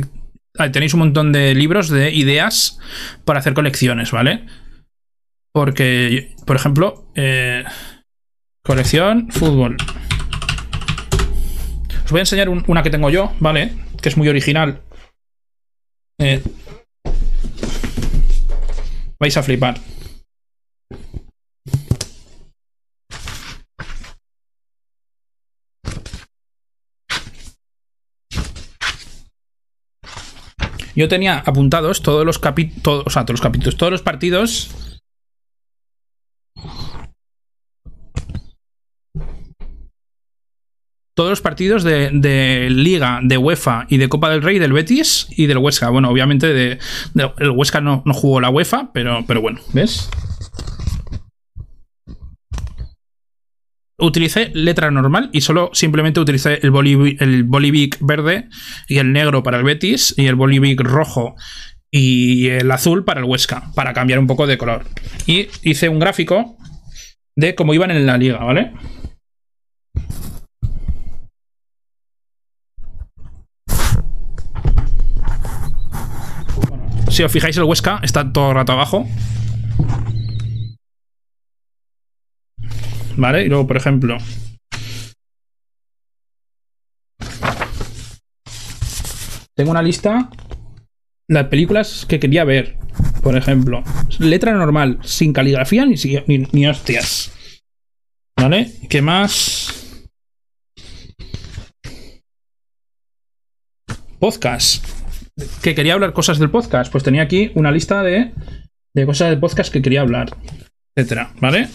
tenéis 0.72 0.94
un 0.94 1.02
montón 1.02 1.34
de 1.34 1.54
libros 1.54 1.90
de 1.90 2.14
ideas 2.14 2.80
para 3.26 3.40
hacer 3.40 3.54
colecciones, 3.54 4.12
¿vale? 4.12 4.46
Porque, 5.52 6.34
por 6.48 6.56
ejemplo, 6.56 7.12
eh, 7.16 7.66
colección 8.64 9.30
fútbol. 9.30 9.76
Os 12.06 12.12
voy 12.12 12.20
a 12.20 12.22
enseñar 12.22 12.48
una 12.48 12.82
que 12.82 12.92
tengo 12.92 13.10
yo, 13.10 13.34
¿vale? 13.42 13.74
Que 14.02 14.08
es 14.08 14.16
muy 14.16 14.30
original. 14.30 14.84
Eh, 16.18 16.42
vais 19.20 19.36
a 19.36 19.44
flipar. 19.44 19.76
Yo 30.96 31.08
tenía 31.08 31.40
apuntados 31.40 32.02
todos 32.02 32.26
los 32.26 32.40
capítulos, 32.40 33.04
o 33.06 33.10
sea, 33.10 33.24
todos 33.24 33.40
los 33.40 33.42
capítulos, 33.42 33.78
todos 33.78 33.92
los 33.92 34.02
partidos. 34.02 34.70
Todos 41.14 41.30
los 41.30 41.42
partidos 41.42 41.84
de, 41.84 42.68
Liga, 42.70 43.20
de 43.22 43.38
UEFA 43.38 43.86
y 43.90 43.98
de 43.98 44.10
Copa 44.10 44.30
del 44.30 44.42
Rey 44.42 44.60
del 44.60 44.74
Betis 44.74 45.28
y 45.30 45.46
del 45.46 45.58
Huesca. 45.58 45.90
Bueno, 45.90 46.10
obviamente 46.10 46.48
de, 46.48 46.80
el 47.38 47.50
Huesca 47.52 47.82
no, 47.82 48.02
no, 48.06 48.14
jugó 48.14 48.40
la 48.42 48.50
UEFA, 48.50 48.92
pero, 48.94 49.24
pero 49.28 49.42
bueno, 49.42 49.60
¿ves? 49.74 50.10
Utilicé 54.02 54.52
letra 54.54 54.92
normal 54.92 55.30
y 55.32 55.42
solo 55.42 55.70
simplemente 55.74 56.20
utilicé 56.20 56.60
el, 56.62 56.72
Bolivic, 56.72 57.98
verde 58.02 58.50
y 58.88 58.98
el 58.98 59.14
negro 59.14 59.44
para 59.44 59.58
el 59.58 59.64
Betis 59.64 60.14
y 60.18 60.28
el 60.28 60.36
Bolivic 60.36 60.82
rojo 60.82 61.36
y 61.90 62.48
el 62.48 62.72
azul 62.72 63.06
para 63.06 63.20
el 63.20 63.26
Huesca, 63.26 63.72
para 63.76 63.94
cambiar 63.94 64.20
un 64.20 64.28
poco 64.28 64.48
de 64.48 64.58
color. 64.58 64.86
Y 65.28 65.48
hice 65.64 65.90
un 65.90 66.00
gráfico 66.00 66.58
de 67.36 67.56
cómo 67.56 67.74
iban 67.74 67.92
en 67.92 68.06
la 68.06 68.18
liga, 68.18 68.40
¿vale? 68.40 68.74
si 77.12 77.24
os 77.24 77.32
fijáis, 77.32 77.58
el 77.58 77.64
Huesca 77.64 78.00
está 78.04 78.32
todo 78.32 78.50
el 78.50 78.56
rato 78.56 78.72
abajo. 78.72 79.08
¿Vale? 83.22 83.46
Y 83.46 83.50
luego, 83.50 83.68
por 83.68 83.78
ejemplo... 83.78 84.18
Tengo 89.56 89.70
una 89.70 89.84
lista 89.84 90.32
de 91.28 91.46
películas 91.46 92.08
que 92.08 92.20
quería 92.20 92.44
ver. 92.46 92.80
Por 93.22 93.38
ejemplo, 93.38 93.84
letra 94.18 94.54
normal, 94.54 94.98
sin 95.04 95.34
caligrafía 95.34 95.86
ni, 95.86 95.94
ni, 96.26 96.48
ni 96.52 96.68
hostias. 96.68 97.32
¿Vale? 98.36 98.72
¿Qué 98.90 99.04
más? 99.04 100.08
Podcast. 104.18 104.84
Que 105.62 105.76
quería 105.76 105.94
hablar 105.94 106.14
cosas 106.14 106.40
del 106.40 106.50
podcast. 106.50 106.92
Pues 106.92 107.04
tenía 107.04 107.22
aquí 107.22 107.52
una 107.54 107.72
lista 107.72 108.02
de, 108.02 108.32
de 108.96 109.06
cosas 109.06 109.30
del 109.30 109.40
podcast 109.40 109.72
que 109.72 109.84
quería 109.84 110.02
hablar. 110.02 110.36
Etcétera. 110.96 111.34
¿Vale? 111.40 111.70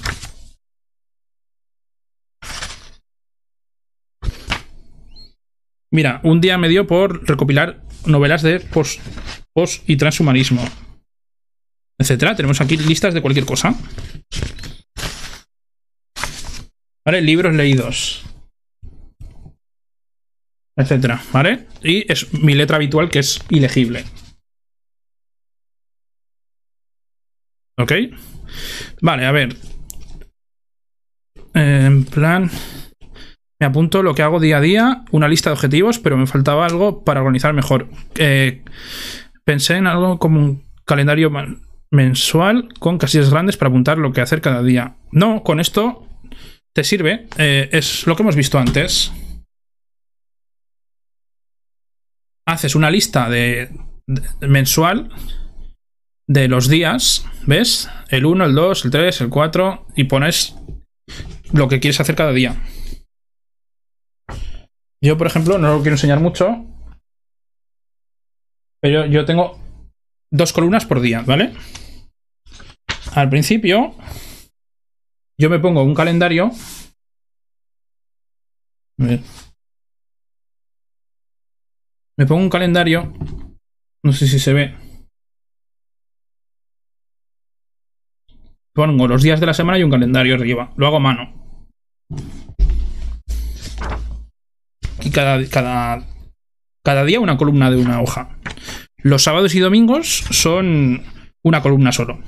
Mira, 5.93 6.21
un 6.25 6.41
día 6.41 6.59
me 6.59 6.69
dio 6.69 6.87
por 6.87 7.27
recopilar 7.29 7.83
novelas 8.07 8.43
de 8.43 8.61
post, 8.61 9.01
post 9.55 9.89
y 9.89 9.97
transhumanismo, 9.97 10.65
etcétera. 11.99 12.35
Tenemos 12.35 12.61
aquí 12.61 12.77
listas 12.77 13.15
de 13.15 13.23
cualquier 13.23 13.47
cosa. 13.47 13.75
¿Vale? 17.05 17.23
Libros 17.23 17.55
leídos. 17.55 18.25
Etcétera, 20.77 21.23
¿vale? 21.33 21.67
Y 21.83 22.11
es 22.13 22.35
mi 22.35 22.55
letra 22.55 22.77
habitual 22.77 23.11
que 23.11 23.21
es 23.21 23.41
ilegible. 23.49 24.05
¿Ok? 27.79 27.93
Vale, 29.01 29.27
a 29.27 29.33
ver. 29.33 29.57
En 31.55 32.05
plan... 32.05 32.51
Me 33.59 33.67
apunto 33.67 34.03
lo 34.03 34.15
que 34.15 34.23
hago 34.23 34.39
día 34.39 34.59
a 34.59 34.61
día, 34.61 35.05
una 35.13 35.29
lista 35.29 35.51
de 35.51 35.55
objetivos, 35.55 35.99
pero 35.99 36.17
me 36.17 36.27
faltaba 36.27 36.67
algo 36.67 37.05
para 37.05 37.21
organizar 37.21 37.55
mejor. 37.55 37.89
Eh, 38.17 38.63
pensé 39.45 39.77
en 39.77 39.87
algo 39.87 40.19
como 40.19 40.41
un 40.41 40.65
calendario 40.85 41.31
mensual 41.91 42.69
con 42.79 42.99
casillas 42.99 43.31
grandes 43.31 43.57
para 43.57 43.71
apuntar 43.71 43.97
lo 43.97 44.13
que 44.13 44.21
hacer 44.21 44.43
cada 44.43 44.63
día. 44.63 44.97
No, 45.11 45.43
con 45.43 45.61
esto 45.61 46.07
te 46.75 46.85
sirve. 46.85 47.29
Eh, 47.39 47.71
es 47.73 48.07
lo 48.07 48.15
que 48.15 48.23
hemos 48.23 48.37
visto 48.37 48.59
antes. 48.59 49.13
Haces 52.47 52.75
una 52.75 52.91
lista 52.91 53.31
de, 53.31 53.71
mensual 54.41 55.11
de 56.29 56.49
los 56.49 56.69
días, 56.69 57.27
¿ves? 57.47 57.89
El 58.11 58.27
1, 58.27 58.45
el 58.45 58.55
2, 58.55 58.85
el 58.85 58.91
3, 58.91 59.21
el 59.23 59.29
4 59.31 59.87
y 59.97 60.05
pones 60.05 60.57
lo 61.53 61.69
que 61.69 61.81
quieres 61.81 62.01
hacer 62.01 62.15
cada 62.15 62.33
día. 62.33 62.57
Yo, 65.07 65.17
por 65.17 65.29
ejemplo, 65.29 65.57
no 65.57 65.77
lo 65.77 65.83
quiero 65.83 65.95
enseñar 65.95 66.19
mucho, 66.19 66.67
pero 68.81 69.07
yo 69.07 69.25
tengo 69.25 69.57
dos 70.33 70.53
columnas 70.53 70.85
por 70.85 71.01
día, 71.01 71.23
¿vale? 71.25 71.55
Al 73.15 73.31
principio, 73.31 73.95
yo 75.39 75.49
me 75.49 75.61
pongo 75.61 75.85
un 75.85 75.95
calendario. 75.95 76.51
Me 78.99 79.23
pongo 82.27 82.43
un 82.43 82.51
calendario. 82.51 83.13
No 84.03 84.13
sé 84.13 84.27
si 84.27 84.41
se 84.41 84.53
ve. 84.53 84.75
Pongo 88.75 89.07
los 89.07 89.23
días 89.23 89.39
de 89.39 89.47
la 89.47 89.55
semana 89.55 89.79
y 89.79 89.85
un 89.85 89.91
calendario 89.93 90.35
arriba. 90.35 90.73
Lo 90.77 90.89
hago 90.89 90.97
a 90.97 91.01
mano. 91.01 91.63
Cada, 95.17 95.43
cada, 95.49 96.07
cada 96.85 97.05
día 97.05 97.21
una 97.21 97.39
columna 97.39 97.71
de 97.71 97.79
una 97.79 98.03
hoja. 98.03 98.37
Los 98.99 99.23
sábados 99.23 99.55
y 99.55 99.61
domingos 99.61 100.25
son 100.31 101.05
una 101.43 101.63
columna 101.63 101.91
solo. 101.91 102.23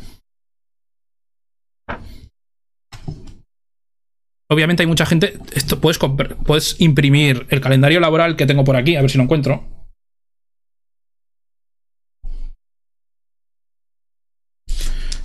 Obviamente 4.49 4.85
hay 4.85 4.87
mucha 4.87 5.05
gente. 5.05 5.39
Esto 5.53 5.83
puedes, 5.83 5.99
puedes 6.47 6.81
imprimir 6.81 7.47
el 7.51 7.61
calendario 7.61 8.01
laboral 8.01 8.37
que 8.37 8.47
tengo 8.47 8.65
por 8.65 8.77
aquí, 8.77 8.97
a 8.97 9.03
ver 9.03 9.11
si 9.11 9.19
lo 9.19 9.25
encuentro. 9.25 9.69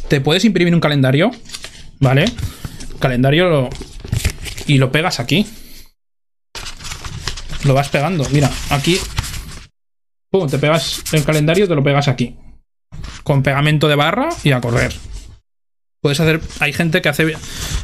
Te 0.10 0.20
puedes 0.20 0.44
imprimir 0.44 0.76
un 0.76 0.82
calendario, 0.82 1.32
¿vale? 2.02 2.26
Calendario 3.00 3.70
y 4.68 4.80
lo 4.80 4.92
pegas 4.92 5.22
aquí. 5.22 5.48
Lo 7.64 7.74
vas 7.74 7.90
pegando, 7.90 8.28
mira, 8.32 8.50
aquí. 8.70 9.00
Te 10.50 10.58
pegas 10.58 11.04
el 11.12 11.24
calendario, 11.24 11.68
te 11.68 11.76
lo 11.76 11.84
pegas 11.84 12.08
aquí. 12.08 12.36
Con 13.24 13.44
pegamento 13.44 13.88
de 13.88 13.96
barra 13.96 14.30
y 14.44 14.52
a 14.52 14.60
correr. 14.60 14.94
Puedes 16.02 16.20
hacer. 16.20 16.42
Hay 16.60 16.74
gente 16.74 17.02
que 17.02 17.10
hace. 17.10 17.34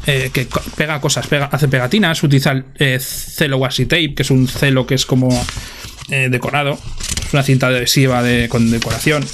Eh, 0.07 0.31
que 0.33 0.47
pega 0.75 0.99
cosas, 0.99 1.27
pega, 1.27 1.45
hace 1.45 1.67
pegatinas, 1.67 2.21
utiliza 2.23 2.63
eh, 2.75 2.99
celo 2.99 3.57
washi 3.57 3.85
tape, 3.85 4.15
que 4.15 4.23
es 4.23 4.31
un 4.31 4.47
celo 4.47 4.85
que 4.85 4.95
es 4.95 5.05
como 5.05 5.29
eh, 6.09 6.27
decorado. 6.29 6.77
Es 7.25 7.33
una 7.33 7.43
cinta 7.43 7.67
adhesiva 7.67 8.21
de, 8.23 8.49
con 8.49 8.71
decoración. 8.71 9.25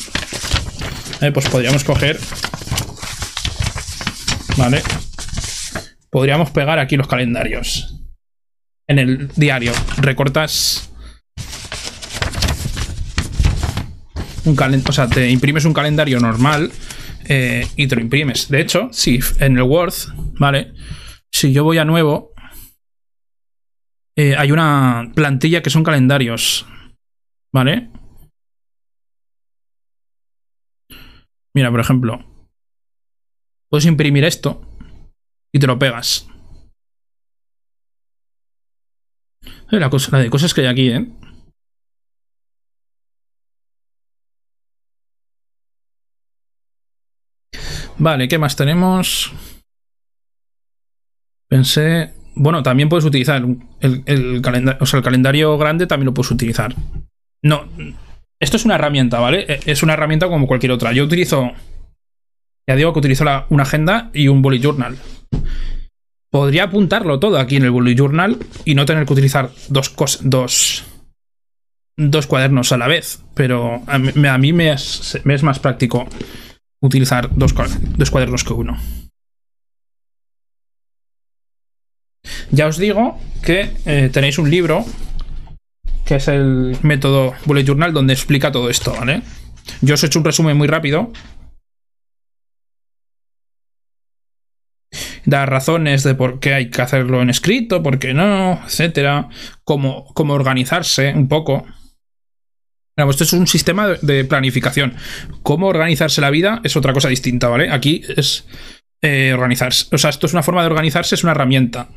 pues 1.34 1.50
podríamos 1.50 1.84
coger. 1.84 2.20
Vale. 4.58 4.84
Podríamos 6.10 6.52
pegar 6.52 6.78
aquí 6.78 6.96
los 6.96 7.08
calendarios. 7.08 7.95
En 8.88 9.00
el 9.00 9.30
diario. 9.36 9.72
Recortas. 9.98 10.92
Un 14.46 14.56
o 14.88 14.92
sea, 14.92 15.08
te 15.08 15.30
imprimes 15.32 15.66
un 15.66 15.74
calendario 15.74 16.20
normal 16.20 16.72
eh, 17.28 17.68
y 17.76 17.88
te 17.88 17.96
lo 17.96 18.02
imprimes. 18.02 18.50
De 18.50 18.62
hecho, 18.62 18.90
si 18.92 19.20
en 19.40 19.58
el 19.58 19.64
Word, 19.64 19.94
¿vale? 20.40 20.74
Si 21.32 21.52
yo 21.52 21.64
voy 21.64 21.80
a 21.80 21.86
nuevo, 21.86 22.32
eh, 24.16 24.36
hay 24.38 24.52
una 24.52 25.12
plantilla 25.16 25.64
que 25.64 25.72
son 25.72 25.84
calendarios, 25.84 26.66
¿vale? 27.52 27.90
Mira, 31.56 31.72
por 31.72 31.80
ejemplo, 31.80 32.24
puedes 33.70 33.86
imprimir 33.86 34.26
esto 34.26 34.62
y 35.52 35.60
te 35.60 35.68
lo 35.68 35.80
pegas. 35.80 36.28
La, 39.70 39.90
cosa, 39.90 40.12
la 40.12 40.24
de 40.24 40.30
cosas 40.30 40.54
que 40.54 40.62
hay 40.62 40.68
aquí, 40.68 40.90
¿eh? 40.90 41.06
Vale, 47.98 48.28
¿qué 48.28 48.38
más 48.38 48.56
tenemos? 48.56 49.32
Pensé... 51.48 52.14
Bueno, 52.38 52.62
también 52.64 52.90
puedes 52.90 53.06
utilizar 53.06 53.42
el, 53.80 54.42
calendario... 54.42 54.80
O 54.82 54.86
sea, 54.86 54.98
el 54.98 55.04
calendario 55.04 55.58
grande 55.58 55.88
también 55.88 56.08
lo 56.08 56.14
puedes 56.14 56.32
utilizar. 56.32 56.76
No, 57.42 57.66
esto 58.40 58.58
es 58.58 58.66
una 58.66 58.76
herramienta, 58.76 59.20
¿vale? 59.20 59.46
E, 59.48 59.60
es 59.66 59.84
una 59.84 59.94
herramienta 59.94 60.28
como 60.28 60.48
cualquier 60.48 60.74
otra. 60.74 60.92
Yo 60.92 61.06
utilizo... 61.06 61.52
Ya 62.68 62.76
digo 62.76 62.92
que 62.94 63.00
utilizo 63.00 63.24
una 63.50 63.64
agenda 63.64 64.10
y 64.14 64.28
un 64.28 64.42
bullet 64.42 64.60
journal. 64.60 64.98
Podría 66.36 66.66
apuntarlo 66.66 67.18
todo 67.18 67.40
aquí 67.40 67.56
en 67.56 67.64
el 67.64 67.72
bullet 67.72 67.96
journal 67.96 68.38
y 68.66 68.76
no 68.76 68.86
tener 68.86 69.06
que 69.06 69.14
utilizar 69.14 69.52
dos. 69.70 69.96
Dos 70.22 70.84
dos 71.96 72.28
cuadernos 72.28 72.74
a 72.74 72.78
la 72.78 72.90
vez, 72.90 73.24
pero 73.36 73.82
a 73.88 73.98
mí, 73.98 74.52
me, 74.52 74.70
es, 74.74 75.18
me, 75.24 75.34
es, 75.34 75.44
más 75.44 75.60
práctico 75.60 76.10
utilizar 76.82 77.30
dos, 77.34 77.54
cuadernos 77.54 78.44
que 78.44 78.52
uno. 78.52 78.78
Ya 82.52 82.68
os 82.68 82.78
digo 82.80 83.18
que 83.42 83.72
eh, 83.86 84.10
tenéis 84.12 84.38
un 84.38 84.52
libro 84.52 84.84
que 86.04 86.16
es 86.16 86.28
el 86.28 86.78
método 86.82 87.34
Bullet 87.46 87.64
Journal 87.64 87.94
donde 87.94 88.12
explica 88.12 88.52
todo 88.52 88.70
esto, 88.70 88.92
¿vale? 88.92 89.22
Yo 89.80 89.94
os 89.94 90.04
he 90.04 90.08
hecho 90.08 90.20
un 90.20 90.26
resumen 90.26 90.58
muy 90.58 90.68
rápido. 90.68 91.14
Da 95.26 95.46
razones 95.46 96.04
de 96.04 96.16
por 96.16 96.40
qué 96.40 96.54
hay 96.54 96.70
que 96.70 96.82
hacerlo 96.82 97.22
en 97.22 97.30
escrito, 97.30 97.82
por 97.82 98.00
qué 98.00 98.14
no, 98.14 98.62
etcétera. 98.66 99.30
Cómo, 99.64 100.06
cómo 100.14 100.34
organizarse 100.34 101.14
un 101.16 101.28
poco 101.28 101.66
esto 103.10 103.26
es 103.26 103.34
un 103.34 103.48
sistema 103.48 103.90
de 104.02 104.24
planificación. 104.26 104.96
Cómo 105.44 105.68
organizarse 105.68 106.22
la 106.22 106.30
vida 106.30 106.62
es 106.64 106.76
otra 106.78 106.94
cosa 106.94 107.10
distinta, 107.10 107.50
¿vale? 107.50 107.70
Aquí 107.70 108.02
es 108.16 108.46
eh, 109.02 109.34
organizarse. 109.34 109.94
O 109.94 109.98
sea, 109.98 110.10
esto 110.10 110.26
es 110.28 110.34
una 110.34 110.44
forma 110.44 110.62
de 110.62 110.68
organizarse, 110.68 111.16
es 111.16 111.24
una 111.24 111.34
herramienta. 111.34 111.90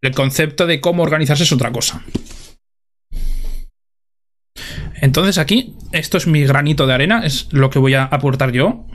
El 0.00 0.14
concepto 0.14 0.66
de 0.66 0.80
cómo 0.80 1.02
organizarse 1.02 1.42
es 1.42 1.52
otra 1.52 1.70
cosa. 1.72 2.02
Entonces 5.00 5.38
aquí, 5.38 5.76
esto 5.92 6.16
es 6.16 6.26
mi 6.26 6.42
granito 6.44 6.86
de 6.86 6.94
arena, 6.94 7.24
es 7.24 7.48
lo 7.52 7.70
que 7.70 7.78
voy 7.78 7.94
a 7.94 8.04
aportar 8.04 8.52
yo. 8.52 8.86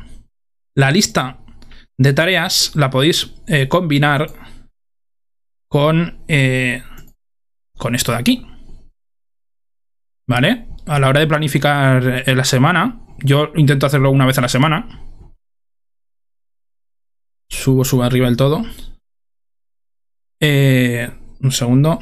La 0.75 0.91
lista 0.91 1.42
de 1.97 2.13
tareas 2.13 2.75
la 2.75 2.89
podéis 2.89 3.33
eh, 3.47 3.67
combinar 3.67 4.27
con, 5.69 6.23
eh, 6.27 6.83
con 7.77 7.95
esto 7.95 8.11
de 8.11 8.17
aquí. 8.17 8.47
¿Vale? 10.27 10.67
a 10.85 10.99
la 10.99 11.09
hora 11.09 11.19
de 11.19 11.27
planificar 11.27 12.27
la 12.27 12.43
semana, 12.43 12.99
yo 13.19 13.51
intento 13.55 13.85
hacerlo 13.85 14.11
una 14.11 14.25
vez 14.25 14.37
a 14.37 14.41
la 14.41 14.49
semana. 14.49 14.99
Subo, 17.49 17.85
subo 17.85 18.03
arriba 18.03 18.27
del 18.27 18.37
todo. 18.37 18.63
Eh, 20.41 21.09
un 21.39 21.51
segundo. 21.51 21.99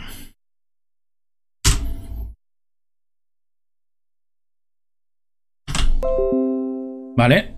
Vale. 7.15 7.55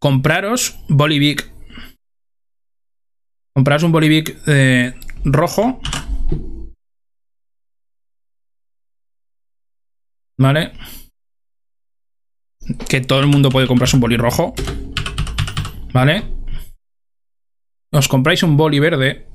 Compraros 0.00 0.78
Bolivic. 0.88 1.53
Compraros 3.54 3.84
un 3.84 3.92
Bolivic 3.92 4.36
eh, 4.48 4.94
rojo 5.24 5.80
¿Vale? 10.36 10.72
Que 12.88 13.00
todo 13.00 13.20
el 13.20 13.28
mundo 13.28 13.50
puede 13.50 13.66
comprarse 13.66 13.96
un 13.96 14.00
boli 14.00 14.16
rojo. 14.16 14.54
¿Vale? 15.92 16.24
Os 17.92 18.08
compráis 18.08 18.42
un 18.42 18.56
boli 18.56 18.80
verde. 18.80 19.28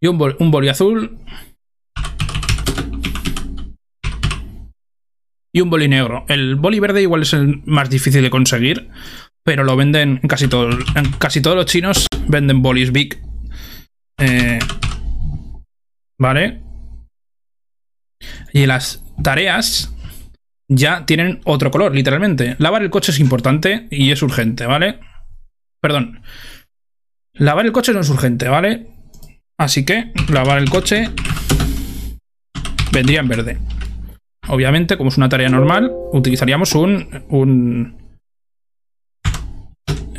Y 0.00 0.08
un, 0.08 0.18
boli, 0.18 0.34
un 0.40 0.50
boli 0.50 0.68
azul. 0.68 1.18
Y 5.54 5.60
un 5.60 5.70
boli 5.70 5.88
negro. 5.88 6.24
El 6.28 6.56
boli 6.56 6.80
verde 6.80 7.02
igual 7.02 7.22
es 7.22 7.32
el 7.34 7.62
más 7.66 7.90
difícil 7.90 8.22
de 8.22 8.30
conseguir. 8.30 8.88
Pero 9.44 9.64
lo 9.64 9.76
venden 9.76 10.20
en 10.22 10.28
casi 10.28 10.48
casi 11.18 11.42
todos 11.42 11.56
los 11.56 11.66
chinos 11.66 12.06
venden 12.28 12.62
bolis 12.62 12.92
big. 12.92 13.20
Eh, 14.18 14.58
¿Vale? 16.18 16.62
Y 18.52 18.66
las 18.66 19.04
tareas 19.22 19.92
ya 20.68 21.04
tienen 21.06 21.40
otro 21.44 21.70
color, 21.70 21.94
literalmente. 21.94 22.56
Lavar 22.58 22.82
el 22.82 22.90
coche 22.90 23.12
es 23.12 23.20
importante 23.20 23.88
y 23.90 24.10
es 24.10 24.22
urgente, 24.22 24.66
¿vale? 24.66 25.00
Perdón. 25.80 26.22
Lavar 27.34 27.66
el 27.66 27.72
coche 27.72 27.92
no 27.92 28.00
es 28.00 28.10
urgente, 28.10 28.48
¿vale? 28.48 28.86
Así 29.58 29.84
que 29.84 30.12
lavar 30.28 30.58
el 30.58 30.70
coche 30.70 31.10
vendría 32.92 33.20
en 33.20 33.28
verde. 33.28 33.58
Obviamente, 34.48 34.96
como 34.96 35.10
es 35.10 35.16
una 35.16 35.28
tarea 35.28 35.48
normal, 35.48 35.92
utilizaríamos 36.12 36.74
un, 36.74 37.96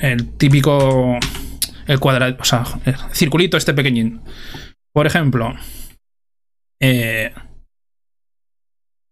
el 0.01 0.29
típico 0.37 1.19
el 1.87 1.99
cuadrado, 1.99 2.37
o 2.39 2.43
sea, 2.45 2.63
el 2.85 2.95
circulito 3.11 3.57
este 3.57 3.73
pequeñín. 3.73 4.21
Por 4.93 5.07
ejemplo, 5.07 5.53
eh, 6.79 7.33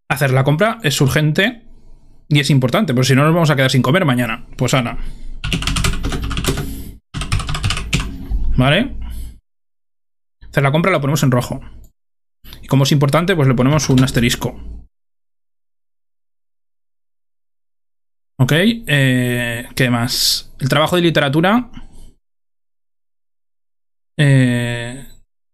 hacer 0.09 0.31
la 0.31 0.43
compra 0.43 0.79
es 0.83 0.99
urgente 1.01 1.63
y 2.29 2.39
es 2.39 2.49
importante, 2.49 2.93
pero 2.93 3.03
si 3.03 3.15
no 3.15 3.23
nos 3.23 3.33
vamos 3.33 3.49
a 3.49 3.55
quedar 3.55 3.71
sin 3.71 3.81
comer 3.81 4.05
mañana. 4.05 4.45
Pues 4.57 4.73
Ana. 4.73 4.97
¿Vale? 8.55 8.95
Hacer 10.49 10.63
la 10.63 10.71
compra 10.71 10.91
la 10.91 11.01
ponemos 11.01 11.23
en 11.23 11.31
rojo. 11.31 11.61
Y 12.61 12.67
como 12.67 12.83
es 12.83 12.91
importante, 12.91 13.35
pues 13.35 13.47
le 13.47 13.55
ponemos 13.55 13.89
un 13.89 14.03
asterisco. 14.03 14.59
Ok, 18.41 18.53
eh, 18.55 19.68
¿qué 19.76 19.91
más? 19.91 20.51
El 20.59 20.68
trabajo 20.68 20.95
de 20.95 21.03
literatura. 21.03 21.69
Eh, 24.18 25.05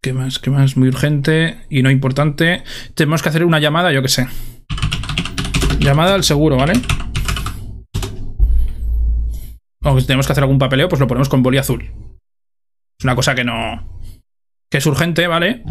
¿Qué 0.02 0.14
más? 0.14 0.40
¿Qué 0.40 0.50
más? 0.50 0.78
Muy 0.78 0.88
urgente 0.88 1.66
y 1.70 1.84
no 1.84 1.92
importante. 1.92 2.64
Tenemos 2.94 3.22
que 3.22 3.28
hacer 3.28 3.44
una 3.44 3.60
llamada, 3.60 3.92
yo 3.92 4.02
qué 4.02 4.08
sé. 4.08 4.28
Llamada 5.80 6.16
al 6.16 6.24
seguro, 6.24 6.56
¿vale? 6.56 6.76
O 9.84 10.02
tenemos 10.02 10.26
que 10.26 10.32
hacer 10.32 10.46
algún 10.46 10.58
papeleo, 10.58 10.88
pues 10.88 11.02
lo 11.02 11.08
ponemos 11.08 11.28
con 11.28 11.44
boli 11.44 11.58
azul. 11.58 11.92
Es 12.98 13.04
una 13.04 13.16
cosa 13.18 13.36
que 13.36 13.44
no... 13.44 14.02
Que 14.72 14.78
es 14.78 14.86
urgente, 14.86 15.28
¿vale? 15.28 15.62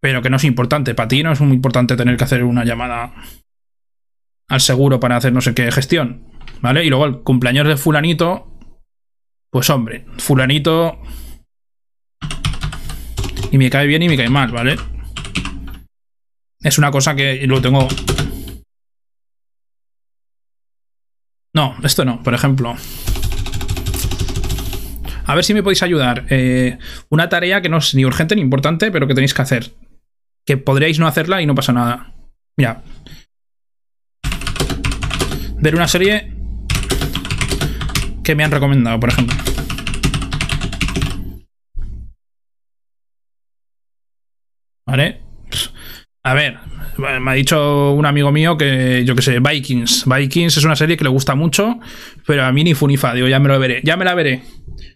Pero 0.00 0.22
que 0.22 0.30
no 0.30 0.38
es 0.38 0.44
importante. 0.44 0.94
Para 0.94 1.08
ti 1.08 1.22
no 1.22 1.32
es 1.32 1.40
muy 1.42 1.52
importante 1.52 1.96
tener 1.96 2.16
que 2.16 2.24
hacer 2.24 2.44
una 2.44 2.64
llamada 2.64 3.12
al 4.52 4.60
seguro 4.60 5.00
para 5.00 5.16
hacer 5.16 5.32
no 5.32 5.40
sé 5.40 5.54
qué 5.54 5.72
gestión, 5.72 6.28
¿vale? 6.60 6.84
Y 6.84 6.90
luego 6.90 7.06
el 7.06 7.22
cumpleaños 7.22 7.66
de 7.66 7.78
fulanito, 7.78 8.52
pues 9.48 9.70
hombre, 9.70 10.04
fulanito 10.18 11.00
y 13.50 13.56
me 13.56 13.70
cae 13.70 13.86
bien 13.86 14.02
y 14.02 14.10
me 14.10 14.16
cae 14.18 14.28
mal, 14.28 14.52
¿vale? 14.52 14.76
Es 16.60 16.76
una 16.76 16.90
cosa 16.90 17.16
que 17.16 17.46
lo 17.46 17.62
tengo... 17.62 17.88
No, 21.54 21.74
esto 21.82 22.04
no, 22.04 22.22
por 22.22 22.34
ejemplo. 22.34 22.76
A 25.24 25.34
ver 25.34 25.44
si 25.44 25.54
me 25.54 25.62
podéis 25.62 25.82
ayudar. 25.82 26.26
Eh, 26.28 26.78
una 27.08 27.30
tarea 27.30 27.62
que 27.62 27.70
no 27.70 27.78
es 27.78 27.94
ni 27.94 28.04
urgente 28.04 28.36
ni 28.36 28.42
importante, 28.42 28.90
pero 28.90 29.06
que 29.06 29.14
tenéis 29.14 29.32
que 29.32 29.42
hacer. 29.42 29.72
Que 30.44 30.58
podríais 30.58 30.98
no 30.98 31.06
hacerla 31.06 31.40
y 31.40 31.46
no 31.46 31.54
pasa 31.54 31.72
nada. 31.72 32.12
Mira. 32.58 32.82
Ver 35.62 35.76
una 35.76 35.86
serie 35.86 36.28
que 38.24 38.34
me 38.34 38.42
han 38.42 38.50
recomendado, 38.50 38.98
por 38.98 39.10
ejemplo. 39.10 39.36
¿Vale? 44.84 45.20
A 46.24 46.34
ver, 46.34 46.58
me 46.98 47.30
ha 47.30 47.34
dicho 47.34 47.92
un 47.92 48.06
amigo 48.06 48.32
mío 48.32 48.58
que, 48.58 49.04
yo 49.04 49.14
que 49.14 49.22
sé, 49.22 49.38
Vikings. 49.38 50.04
Vikings 50.06 50.56
es 50.56 50.64
una 50.64 50.74
serie 50.74 50.96
que 50.96 51.04
le 51.04 51.10
gusta 51.10 51.36
mucho, 51.36 51.78
pero 52.26 52.44
a 52.44 52.50
mí 52.50 52.64
ni 52.64 52.74
funifa. 52.74 53.14
Digo, 53.14 53.28
ya 53.28 53.38
me 53.38 53.48
lo 53.48 53.56
veré, 53.60 53.82
ya 53.84 53.96
me 53.96 54.04
la 54.04 54.14
veré. 54.14 54.42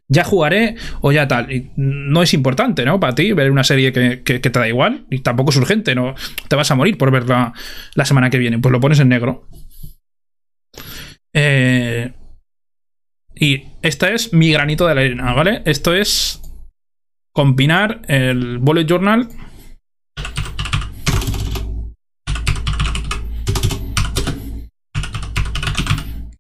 Ya 0.09 0.25
jugaré 0.25 0.75
o 1.01 1.13
ya 1.13 1.29
tal. 1.29 1.49
No 1.77 2.25
es 2.25 2.35
importante, 2.35 2.85
¿no? 2.85 2.99
Para 2.99 3.15
ti 3.15 3.33
ver 3.33 3.53
una 3.53 3.63
serie 3.63 3.93
que, 3.93 4.17
te 4.19 4.51
da 4.51 4.67
igual. 4.67 5.07
Y 5.11 5.21
tampoco 5.21 5.51
es 5.51 5.57
urgente, 5.59 5.95
¿no? 5.95 6.17
Te 6.49 6.57
vas 6.57 6.73
a 6.73 6.75
morir 6.75 6.99
por 6.99 7.13
verla 7.13 7.53
la 7.95 8.05
semana 8.05 8.31
que 8.31 8.39
viene. 8.39 8.59
Pues 8.59 8.73
lo 8.73 8.81
pones 8.81 8.99
en 8.99 9.11
negro. 9.11 9.49
Eh, 11.39 12.15
y 13.35 13.65
esta 13.83 14.11
es 14.11 14.33
mi 14.33 14.51
granito 14.51 14.87
de 14.87 14.95
la 14.95 15.03
arena, 15.03 15.35
¿vale? 15.35 15.61
Esto 15.67 15.95
es 15.95 16.41
combinar 17.31 18.01
el 18.09 18.57
bullet 18.57 18.87
journal 18.87 19.29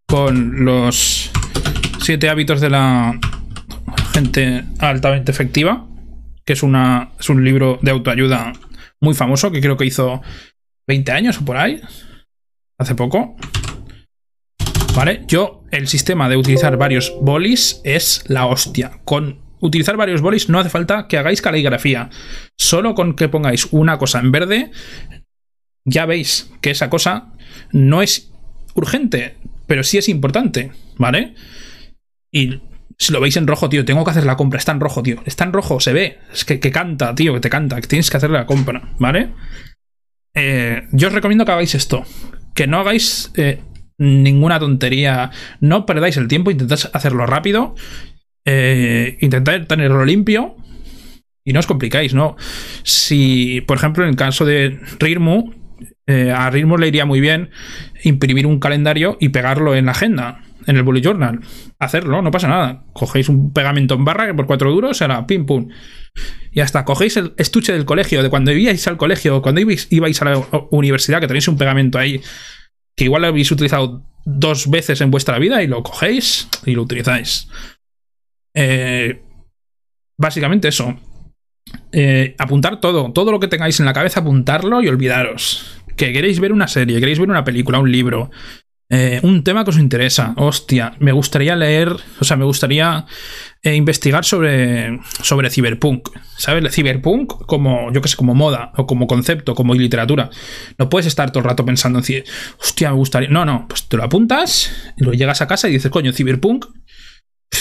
con 0.07 0.65
los 0.65 1.31
siete 2.01 2.31
hábitos 2.31 2.63
de 2.63 2.71
la 2.71 3.21
gente 4.15 4.65
altamente 4.79 5.31
efectiva, 5.31 5.87
que 6.47 6.55
es, 6.55 6.63
una, 6.63 7.11
es 7.21 7.29
un 7.29 7.45
libro 7.45 7.79
de 7.83 7.91
autoayuda 7.91 8.55
muy 9.03 9.13
famoso, 9.13 9.51
que 9.51 9.61
creo 9.61 9.77
que 9.77 9.85
hizo 9.85 10.23
20 10.87 11.13
años 11.13 11.39
o 11.39 11.45
por 11.45 11.59
ahí, 11.59 11.83
hace 12.79 12.95
poco. 12.95 13.37
¿Vale? 14.97 15.23
Yo, 15.29 15.63
el 15.71 15.87
sistema 15.87 16.29
de 16.29 16.37
utilizar 16.37 16.77
varios 16.77 17.15
bolis 17.21 17.81
es 17.85 18.25
la 18.27 18.47
hostia. 18.47 19.01
Con 19.05 19.39
utilizar 19.61 19.97
varios 19.97 20.23
bolis 20.23 20.49
no 20.49 20.59
hace 20.59 20.71
falta 20.71 21.07
que 21.07 21.19
hagáis 21.19 21.43
caligrafía. 21.43 22.11
Solo 22.57 22.95
con 22.95 23.15
que 23.15 23.29
pongáis 23.29 23.69
una 23.73 23.99
cosa 23.99 24.19
en 24.19 24.33
verde, 24.33 24.71
ya 25.85 26.07
veis 26.07 26.51
que 26.61 26.71
esa 26.71 26.91
cosa 26.91 27.35
no 27.73 28.03
es 28.03 28.33
urgente 28.75 29.37
pero 29.67 29.83
sí 29.83 29.99
es 29.99 30.09
importante, 30.09 30.73
¿vale? 30.97 31.35
Y 32.31 32.61
si 32.99 33.13
lo 33.13 33.21
veis 33.21 33.37
en 33.37 33.47
rojo, 33.47 33.69
tío, 33.69 33.85
tengo 33.85 34.05
que 34.05 34.11
hacer 34.11 34.25
la 34.25 34.37
compra. 34.37 34.59
Está 34.59 34.73
en 34.73 34.81
rojo, 34.81 35.03
tío. 35.03 35.23
Está 35.27 35.45
en 35.45 35.53
rojo, 35.53 35.81
se 35.81 35.93
ve. 35.93 36.19
Es 36.33 36.45
que, 36.45 36.59
canta, 36.71 37.15
tío, 37.15 37.35
que 37.35 37.41
te 37.41 37.51
canta. 37.51 37.81
Que 37.81 37.89
tienes 37.89 38.11
que 38.11 38.17
hacer 38.17 38.31
la 38.31 38.47
compra, 38.47 38.93
¿vale? 38.99 39.31
Eh, 40.35 40.87
yo 40.93 41.09
os 41.09 41.15
recomiendo 41.15 41.45
que 41.45 41.53
hagáis 41.53 41.75
esto. 41.75 42.05
Que 42.55 42.67
no 42.67 42.79
hagáis 42.79 43.33
eh, 43.37 43.61
ninguna 43.99 44.59
tontería. 44.59 45.31
No 45.61 45.87
perdáis 45.87 46.17
el 46.17 46.29
tiempo. 46.29 46.51
Intentad 46.51 46.79
hacerlo 46.93 47.27
rápido. 47.27 47.75
Eh, 48.45 49.19
intentad 49.21 49.67
tenerlo 49.67 50.05
limpio. 50.05 50.57
Y 51.45 51.53
no 51.53 51.61
os 51.61 51.67
complicáis, 51.67 52.13
¿no? 52.13 52.37
Si, 52.83 53.61
por 53.63 53.77
ejemplo, 53.77 54.03
en 54.03 54.11
el 54.11 54.17
caso 54.17 54.45
de 54.45 54.81
Rirmu, 54.99 55.55
eh, 56.09 56.33
a 56.33 56.51
ritmo 56.51 56.77
le 56.77 56.89
iría 56.89 57.05
muy 57.05 57.21
bien 57.21 57.51
imprimir 58.03 58.47
un 58.47 58.61
calendario 58.61 59.17
y 59.21 59.31
pegarlo 59.31 59.75
en 59.75 59.87
la 59.87 59.93
agenda, 59.93 60.43
en 60.67 60.77
el 60.77 60.83
bullet 60.83 61.03
journal. 61.03 61.41
Hacerlo, 61.79 62.23
no 62.23 62.31
pasa 62.31 62.49
nada. 62.49 62.85
Cogéis 62.93 63.29
un 63.29 63.53
pegamento 63.53 63.95
en 63.95 64.05
barra 64.05 64.27
que 64.27 64.35
por 64.35 64.47
cuatro 64.47 64.71
duros 64.71 64.99
será 64.99 65.27
pim 65.27 65.47
pum. 65.47 65.69
Y 66.53 66.61
hasta 66.61 66.85
cogéis 66.85 67.17
el 67.17 67.35
estuche 67.37 67.73
del 67.73 67.85
colegio, 67.85 68.23
de 68.23 68.31
cuando 68.31 68.53
ibais 68.53 68.87
al 68.87 68.97
colegio, 68.97 69.43
cuando 69.43 69.61
ibais 69.61 70.23
a 70.23 70.25
la 70.25 70.43
universidad, 70.71 71.21
que 71.21 71.27
tenéis 71.27 71.49
un 71.49 71.59
pegamento 71.59 71.99
ahí 71.99 72.21
que 72.97 73.05
igual 73.05 73.23
lo 73.23 73.29
habéis 73.29 73.51
utilizado 73.51 74.03
dos 74.25 74.69
veces 74.69 75.01
en 75.01 75.11
vuestra 75.11 75.39
vida 75.39 75.63
y 75.63 75.67
lo 75.67 75.83
cogéis 75.83 76.49
y 76.65 76.73
lo 76.73 76.83
utilizáis. 76.83 77.49
Eh, 78.55 79.23
básicamente 80.19 80.69
eso. 80.69 80.99
Eh, 81.93 82.35
apuntar 82.39 82.81
todo, 82.81 83.13
todo 83.13 83.33
lo 83.33 83.41
que 83.41 83.49
tengáis 83.49 83.79
en 83.81 83.87
la 83.87 83.93
cabeza, 83.93 84.21
apuntarlo 84.21 84.81
y 84.83 84.89
olvidaros 84.89 85.77
que 85.97 86.13
queréis 86.13 86.39
ver 86.41 86.53
una 86.53 86.69
serie, 86.69 87.01
queréis 87.01 87.19
ver 87.19 87.31
una 87.31 87.45
película, 87.45 87.81
un 87.81 87.91
libro, 87.91 88.31
eh, 88.91 89.19
un 89.23 89.43
tema 89.43 89.65
que 89.65 89.71
os 89.71 89.79
interesa, 89.79 90.35
hostia, 90.37 90.95
me 91.01 91.13
gustaría 91.13 91.57
leer, 91.57 91.97
o 92.21 92.25
sea, 92.25 92.37
me 92.37 92.45
gustaría 92.45 93.07
eh, 93.67 93.75
investigar 93.75 94.25
sobre, 94.25 95.01
sobre 95.23 95.51
Cyberpunk, 95.51 96.11
¿sabes? 96.37 96.65
El 96.65 96.71
Cyberpunk 96.71 97.47
como, 97.47 97.93
yo 97.93 98.01
que 98.01 98.09
sé, 98.09 98.17
como 98.17 98.33
moda, 98.33 98.71
o 98.77 98.87
como 98.87 99.09
concepto, 99.09 99.57
como 99.57 99.75
literatura. 99.75 100.31
No 100.79 100.89
puedes 100.89 101.07
estar 101.07 101.33
todo 101.33 101.41
el 101.41 101.49
rato 101.49 101.65
pensando 101.65 101.99
en, 101.99 102.25
hostia, 102.61 102.91
me 102.91 102.97
gustaría... 102.97 103.29
No, 103.29 103.45
no, 103.45 103.67
pues 103.69 103.89
te 103.89 103.97
lo 103.97 104.05
apuntas, 104.05 104.73
y 104.97 105.03
lo 105.03 105.13
llegas 105.13 105.43
a 105.43 105.49
casa 105.49 105.69
y 105.69 105.73
dices, 105.73 105.91
coño, 105.91 106.13
Cyberpunk, 106.13 106.67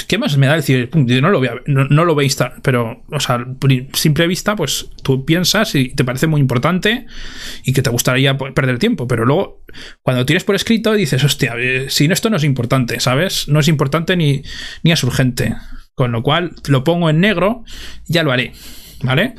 ¿Qué 0.08 0.18
más 0.18 0.38
me 0.38 0.48
da 0.48 0.56
decir? 0.56 0.90
no 0.94 1.30
lo, 1.30 1.40
veo, 1.40 1.62
no, 1.66 2.06
lo 2.06 2.16
veis, 2.16 2.38
pero, 2.62 3.04
o 3.12 3.20
sea, 3.20 3.46
simple 3.94 4.28
vista, 4.28 4.56
pues 4.56 4.90
tú 5.04 5.26
piensas 5.26 5.74
y 5.76 5.90
te 5.90 6.04
parece 6.04 6.28
muy 6.28 6.42
importante 6.42 7.06
y 7.64 7.74
que 7.74 7.82
te 7.82 7.90
gustaría 7.90 8.38
perder 8.38 8.78
tiempo, 8.78 9.08
pero 9.08 9.26
luego, 9.26 9.64
cuando 10.02 10.26
tienes 10.26 10.44
por 10.44 10.56
escrito, 10.56 10.94
dices, 10.94 11.24
hostia, 11.24 11.56
eh, 11.58 11.86
si 11.90 12.08
no, 12.08 12.14
esto 12.14 12.30
no 12.30 12.38
es 12.38 12.44
importante, 12.44 13.00
¿sabes? 13.00 13.48
No 13.48 13.60
es 13.60 13.68
importante 13.68 14.18
ni, 14.18 14.44
ni 14.84 14.92
es 14.92 15.04
urgente. 15.04 15.56
Con 15.96 16.12
lo 16.12 16.24
cual, 16.24 16.54
lo 16.68 16.84
pongo 16.84 17.10
en 17.10 17.22
negro, 17.22 17.64
ya 18.06 18.24
lo 18.24 18.32
haré, 18.32 18.54
¿vale? 19.02 19.36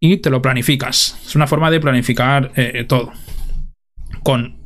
Y 0.00 0.16
te 0.18 0.30
lo 0.30 0.40
planificas. 0.40 1.20
Es 1.26 1.36
una 1.36 1.46
forma 1.46 1.70
de 1.70 1.80
planificar 1.80 2.52
eh, 2.56 2.84
todo. 2.88 3.12
Con 4.22 4.58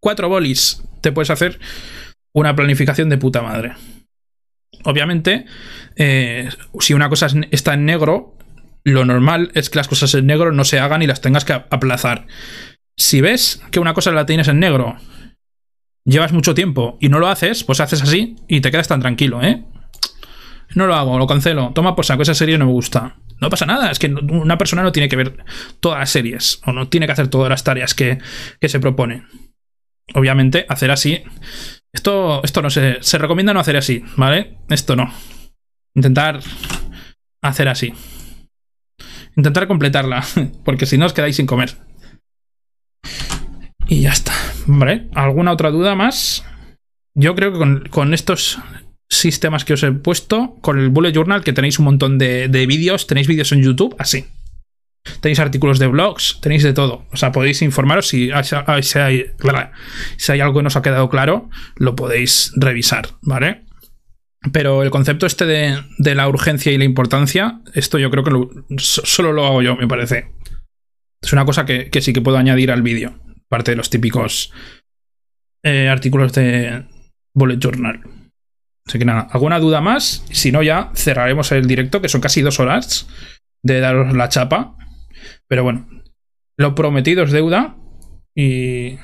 cuatro 0.00 0.28
bolis 0.28 0.82
te 1.00 1.12
puedes 1.12 1.30
hacer 1.30 1.60
una 2.34 2.56
planificación 2.56 3.08
de 3.08 3.18
puta 3.18 3.40
madre. 3.40 3.74
Obviamente, 4.84 5.46
eh, 5.96 6.48
si 6.80 6.92
una 6.92 7.08
cosa 7.08 7.28
está 7.50 7.74
en 7.74 7.86
negro, 7.86 8.36
lo 8.82 9.04
normal 9.04 9.50
es 9.54 9.70
que 9.70 9.78
las 9.78 9.88
cosas 9.88 10.14
en 10.14 10.26
negro 10.26 10.52
no 10.52 10.64
se 10.64 10.78
hagan 10.78 11.02
y 11.02 11.06
las 11.06 11.20
tengas 11.20 11.44
que 11.44 11.52
aplazar. 11.52 12.26
Si 12.96 13.20
ves 13.20 13.62
que 13.70 13.80
una 13.80 13.94
cosa 13.94 14.12
la 14.12 14.26
tienes 14.26 14.48
en 14.48 14.60
negro, 14.60 14.96
llevas 16.04 16.32
mucho 16.32 16.54
tiempo 16.54 16.98
y 17.00 17.08
no 17.08 17.18
lo 17.18 17.28
haces, 17.28 17.64
pues 17.64 17.80
haces 17.80 18.02
así 18.02 18.36
y 18.46 18.60
te 18.60 18.70
quedas 18.70 18.88
tan 18.88 19.00
tranquilo, 19.00 19.42
¿eh? 19.42 19.64
No 20.74 20.86
lo 20.86 20.94
hago, 20.94 21.18
lo 21.18 21.26
cancelo. 21.26 21.72
Toma 21.74 21.94
por 21.94 22.04
saco, 22.04 22.22
esa 22.22 22.34
serie 22.34 22.58
no 22.58 22.66
me 22.66 22.72
gusta. 22.72 23.16
No 23.40 23.50
pasa 23.50 23.66
nada, 23.66 23.90
es 23.90 23.98
que 23.98 24.06
una 24.06 24.58
persona 24.58 24.82
no 24.82 24.92
tiene 24.92 25.08
que 25.08 25.16
ver 25.16 25.44
todas 25.80 25.98
las 25.98 26.10
series 26.10 26.60
o 26.64 26.72
no 26.72 26.88
tiene 26.88 27.06
que 27.06 27.12
hacer 27.12 27.28
todas 27.28 27.50
las 27.50 27.64
tareas 27.64 27.94
que, 27.94 28.18
que 28.60 28.68
se 28.68 28.80
propone. 28.80 29.24
Obviamente, 30.14 30.66
hacer 30.68 30.90
así 30.90 31.24
esto, 31.94 32.42
esto 32.42 32.60
no 32.60 32.70
se, 32.70 32.98
se 33.02 33.18
recomienda 33.18 33.54
no 33.54 33.60
hacer 33.60 33.76
así, 33.76 34.04
¿vale? 34.16 34.58
Esto 34.68 34.96
no. 34.96 35.12
Intentar 35.94 36.40
hacer 37.40 37.68
así. 37.68 37.94
Intentar 39.36 39.68
completarla, 39.68 40.24
porque 40.64 40.86
si 40.86 40.98
no 40.98 41.06
os 41.06 41.12
quedáis 41.12 41.36
sin 41.36 41.46
comer. 41.46 41.76
Y 43.86 44.02
ya 44.02 44.10
está. 44.10 44.32
¿Vale? 44.66 45.08
¿Alguna 45.14 45.52
otra 45.52 45.70
duda 45.70 45.94
más? 45.94 46.44
Yo 47.14 47.36
creo 47.36 47.52
que 47.52 47.58
con, 47.58 47.84
con 47.90 48.12
estos 48.12 48.58
sistemas 49.24 49.64
que 49.64 49.74
os 49.74 49.82
he 49.82 49.92
puesto, 49.92 50.56
con 50.60 50.78
el 50.78 50.88
Bullet 50.90 51.12
Journal, 51.12 51.42
que 51.42 51.52
tenéis 51.52 51.78
un 51.78 51.86
montón 51.86 52.18
de, 52.18 52.48
de 52.48 52.66
vídeos, 52.66 53.06
tenéis 53.06 53.26
vídeos 53.26 53.50
en 53.52 53.62
YouTube, 53.62 53.96
así. 53.98 54.26
Tenéis 55.20 55.38
artículos 55.38 55.78
de 55.78 55.86
blogs, 55.86 56.38
tenéis 56.40 56.62
de 56.62 56.72
todo. 56.72 57.04
O 57.12 57.16
sea, 57.16 57.30
podéis 57.30 57.60
informaros 57.60 58.08
si 58.08 58.30
hay, 58.30 58.82
si 58.82 58.98
hay, 58.98 60.40
algo 60.40 60.54
que 60.54 60.62
no 60.62 60.68
os 60.68 60.76
ha 60.76 60.82
quedado 60.82 61.10
claro, 61.10 61.50
lo 61.76 61.94
podéis 61.94 62.52
revisar, 62.56 63.08
¿vale? 63.20 63.64
Pero 64.52 64.82
el 64.82 64.90
concepto 64.90 65.26
este 65.26 65.44
de, 65.46 66.14
la 66.14 66.28
urgencia 66.28 66.72
y 66.72 66.78
la 66.78 66.84
importancia, 66.84 67.60
esto 67.74 67.98
yo 67.98 68.10
creo 68.10 68.24
que 68.24 68.32
solo 68.78 69.32
lo 69.32 69.46
hago 69.46 69.62
yo, 69.62 69.76
me 69.76 69.88
parece. 69.88 70.32
Es 71.22 71.32
una 71.32 71.44
cosa 71.44 71.66
que, 71.66 71.90
sí 72.00 72.12
que 72.12 72.22
puedo 72.22 72.38
añadir 72.38 72.70
al 72.70 72.82
vídeo, 72.82 73.18
parte 73.48 73.72
de 73.72 73.76
los 73.76 73.90
típicos 73.90 74.52
eh, 75.62 75.88
artículos 75.88 76.32
de 76.32 76.84
Bullet 77.34 77.58
Journal. 77.58 78.00
Así 78.86 78.98
que 78.98 79.04
nada, 79.04 79.28
¿alguna 79.30 79.58
duda 79.60 79.80
más? 79.80 80.24
Si 80.30 80.52
no, 80.52 80.62
ya 80.62 80.90
cerraremos 80.94 81.50
el 81.52 81.66
directo, 81.66 82.02
que 82.02 82.08
son 82.08 82.20
casi 82.20 82.42
dos 82.42 82.60
horas 82.60 83.06
de 83.62 83.80
daros 83.80 84.14
la 84.14 84.28
chapa. 84.28 84.76
Pero 85.48 85.64
bueno, 85.64 85.88
lo 86.58 86.74
prometido 86.74 87.24
es 87.24 87.32
deuda 87.32 87.76
y 88.34 88.98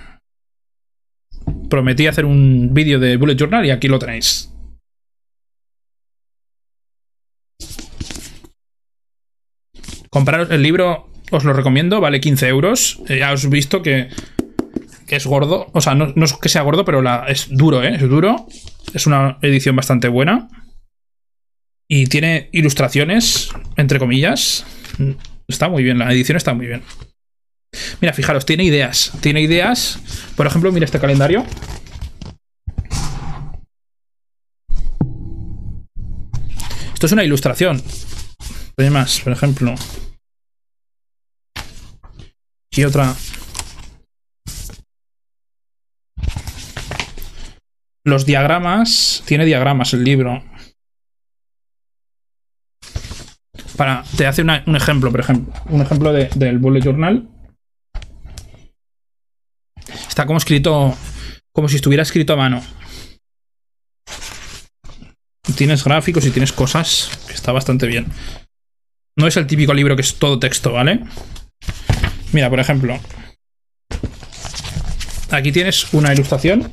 prometí 1.68 2.06
hacer 2.06 2.24
un 2.24 2.74
vídeo 2.74 2.98
de 2.98 3.16
Bullet 3.16 3.36
Journal 3.36 3.64
y 3.64 3.70
aquí 3.70 3.88
lo 3.88 3.98
tenéis. 3.98 4.52
Compraros 10.10 10.50
el 10.50 10.62
libro, 10.62 11.08
os 11.30 11.44
lo 11.44 11.52
recomiendo, 11.52 12.00
vale 12.00 12.20
15 12.20 12.48
euros. 12.48 13.00
Eh, 13.08 13.18
ya 13.20 13.32
os 13.32 13.44
he 13.44 13.48
visto 13.48 13.80
que, 13.80 14.08
que, 15.06 15.16
es 15.16 15.26
gordo. 15.26 15.68
O 15.72 15.80
sea, 15.80 15.94
no, 15.94 16.12
es 16.24 16.32
que 16.34 16.48
sea 16.48 16.62
gordo, 16.62 16.84
pero 16.84 17.00
la, 17.00 17.26
es 17.28 17.48
duro, 17.48 17.82
¿eh? 17.82 17.94
Es 17.94 18.08
duro. 18.08 18.48
Es 18.94 19.06
una 19.06 19.38
edición 19.42 19.76
bastante 19.76 20.08
buena. 20.08 20.48
Y 21.88 22.06
tiene 22.06 22.48
ilustraciones, 22.52 23.50
entre 23.76 23.98
comillas. 23.98 24.64
Está 25.48 25.68
muy 25.68 25.82
bien, 25.82 25.98
la 25.98 26.12
edición 26.12 26.36
está 26.36 26.54
muy 26.54 26.66
bien. 26.66 26.82
Mira, 28.00 28.12
fijaros, 28.12 28.46
tiene 28.46 28.64
ideas. 28.64 29.12
Tiene 29.20 29.40
ideas. 29.40 29.98
Por 30.36 30.46
ejemplo, 30.46 30.70
mira 30.72 30.84
este 30.84 31.00
calendario. 31.00 31.44
Esto 36.94 37.06
es 37.06 37.12
una 37.12 37.24
ilustración. 37.24 37.82
Hay 38.76 38.90
más, 38.90 39.20
por 39.20 39.32
ejemplo. 39.32 39.74
Y 42.70 42.84
otra. 42.84 43.14
Los 48.04 48.26
diagramas. 48.26 49.22
Tiene 49.26 49.44
diagramas 49.44 49.92
el 49.94 50.04
libro. 50.04 50.42
te 54.16 54.26
hace 54.26 54.42
un 54.42 54.76
ejemplo, 54.76 55.10
por 55.10 55.20
ejemplo. 55.20 55.54
Un 55.66 55.80
ejemplo 55.80 56.12
del 56.12 56.58
bullet 56.58 56.82
journal. 56.82 57.28
Está 60.08 60.26
como 60.26 60.38
escrito. 60.38 60.94
Como 61.52 61.68
si 61.68 61.76
estuviera 61.76 62.02
escrito 62.02 62.34
a 62.34 62.36
mano. 62.36 62.62
Tienes 65.56 65.82
gráficos 65.84 66.26
y 66.26 66.30
tienes 66.30 66.52
cosas. 66.52 67.10
Que 67.26 67.34
está 67.34 67.52
bastante 67.52 67.86
bien. 67.86 68.06
No 69.16 69.26
es 69.26 69.36
el 69.36 69.46
típico 69.46 69.74
libro 69.74 69.96
que 69.96 70.02
es 70.02 70.14
todo 70.14 70.38
texto, 70.38 70.72
¿vale? 70.72 71.04
Mira, 72.32 72.48
por 72.48 72.60
ejemplo. 72.60 72.98
Aquí 75.30 75.52
tienes 75.52 75.92
una 75.92 76.12
ilustración. 76.12 76.72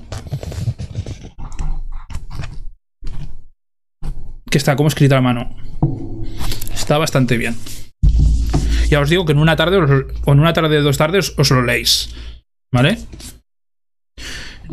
Que 4.58 4.60
está 4.60 4.76
como 4.76 4.90
escrita 4.90 5.18
a 5.18 5.22
mano 5.22 5.56
está 6.74 6.98
bastante 6.98 7.38
bien. 7.38 7.56
Ya 8.90 9.02
os 9.02 9.10
digo 9.10 9.24
que 9.26 9.34
en 9.34 9.38
una 9.38 9.56
tarde 9.56 9.78
o 9.78 10.32
en 10.34 10.40
una 10.40 10.54
tarde 10.54 10.78
de 10.78 10.82
dos 10.82 10.98
tardes 10.98 11.36
os 11.38 11.52
lo 11.52 11.62
leéis. 11.62 12.16
¿Vale? 12.72 12.98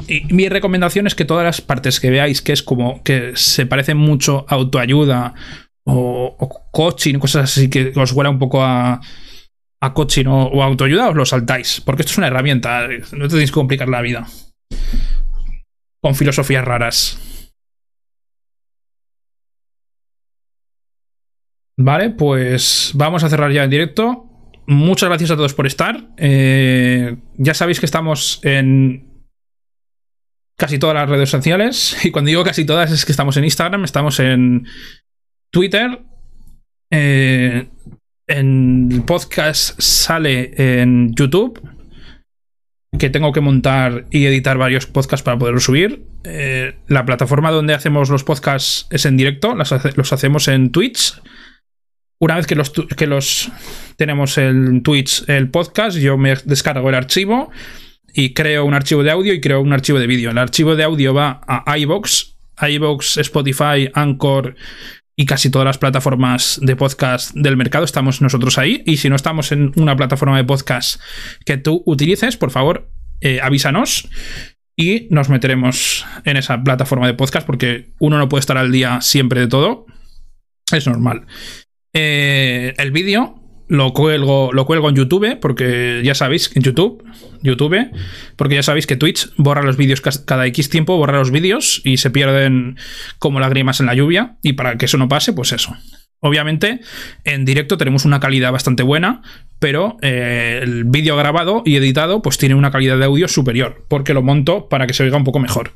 Y 0.09 0.25
mi 0.33 0.49
recomendación 0.49 1.07
es 1.07 1.15
que 1.15 1.27
todas 1.27 1.45
las 1.45 1.61
partes 1.61 2.01
que 2.01 2.09
veáis 2.09 2.41
que 2.41 2.53
es 2.53 2.63
como 2.63 3.03
que 3.03 3.33
se 3.35 3.67
parecen 3.67 3.99
mucho 3.99 4.47
a 4.49 4.55
autoayuda 4.55 5.35
o, 5.85 6.71
coaching, 6.73 7.19
cosas 7.19 7.45
así 7.45 7.69
que 7.69 7.93
os 7.95 8.13
huela 8.13 8.31
un 8.31 8.39
poco 8.39 8.63
a, 8.63 9.03
a 9.83 9.93
coaching 9.93 10.25
o, 10.27 10.63
autoayuda, 10.63 11.11
os 11.11 11.17
lo 11.17 11.27
saltáis. 11.27 11.83
Porque 11.85 12.03
esto 12.03 12.13
es 12.13 12.19
una 12.19 12.29
herramienta, 12.29 12.89
no 13.13 13.29
tenéis 13.29 13.51
que 13.51 13.61
complicar 13.61 13.89
la 13.91 14.01
vida. 14.01 14.27
Con 16.01 16.15
filosofías 16.15 16.65
raras. 16.65 17.34
Vale, 21.77 22.11
pues 22.11 22.93
vamos 22.95 23.25
a 23.25 23.29
cerrar 23.29 23.51
ya 23.53 23.65
el 23.65 23.71
directo. 23.71 24.31
Muchas 24.67 25.09
gracias 25.09 25.31
a 25.31 25.37
todos 25.37 25.55
por 25.55 25.67
estar. 25.67 26.09
Eh, 26.17 27.17
ya 27.37 27.55
sabéis 27.55 27.81
que 27.81 27.87
estamos 27.87 28.41
en 28.43 29.15
casi 30.57 30.79
todas 30.79 30.95
las 30.95 31.09
redes 31.09 31.31
sociales. 31.31 31.97
Y 32.05 32.11
cuando 32.11 32.29
digo 32.29 32.45
casi 32.45 32.65
todas 32.65 32.91
es 32.93 33.05
que 33.05 33.13
estamos 33.13 33.37
en 33.37 33.45
Instagram, 33.45 33.85
estamos 33.85 34.21
en 34.21 34.67
Twitter. 35.51 36.01
Eh, 36.91 37.67
en 38.27 38.89
el 38.91 39.03
podcast 39.03 39.81
sale 39.81 40.53
en 40.57 41.15
YouTube. 41.15 41.61
Que 42.97 43.11
tengo 43.11 43.33
que 43.33 43.41
montar 43.41 44.07
y 44.13 44.25
editar 44.27 44.57
varios 44.57 44.87
podcasts 44.87 45.25
para 45.25 45.37
poderlos 45.37 45.65
subir. 45.65 46.07
Eh, 46.23 46.77
la 46.87 47.05
plataforma 47.05 47.51
donde 47.51 47.75
hacemos 47.75 48.09
los 48.09 48.23
podcasts 48.23 48.87
es 48.91 49.05
en 49.05 49.17
directo. 49.17 49.57
los 49.57 50.13
hacemos 50.13 50.47
en 50.47 50.71
Twitch 50.71 51.21
una 52.25 52.37
vez 52.37 52.47
que 52.47 52.55
los, 52.55 52.71
que 52.71 53.07
los 53.07 53.51
tenemos 53.97 54.39
en 54.39 54.83
Twitch, 54.83 55.29
el 55.29 55.51
podcast, 55.51 55.99
yo 55.99 56.17
me 56.17 56.35
descargo 56.47 56.89
el 56.89 56.95
archivo 56.95 57.51
y 58.15 58.33
creo 58.33 58.65
un 58.65 58.73
archivo 58.73 59.03
de 59.03 59.11
audio 59.11 59.35
y 59.35 59.43
creo 59.43 59.61
un 59.61 59.75
archivo 59.75 59.99
de 59.99 60.07
vídeo. 60.07 60.31
El 60.31 60.39
archivo 60.39 60.75
de 60.75 60.85
audio 60.85 61.13
va 61.13 61.43
a 61.47 61.77
iBox, 61.77 62.39
iBox, 62.67 63.19
Spotify, 63.19 63.91
Anchor 63.93 64.57
y 65.15 65.27
casi 65.27 65.51
todas 65.51 65.67
las 65.67 65.77
plataformas 65.77 66.59
de 66.63 66.77
podcast 66.77 67.35
del 67.35 67.59
mercado 67.59 67.85
estamos 67.85 68.23
nosotros 68.23 68.57
ahí. 68.57 68.83
Y 68.87 68.97
si 68.97 69.11
no 69.11 69.17
estamos 69.17 69.53
en 69.53 69.73
una 69.77 69.95
plataforma 69.95 70.39
de 70.39 70.45
podcast 70.45 71.03
que 71.45 71.59
tú 71.59 71.83
utilices, 71.85 72.39
por 72.39 72.51
favor, 72.51 72.89
eh, 73.21 73.41
avísanos 73.43 74.09
y 74.77 75.09
nos 75.11 75.29
meteremos 75.29 76.07
en 76.25 76.39
esa 76.39 76.63
plataforma 76.63 77.07
de 77.07 77.13
podcast 77.13 77.47
porque 77.47 77.93
uno 77.99 78.17
no 78.17 78.31
puede 78.31 78.41
estar 78.41 78.57
al 78.57 78.73
día 78.73 79.03
siempre 79.03 79.41
de 79.41 79.47
todo. 79.47 79.85
Es 80.73 80.87
normal. 80.87 81.27
Eh, 81.95 82.75
el 82.77 82.91
vídeo 82.91 83.41
lo 83.67 83.93
cuelgo, 83.93 84.53
lo 84.53 84.67
cuelgo 84.67 84.89
en 84.91 84.97
YouTube, 84.97 85.39
porque 85.41 86.03
ya 86.05 86.15
sabéis, 86.15 86.55
en 86.55 86.63
YouTube, 86.63 87.03
YouTube, 87.43 87.91
porque 88.37 88.57
ya 88.57 88.63
sabéis 88.63 88.87
que 88.87 88.97
Twitch 88.97 89.31
borra 89.37 89.63
los 89.63 89.77
vídeos 89.77 90.01
cada 90.01 90.47
X 90.47 90.69
tiempo, 90.69 90.97
borra 90.99 91.19
los 91.19 91.31
vídeos 91.31 91.81
y 91.85 91.97
se 91.97 92.11
pierden 92.11 92.77
como 93.19 93.41
lágrimas 93.41 93.81
en 93.81 93.87
la 93.87 93.95
lluvia. 93.95 94.37
Y 94.43 94.53
para 94.53 94.77
que 94.77 94.85
eso 94.85 94.99
no 94.99 95.09
pase, 95.09 95.33
pues 95.33 95.53
eso. 95.53 95.75
Obviamente, 96.21 96.81
en 97.25 97.45
directo 97.45 97.77
tenemos 97.77 98.05
una 98.05 98.21
calidad 98.21 98.51
bastante 98.51 98.83
buena, 98.83 99.23
pero 99.59 99.99
eh, 100.01 100.61
el 100.63 100.85
vídeo 100.85 101.17
grabado 101.17 101.63
y 101.67 101.77
editado, 101.77 102.23
pues 102.23 102.39
tiene 102.39 102.55
una 102.55 102.71
calidad 102.71 102.99
de 102.99 103.05
audio 103.05 103.29
superior, 103.29 103.85
porque 103.89 104.15
lo 104.15 104.23
monto 104.23 104.69
para 104.69 104.87
que 104.87 104.95
se 104.95 105.05
oiga 105.05 105.19
un 105.19 105.25
poco 105.25 105.39
mejor. 105.39 105.75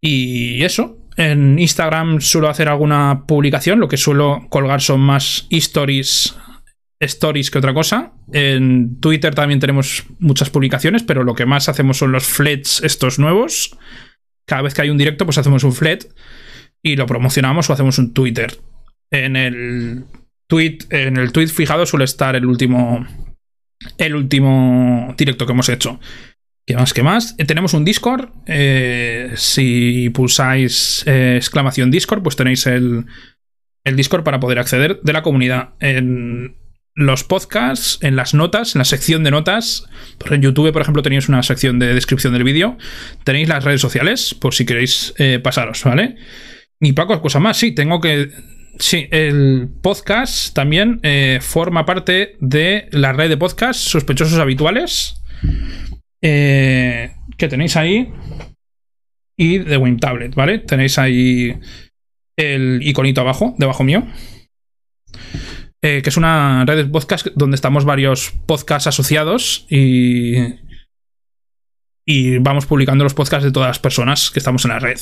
Y 0.00 0.62
eso, 0.64 0.98
en 1.20 1.58
Instagram 1.58 2.22
suelo 2.22 2.48
hacer 2.48 2.68
alguna 2.68 3.24
publicación, 3.26 3.78
lo 3.78 3.88
que 3.88 3.98
suelo 3.98 4.46
colgar 4.48 4.80
son 4.80 5.00
más 5.00 5.46
stories 5.50 6.34
stories 6.98 7.50
que 7.50 7.58
otra 7.58 7.74
cosa. 7.74 8.12
En 8.32 9.00
Twitter 9.00 9.34
también 9.34 9.60
tenemos 9.60 10.04
muchas 10.18 10.48
publicaciones, 10.48 11.02
pero 11.02 11.22
lo 11.22 11.34
que 11.34 11.46
más 11.46 11.68
hacemos 11.68 11.98
son 11.98 12.12
los 12.12 12.24
flets 12.24 12.82
estos 12.82 13.18
nuevos. 13.18 13.76
Cada 14.46 14.62
vez 14.62 14.72
que 14.72 14.82
hay 14.82 14.90
un 14.90 14.98
directo, 14.98 15.26
pues 15.26 15.36
hacemos 15.36 15.62
un 15.64 15.72
flet 15.72 16.10
y 16.82 16.96
lo 16.96 17.06
promocionamos 17.06 17.68
o 17.68 17.72
hacemos 17.74 17.98
un 17.98 18.14
Twitter. 18.14 18.58
En 19.10 19.36
el 19.36 20.04
tweet, 20.46 20.78
en 20.88 21.18
el 21.18 21.32
tweet 21.32 21.48
fijado 21.48 21.84
suele 21.84 22.04
estar 22.06 22.34
el 22.34 22.46
último. 22.46 23.06
El 23.96 24.14
último 24.14 25.14
directo 25.16 25.46
que 25.46 25.52
hemos 25.52 25.68
hecho. 25.68 26.00
¿Qué 26.70 26.76
más? 26.76 26.94
¿Qué 26.94 27.02
más? 27.02 27.34
Eh, 27.36 27.46
tenemos 27.46 27.74
un 27.74 27.84
Discord. 27.84 28.28
Eh, 28.46 29.32
si 29.34 30.08
pulsáis 30.10 31.02
eh, 31.04 31.34
exclamación 31.36 31.90
Discord, 31.90 32.22
pues 32.22 32.36
tenéis 32.36 32.64
el, 32.68 33.06
el 33.82 33.96
Discord 33.96 34.22
para 34.22 34.38
poder 34.38 34.60
acceder 34.60 35.00
de 35.02 35.12
la 35.12 35.22
comunidad. 35.22 35.70
En, 35.80 36.54
los 36.94 37.24
podcasts, 37.24 37.98
en 38.02 38.14
las 38.14 38.34
notas, 38.34 38.76
en 38.76 38.80
la 38.80 38.84
sección 38.84 39.24
de 39.24 39.32
notas, 39.32 39.86
en 40.30 40.42
YouTube, 40.42 40.72
por 40.72 40.82
ejemplo, 40.82 41.02
tenéis 41.02 41.28
una 41.28 41.42
sección 41.42 41.80
de 41.80 41.94
descripción 41.94 42.32
del 42.32 42.44
vídeo, 42.44 42.78
tenéis 43.24 43.48
las 43.48 43.64
redes 43.64 43.80
sociales, 43.80 44.34
por 44.34 44.54
si 44.54 44.66
queréis 44.66 45.14
pasaros, 45.42 45.82
¿vale? 45.84 46.16
Y 46.80 46.92
Paco, 46.92 47.20
cosa 47.22 47.40
más, 47.40 47.56
sí, 47.56 47.72
tengo 47.72 48.00
que... 48.00 48.30
Sí, 48.78 49.08
el 49.12 49.68
podcast 49.82 50.52
también 50.52 51.00
forma 51.40 51.86
parte 51.86 52.36
de 52.40 52.88
la 52.90 53.12
red 53.12 53.28
de 53.30 53.36
podcasts 53.36 53.82
sospechosos 53.82 54.38
habituales 54.38 55.20
eh, 56.22 57.14
que 57.36 57.48
tenéis 57.48 57.76
ahí 57.76 58.12
y 59.36 59.58
de 59.58 59.76
Wim 59.76 59.98
Tablet, 59.98 60.34
¿vale? 60.34 60.58
Tenéis 60.58 60.98
ahí 60.98 61.58
el 62.36 62.80
iconito 62.82 63.20
abajo, 63.20 63.54
debajo 63.58 63.84
mío. 63.84 64.06
Eh, 65.82 66.02
que 66.02 66.10
es 66.10 66.16
una 66.18 66.64
red 66.66 66.76
de 66.76 66.84
podcast 66.84 67.28
donde 67.34 67.54
estamos 67.54 67.86
varios 67.86 68.32
podcasts 68.44 68.86
asociados 68.86 69.66
y, 69.70 70.34
y 72.04 72.36
vamos 72.38 72.66
publicando 72.66 73.02
los 73.02 73.14
podcasts 73.14 73.44
de 73.44 73.52
todas 73.52 73.70
las 73.70 73.78
personas 73.78 74.30
que 74.30 74.40
estamos 74.40 74.64
en 74.66 74.72
la 74.72 74.78
red. 74.78 74.98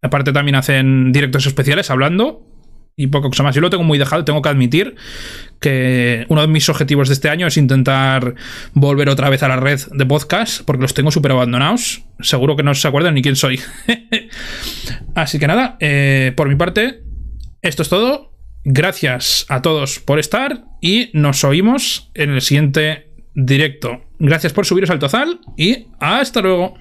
Aparte 0.00 0.32
también 0.32 0.54
hacen 0.54 1.10
directos 1.10 1.46
especiales 1.46 1.90
hablando 1.90 2.46
y 2.98 3.06
poco 3.06 3.28
cosa 3.28 3.44
más. 3.44 3.54
Yo 3.54 3.62
lo 3.62 3.70
tengo 3.70 3.84
muy 3.84 3.96
dejado, 3.96 4.24
tengo 4.24 4.42
que 4.42 4.48
admitir 4.48 4.96
que 5.60 6.26
uno 6.28 6.42
de 6.42 6.48
mis 6.48 6.68
objetivos 6.68 7.08
de 7.08 7.14
este 7.14 7.30
año 7.30 7.46
es 7.46 7.56
intentar 7.56 8.34
volver 8.74 9.08
otra 9.08 9.30
vez 9.30 9.42
a 9.44 9.48
la 9.48 9.56
red 9.56 9.80
de 9.92 10.04
podcast, 10.04 10.62
porque 10.64 10.82
los 10.82 10.94
tengo 10.94 11.12
súper 11.12 11.30
abandonados. 11.30 12.02
Seguro 12.20 12.56
que 12.56 12.64
no 12.64 12.74
se 12.74 12.88
acuerdan 12.88 13.14
ni 13.14 13.22
quién 13.22 13.36
soy. 13.36 13.60
Así 15.14 15.38
que 15.38 15.46
nada, 15.46 15.76
eh, 15.78 16.32
por 16.36 16.48
mi 16.48 16.56
parte, 16.56 17.04
esto 17.62 17.82
es 17.82 17.88
todo. 17.88 18.36
Gracias 18.64 19.46
a 19.48 19.62
todos 19.62 20.00
por 20.00 20.18
estar 20.18 20.64
y 20.80 21.10
nos 21.14 21.44
oímos 21.44 22.10
en 22.14 22.30
el 22.30 22.42
siguiente 22.42 23.12
directo. 23.34 24.02
Gracias 24.18 24.52
por 24.52 24.66
subiros 24.66 24.90
al 24.90 24.98
Tozal 24.98 25.40
y 25.56 25.86
hasta 26.00 26.40
luego. 26.40 26.76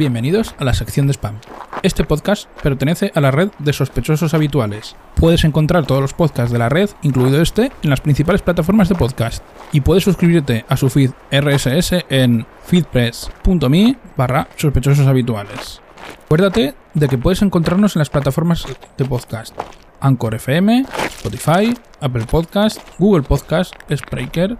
Bienvenidos 0.00 0.52
a 0.58 0.64
la 0.64 0.74
sección 0.74 1.06
de 1.06 1.12
spam. 1.12 1.38
Este 1.82 2.04
podcast 2.04 2.48
pertenece 2.62 3.10
a 3.12 3.20
la 3.20 3.32
red 3.32 3.50
de 3.58 3.72
sospechosos 3.72 4.34
habituales. 4.34 4.94
Puedes 5.16 5.42
encontrar 5.42 5.84
todos 5.84 6.00
los 6.00 6.14
podcasts 6.14 6.52
de 6.52 6.58
la 6.60 6.68
red, 6.68 6.88
incluido 7.02 7.42
este, 7.42 7.72
en 7.82 7.90
las 7.90 8.00
principales 8.00 8.40
plataformas 8.40 8.88
de 8.88 8.94
podcast. 8.94 9.42
Y 9.72 9.80
puedes 9.80 10.04
suscribirte 10.04 10.64
a 10.68 10.76
su 10.76 10.88
feed 10.88 11.10
RSS 11.32 12.04
en 12.08 12.46
feedpress.me 12.66 13.96
barra 14.16 14.46
sospechosos 14.56 15.08
habituales. 15.08 15.80
Acuérdate 16.26 16.76
de 16.94 17.08
que 17.08 17.18
puedes 17.18 17.42
encontrarnos 17.42 17.96
en 17.96 18.00
las 18.00 18.10
plataformas 18.10 18.64
de 18.96 19.04
podcast. 19.04 19.52
Anchor 19.98 20.36
FM, 20.36 20.86
Spotify, 21.06 21.74
Apple 22.00 22.26
Podcast, 22.26 22.78
Google 23.00 23.22
Podcast, 23.22 23.74
Spreaker, 23.92 24.56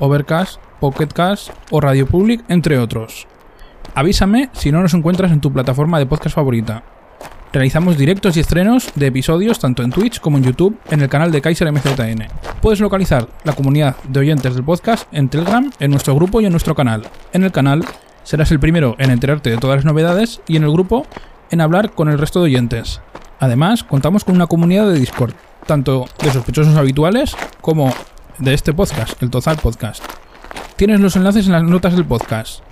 Overcast, 0.00 0.60
Pocketcast 0.80 1.50
o 1.70 1.80
Radio 1.80 2.06
Public, 2.06 2.44
entre 2.48 2.78
otros. 2.78 3.28
Avísame 3.94 4.50
si 4.52 4.72
no 4.72 4.80
nos 4.80 4.94
encuentras 4.94 5.32
en 5.32 5.40
tu 5.40 5.52
plataforma 5.52 5.98
de 5.98 6.06
podcast 6.06 6.34
favorita. 6.34 6.82
Realizamos 7.52 7.96
directos 7.96 8.36
y 8.36 8.40
estrenos 8.40 8.90
de 8.96 9.06
episodios 9.06 9.60
tanto 9.60 9.84
en 9.84 9.90
Twitch 9.90 10.18
como 10.18 10.38
en 10.38 10.44
YouTube 10.44 10.76
en 10.90 11.02
el 11.02 11.08
canal 11.08 11.30
de 11.30 11.40
Kaiser 11.40 11.70
MZN. 11.70 12.26
Puedes 12.60 12.80
localizar 12.80 13.28
la 13.44 13.52
comunidad 13.52 13.96
de 14.08 14.20
oyentes 14.20 14.54
del 14.54 14.64
podcast 14.64 15.06
en 15.12 15.28
Telegram, 15.28 15.70
en 15.78 15.90
nuestro 15.92 16.16
grupo 16.16 16.40
y 16.40 16.46
en 16.46 16.50
nuestro 16.50 16.74
canal. 16.74 17.06
En 17.32 17.44
el 17.44 17.52
canal 17.52 17.84
serás 18.24 18.50
el 18.50 18.58
primero 18.58 18.96
en 18.98 19.10
enterarte 19.10 19.50
de 19.50 19.58
todas 19.58 19.76
las 19.76 19.84
novedades 19.84 20.40
y 20.48 20.56
en 20.56 20.64
el 20.64 20.72
grupo 20.72 21.06
en 21.50 21.60
hablar 21.60 21.92
con 21.92 22.08
el 22.08 22.18
resto 22.18 22.40
de 22.40 22.46
oyentes. 22.46 23.00
Además, 23.38 23.84
contamos 23.84 24.24
con 24.24 24.34
una 24.34 24.48
comunidad 24.48 24.88
de 24.88 24.98
Discord, 24.98 25.34
tanto 25.66 26.06
de 26.22 26.32
sospechosos 26.32 26.76
habituales 26.76 27.36
como 27.60 27.92
de 28.38 28.54
este 28.54 28.72
podcast, 28.72 29.22
el 29.22 29.30
Tozal 29.30 29.58
Podcast. 29.58 30.02
Tienes 30.76 30.98
los 30.98 31.14
enlaces 31.14 31.46
en 31.46 31.52
las 31.52 31.62
notas 31.62 31.94
del 31.94 32.04
podcast. 32.04 32.62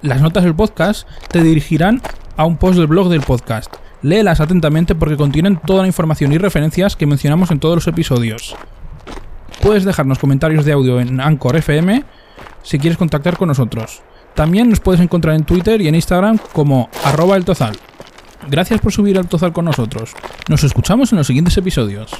Las 0.00 0.20
notas 0.20 0.44
del 0.44 0.54
podcast 0.54 1.08
te 1.28 1.42
dirigirán 1.42 2.00
a 2.36 2.44
un 2.44 2.56
post 2.56 2.78
del 2.78 2.86
blog 2.86 3.08
del 3.08 3.20
podcast. 3.20 3.74
Léelas 4.00 4.40
atentamente 4.40 4.94
porque 4.94 5.16
contienen 5.16 5.56
toda 5.56 5.82
la 5.82 5.88
información 5.88 6.32
y 6.32 6.38
referencias 6.38 6.94
que 6.94 7.06
mencionamos 7.06 7.50
en 7.50 7.58
todos 7.58 7.74
los 7.74 7.86
episodios. 7.88 8.54
Puedes 9.60 9.84
dejarnos 9.84 10.20
comentarios 10.20 10.64
de 10.64 10.72
audio 10.72 11.00
en 11.00 11.20
Anchor 11.20 11.56
FM 11.56 12.04
si 12.62 12.78
quieres 12.78 12.96
contactar 12.96 13.36
con 13.36 13.48
nosotros. 13.48 14.02
También 14.34 14.70
nos 14.70 14.78
puedes 14.78 15.00
encontrar 15.00 15.34
en 15.34 15.42
Twitter 15.42 15.80
y 15.80 15.88
en 15.88 15.96
Instagram 15.96 16.38
como 16.52 16.88
arroba 17.02 17.36
el 17.36 17.44
Tozal. 17.44 17.76
Gracias 18.48 18.80
por 18.80 18.92
subir 18.92 19.18
al 19.18 19.26
Tozal 19.26 19.52
con 19.52 19.64
nosotros. 19.64 20.12
Nos 20.48 20.62
escuchamos 20.62 21.10
en 21.10 21.18
los 21.18 21.26
siguientes 21.26 21.56
episodios. 21.56 22.12